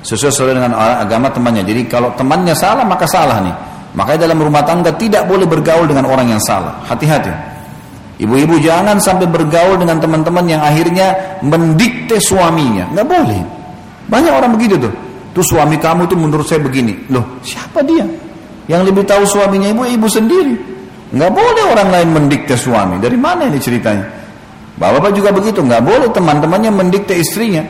Sesuai, 0.00 0.32
sesuai 0.32 0.52
dengan 0.56 0.72
agama 0.76 1.28
temannya. 1.28 1.60
Jadi 1.64 1.84
kalau 1.84 2.12
temannya 2.16 2.56
salah 2.56 2.84
maka 2.84 3.04
salah 3.04 3.38
nih. 3.44 3.54
Makanya 3.90 4.30
dalam 4.30 4.38
rumah 4.38 4.62
tangga 4.62 4.94
tidak 4.94 5.26
boleh 5.26 5.44
bergaul 5.44 5.84
dengan 5.84 6.06
orang 6.08 6.30
yang 6.30 6.40
salah. 6.40 6.80
Hati-hati. 6.86 7.30
Ibu-ibu 8.20 8.60
jangan 8.60 9.00
sampai 9.00 9.24
bergaul 9.24 9.80
dengan 9.80 9.96
teman-teman 9.96 10.44
yang 10.44 10.60
akhirnya 10.60 11.40
mendikte 11.40 12.20
suaminya. 12.20 12.84
Nggak 12.92 13.06
boleh. 13.08 13.40
Banyak 14.12 14.32
orang 14.32 14.50
begitu 14.56 14.76
tuh. 14.76 14.92
Tuh 15.30 15.44
suami 15.46 15.80
kamu 15.80 16.10
itu 16.10 16.14
menurut 16.18 16.44
saya 16.44 16.60
begini. 16.60 17.08
Loh, 17.08 17.40
siapa 17.40 17.80
dia? 17.80 18.04
Yang 18.68 18.92
lebih 18.92 19.02
tahu 19.08 19.24
suaminya 19.24 19.72
ibu, 19.72 19.88
ibu 19.88 20.06
sendiri. 20.10 20.54
Nggak 21.10 21.32
boleh 21.32 21.64
orang 21.70 21.88
lain 21.90 22.08
mendikte 22.14 22.54
suami. 22.54 23.00
Dari 23.02 23.18
mana 23.18 23.48
ini 23.48 23.58
ceritanya? 23.58 24.04
Bapak-bapak 24.78 25.12
juga 25.16 25.30
begitu. 25.34 25.64
Nggak 25.64 25.82
boleh 25.82 26.08
teman-temannya 26.12 26.70
mendikte 26.70 27.16
istrinya. 27.16 27.64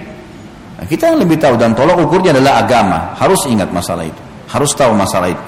Nah, 0.80 0.86
kita 0.88 1.12
yang 1.12 1.20
lebih 1.20 1.36
tahu 1.36 1.60
dan 1.60 1.76
tolak 1.76 2.00
ukurnya 2.00 2.32
adalah 2.32 2.64
agama. 2.64 3.12
Harus 3.20 3.44
ingat 3.44 3.68
masalah 3.68 4.08
itu. 4.08 4.22
Harus 4.48 4.72
tahu 4.72 4.96
masalah 4.96 5.28
itu. 5.28 5.42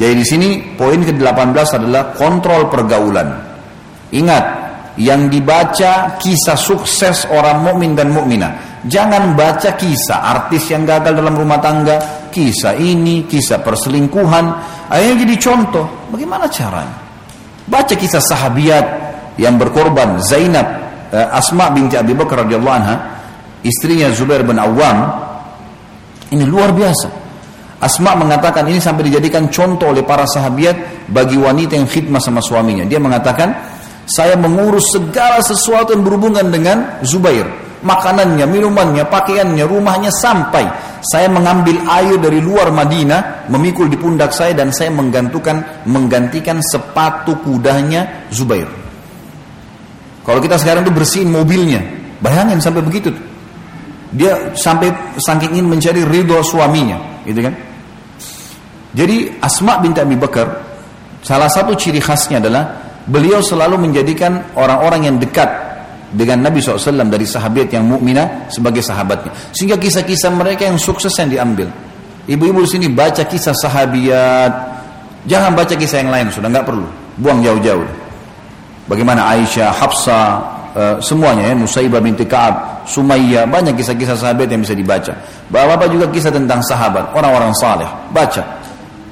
Jadi 0.00 0.14
di 0.16 0.24
sini 0.24 0.48
poin 0.80 0.96
ke-18 0.96 1.68
adalah 1.76 2.16
kontrol 2.16 2.72
pergaulan. 2.72 3.28
Ingat, 4.16 4.44
yang 4.96 5.28
dibaca 5.28 6.16
kisah 6.16 6.56
sukses 6.56 7.28
orang 7.30 7.62
mukmin 7.62 7.92
dan 7.94 8.10
mukminah 8.10 8.70
Jangan 8.80 9.36
baca 9.36 9.76
kisah 9.76 10.24
artis 10.24 10.72
yang 10.72 10.88
gagal 10.88 11.12
dalam 11.12 11.36
rumah 11.36 11.60
tangga, 11.60 12.00
kisah 12.32 12.72
ini, 12.80 13.28
kisah 13.28 13.60
perselingkuhan. 13.60 14.44
Akhirnya 14.88 15.28
jadi 15.28 15.36
contoh. 15.36 15.84
Bagaimana 16.08 16.48
caranya? 16.48 16.96
Baca 17.68 17.92
kisah 17.92 18.24
sahabiat 18.24 18.86
yang 19.36 19.60
berkorban 19.60 20.16
Zainab 20.24 20.64
eh, 21.12 21.28
Asma 21.28 21.68
binti 21.76 22.00
Abi 22.00 22.16
Bakar 22.16 22.48
radhiyallahu 22.48 22.76
anha, 22.80 22.96
istrinya 23.66 24.10
Zubair 24.12 24.44
bin 24.46 24.56
Awam. 24.56 25.28
Ini 26.30 26.44
luar 26.46 26.70
biasa. 26.70 27.08
Asma 27.80 28.12
mengatakan 28.12 28.68
ini 28.68 28.78
sampai 28.78 29.08
dijadikan 29.08 29.48
contoh 29.48 29.90
oleh 29.90 30.04
para 30.04 30.28
sahabiat 30.28 31.08
bagi 31.08 31.40
wanita 31.40 31.74
yang 31.80 31.88
khidmah 31.88 32.20
sama 32.20 32.44
suaminya. 32.44 32.84
Dia 32.84 33.00
mengatakan, 33.00 33.56
saya 34.04 34.36
mengurus 34.36 34.92
segala 34.92 35.40
sesuatu 35.40 35.96
yang 35.96 36.04
berhubungan 36.04 36.52
dengan 36.52 37.00
Zubair 37.00 37.70
makanannya, 37.80 38.44
minumannya, 38.44 39.04
pakaiannya, 39.08 39.64
rumahnya 39.64 40.12
sampai 40.12 40.64
saya 41.00 41.32
mengambil 41.32 41.80
air 41.88 42.20
dari 42.20 42.40
luar 42.40 42.68
Madinah, 42.68 43.48
memikul 43.48 43.88
di 43.88 43.96
pundak 43.96 44.36
saya 44.36 44.52
dan 44.52 44.68
saya 44.68 44.92
menggantikan 44.92 45.84
menggantikan 45.88 46.60
sepatu 46.60 47.40
kudanya 47.40 48.28
Zubair. 48.28 48.68
Kalau 50.20 50.40
kita 50.44 50.60
sekarang 50.60 50.84
itu 50.84 50.92
bersihin 50.92 51.32
mobilnya, 51.32 51.80
bayangin 52.20 52.60
sampai 52.60 52.84
begitu. 52.84 53.10
Dia 54.10 54.54
sampai 54.58 54.90
saking 55.14 55.54
ingin 55.54 55.66
mencari 55.70 56.02
ridho 56.02 56.42
suaminya, 56.42 57.22
gitu 57.22 57.46
kan? 57.46 57.54
Jadi 58.90 59.38
Asma 59.38 59.78
binti 59.78 60.02
Abi 60.02 60.18
Bakar 60.18 60.50
salah 61.22 61.46
satu 61.46 61.78
ciri 61.78 62.02
khasnya 62.02 62.42
adalah 62.42 62.74
beliau 63.06 63.38
selalu 63.38 63.86
menjadikan 63.86 64.50
orang-orang 64.58 65.06
yang 65.06 65.16
dekat 65.22 65.46
dengan 66.10 66.42
Nabi 66.42 66.58
SAW 66.58 67.06
dari 67.06 67.22
sahabat 67.22 67.70
yang 67.70 67.86
mukminah 67.86 68.50
sebagai 68.50 68.82
sahabatnya. 68.82 69.30
Sehingga 69.54 69.78
kisah-kisah 69.78 70.34
mereka 70.34 70.66
yang 70.66 70.74
sukses 70.74 71.14
yang 71.14 71.30
diambil. 71.30 71.70
Ibu-ibu 72.26 72.66
sini 72.66 72.90
baca 72.90 73.22
kisah 73.22 73.54
sahabiat, 73.54 74.52
jangan 75.30 75.54
baca 75.54 75.74
kisah 75.78 76.02
yang 76.02 76.10
lain, 76.10 76.26
sudah 76.34 76.50
nggak 76.50 76.66
perlu, 76.66 76.86
buang 77.22 77.38
jauh-jauh. 77.46 77.86
Bagaimana 78.90 79.38
Aisyah, 79.38 79.70
Hafsah, 79.70 80.59
uh, 80.74 80.96
semuanya 81.02 81.50
ya, 81.50 81.54
Nusaibah 81.54 82.02
binti 82.02 82.26
Ka'ab, 82.26 82.86
Sumayyah, 82.86 83.46
banyak 83.46 83.78
kisah-kisah 83.78 84.16
sahabat 84.18 84.50
yang 84.50 84.62
bisa 84.62 84.74
dibaca. 84.74 85.12
Bapak-bapak 85.50 85.88
juga 85.90 86.06
kisah 86.10 86.32
tentang 86.34 86.62
sahabat, 86.62 87.14
orang-orang 87.14 87.52
saleh, 87.56 87.88
baca. 88.10 88.42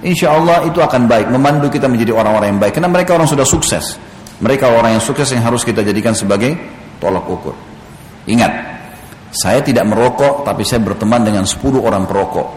Insya 0.02 0.30
Allah 0.30 0.62
itu 0.66 0.78
akan 0.78 1.10
baik, 1.10 1.26
memandu 1.30 1.66
kita 1.66 1.90
menjadi 1.90 2.14
orang-orang 2.14 2.54
yang 2.54 2.60
baik. 2.62 2.78
Karena 2.78 2.90
mereka 2.90 3.18
orang 3.18 3.26
sudah 3.26 3.42
sukses. 3.42 3.98
Mereka 4.38 4.70
orang 4.70 4.94
yang 4.94 5.02
sukses 5.02 5.26
yang 5.34 5.42
harus 5.42 5.66
kita 5.66 5.82
jadikan 5.82 6.14
sebagai 6.14 6.54
tolak 7.02 7.26
ukur. 7.26 7.54
Ingat, 8.30 8.52
saya 9.34 9.58
tidak 9.60 9.90
merokok, 9.90 10.46
tapi 10.46 10.62
saya 10.62 10.80
berteman 10.80 11.26
dengan 11.26 11.42
10 11.42 11.82
orang 11.82 12.06
perokok. 12.06 12.48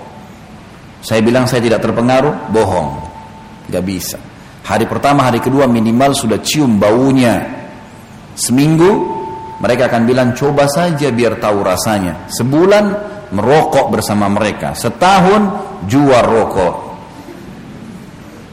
Saya 1.01 1.25
bilang 1.25 1.49
saya 1.49 1.65
tidak 1.65 1.81
terpengaruh, 1.81 2.53
bohong. 2.53 2.89
Gak 3.73 3.81
bisa. 3.81 4.21
Hari 4.61 4.85
pertama, 4.85 5.25
hari 5.25 5.41
kedua 5.41 5.65
minimal 5.65 6.13
sudah 6.13 6.37
cium 6.45 6.77
baunya. 6.77 7.60
Seminggu, 8.41 8.89
mereka 9.61 9.85
akan 9.85 10.01
bilang 10.09 10.33
coba 10.33 10.65
saja 10.65 11.13
biar 11.13 11.37
tahu 11.37 11.61
rasanya. 11.61 12.25
Sebulan 12.33 12.85
merokok 13.29 13.93
bersama 13.93 14.25
mereka. 14.33 14.73
Setahun 14.73 15.41
jual 15.85 16.23
rokok. 16.25 16.75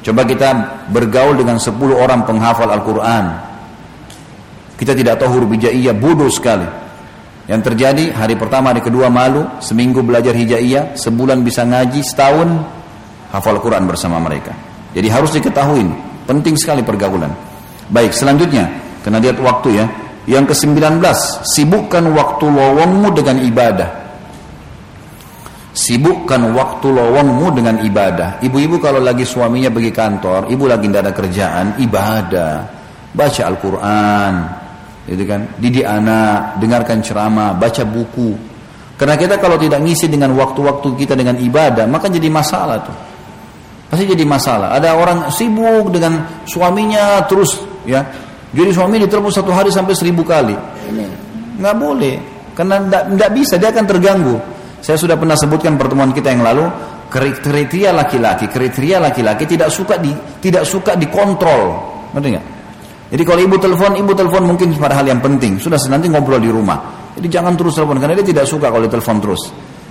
Coba 0.04 0.22
kita 0.28 0.48
bergaul 0.92 1.40
dengan 1.40 1.56
10 1.56 1.72
orang 1.96 2.28
penghafal 2.28 2.68
Al-Quran. 2.68 3.24
Kita 4.76 4.92
tidak 4.92 5.18
tahu 5.18 5.40
huruf 5.40 5.50
hijaiyah, 5.56 5.96
bodoh 5.96 6.30
sekali. 6.30 6.68
Yang 7.48 7.72
terjadi 7.72 8.04
hari 8.12 8.36
pertama, 8.36 8.76
hari 8.76 8.84
kedua 8.84 9.08
malu, 9.08 9.48
seminggu 9.64 10.04
belajar 10.04 10.36
hijaiyah, 10.36 10.94
sebulan 11.00 11.40
bisa 11.40 11.64
ngaji, 11.64 12.04
setahun 12.04 12.48
hafal 13.32 13.58
Quran 13.58 13.88
bersama 13.88 14.20
mereka. 14.20 14.52
Jadi 14.92 15.08
harus 15.08 15.32
diketahui, 15.32 15.88
penting 16.28 16.54
sekali 16.60 16.84
pergaulan. 16.84 17.32
Baik, 17.88 18.12
selanjutnya, 18.12 18.68
kena 19.02 19.18
lihat 19.22 19.38
waktu 19.40 19.82
ya. 19.82 19.86
Yang 20.28 20.52
ke-19, 20.52 21.00
sibukkan 21.56 22.04
waktu 22.12 22.44
lowongmu 22.52 23.08
dengan 23.16 23.40
ibadah. 23.40 23.90
Sibukkan 25.72 26.52
waktu 26.52 26.86
lowongmu 26.92 27.48
dengan 27.56 27.80
ibadah. 27.80 28.36
Ibu-ibu 28.44 28.76
kalau 28.76 29.00
lagi 29.00 29.24
suaminya 29.24 29.72
pergi 29.72 29.88
kantor, 29.88 30.52
ibu 30.52 30.68
lagi 30.68 30.84
tidak 30.84 31.00
ada 31.08 31.12
kerjaan, 31.16 31.66
ibadah. 31.80 32.54
Baca 33.08 33.42
Al-Quran, 33.48 34.32
gitu 35.08 35.24
kan? 35.24 35.40
Didik 35.56 35.86
anak, 35.88 36.60
dengarkan 36.60 37.00
ceramah, 37.00 37.56
baca 37.56 37.82
buku. 37.88 38.36
Karena 39.00 39.16
kita 39.16 39.40
kalau 39.40 39.56
tidak 39.56 39.80
ngisi 39.80 40.12
dengan 40.12 40.36
waktu-waktu 40.36 40.92
kita 40.92 41.16
dengan 41.16 41.40
ibadah, 41.40 41.88
maka 41.88 42.12
jadi 42.12 42.28
masalah 42.28 42.84
tuh. 42.84 42.96
Pasti 43.88 44.04
jadi 44.04 44.28
masalah. 44.28 44.76
Ada 44.76 44.92
orang 44.92 45.32
sibuk 45.32 45.88
dengan 45.88 46.44
suaminya 46.44 47.24
terus, 47.24 47.56
ya. 47.88 48.04
Jadi 48.48 48.70
suami 48.72 48.96
ditelepon 48.96 49.32
satu 49.32 49.52
hari 49.52 49.68
sampai 49.68 49.92
seribu 49.92 50.24
kali. 50.24 50.56
Nggak 51.58 51.76
boleh, 51.76 52.14
karena 52.56 52.80
nggak 52.86 53.30
bisa, 53.36 53.60
dia 53.60 53.68
akan 53.68 53.84
terganggu. 53.84 54.36
Saya 54.78 54.96
sudah 54.96 55.18
pernah 55.18 55.34
sebutkan 55.34 55.74
pertemuan 55.76 56.14
kita 56.14 56.32
yang 56.32 56.46
lalu, 56.46 56.64
kriteria 57.12 57.90
laki-laki, 57.92 58.46
kriteria 58.48 59.02
laki-laki 59.02 59.44
tidak 59.44 59.68
suka 59.68 60.00
di 60.00 60.14
tidak 60.40 60.64
suka 60.64 60.94
dikontrol. 60.94 61.76
Ngerti 62.14 62.28
nggak? 62.32 62.46
Jadi 63.08 63.22
kalau 63.24 63.40
ibu 63.40 63.56
telepon, 63.56 63.92
ibu 63.96 64.12
telepon 64.12 64.42
mungkin 64.44 64.76
pada 64.76 65.00
hal 65.00 65.08
yang 65.08 65.20
penting. 65.20 65.56
Sudah 65.56 65.80
nanti 65.88 66.12
ngobrol 66.12 66.40
di 66.40 66.52
rumah. 66.52 67.10
Jadi 67.16 67.26
jangan 67.28 67.56
terus 67.56 67.74
telepon 67.76 67.98
karena 67.98 68.14
dia 68.20 68.26
tidak 68.32 68.46
suka 68.46 68.68
kalau 68.68 68.86
telepon 68.86 69.18
terus. 69.18 69.42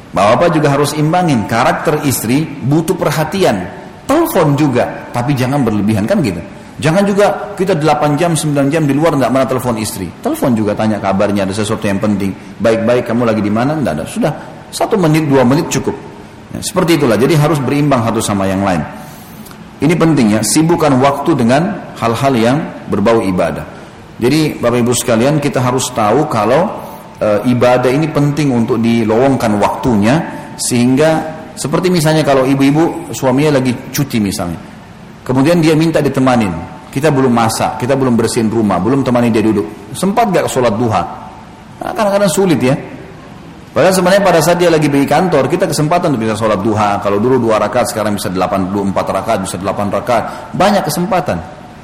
Bapak 0.08 0.56
juga 0.56 0.72
harus 0.72 0.96
imbangin 0.96 1.46
karakter 1.46 2.02
istri 2.08 2.46
butuh 2.46 2.96
perhatian. 2.96 3.86
Telepon 4.08 4.56
juga, 4.56 5.12
tapi 5.12 5.36
jangan 5.36 5.68
berlebihan 5.68 6.08
kan 6.08 6.24
gitu. 6.24 6.40
Jangan 6.78 7.04
juga 7.10 7.58
kita 7.58 7.74
8 7.74 8.14
jam, 8.22 8.38
9 8.38 8.70
jam 8.70 8.86
di 8.86 8.94
luar 8.94 9.18
nggak 9.18 9.32
mana 9.34 9.50
telepon 9.50 9.82
istri. 9.82 10.06
Telepon 10.22 10.54
juga 10.54 10.78
tanya 10.78 11.02
kabarnya 11.02 11.50
ada 11.50 11.54
sesuatu 11.54 11.90
yang 11.90 11.98
penting. 11.98 12.30
Baik-baik 12.62 13.10
kamu 13.10 13.26
lagi 13.26 13.42
di 13.42 13.50
mana? 13.50 13.74
Enggak 13.74 13.98
ada. 13.98 14.06
Sudah 14.06 14.32
satu 14.70 14.94
menit, 14.94 15.26
dua 15.26 15.42
menit 15.42 15.74
cukup. 15.74 15.98
Ya, 16.54 16.62
seperti 16.62 17.02
itulah. 17.02 17.18
Jadi 17.18 17.34
harus 17.34 17.58
berimbang 17.58 18.06
satu 18.06 18.22
sama 18.22 18.46
yang 18.46 18.62
lain. 18.62 18.86
Ini 19.78 19.94
penting 19.94 20.38
ya, 20.38 20.42
sibukkan 20.46 21.02
waktu 21.02 21.38
dengan 21.38 21.94
hal-hal 21.98 22.34
yang 22.38 22.58
berbau 22.90 23.26
ibadah. 23.26 23.66
Jadi 24.18 24.58
Bapak 24.58 24.82
Ibu 24.82 24.94
sekalian 24.98 25.38
kita 25.38 25.62
harus 25.62 25.94
tahu 25.94 26.26
kalau 26.26 26.82
e, 27.22 27.54
ibadah 27.54 27.90
ini 27.90 28.10
penting 28.10 28.50
untuk 28.50 28.82
dilowongkan 28.82 29.54
waktunya 29.62 30.16
sehingga 30.58 31.38
seperti 31.54 31.94
misalnya 31.94 32.26
kalau 32.26 32.42
ibu-ibu 32.42 33.14
suaminya 33.14 33.62
lagi 33.62 33.78
cuti 33.94 34.18
misalnya. 34.18 34.58
Kemudian 35.28 35.60
dia 35.60 35.76
minta 35.76 36.00
ditemanin. 36.00 36.80
Kita 36.88 37.12
belum 37.12 37.36
masak, 37.36 37.84
kita 37.84 38.00
belum 38.00 38.16
bersihin 38.16 38.48
rumah, 38.48 38.80
belum 38.80 39.04
temani 39.04 39.28
dia 39.28 39.44
duduk. 39.44 39.92
Sempat 39.92 40.32
gak 40.32 40.48
sholat 40.48 40.72
duha? 40.80 41.04
Nah, 41.84 41.92
kadang-kadang 41.92 42.32
sulit 42.32 42.56
ya. 42.64 42.72
Padahal 43.76 43.92
sebenarnya 43.92 44.24
pada 44.24 44.40
saat 44.40 44.58
dia 44.58 44.72
lagi 44.72 44.88
pergi 44.88 45.04
kantor, 45.04 45.52
kita 45.52 45.68
kesempatan 45.68 46.16
untuk 46.16 46.32
bisa 46.32 46.40
sholat 46.40 46.64
duha. 46.64 47.04
Kalau 47.04 47.20
dulu 47.20 47.44
dua 47.44 47.60
rakaat, 47.60 47.92
sekarang 47.92 48.16
bisa 48.16 48.32
delapan, 48.32 48.72
empat 48.72 49.04
rakaat, 49.04 49.40
bisa 49.44 49.60
delapan 49.60 49.92
rakaat. 49.92 50.24
Banyak 50.56 50.88
kesempatan. 50.88 51.38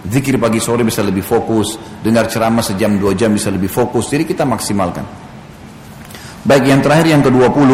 Zikir 0.07 0.39
pagi 0.39 0.63
sore 0.63 0.87
bisa 0.87 1.03
lebih 1.03 1.21
fokus, 1.21 1.75
dengar 1.99 2.31
ceramah 2.31 2.63
sejam 2.63 2.95
dua 2.95 3.11
jam 3.11 3.35
bisa 3.35 3.51
lebih 3.51 3.67
fokus. 3.67 4.07
Jadi 4.07 4.23
kita 4.23 4.47
maksimalkan. 4.47 5.03
Baik 6.47 6.63
yang 6.63 6.79
terakhir 6.79 7.07
yang 7.11 7.21
ke-20, 7.21 7.69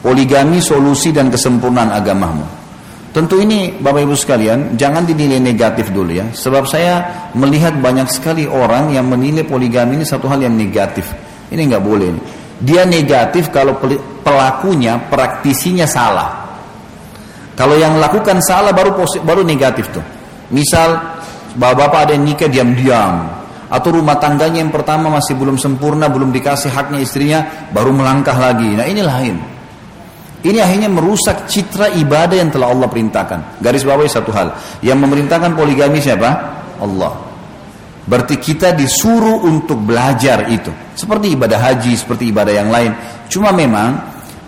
poligami 0.00 0.62
solusi 0.62 1.10
dan 1.10 1.28
kesempurnaan 1.28 1.90
agamamu. 1.90 2.61
Tentu 3.12 3.44
ini 3.44 3.76
Bapak 3.76 4.08
Ibu 4.08 4.16
sekalian, 4.16 4.80
jangan 4.80 5.04
dinilai 5.04 5.36
negatif 5.36 5.92
dulu 5.92 6.16
ya. 6.16 6.32
Sebab 6.32 6.64
saya 6.64 7.28
melihat 7.36 7.76
banyak 7.76 8.08
sekali 8.08 8.48
orang 8.48 8.96
yang 8.96 9.04
menilai 9.04 9.44
poligami 9.44 10.00
ini 10.00 10.04
satu 10.08 10.32
hal 10.32 10.40
yang 10.40 10.56
negatif. 10.56 11.12
Ini 11.52 11.60
nggak 11.60 11.84
boleh. 11.84 12.08
Nih. 12.08 12.24
Dia 12.64 12.88
negatif 12.88 13.52
kalau 13.52 13.76
pelakunya, 14.24 14.96
praktisinya 15.12 15.84
salah. 15.84 16.56
Kalau 17.52 17.76
yang 17.76 18.00
lakukan 18.00 18.40
salah 18.40 18.72
baru 18.72 18.96
baru 19.20 19.44
negatif 19.44 19.92
tuh. 19.92 20.04
Misal 20.48 20.96
bapak-bapak 21.52 22.08
ada 22.08 22.12
yang 22.16 22.24
nikah 22.24 22.48
diam-diam 22.48 23.28
atau 23.68 23.88
rumah 23.92 24.16
tangganya 24.16 24.64
yang 24.64 24.72
pertama 24.72 25.12
masih 25.12 25.36
belum 25.36 25.60
sempurna, 25.60 26.08
belum 26.08 26.32
dikasih 26.32 26.72
haknya 26.72 27.04
istrinya, 27.04 27.40
baru 27.76 27.92
melangkah 27.92 28.36
lagi. 28.36 28.72
Nah, 28.72 28.88
ini 28.88 29.04
lain. 29.04 29.51
Ini 30.42 30.58
akhirnya 30.58 30.90
merusak 30.90 31.46
citra 31.46 31.94
ibadah 32.02 32.34
yang 32.34 32.50
telah 32.50 32.74
Allah 32.74 32.90
perintahkan. 32.90 33.62
Garis 33.62 33.86
bawahi 33.86 34.10
satu 34.10 34.34
hal. 34.34 34.58
Yang 34.82 34.98
memerintahkan 35.06 35.54
poligami 35.54 36.02
siapa? 36.02 36.30
Allah. 36.82 37.14
Berarti 38.02 38.42
kita 38.42 38.74
disuruh 38.74 39.46
untuk 39.46 39.78
belajar 39.78 40.50
itu. 40.50 40.74
Seperti 40.98 41.38
ibadah 41.38 41.62
haji, 41.62 41.94
seperti 41.94 42.34
ibadah 42.34 42.50
yang 42.50 42.74
lain. 42.74 42.90
Cuma 43.30 43.54
memang 43.54 43.94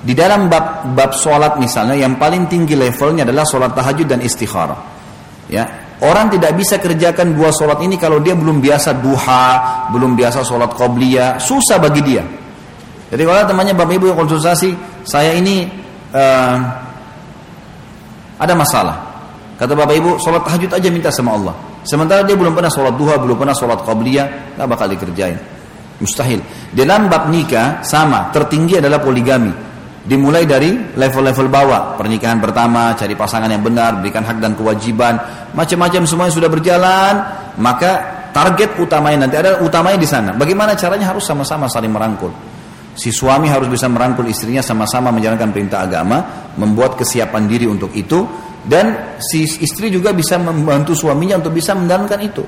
di 0.02 0.12
dalam 0.12 0.50
bab 0.50 0.90
bab 0.90 1.14
sholat 1.14 1.62
misalnya 1.62 1.94
yang 1.94 2.18
paling 2.18 2.50
tinggi 2.50 2.74
levelnya 2.74 3.22
adalah 3.22 3.46
sholat 3.46 3.70
tahajud 3.70 4.10
dan 4.10 4.18
istikharah. 4.18 4.76
Ya, 5.46 5.94
orang 6.02 6.34
tidak 6.34 6.58
bisa 6.58 6.82
kerjakan 6.82 7.38
dua 7.38 7.54
sholat 7.54 7.78
ini 7.86 7.94
kalau 7.94 8.18
dia 8.18 8.34
belum 8.34 8.58
biasa 8.58 8.98
duha, 8.98 9.46
belum 9.94 10.18
biasa 10.18 10.42
sholat 10.42 10.74
qobliyah, 10.74 11.38
susah 11.38 11.78
bagi 11.78 12.02
dia. 12.02 12.26
Jadi 13.14 13.22
kalau 13.22 13.46
temannya 13.46 13.78
bapak 13.78 13.94
ibu 13.94 14.10
yang 14.10 14.18
konsultasi, 14.18 14.74
saya 15.06 15.38
ini 15.38 15.83
uh, 16.14 16.56
ada 18.38 18.54
masalah. 18.54 18.96
Kata 19.54 19.70
bapak 19.74 19.94
ibu, 19.94 20.10
sholat 20.18 20.42
tahajud 20.42 20.70
aja 20.70 20.88
minta 20.90 21.10
sama 21.14 21.34
Allah. 21.38 21.54
Sementara 21.86 22.24
dia 22.26 22.34
belum 22.34 22.56
pernah 22.56 22.72
sholat 22.72 22.94
duha, 22.96 23.20
belum 23.20 23.36
pernah 23.38 23.54
sholat 23.54 23.84
qabliyah, 23.86 24.56
nggak 24.58 24.68
bakal 24.70 24.86
dikerjain. 24.90 25.38
Mustahil. 26.02 26.42
Dalam 26.74 27.06
bab 27.06 27.30
nikah 27.30 27.86
sama, 27.86 28.34
tertinggi 28.34 28.82
adalah 28.82 28.98
poligami. 28.98 29.52
Dimulai 30.04 30.44
dari 30.44 30.74
level-level 30.74 31.48
bawah, 31.48 31.96
pernikahan 31.96 32.36
pertama, 32.36 32.92
cari 32.92 33.16
pasangan 33.16 33.48
yang 33.48 33.64
benar, 33.64 34.04
berikan 34.04 34.20
hak 34.20 34.36
dan 34.36 34.52
kewajiban, 34.52 35.16
macam-macam 35.56 36.04
semuanya 36.04 36.34
sudah 36.34 36.50
berjalan, 36.52 37.14
maka 37.56 37.92
target 38.34 38.76
utamanya 38.76 39.24
nanti 39.24 39.36
ada 39.40 39.64
utamanya 39.64 39.96
di 39.96 40.04
sana. 40.04 40.36
Bagaimana 40.36 40.76
caranya 40.76 41.08
harus 41.08 41.24
sama-sama 41.24 41.70
saling 41.72 41.88
merangkul. 41.88 42.34
Si 42.94 43.10
suami 43.10 43.50
harus 43.50 43.66
bisa 43.66 43.90
merangkul 43.90 44.30
istrinya 44.30 44.62
sama-sama 44.62 45.10
menjalankan 45.10 45.50
perintah 45.50 45.82
agama, 45.82 46.50
membuat 46.54 46.94
kesiapan 46.94 47.50
diri 47.50 47.66
untuk 47.66 47.90
itu, 47.90 48.22
dan 48.64 49.18
si 49.20 49.44
istri 49.44 49.90
juga 49.90 50.14
bisa 50.14 50.38
membantu 50.40 50.96
suaminya 50.96 51.42
untuk 51.42 51.52
bisa 51.58 51.74
menjalankan 51.76 52.20
itu. 52.22 52.44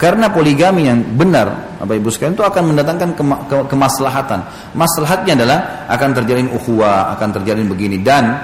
Karena 0.00 0.32
poligami 0.32 0.88
yang 0.88 1.04
benar, 1.12 1.76
Bapak 1.76 1.92
Ibu 2.00 2.08
sekalian 2.08 2.32
itu 2.32 2.40
akan 2.40 2.72
mendatangkan 2.72 3.08
kema 3.12 3.36
ke 3.44 3.56
kemaslahatan. 3.68 4.40
Maslahatnya 4.72 5.36
adalah 5.36 5.58
akan 5.92 6.10
terjalin 6.16 6.48
ukhuwah, 6.56 7.12
akan 7.12 7.28
terjalin 7.36 7.68
begini 7.68 8.00
dan 8.00 8.40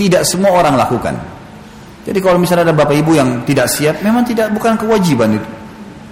tidak 0.00 0.24
semua 0.24 0.56
orang 0.56 0.72
lakukan. 0.72 1.12
Jadi 2.00 2.16
kalau 2.22 2.40
misalnya 2.40 2.72
ada 2.72 2.76
Bapak 2.78 2.96
Ibu 2.96 3.12
yang 3.12 3.44
tidak 3.44 3.68
siap, 3.68 4.00
memang 4.00 4.24
tidak 4.24 4.48
bukan 4.56 4.80
kewajiban 4.80 5.36
itu. 5.36 5.48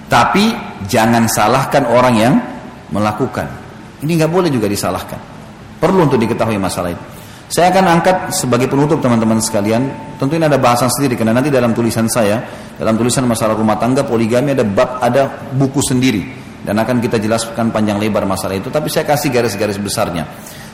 Tapi 0.04 0.52
jangan 0.84 1.32
salahkan 1.32 1.88
orang 1.88 2.14
yang 2.20 2.34
melakukan. 2.92 3.63
Ini 4.04 4.12
nggak 4.20 4.30
boleh 4.30 4.52
juga 4.52 4.68
disalahkan. 4.68 5.16
Perlu 5.80 6.04
untuk 6.04 6.20
diketahui 6.20 6.60
masalah 6.60 6.92
itu. 6.92 7.04
Saya 7.48 7.68
akan 7.72 8.00
angkat 8.00 8.16
sebagai 8.32 8.68
penutup 8.68 9.00
teman-teman 9.04 9.40
sekalian. 9.40 10.16
Tentu 10.16 10.36
ini 10.36 10.48
ada 10.48 10.56
bahasan 10.56 10.88
sendiri 10.88 11.16
karena 11.16 11.36
nanti 11.36 11.52
dalam 11.52 11.76
tulisan 11.76 12.08
saya, 12.08 12.40
dalam 12.76 12.96
tulisan 12.96 13.24
masalah 13.28 13.52
rumah 13.52 13.76
tangga 13.76 14.04
poligami 14.04 14.56
ada 14.56 14.64
bab 14.64 15.00
ada 15.00 15.28
buku 15.52 15.80
sendiri 15.84 16.24
dan 16.64 16.80
akan 16.80 16.98
kita 17.04 17.20
jelaskan 17.20 17.68
panjang 17.68 18.00
lebar 18.00 18.24
masalah 18.24 18.56
itu. 18.56 18.72
Tapi 18.72 18.88
saya 18.88 19.04
kasih 19.04 19.28
garis-garis 19.28 19.76
besarnya. 19.76 20.24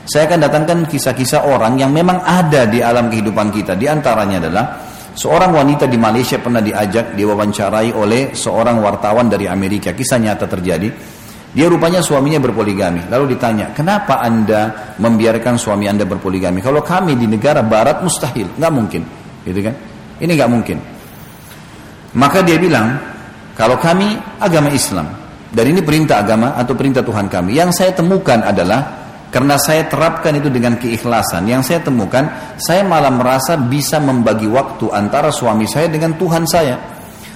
Saya 0.07 0.25
akan 0.31 0.39
datangkan 0.41 0.77
kisah-kisah 0.87 1.45
orang 1.45 1.77
yang 1.77 1.91
memang 1.91 2.23
ada 2.23 2.65
di 2.65 2.79
alam 2.79 3.11
kehidupan 3.11 3.51
kita. 3.51 3.75
Di 3.75 3.85
antaranya 3.91 4.41
adalah 4.41 4.65
seorang 5.11 5.51
wanita 5.51 5.85
di 5.85 5.99
Malaysia 5.99 6.39
pernah 6.39 6.63
diajak 6.63 7.13
diwawancarai 7.13 7.91
oleh 7.93 8.31
seorang 8.33 8.79
wartawan 8.79 9.27
dari 9.27 9.45
Amerika. 9.45 9.91
Kisah 9.91 10.17
nyata 10.17 10.47
terjadi. 10.47 11.19
Dia 11.51 11.67
rupanya 11.67 11.99
suaminya 11.99 12.39
berpoligami. 12.39 13.11
Lalu 13.11 13.35
ditanya, 13.35 13.75
kenapa 13.75 14.23
anda 14.23 14.95
membiarkan 14.95 15.59
suami 15.59 15.87
anda 15.91 16.07
berpoligami? 16.07 16.63
Kalau 16.63 16.79
kami 16.79 17.19
di 17.19 17.27
negara 17.27 17.59
barat 17.59 17.99
mustahil, 17.99 18.55
nggak 18.55 18.71
mungkin, 18.71 19.01
gitu 19.43 19.59
kan? 19.59 19.75
Ini 20.23 20.31
nggak 20.31 20.51
mungkin. 20.51 20.77
Maka 22.15 22.39
dia 22.43 22.55
bilang, 22.55 22.95
kalau 23.55 23.75
kami 23.75 24.15
agama 24.39 24.71
Islam, 24.71 25.11
dan 25.51 25.65
ini 25.67 25.83
perintah 25.83 26.23
agama 26.23 26.55
atau 26.55 26.71
perintah 26.71 27.03
Tuhan 27.03 27.27
kami, 27.27 27.59
yang 27.59 27.75
saya 27.75 27.91
temukan 27.91 28.39
adalah 28.39 29.01
karena 29.31 29.55
saya 29.55 29.87
terapkan 29.87 30.35
itu 30.35 30.51
dengan 30.51 30.75
keikhlasan. 30.75 31.47
Yang 31.47 31.71
saya 31.71 31.79
temukan, 31.87 32.55
saya 32.59 32.83
malah 32.83 33.11
merasa 33.11 33.55
bisa 33.55 33.99
membagi 34.03 34.43
waktu 34.47 34.91
antara 34.91 35.31
suami 35.31 35.63
saya 35.67 35.87
dengan 35.87 36.19
Tuhan 36.19 36.43
saya. 36.43 36.75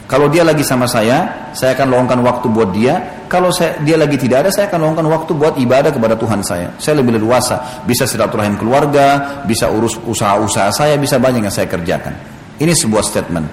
Kalau 0.06 0.28
dia 0.28 0.44
lagi 0.44 0.62
sama 0.62 0.86
saya, 0.92 1.50
saya 1.56 1.72
akan 1.74 1.88
luangkan 1.96 2.20
waktu 2.20 2.46
buat 2.52 2.76
dia. 2.76 3.15
Kalau 3.26 3.50
saya, 3.50 3.82
dia 3.82 3.98
lagi 3.98 4.16
tidak 4.16 4.46
ada, 4.46 4.50
saya 4.54 4.70
akan 4.70 4.80
luangkan 4.82 5.06
waktu 5.10 5.32
buat 5.34 5.54
ibadah 5.58 5.92
kepada 5.92 6.16
Tuhan 6.16 6.42
saya. 6.46 6.74
Saya 6.78 7.02
lebih 7.02 7.18
leluasa, 7.18 7.84
bisa 7.84 8.06
silaturahim 8.06 8.56
keluarga, 8.56 9.42
bisa 9.44 9.70
urus 9.70 9.98
usaha-usaha 10.02 10.70
saya, 10.72 10.96
bisa 10.96 11.18
banyak 11.18 11.46
yang 11.46 11.54
saya 11.54 11.66
kerjakan. 11.66 12.14
Ini 12.62 12.72
sebuah 12.72 13.04
statement. 13.04 13.48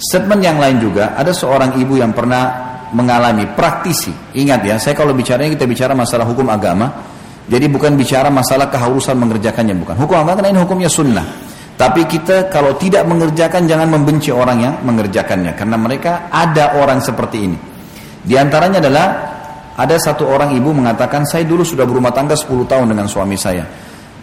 Statement 0.00 0.40
yang 0.40 0.56
lain 0.56 0.80
juga, 0.80 1.12
ada 1.18 1.34
seorang 1.34 1.76
ibu 1.76 2.00
yang 2.00 2.16
pernah 2.16 2.70
mengalami 2.96 3.46
praktisi. 3.52 4.10
Ingat 4.34 4.60
ya, 4.64 4.74
saya 4.80 4.96
kalau 4.96 5.14
bicaranya 5.14 5.52
kita 5.52 5.68
bicara 5.68 5.92
masalah 5.92 6.24
hukum 6.24 6.48
agama, 6.48 6.88
jadi 7.46 7.66
bukan 7.66 7.98
bicara 7.98 8.30
masalah 8.30 8.70
keharusan 8.70 9.18
mengerjakannya 9.18 9.74
bukan. 9.74 9.94
Hukum 9.98 10.16
apa? 10.22 10.38
Karena 10.38 10.54
ini 10.54 10.60
hukumnya 10.62 10.90
sunnah. 10.90 11.50
Tapi 11.80 12.04
kita 12.04 12.52
kalau 12.52 12.76
tidak 12.76 13.08
mengerjakan 13.08 13.64
jangan 13.64 13.88
membenci 13.88 14.28
orang 14.28 14.60
yang 14.60 14.74
mengerjakannya 14.84 15.56
karena 15.56 15.80
mereka 15.80 16.28
ada 16.28 16.76
orang 16.76 17.00
seperti 17.00 17.38
ini. 17.40 17.69
Di 18.20 18.34
antaranya 18.36 18.78
adalah 18.82 19.06
ada 19.76 19.96
satu 19.96 20.28
orang 20.28 20.52
ibu 20.52 20.70
mengatakan 20.76 21.24
saya 21.24 21.46
dulu 21.48 21.64
sudah 21.64 21.88
berumah 21.88 22.12
tangga 22.12 22.36
10 22.36 22.68
tahun 22.68 22.92
dengan 22.92 23.06
suami 23.08 23.36
saya. 23.40 23.64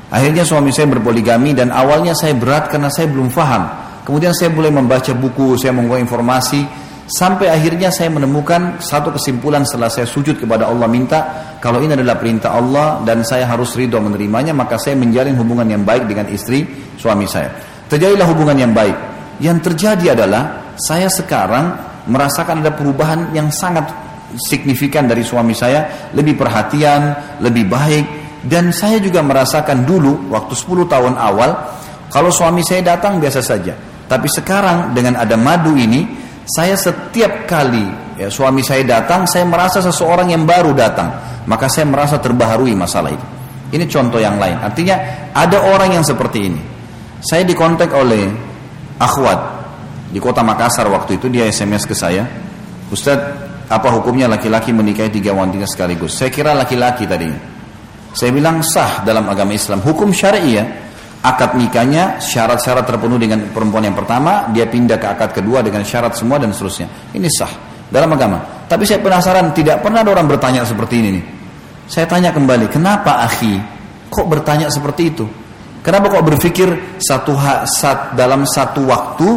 Akhirnya 0.08 0.48
suami 0.48 0.72
saya 0.72 0.88
berpoligami 0.88 1.52
dan 1.52 1.74
awalnya 1.74 2.16
saya 2.16 2.38
berat 2.38 2.72
karena 2.72 2.88
saya 2.88 3.12
belum 3.12 3.34
paham. 3.34 3.64
Kemudian 4.08 4.32
saya 4.32 4.54
mulai 4.54 4.72
membaca 4.72 5.12
buku, 5.12 5.60
saya 5.60 5.76
mengumpulkan 5.76 6.08
informasi, 6.08 6.62
Sampai 7.08 7.48
akhirnya 7.48 7.88
saya 7.88 8.12
menemukan 8.12 8.84
satu 8.84 9.16
kesimpulan 9.16 9.64
setelah 9.64 9.88
saya 9.88 10.04
sujud 10.04 10.36
kepada 10.36 10.68
Allah 10.68 10.92
minta 10.92 11.20
kalau 11.64 11.80
ini 11.80 11.96
adalah 11.96 12.20
perintah 12.20 12.52
Allah 12.52 13.00
dan 13.08 13.24
saya 13.24 13.48
harus 13.48 13.80
ridho 13.80 13.96
menerimanya 14.04 14.52
maka 14.52 14.76
saya 14.76 15.00
menjalin 15.00 15.40
hubungan 15.40 15.72
yang 15.72 15.88
baik 15.88 16.04
dengan 16.04 16.28
istri 16.28 16.68
suami 17.00 17.24
saya. 17.24 17.48
Terjadilah 17.88 18.28
hubungan 18.28 18.60
yang 18.60 18.76
baik. 18.76 18.98
Yang 19.40 19.72
terjadi 19.72 20.20
adalah 20.20 20.76
saya 20.76 21.08
sekarang 21.08 21.80
merasakan 22.08 22.64
ada 22.64 22.72
perubahan 22.74 23.36
yang 23.36 23.52
sangat 23.52 23.92
signifikan 24.36 25.08
dari 25.08 25.24
suami 25.24 25.56
saya, 25.56 26.12
lebih 26.12 26.36
perhatian, 26.36 27.36
lebih 27.40 27.68
baik 27.68 28.06
dan 28.48 28.70
saya 28.70 29.02
juga 29.02 29.20
merasakan 29.26 29.84
dulu 29.84 30.32
waktu 30.32 30.54
10 30.54 30.88
tahun 30.88 31.14
awal 31.20 31.52
kalau 32.08 32.32
suami 32.32 32.64
saya 32.64 32.96
datang 32.96 33.20
biasa 33.20 33.42
saja. 33.44 33.76
Tapi 34.08 34.28
sekarang 34.32 34.96
dengan 34.96 35.20
ada 35.20 35.36
madu 35.36 35.76
ini 35.76 36.08
saya 36.48 36.80
setiap 36.80 37.44
kali 37.44 37.84
ya, 38.16 38.32
suami 38.32 38.64
saya 38.64 38.88
datang, 38.88 39.28
saya 39.28 39.44
merasa 39.44 39.84
seseorang 39.84 40.32
yang 40.32 40.48
baru 40.48 40.72
datang. 40.72 41.12
Maka 41.48 41.68
saya 41.68 41.88
merasa 41.88 42.20
terbaharui 42.20 42.76
masalah 42.76 43.12
itu. 43.12 43.28
Ini 43.68 43.84
contoh 43.88 44.20
yang 44.20 44.40
lain. 44.40 44.60
Artinya 44.64 45.28
ada 45.36 45.60
orang 45.64 46.00
yang 46.00 46.04
seperti 46.04 46.40
ini. 46.48 46.62
Saya 47.20 47.44
dikontak 47.44 47.92
oleh 47.92 48.32
akhwat 49.00 49.57
di 50.08 50.20
kota 50.24 50.44
Makassar 50.44 50.88
waktu 50.88 51.20
itu 51.20 51.28
dia 51.28 51.48
SMS 51.48 51.84
ke 51.84 51.96
saya, 51.96 52.24
Ustadz 52.88 53.48
apa 53.68 53.92
hukumnya 53.92 54.32
laki-laki 54.32 54.72
menikahi 54.72 55.12
tiga 55.12 55.36
wanita 55.36 55.68
sekaligus? 55.68 56.16
Saya 56.16 56.32
kira 56.32 56.56
laki-laki 56.56 57.04
tadi. 57.04 57.28
Saya 58.16 58.32
bilang 58.32 58.64
sah 58.64 59.04
dalam 59.04 59.28
agama 59.28 59.52
Islam. 59.52 59.84
Hukum 59.84 60.16
syariah 60.16 60.88
akad 61.20 61.60
nikahnya 61.60 62.24
syarat-syarat 62.24 62.88
terpenuh 62.88 63.20
dengan 63.20 63.52
perempuan 63.52 63.84
yang 63.84 63.98
pertama, 63.98 64.48
dia 64.56 64.72
pindah 64.72 64.96
ke 64.96 65.08
akad 65.12 65.30
kedua 65.36 65.60
dengan 65.60 65.84
syarat 65.84 66.16
semua 66.16 66.40
dan 66.40 66.56
seterusnya. 66.56 66.88
Ini 67.12 67.28
sah 67.28 67.52
dalam 67.92 68.08
agama. 68.16 68.68
Tapi 68.72 68.88
saya 68.88 69.04
penasaran, 69.04 69.52
tidak 69.52 69.84
pernah 69.84 70.00
ada 70.04 70.16
orang 70.16 70.28
bertanya 70.32 70.64
seperti 70.64 70.96
ini 71.04 71.10
nih. 71.20 71.26
Saya 71.88 72.08
tanya 72.08 72.32
kembali, 72.32 72.72
kenapa 72.72 73.24
akhi 73.28 73.60
kok 74.08 74.28
bertanya 74.28 74.72
seperti 74.72 75.04
itu? 75.12 75.26
Kenapa 75.84 76.12
kok 76.12 76.24
berpikir 76.24 77.00
satu 77.00 77.32
hak 77.32 77.64
sat, 77.68 78.00
dalam 78.16 78.44
satu 78.44 78.84
waktu 78.88 79.28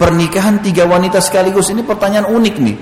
pernikahan 0.00 0.64
tiga 0.64 0.88
wanita 0.88 1.20
sekaligus? 1.20 1.68
Ini 1.68 1.84
pertanyaan 1.84 2.32
unik 2.32 2.56
nih. 2.56 2.76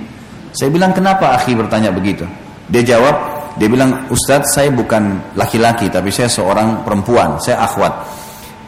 Saya 0.54 0.70
bilang 0.70 0.94
kenapa 0.94 1.34
akhi 1.34 1.58
bertanya 1.58 1.90
begitu? 1.90 2.22
Dia 2.70 2.86
jawab, 2.86 3.16
dia 3.58 3.66
bilang 3.66 4.06
Ustadz 4.06 4.54
saya 4.54 4.70
bukan 4.70 5.34
laki-laki 5.34 5.90
tapi 5.90 6.14
saya 6.14 6.30
seorang 6.30 6.86
perempuan, 6.86 7.42
saya 7.42 7.66
akhwat. 7.66 7.92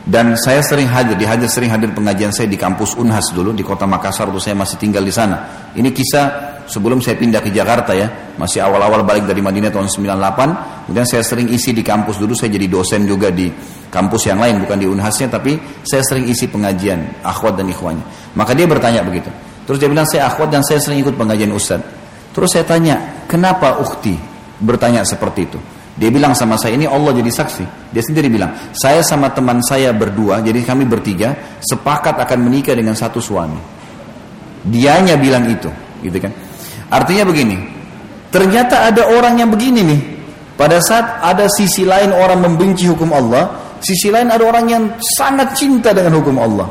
Dan 0.01 0.33
saya 0.35 0.65
sering 0.65 0.89
hadir, 0.89 1.13
di 1.15 1.29
hadir 1.29 1.47
sering 1.47 1.69
hadir 1.69 1.93
pengajian 1.93 2.33
saya 2.33 2.49
di 2.49 2.57
kampus 2.57 2.97
Unhas 2.97 3.31
dulu 3.37 3.53
di 3.53 3.61
kota 3.61 3.85
Makassar 3.85 4.33
waktu 4.33 4.41
saya 4.41 4.57
masih 4.57 4.81
tinggal 4.81 5.05
di 5.05 5.13
sana. 5.13 5.71
Ini 5.77 5.93
kisah 5.93 6.27
sebelum 6.65 7.05
saya 7.05 7.21
pindah 7.21 7.45
ke 7.45 7.53
Jakarta 7.53 7.93
ya, 7.93 8.09
masih 8.41 8.65
awal-awal 8.65 9.05
balik 9.05 9.29
dari 9.29 9.45
Madinah 9.45 9.69
tahun 9.69 9.93
98. 9.93 10.89
Kemudian 10.89 11.07
saya 11.07 11.21
sering 11.21 11.53
isi 11.53 11.77
di 11.77 11.85
kampus 11.85 12.17
dulu, 12.17 12.33
saya 12.33 12.49
jadi 12.49 12.65
dosen 12.65 13.05
juga 13.05 13.29
di 13.29 13.53
kampus 13.93 14.33
yang 14.33 14.41
lain 14.41 14.65
bukan 14.65 14.79
di 14.81 14.87
Unhasnya, 14.89 15.29
tapi 15.29 15.61
saya 15.85 16.01
sering 16.01 16.27
isi 16.33 16.49
pengajian 16.49 17.21
akhwat 17.21 17.61
dan 17.61 17.69
ikhwannya. 17.69 18.03
Maka 18.35 18.55
dia 18.55 18.67
bertanya 18.67 19.03
begitu. 19.03 19.31
Terus 19.67 19.79
dia 19.79 19.89
bilang 19.91 20.07
saya 20.07 20.31
akhwat 20.31 20.51
dan 20.51 20.63
saya 20.67 20.83
sering 20.83 21.03
ikut 21.03 21.15
pengajian 21.15 21.51
ustad. 21.55 21.83
Terus 22.31 22.51
saya 22.51 22.63
tanya, 22.67 23.27
kenapa 23.27 23.83
ukti 23.83 24.15
bertanya 24.63 25.03
seperti 25.03 25.51
itu? 25.51 25.59
Dia 25.99 26.09
bilang 26.09 26.33
sama 26.33 26.55
saya 26.57 26.79
ini 26.79 26.87
Allah 26.87 27.13
jadi 27.13 27.29
saksi. 27.29 27.91
Dia 27.91 28.03
sendiri 28.03 28.31
bilang, 28.31 28.55
saya 28.73 29.03
sama 29.03 29.35
teman 29.35 29.59
saya 29.61 29.91
berdua, 29.91 30.41
jadi 30.41 30.63
kami 30.63 30.87
bertiga 30.87 31.61
sepakat 31.61 32.17
akan 32.17 32.39
menikah 32.47 32.73
dengan 32.73 32.95
satu 32.95 33.19
suami. 33.19 33.59
Dianya 34.65 35.19
bilang 35.19 35.45
itu, 35.51 35.69
gitu 36.01 36.19
kan? 36.23 36.33
Artinya 36.91 37.27
begini, 37.27 37.59
ternyata 38.31 38.89
ada 38.89 39.13
orang 39.13 39.45
yang 39.45 39.51
begini 39.51 39.81
nih. 39.85 40.01
Pada 40.55 40.77
saat 40.81 41.25
ada 41.25 41.49
sisi 41.49 41.89
lain 41.89 42.13
orang 42.13 42.45
membenci 42.45 42.85
hukum 42.89 43.11
Allah, 43.13 43.77
sisi 43.81 44.13
lain 44.13 44.29
ada 44.29 44.45
orang 44.45 44.67
yang 44.69 44.85
sangat 45.01 45.57
cinta 45.57 45.93
dengan 45.97 46.21
hukum 46.21 46.37
Allah. 46.37 46.69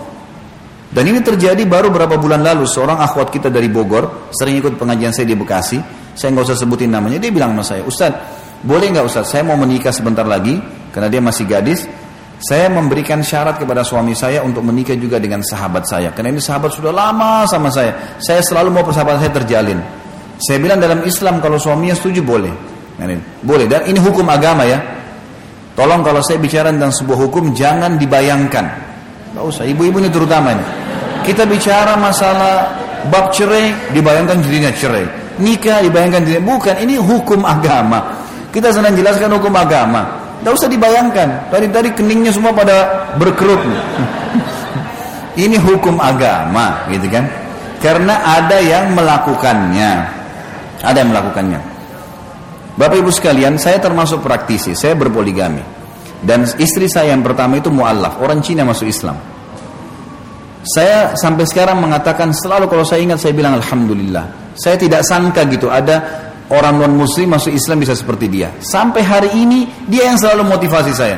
Dan 0.90 1.06
ini 1.06 1.22
terjadi 1.22 1.62
baru 1.70 1.94
beberapa 1.94 2.18
bulan 2.18 2.42
lalu 2.42 2.66
seorang 2.66 2.98
akhwat 2.98 3.30
kita 3.30 3.54
dari 3.54 3.70
Bogor 3.70 4.34
sering 4.34 4.58
ikut 4.58 4.74
pengajian 4.74 5.14
saya 5.14 5.30
di 5.30 5.38
Bekasi. 5.38 5.78
Saya 6.18 6.34
nggak 6.34 6.50
usah 6.50 6.58
sebutin 6.58 6.90
namanya. 6.90 7.22
Dia 7.22 7.30
bilang 7.30 7.54
sama 7.54 7.64
saya, 7.64 7.82
Ustadz, 7.86 8.18
boleh 8.66 8.92
nggak 8.92 9.06
Ustaz, 9.06 9.30
saya 9.32 9.46
mau 9.46 9.56
menikah 9.56 9.94
sebentar 9.94 10.26
lagi, 10.26 10.58
karena 10.92 11.08
dia 11.08 11.22
masih 11.24 11.46
gadis, 11.48 11.86
saya 12.40 12.68
memberikan 12.72 13.22
syarat 13.22 13.60
kepada 13.60 13.84
suami 13.86 14.16
saya 14.16 14.42
untuk 14.42 14.64
menikah 14.66 14.96
juga 14.96 15.20
dengan 15.20 15.46
sahabat 15.46 15.86
saya. 15.86 16.10
Karena 16.16 16.34
ini 16.34 16.42
sahabat 16.42 16.72
sudah 16.72 16.92
lama 16.92 17.44
sama 17.46 17.68
saya. 17.68 18.18
Saya 18.20 18.40
selalu 18.40 18.80
mau 18.80 18.84
persahabatan 18.84 19.20
saya 19.22 19.34
terjalin. 19.36 19.80
Saya 20.40 20.58
bilang 20.58 20.80
dalam 20.80 21.04
Islam 21.04 21.44
kalau 21.44 21.60
suaminya 21.60 21.96
setuju 21.96 22.24
boleh. 22.24 22.52
Boleh. 23.44 23.68
Dan 23.68 23.92
ini 23.92 24.00
hukum 24.00 24.24
agama 24.28 24.64
ya. 24.64 24.80
Tolong 25.76 26.00
kalau 26.00 26.24
saya 26.24 26.40
bicara 26.40 26.72
tentang 26.72 26.96
sebuah 26.96 27.28
hukum 27.28 27.52
jangan 27.52 28.00
dibayangkan. 28.00 28.66
Gak 29.36 29.44
usah. 29.44 29.64
Ibu-ibu 29.68 30.00
ini 30.00 30.08
terutama 30.12 30.56
ini. 30.56 30.64
Kita 31.30 31.46
bicara 31.46 31.94
masalah 31.94 32.74
bab 33.14 33.30
cerai 33.30 33.94
dibayangkan 33.94 34.42
jadinya 34.42 34.74
cerai. 34.74 35.06
Nikah 35.38 35.86
dibayangkan 35.86 36.26
jadinya 36.26 36.58
bukan. 36.58 36.74
Ini 36.82 36.98
hukum 36.98 37.46
agama. 37.46 38.18
Kita 38.50 38.74
sedang 38.74 38.98
jelaskan 38.98 39.38
hukum 39.38 39.54
agama. 39.54 40.10
Tidak 40.42 40.50
usah 40.58 40.66
dibayangkan. 40.66 41.54
Tadi-tadi 41.54 41.94
keningnya 41.94 42.34
semua 42.34 42.50
pada 42.50 43.06
berkerut. 43.22 43.62
Ini 45.46 45.62
hukum 45.62 46.02
agama, 46.02 46.90
gitu 46.90 47.06
kan? 47.14 47.30
Karena 47.78 48.26
ada 48.26 48.58
yang 48.58 48.98
melakukannya. 48.98 49.92
Ada 50.82 50.98
yang 50.98 51.14
melakukannya. 51.14 51.60
Bapak 52.74 53.06
Ibu 53.06 53.14
sekalian, 53.14 53.62
saya 53.62 53.78
termasuk 53.78 54.26
praktisi. 54.26 54.74
Saya 54.74 54.98
berpoligami. 54.98 55.62
Dan 56.26 56.50
istri 56.58 56.90
saya 56.90 57.14
yang 57.14 57.22
pertama 57.22 57.62
itu 57.62 57.70
mu'allaf. 57.70 58.18
Orang 58.18 58.42
Cina 58.42 58.66
masuk 58.66 58.90
Islam. 58.90 59.29
Saya 60.60 61.16
sampai 61.16 61.48
sekarang 61.48 61.80
mengatakan 61.80 62.36
selalu 62.36 62.68
kalau 62.68 62.84
saya 62.84 63.00
ingat 63.00 63.24
saya 63.24 63.32
bilang 63.32 63.56
Alhamdulillah. 63.56 64.52
Saya 64.60 64.76
tidak 64.76 65.08
sangka 65.08 65.48
gitu 65.48 65.72
ada 65.72 66.04
orang 66.52 66.84
non 66.84 66.94
muslim 67.00 67.32
masuk 67.32 67.56
Islam 67.56 67.80
bisa 67.80 67.96
seperti 67.96 68.28
dia. 68.28 68.52
Sampai 68.60 69.06
hari 69.06 69.32
ini 69.32 69.70
dia 69.88 70.12
yang 70.12 70.20
selalu 70.20 70.52
motivasi 70.52 70.92
saya. 70.92 71.18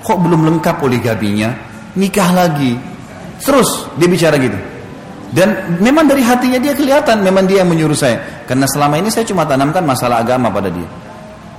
Kok 0.00 0.18
belum 0.24 0.48
lengkap 0.48 0.80
poligaminya? 0.80 1.52
Nikah 2.00 2.30
lagi. 2.32 2.72
Terus 3.44 3.92
dia 4.00 4.08
bicara 4.08 4.40
gitu. 4.40 4.56
Dan 5.28 5.76
memang 5.84 6.08
dari 6.08 6.24
hatinya 6.24 6.56
dia 6.56 6.72
kelihatan 6.72 7.20
memang 7.20 7.44
dia 7.44 7.60
yang 7.60 7.68
menyuruh 7.68 7.96
saya. 7.96 8.16
Karena 8.48 8.64
selama 8.64 8.96
ini 8.96 9.12
saya 9.12 9.28
cuma 9.28 9.44
tanamkan 9.44 9.84
masalah 9.84 10.24
agama 10.24 10.48
pada 10.48 10.72
dia. 10.72 10.88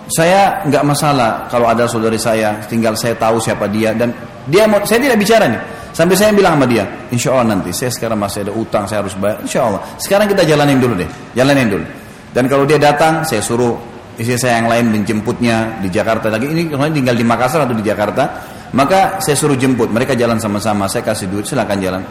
Saya 0.09 0.65
nggak 0.65 0.81
masalah 0.81 1.45
kalau 1.53 1.69
ada 1.69 1.85
saudari 1.85 2.17
saya, 2.17 2.57
tinggal 2.65 2.97
saya 2.97 3.13
tahu 3.13 3.37
siapa 3.37 3.69
dia 3.69 3.93
dan 3.93 4.09
dia 4.49 4.65
saya 4.81 4.97
tidak 4.97 5.21
bicara 5.21 5.45
nih. 5.45 5.61
Sampai 5.89 6.15
saya 6.15 6.31
bilang 6.31 6.55
sama 6.55 6.65
dia, 6.69 6.85
insya 7.09 7.33
Allah 7.35 7.57
nanti 7.57 7.73
saya 7.73 7.91
sekarang 7.91 8.19
masih 8.21 8.47
ada 8.47 8.53
utang, 8.53 8.83
saya 8.85 9.03
harus 9.03 9.17
bayar. 9.17 9.41
Insya 9.43 9.65
Allah. 9.65 9.81
Sekarang 9.97 10.27
kita 10.29 10.45
jalanin 10.45 10.77
dulu 10.77 10.93
deh, 10.95 11.09
jalanin 11.33 11.67
dulu. 11.67 11.85
Dan 12.29 12.45
kalau 12.45 12.63
dia 12.63 12.77
datang, 12.77 13.25
saya 13.25 13.41
suruh 13.41 13.73
istri 14.19 14.35
saya 14.35 14.61
yang 14.61 14.69
lain 14.69 14.85
menjemputnya 14.91 15.81
di 15.81 15.89
Jakarta 15.89 16.29
lagi. 16.29 16.45
Ini 16.45 16.69
tinggal 16.69 17.15
di 17.15 17.25
Makassar 17.25 17.65
atau 17.65 17.73
di 17.73 17.81
Jakarta. 17.81 18.57
Maka 18.69 19.17
saya 19.17 19.33
suruh 19.33 19.57
jemput, 19.57 19.89
mereka 19.89 20.13
jalan 20.13 20.37
sama-sama, 20.37 20.85
saya 20.85 21.01
kasih 21.01 21.25
duit, 21.25 21.41
silakan 21.49 21.81
jalan. 21.81 22.01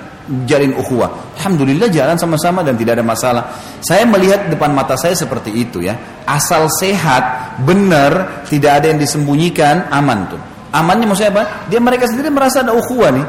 Jalin 0.43 0.75
ukhuwah. 0.75 1.39
Alhamdulillah 1.39 1.87
jalan 1.87 2.19
sama-sama 2.19 2.67
dan 2.67 2.75
tidak 2.75 2.99
ada 2.99 3.07
masalah. 3.07 3.43
Saya 3.79 4.03
melihat 4.11 4.51
depan 4.51 4.75
mata 4.75 4.99
saya 4.99 5.15
seperti 5.15 5.55
itu 5.55 5.87
ya. 5.87 5.95
Asal 6.27 6.67
sehat, 6.83 7.55
benar, 7.63 8.43
tidak 8.51 8.83
ada 8.83 8.91
yang 8.91 8.99
disembunyikan, 8.99 9.87
aman 9.87 10.35
tuh. 10.35 10.41
Amannya 10.75 11.07
maksudnya 11.07 11.33
apa? 11.33 11.45
Dia 11.71 11.79
mereka 11.79 12.11
sendiri 12.11 12.29
merasa 12.29 12.67
ada 12.67 12.75
ukhuwah 12.75 13.15
nih. 13.15 13.27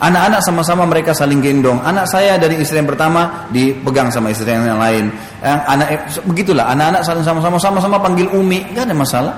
Anak-anak 0.00 0.40
sama-sama 0.40 0.88
mereka 0.88 1.12
saling 1.12 1.44
gendong. 1.44 1.76
Anak 1.84 2.08
saya 2.08 2.40
dari 2.40 2.56
istri 2.56 2.80
yang 2.80 2.88
pertama 2.88 3.44
dipegang 3.52 4.08
sama 4.08 4.32
istri 4.32 4.48
yang 4.48 4.80
lain. 4.80 5.12
Anak 5.44 5.88
eh, 5.92 6.00
begitulah. 6.24 6.72
Anak-anak 6.72 7.04
saling 7.04 7.20
sama-sama 7.20 7.60
sama-sama 7.60 8.00
panggil 8.00 8.32
umi, 8.32 8.64
nggak 8.72 8.88
ada 8.88 8.96
masalah. 8.96 9.34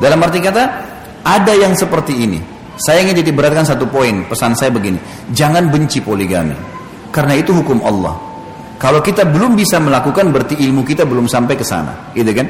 Dalam 0.00 0.16
arti 0.24 0.40
kata 0.40 0.64
ada 1.20 1.52
yang 1.52 1.76
seperti 1.76 2.24
ini. 2.24 2.40
Saya 2.80 3.04
ingin 3.04 3.20
beratkan 3.36 3.68
satu 3.68 3.84
poin, 3.84 4.24
pesan 4.24 4.56
saya 4.56 4.72
begini, 4.72 4.96
jangan 5.30 5.68
benci 5.68 6.00
poligami. 6.00 6.56
Karena 7.12 7.36
itu 7.36 7.52
hukum 7.52 7.84
Allah. 7.84 8.16
Kalau 8.80 9.04
kita 9.04 9.28
belum 9.28 9.54
bisa 9.54 9.76
melakukan 9.76 10.32
berarti 10.32 10.56
ilmu 10.56 10.82
kita 10.82 11.04
belum 11.04 11.28
sampai 11.28 11.54
ke 11.54 11.62
sana, 11.62 12.10
gitu 12.16 12.32
kan? 12.32 12.48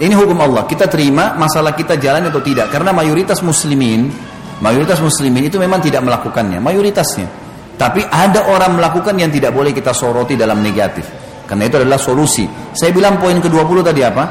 Ini 0.00 0.16
hukum 0.16 0.40
Allah. 0.40 0.64
Kita 0.64 0.88
terima 0.88 1.36
masalah 1.36 1.76
kita 1.76 2.00
jalan 2.00 2.32
atau 2.32 2.40
tidak 2.40 2.72
karena 2.72 2.90
mayoritas 2.90 3.44
muslimin, 3.44 4.08
mayoritas 4.60 5.00
muslimin 5.00 5.48
itu 5.48 5.56
memang 5.56 5.80
tidak 5.82 6.04
melakukannya, 6.04 6.60
mayoritasnya. 6.62 7.26
Tapi 7.80 8.04
ada 8.04 8.52
orang 8.52 8.76
melakukan 8.76 9.16
yang 9.16 9.32
tidak 9.32 9.56
boleh 9.56 9.72
kita 9.72 9.96
soroti 9.96 10.36
dalam 10.36 10.60
negatif. 10.60 11.08
Karena 11.48 11.64
itu 11.66 11.80
adalah 11.80 11.96
solusi. 11.96 12.44
Saya 12.76 12.92
bilang 12.92 13.16
poin 13.16 13.40
ke-20 13.40 13.78
tadi 13.82 14.04
apa? 14.04 14.24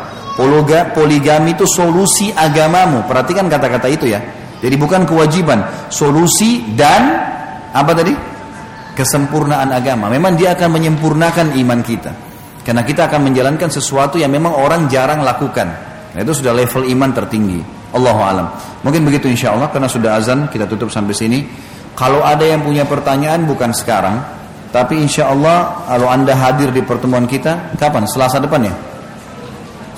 Poligami 0.93 1.57
itu 1.57 1.65
solusi 1.67 2.31
agamamu. 2.31 3.09
Perhatikan 3.09 3.49
kata-kata 3.49 3.89
itu 3.89 4.07
ya. 4.07 4.21
Jadi 4.61 4.75
bukan 4.77 5.03
kewajiban, 5.03 5.89
solusi 5.89 6.63
dan 6.77 7.01
apa 7.73 7.91
tadi? 7.97 8.13
Kesempurnaan 8.95 9.73
agama. 9.73 10.07
Memang 10.13 10.37
dia 10.37 10.53
akan 10.53 10.69
menyempurnakan 10.79 11.57
iman 11.59 11.79
kita. 11.81 12.11
Karena 12.63 12.85
kita 12.85 13.09
akan 13.09 13.33
menjalankan 13.33 13.73
sesuatu 13.73 14.21
yang 14.21 14.29
memang 14.29 14.53
orang 14.53 14.85
jarang 14.85 15.25
lakukan. 15.25 15.67
Nah, 16.13 16.19
itu 16.21 16.37
sudah 16.37 16.53
level 16.53 16.85
iman 16.85 17.11
tertinggi. 17.17 17.78
Allahu 17.93 18.21
alam. 18.21 18.47
Mungkin 18.85 19.01
begitu 19.05 19.27
insya 19.27 19.57
Allah 19.57 19.67
karena 19.73 19.89
sudah 19.89 20.15
azan 20.17 20.47
kita 20.47 20.69
tutup 20.69 20.93
sampai 20.93 21.13
sini. 21.17 21.39
Kalau 21.97 22.23
ada 22.23 22.45
yang 22.45 22.63
punya 22.63 22.87
pertanyaan 22.87 23.43
bukan 23.43 23.75
sekarang, 23.75 24.23
tapi 24.69 25.01
insya 25.01 25.33
Allah 25.33 25.83
kalau 25.89 26.07
anda 26.07 26.37
hadir 26.37 26.69
di 26.69 26.85
pertemuan 26.85 27.25
kita 27.25 27.73
kapan? 27.75 28.05
Selasa 28.05 28.37
depan 28.37 28.69
ya? 28.69 28.73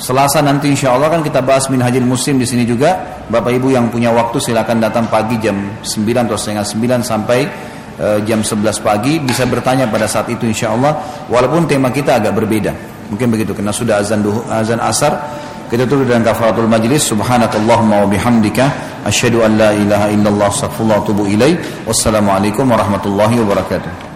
Selasa 0.01 0.41
nanti 0.41 0.73
insya 0.73 0.97
Allah 0.97 1.13
kan 1.13 1.21
kita 1.21 1.45
bahas 1.45 1.69
minhajil 1.69 2.01
muslim 2.01 2.41
di 2.41 2.47
sini 2.49 2.65
juga. 2.65 3.21
Bapak 3.29 3.53
Ibu 3.53 3.69
yang 3.69 3.93
punya 3.93 4.09
waktu 4.09 4.41
silakan 4.41 4.81
datang 4.81 5.05
pagi 5.11 5.37
jam 5.37 5.77
9 5.85 6.25
atau 6.25 6.39
setengah 6.39 6.65
9 6.65 7.05
sampai 7.05 7.39
uh, 8.01 8.17
jam 8.25 8.41
11 8.41 8.81
pagi 8.81 9.21
bisa 9.21 9.45
bertanya 9.45 9.85
pada 9.85 10.09
saat 10.09 10.25
itu 10.33 10.49
insya 10.49 10.73
Allah. 10.73 10.97
Walaupun 11.29 11.69
tema 11.69 11.93
kita 11.93 12.17
agak 12.17 12.33
berbeda. 12.33 12.73
Mungkin 13.13 13.29
begitu 13.29 13.53
karena 13.53 13.69
sudah 13.69 14.01
azan 14.01 14.25
duh, 14.25 14.41
azan 14.49 14.81
asar. 14.81 15.13
Kita 15.71 15.87
tutup 15.87 16.03
dengan 16.03 16.27
kafaratul 16.27 16.67
majlis. 16.67 17.07
Subhanakallahumma 17.07 18.03
wa 18.03 18.07
bihamdika 18.11 19.07
asyhadu 19.07 19.47
an 19.47 19.55
la 19.55 19.71
ilaha 19.71 20.11
illallah 20.11 20.51
astaghfirullah 20.51 20.99
wa 20.99 21.03
atubu 21.07 21.23
ilaih. 21.31 21.55
Wassalamualaikum 21.87 22.67
warahmatullahi 22.67 23.39
wabarakatuh. 23.39 24.10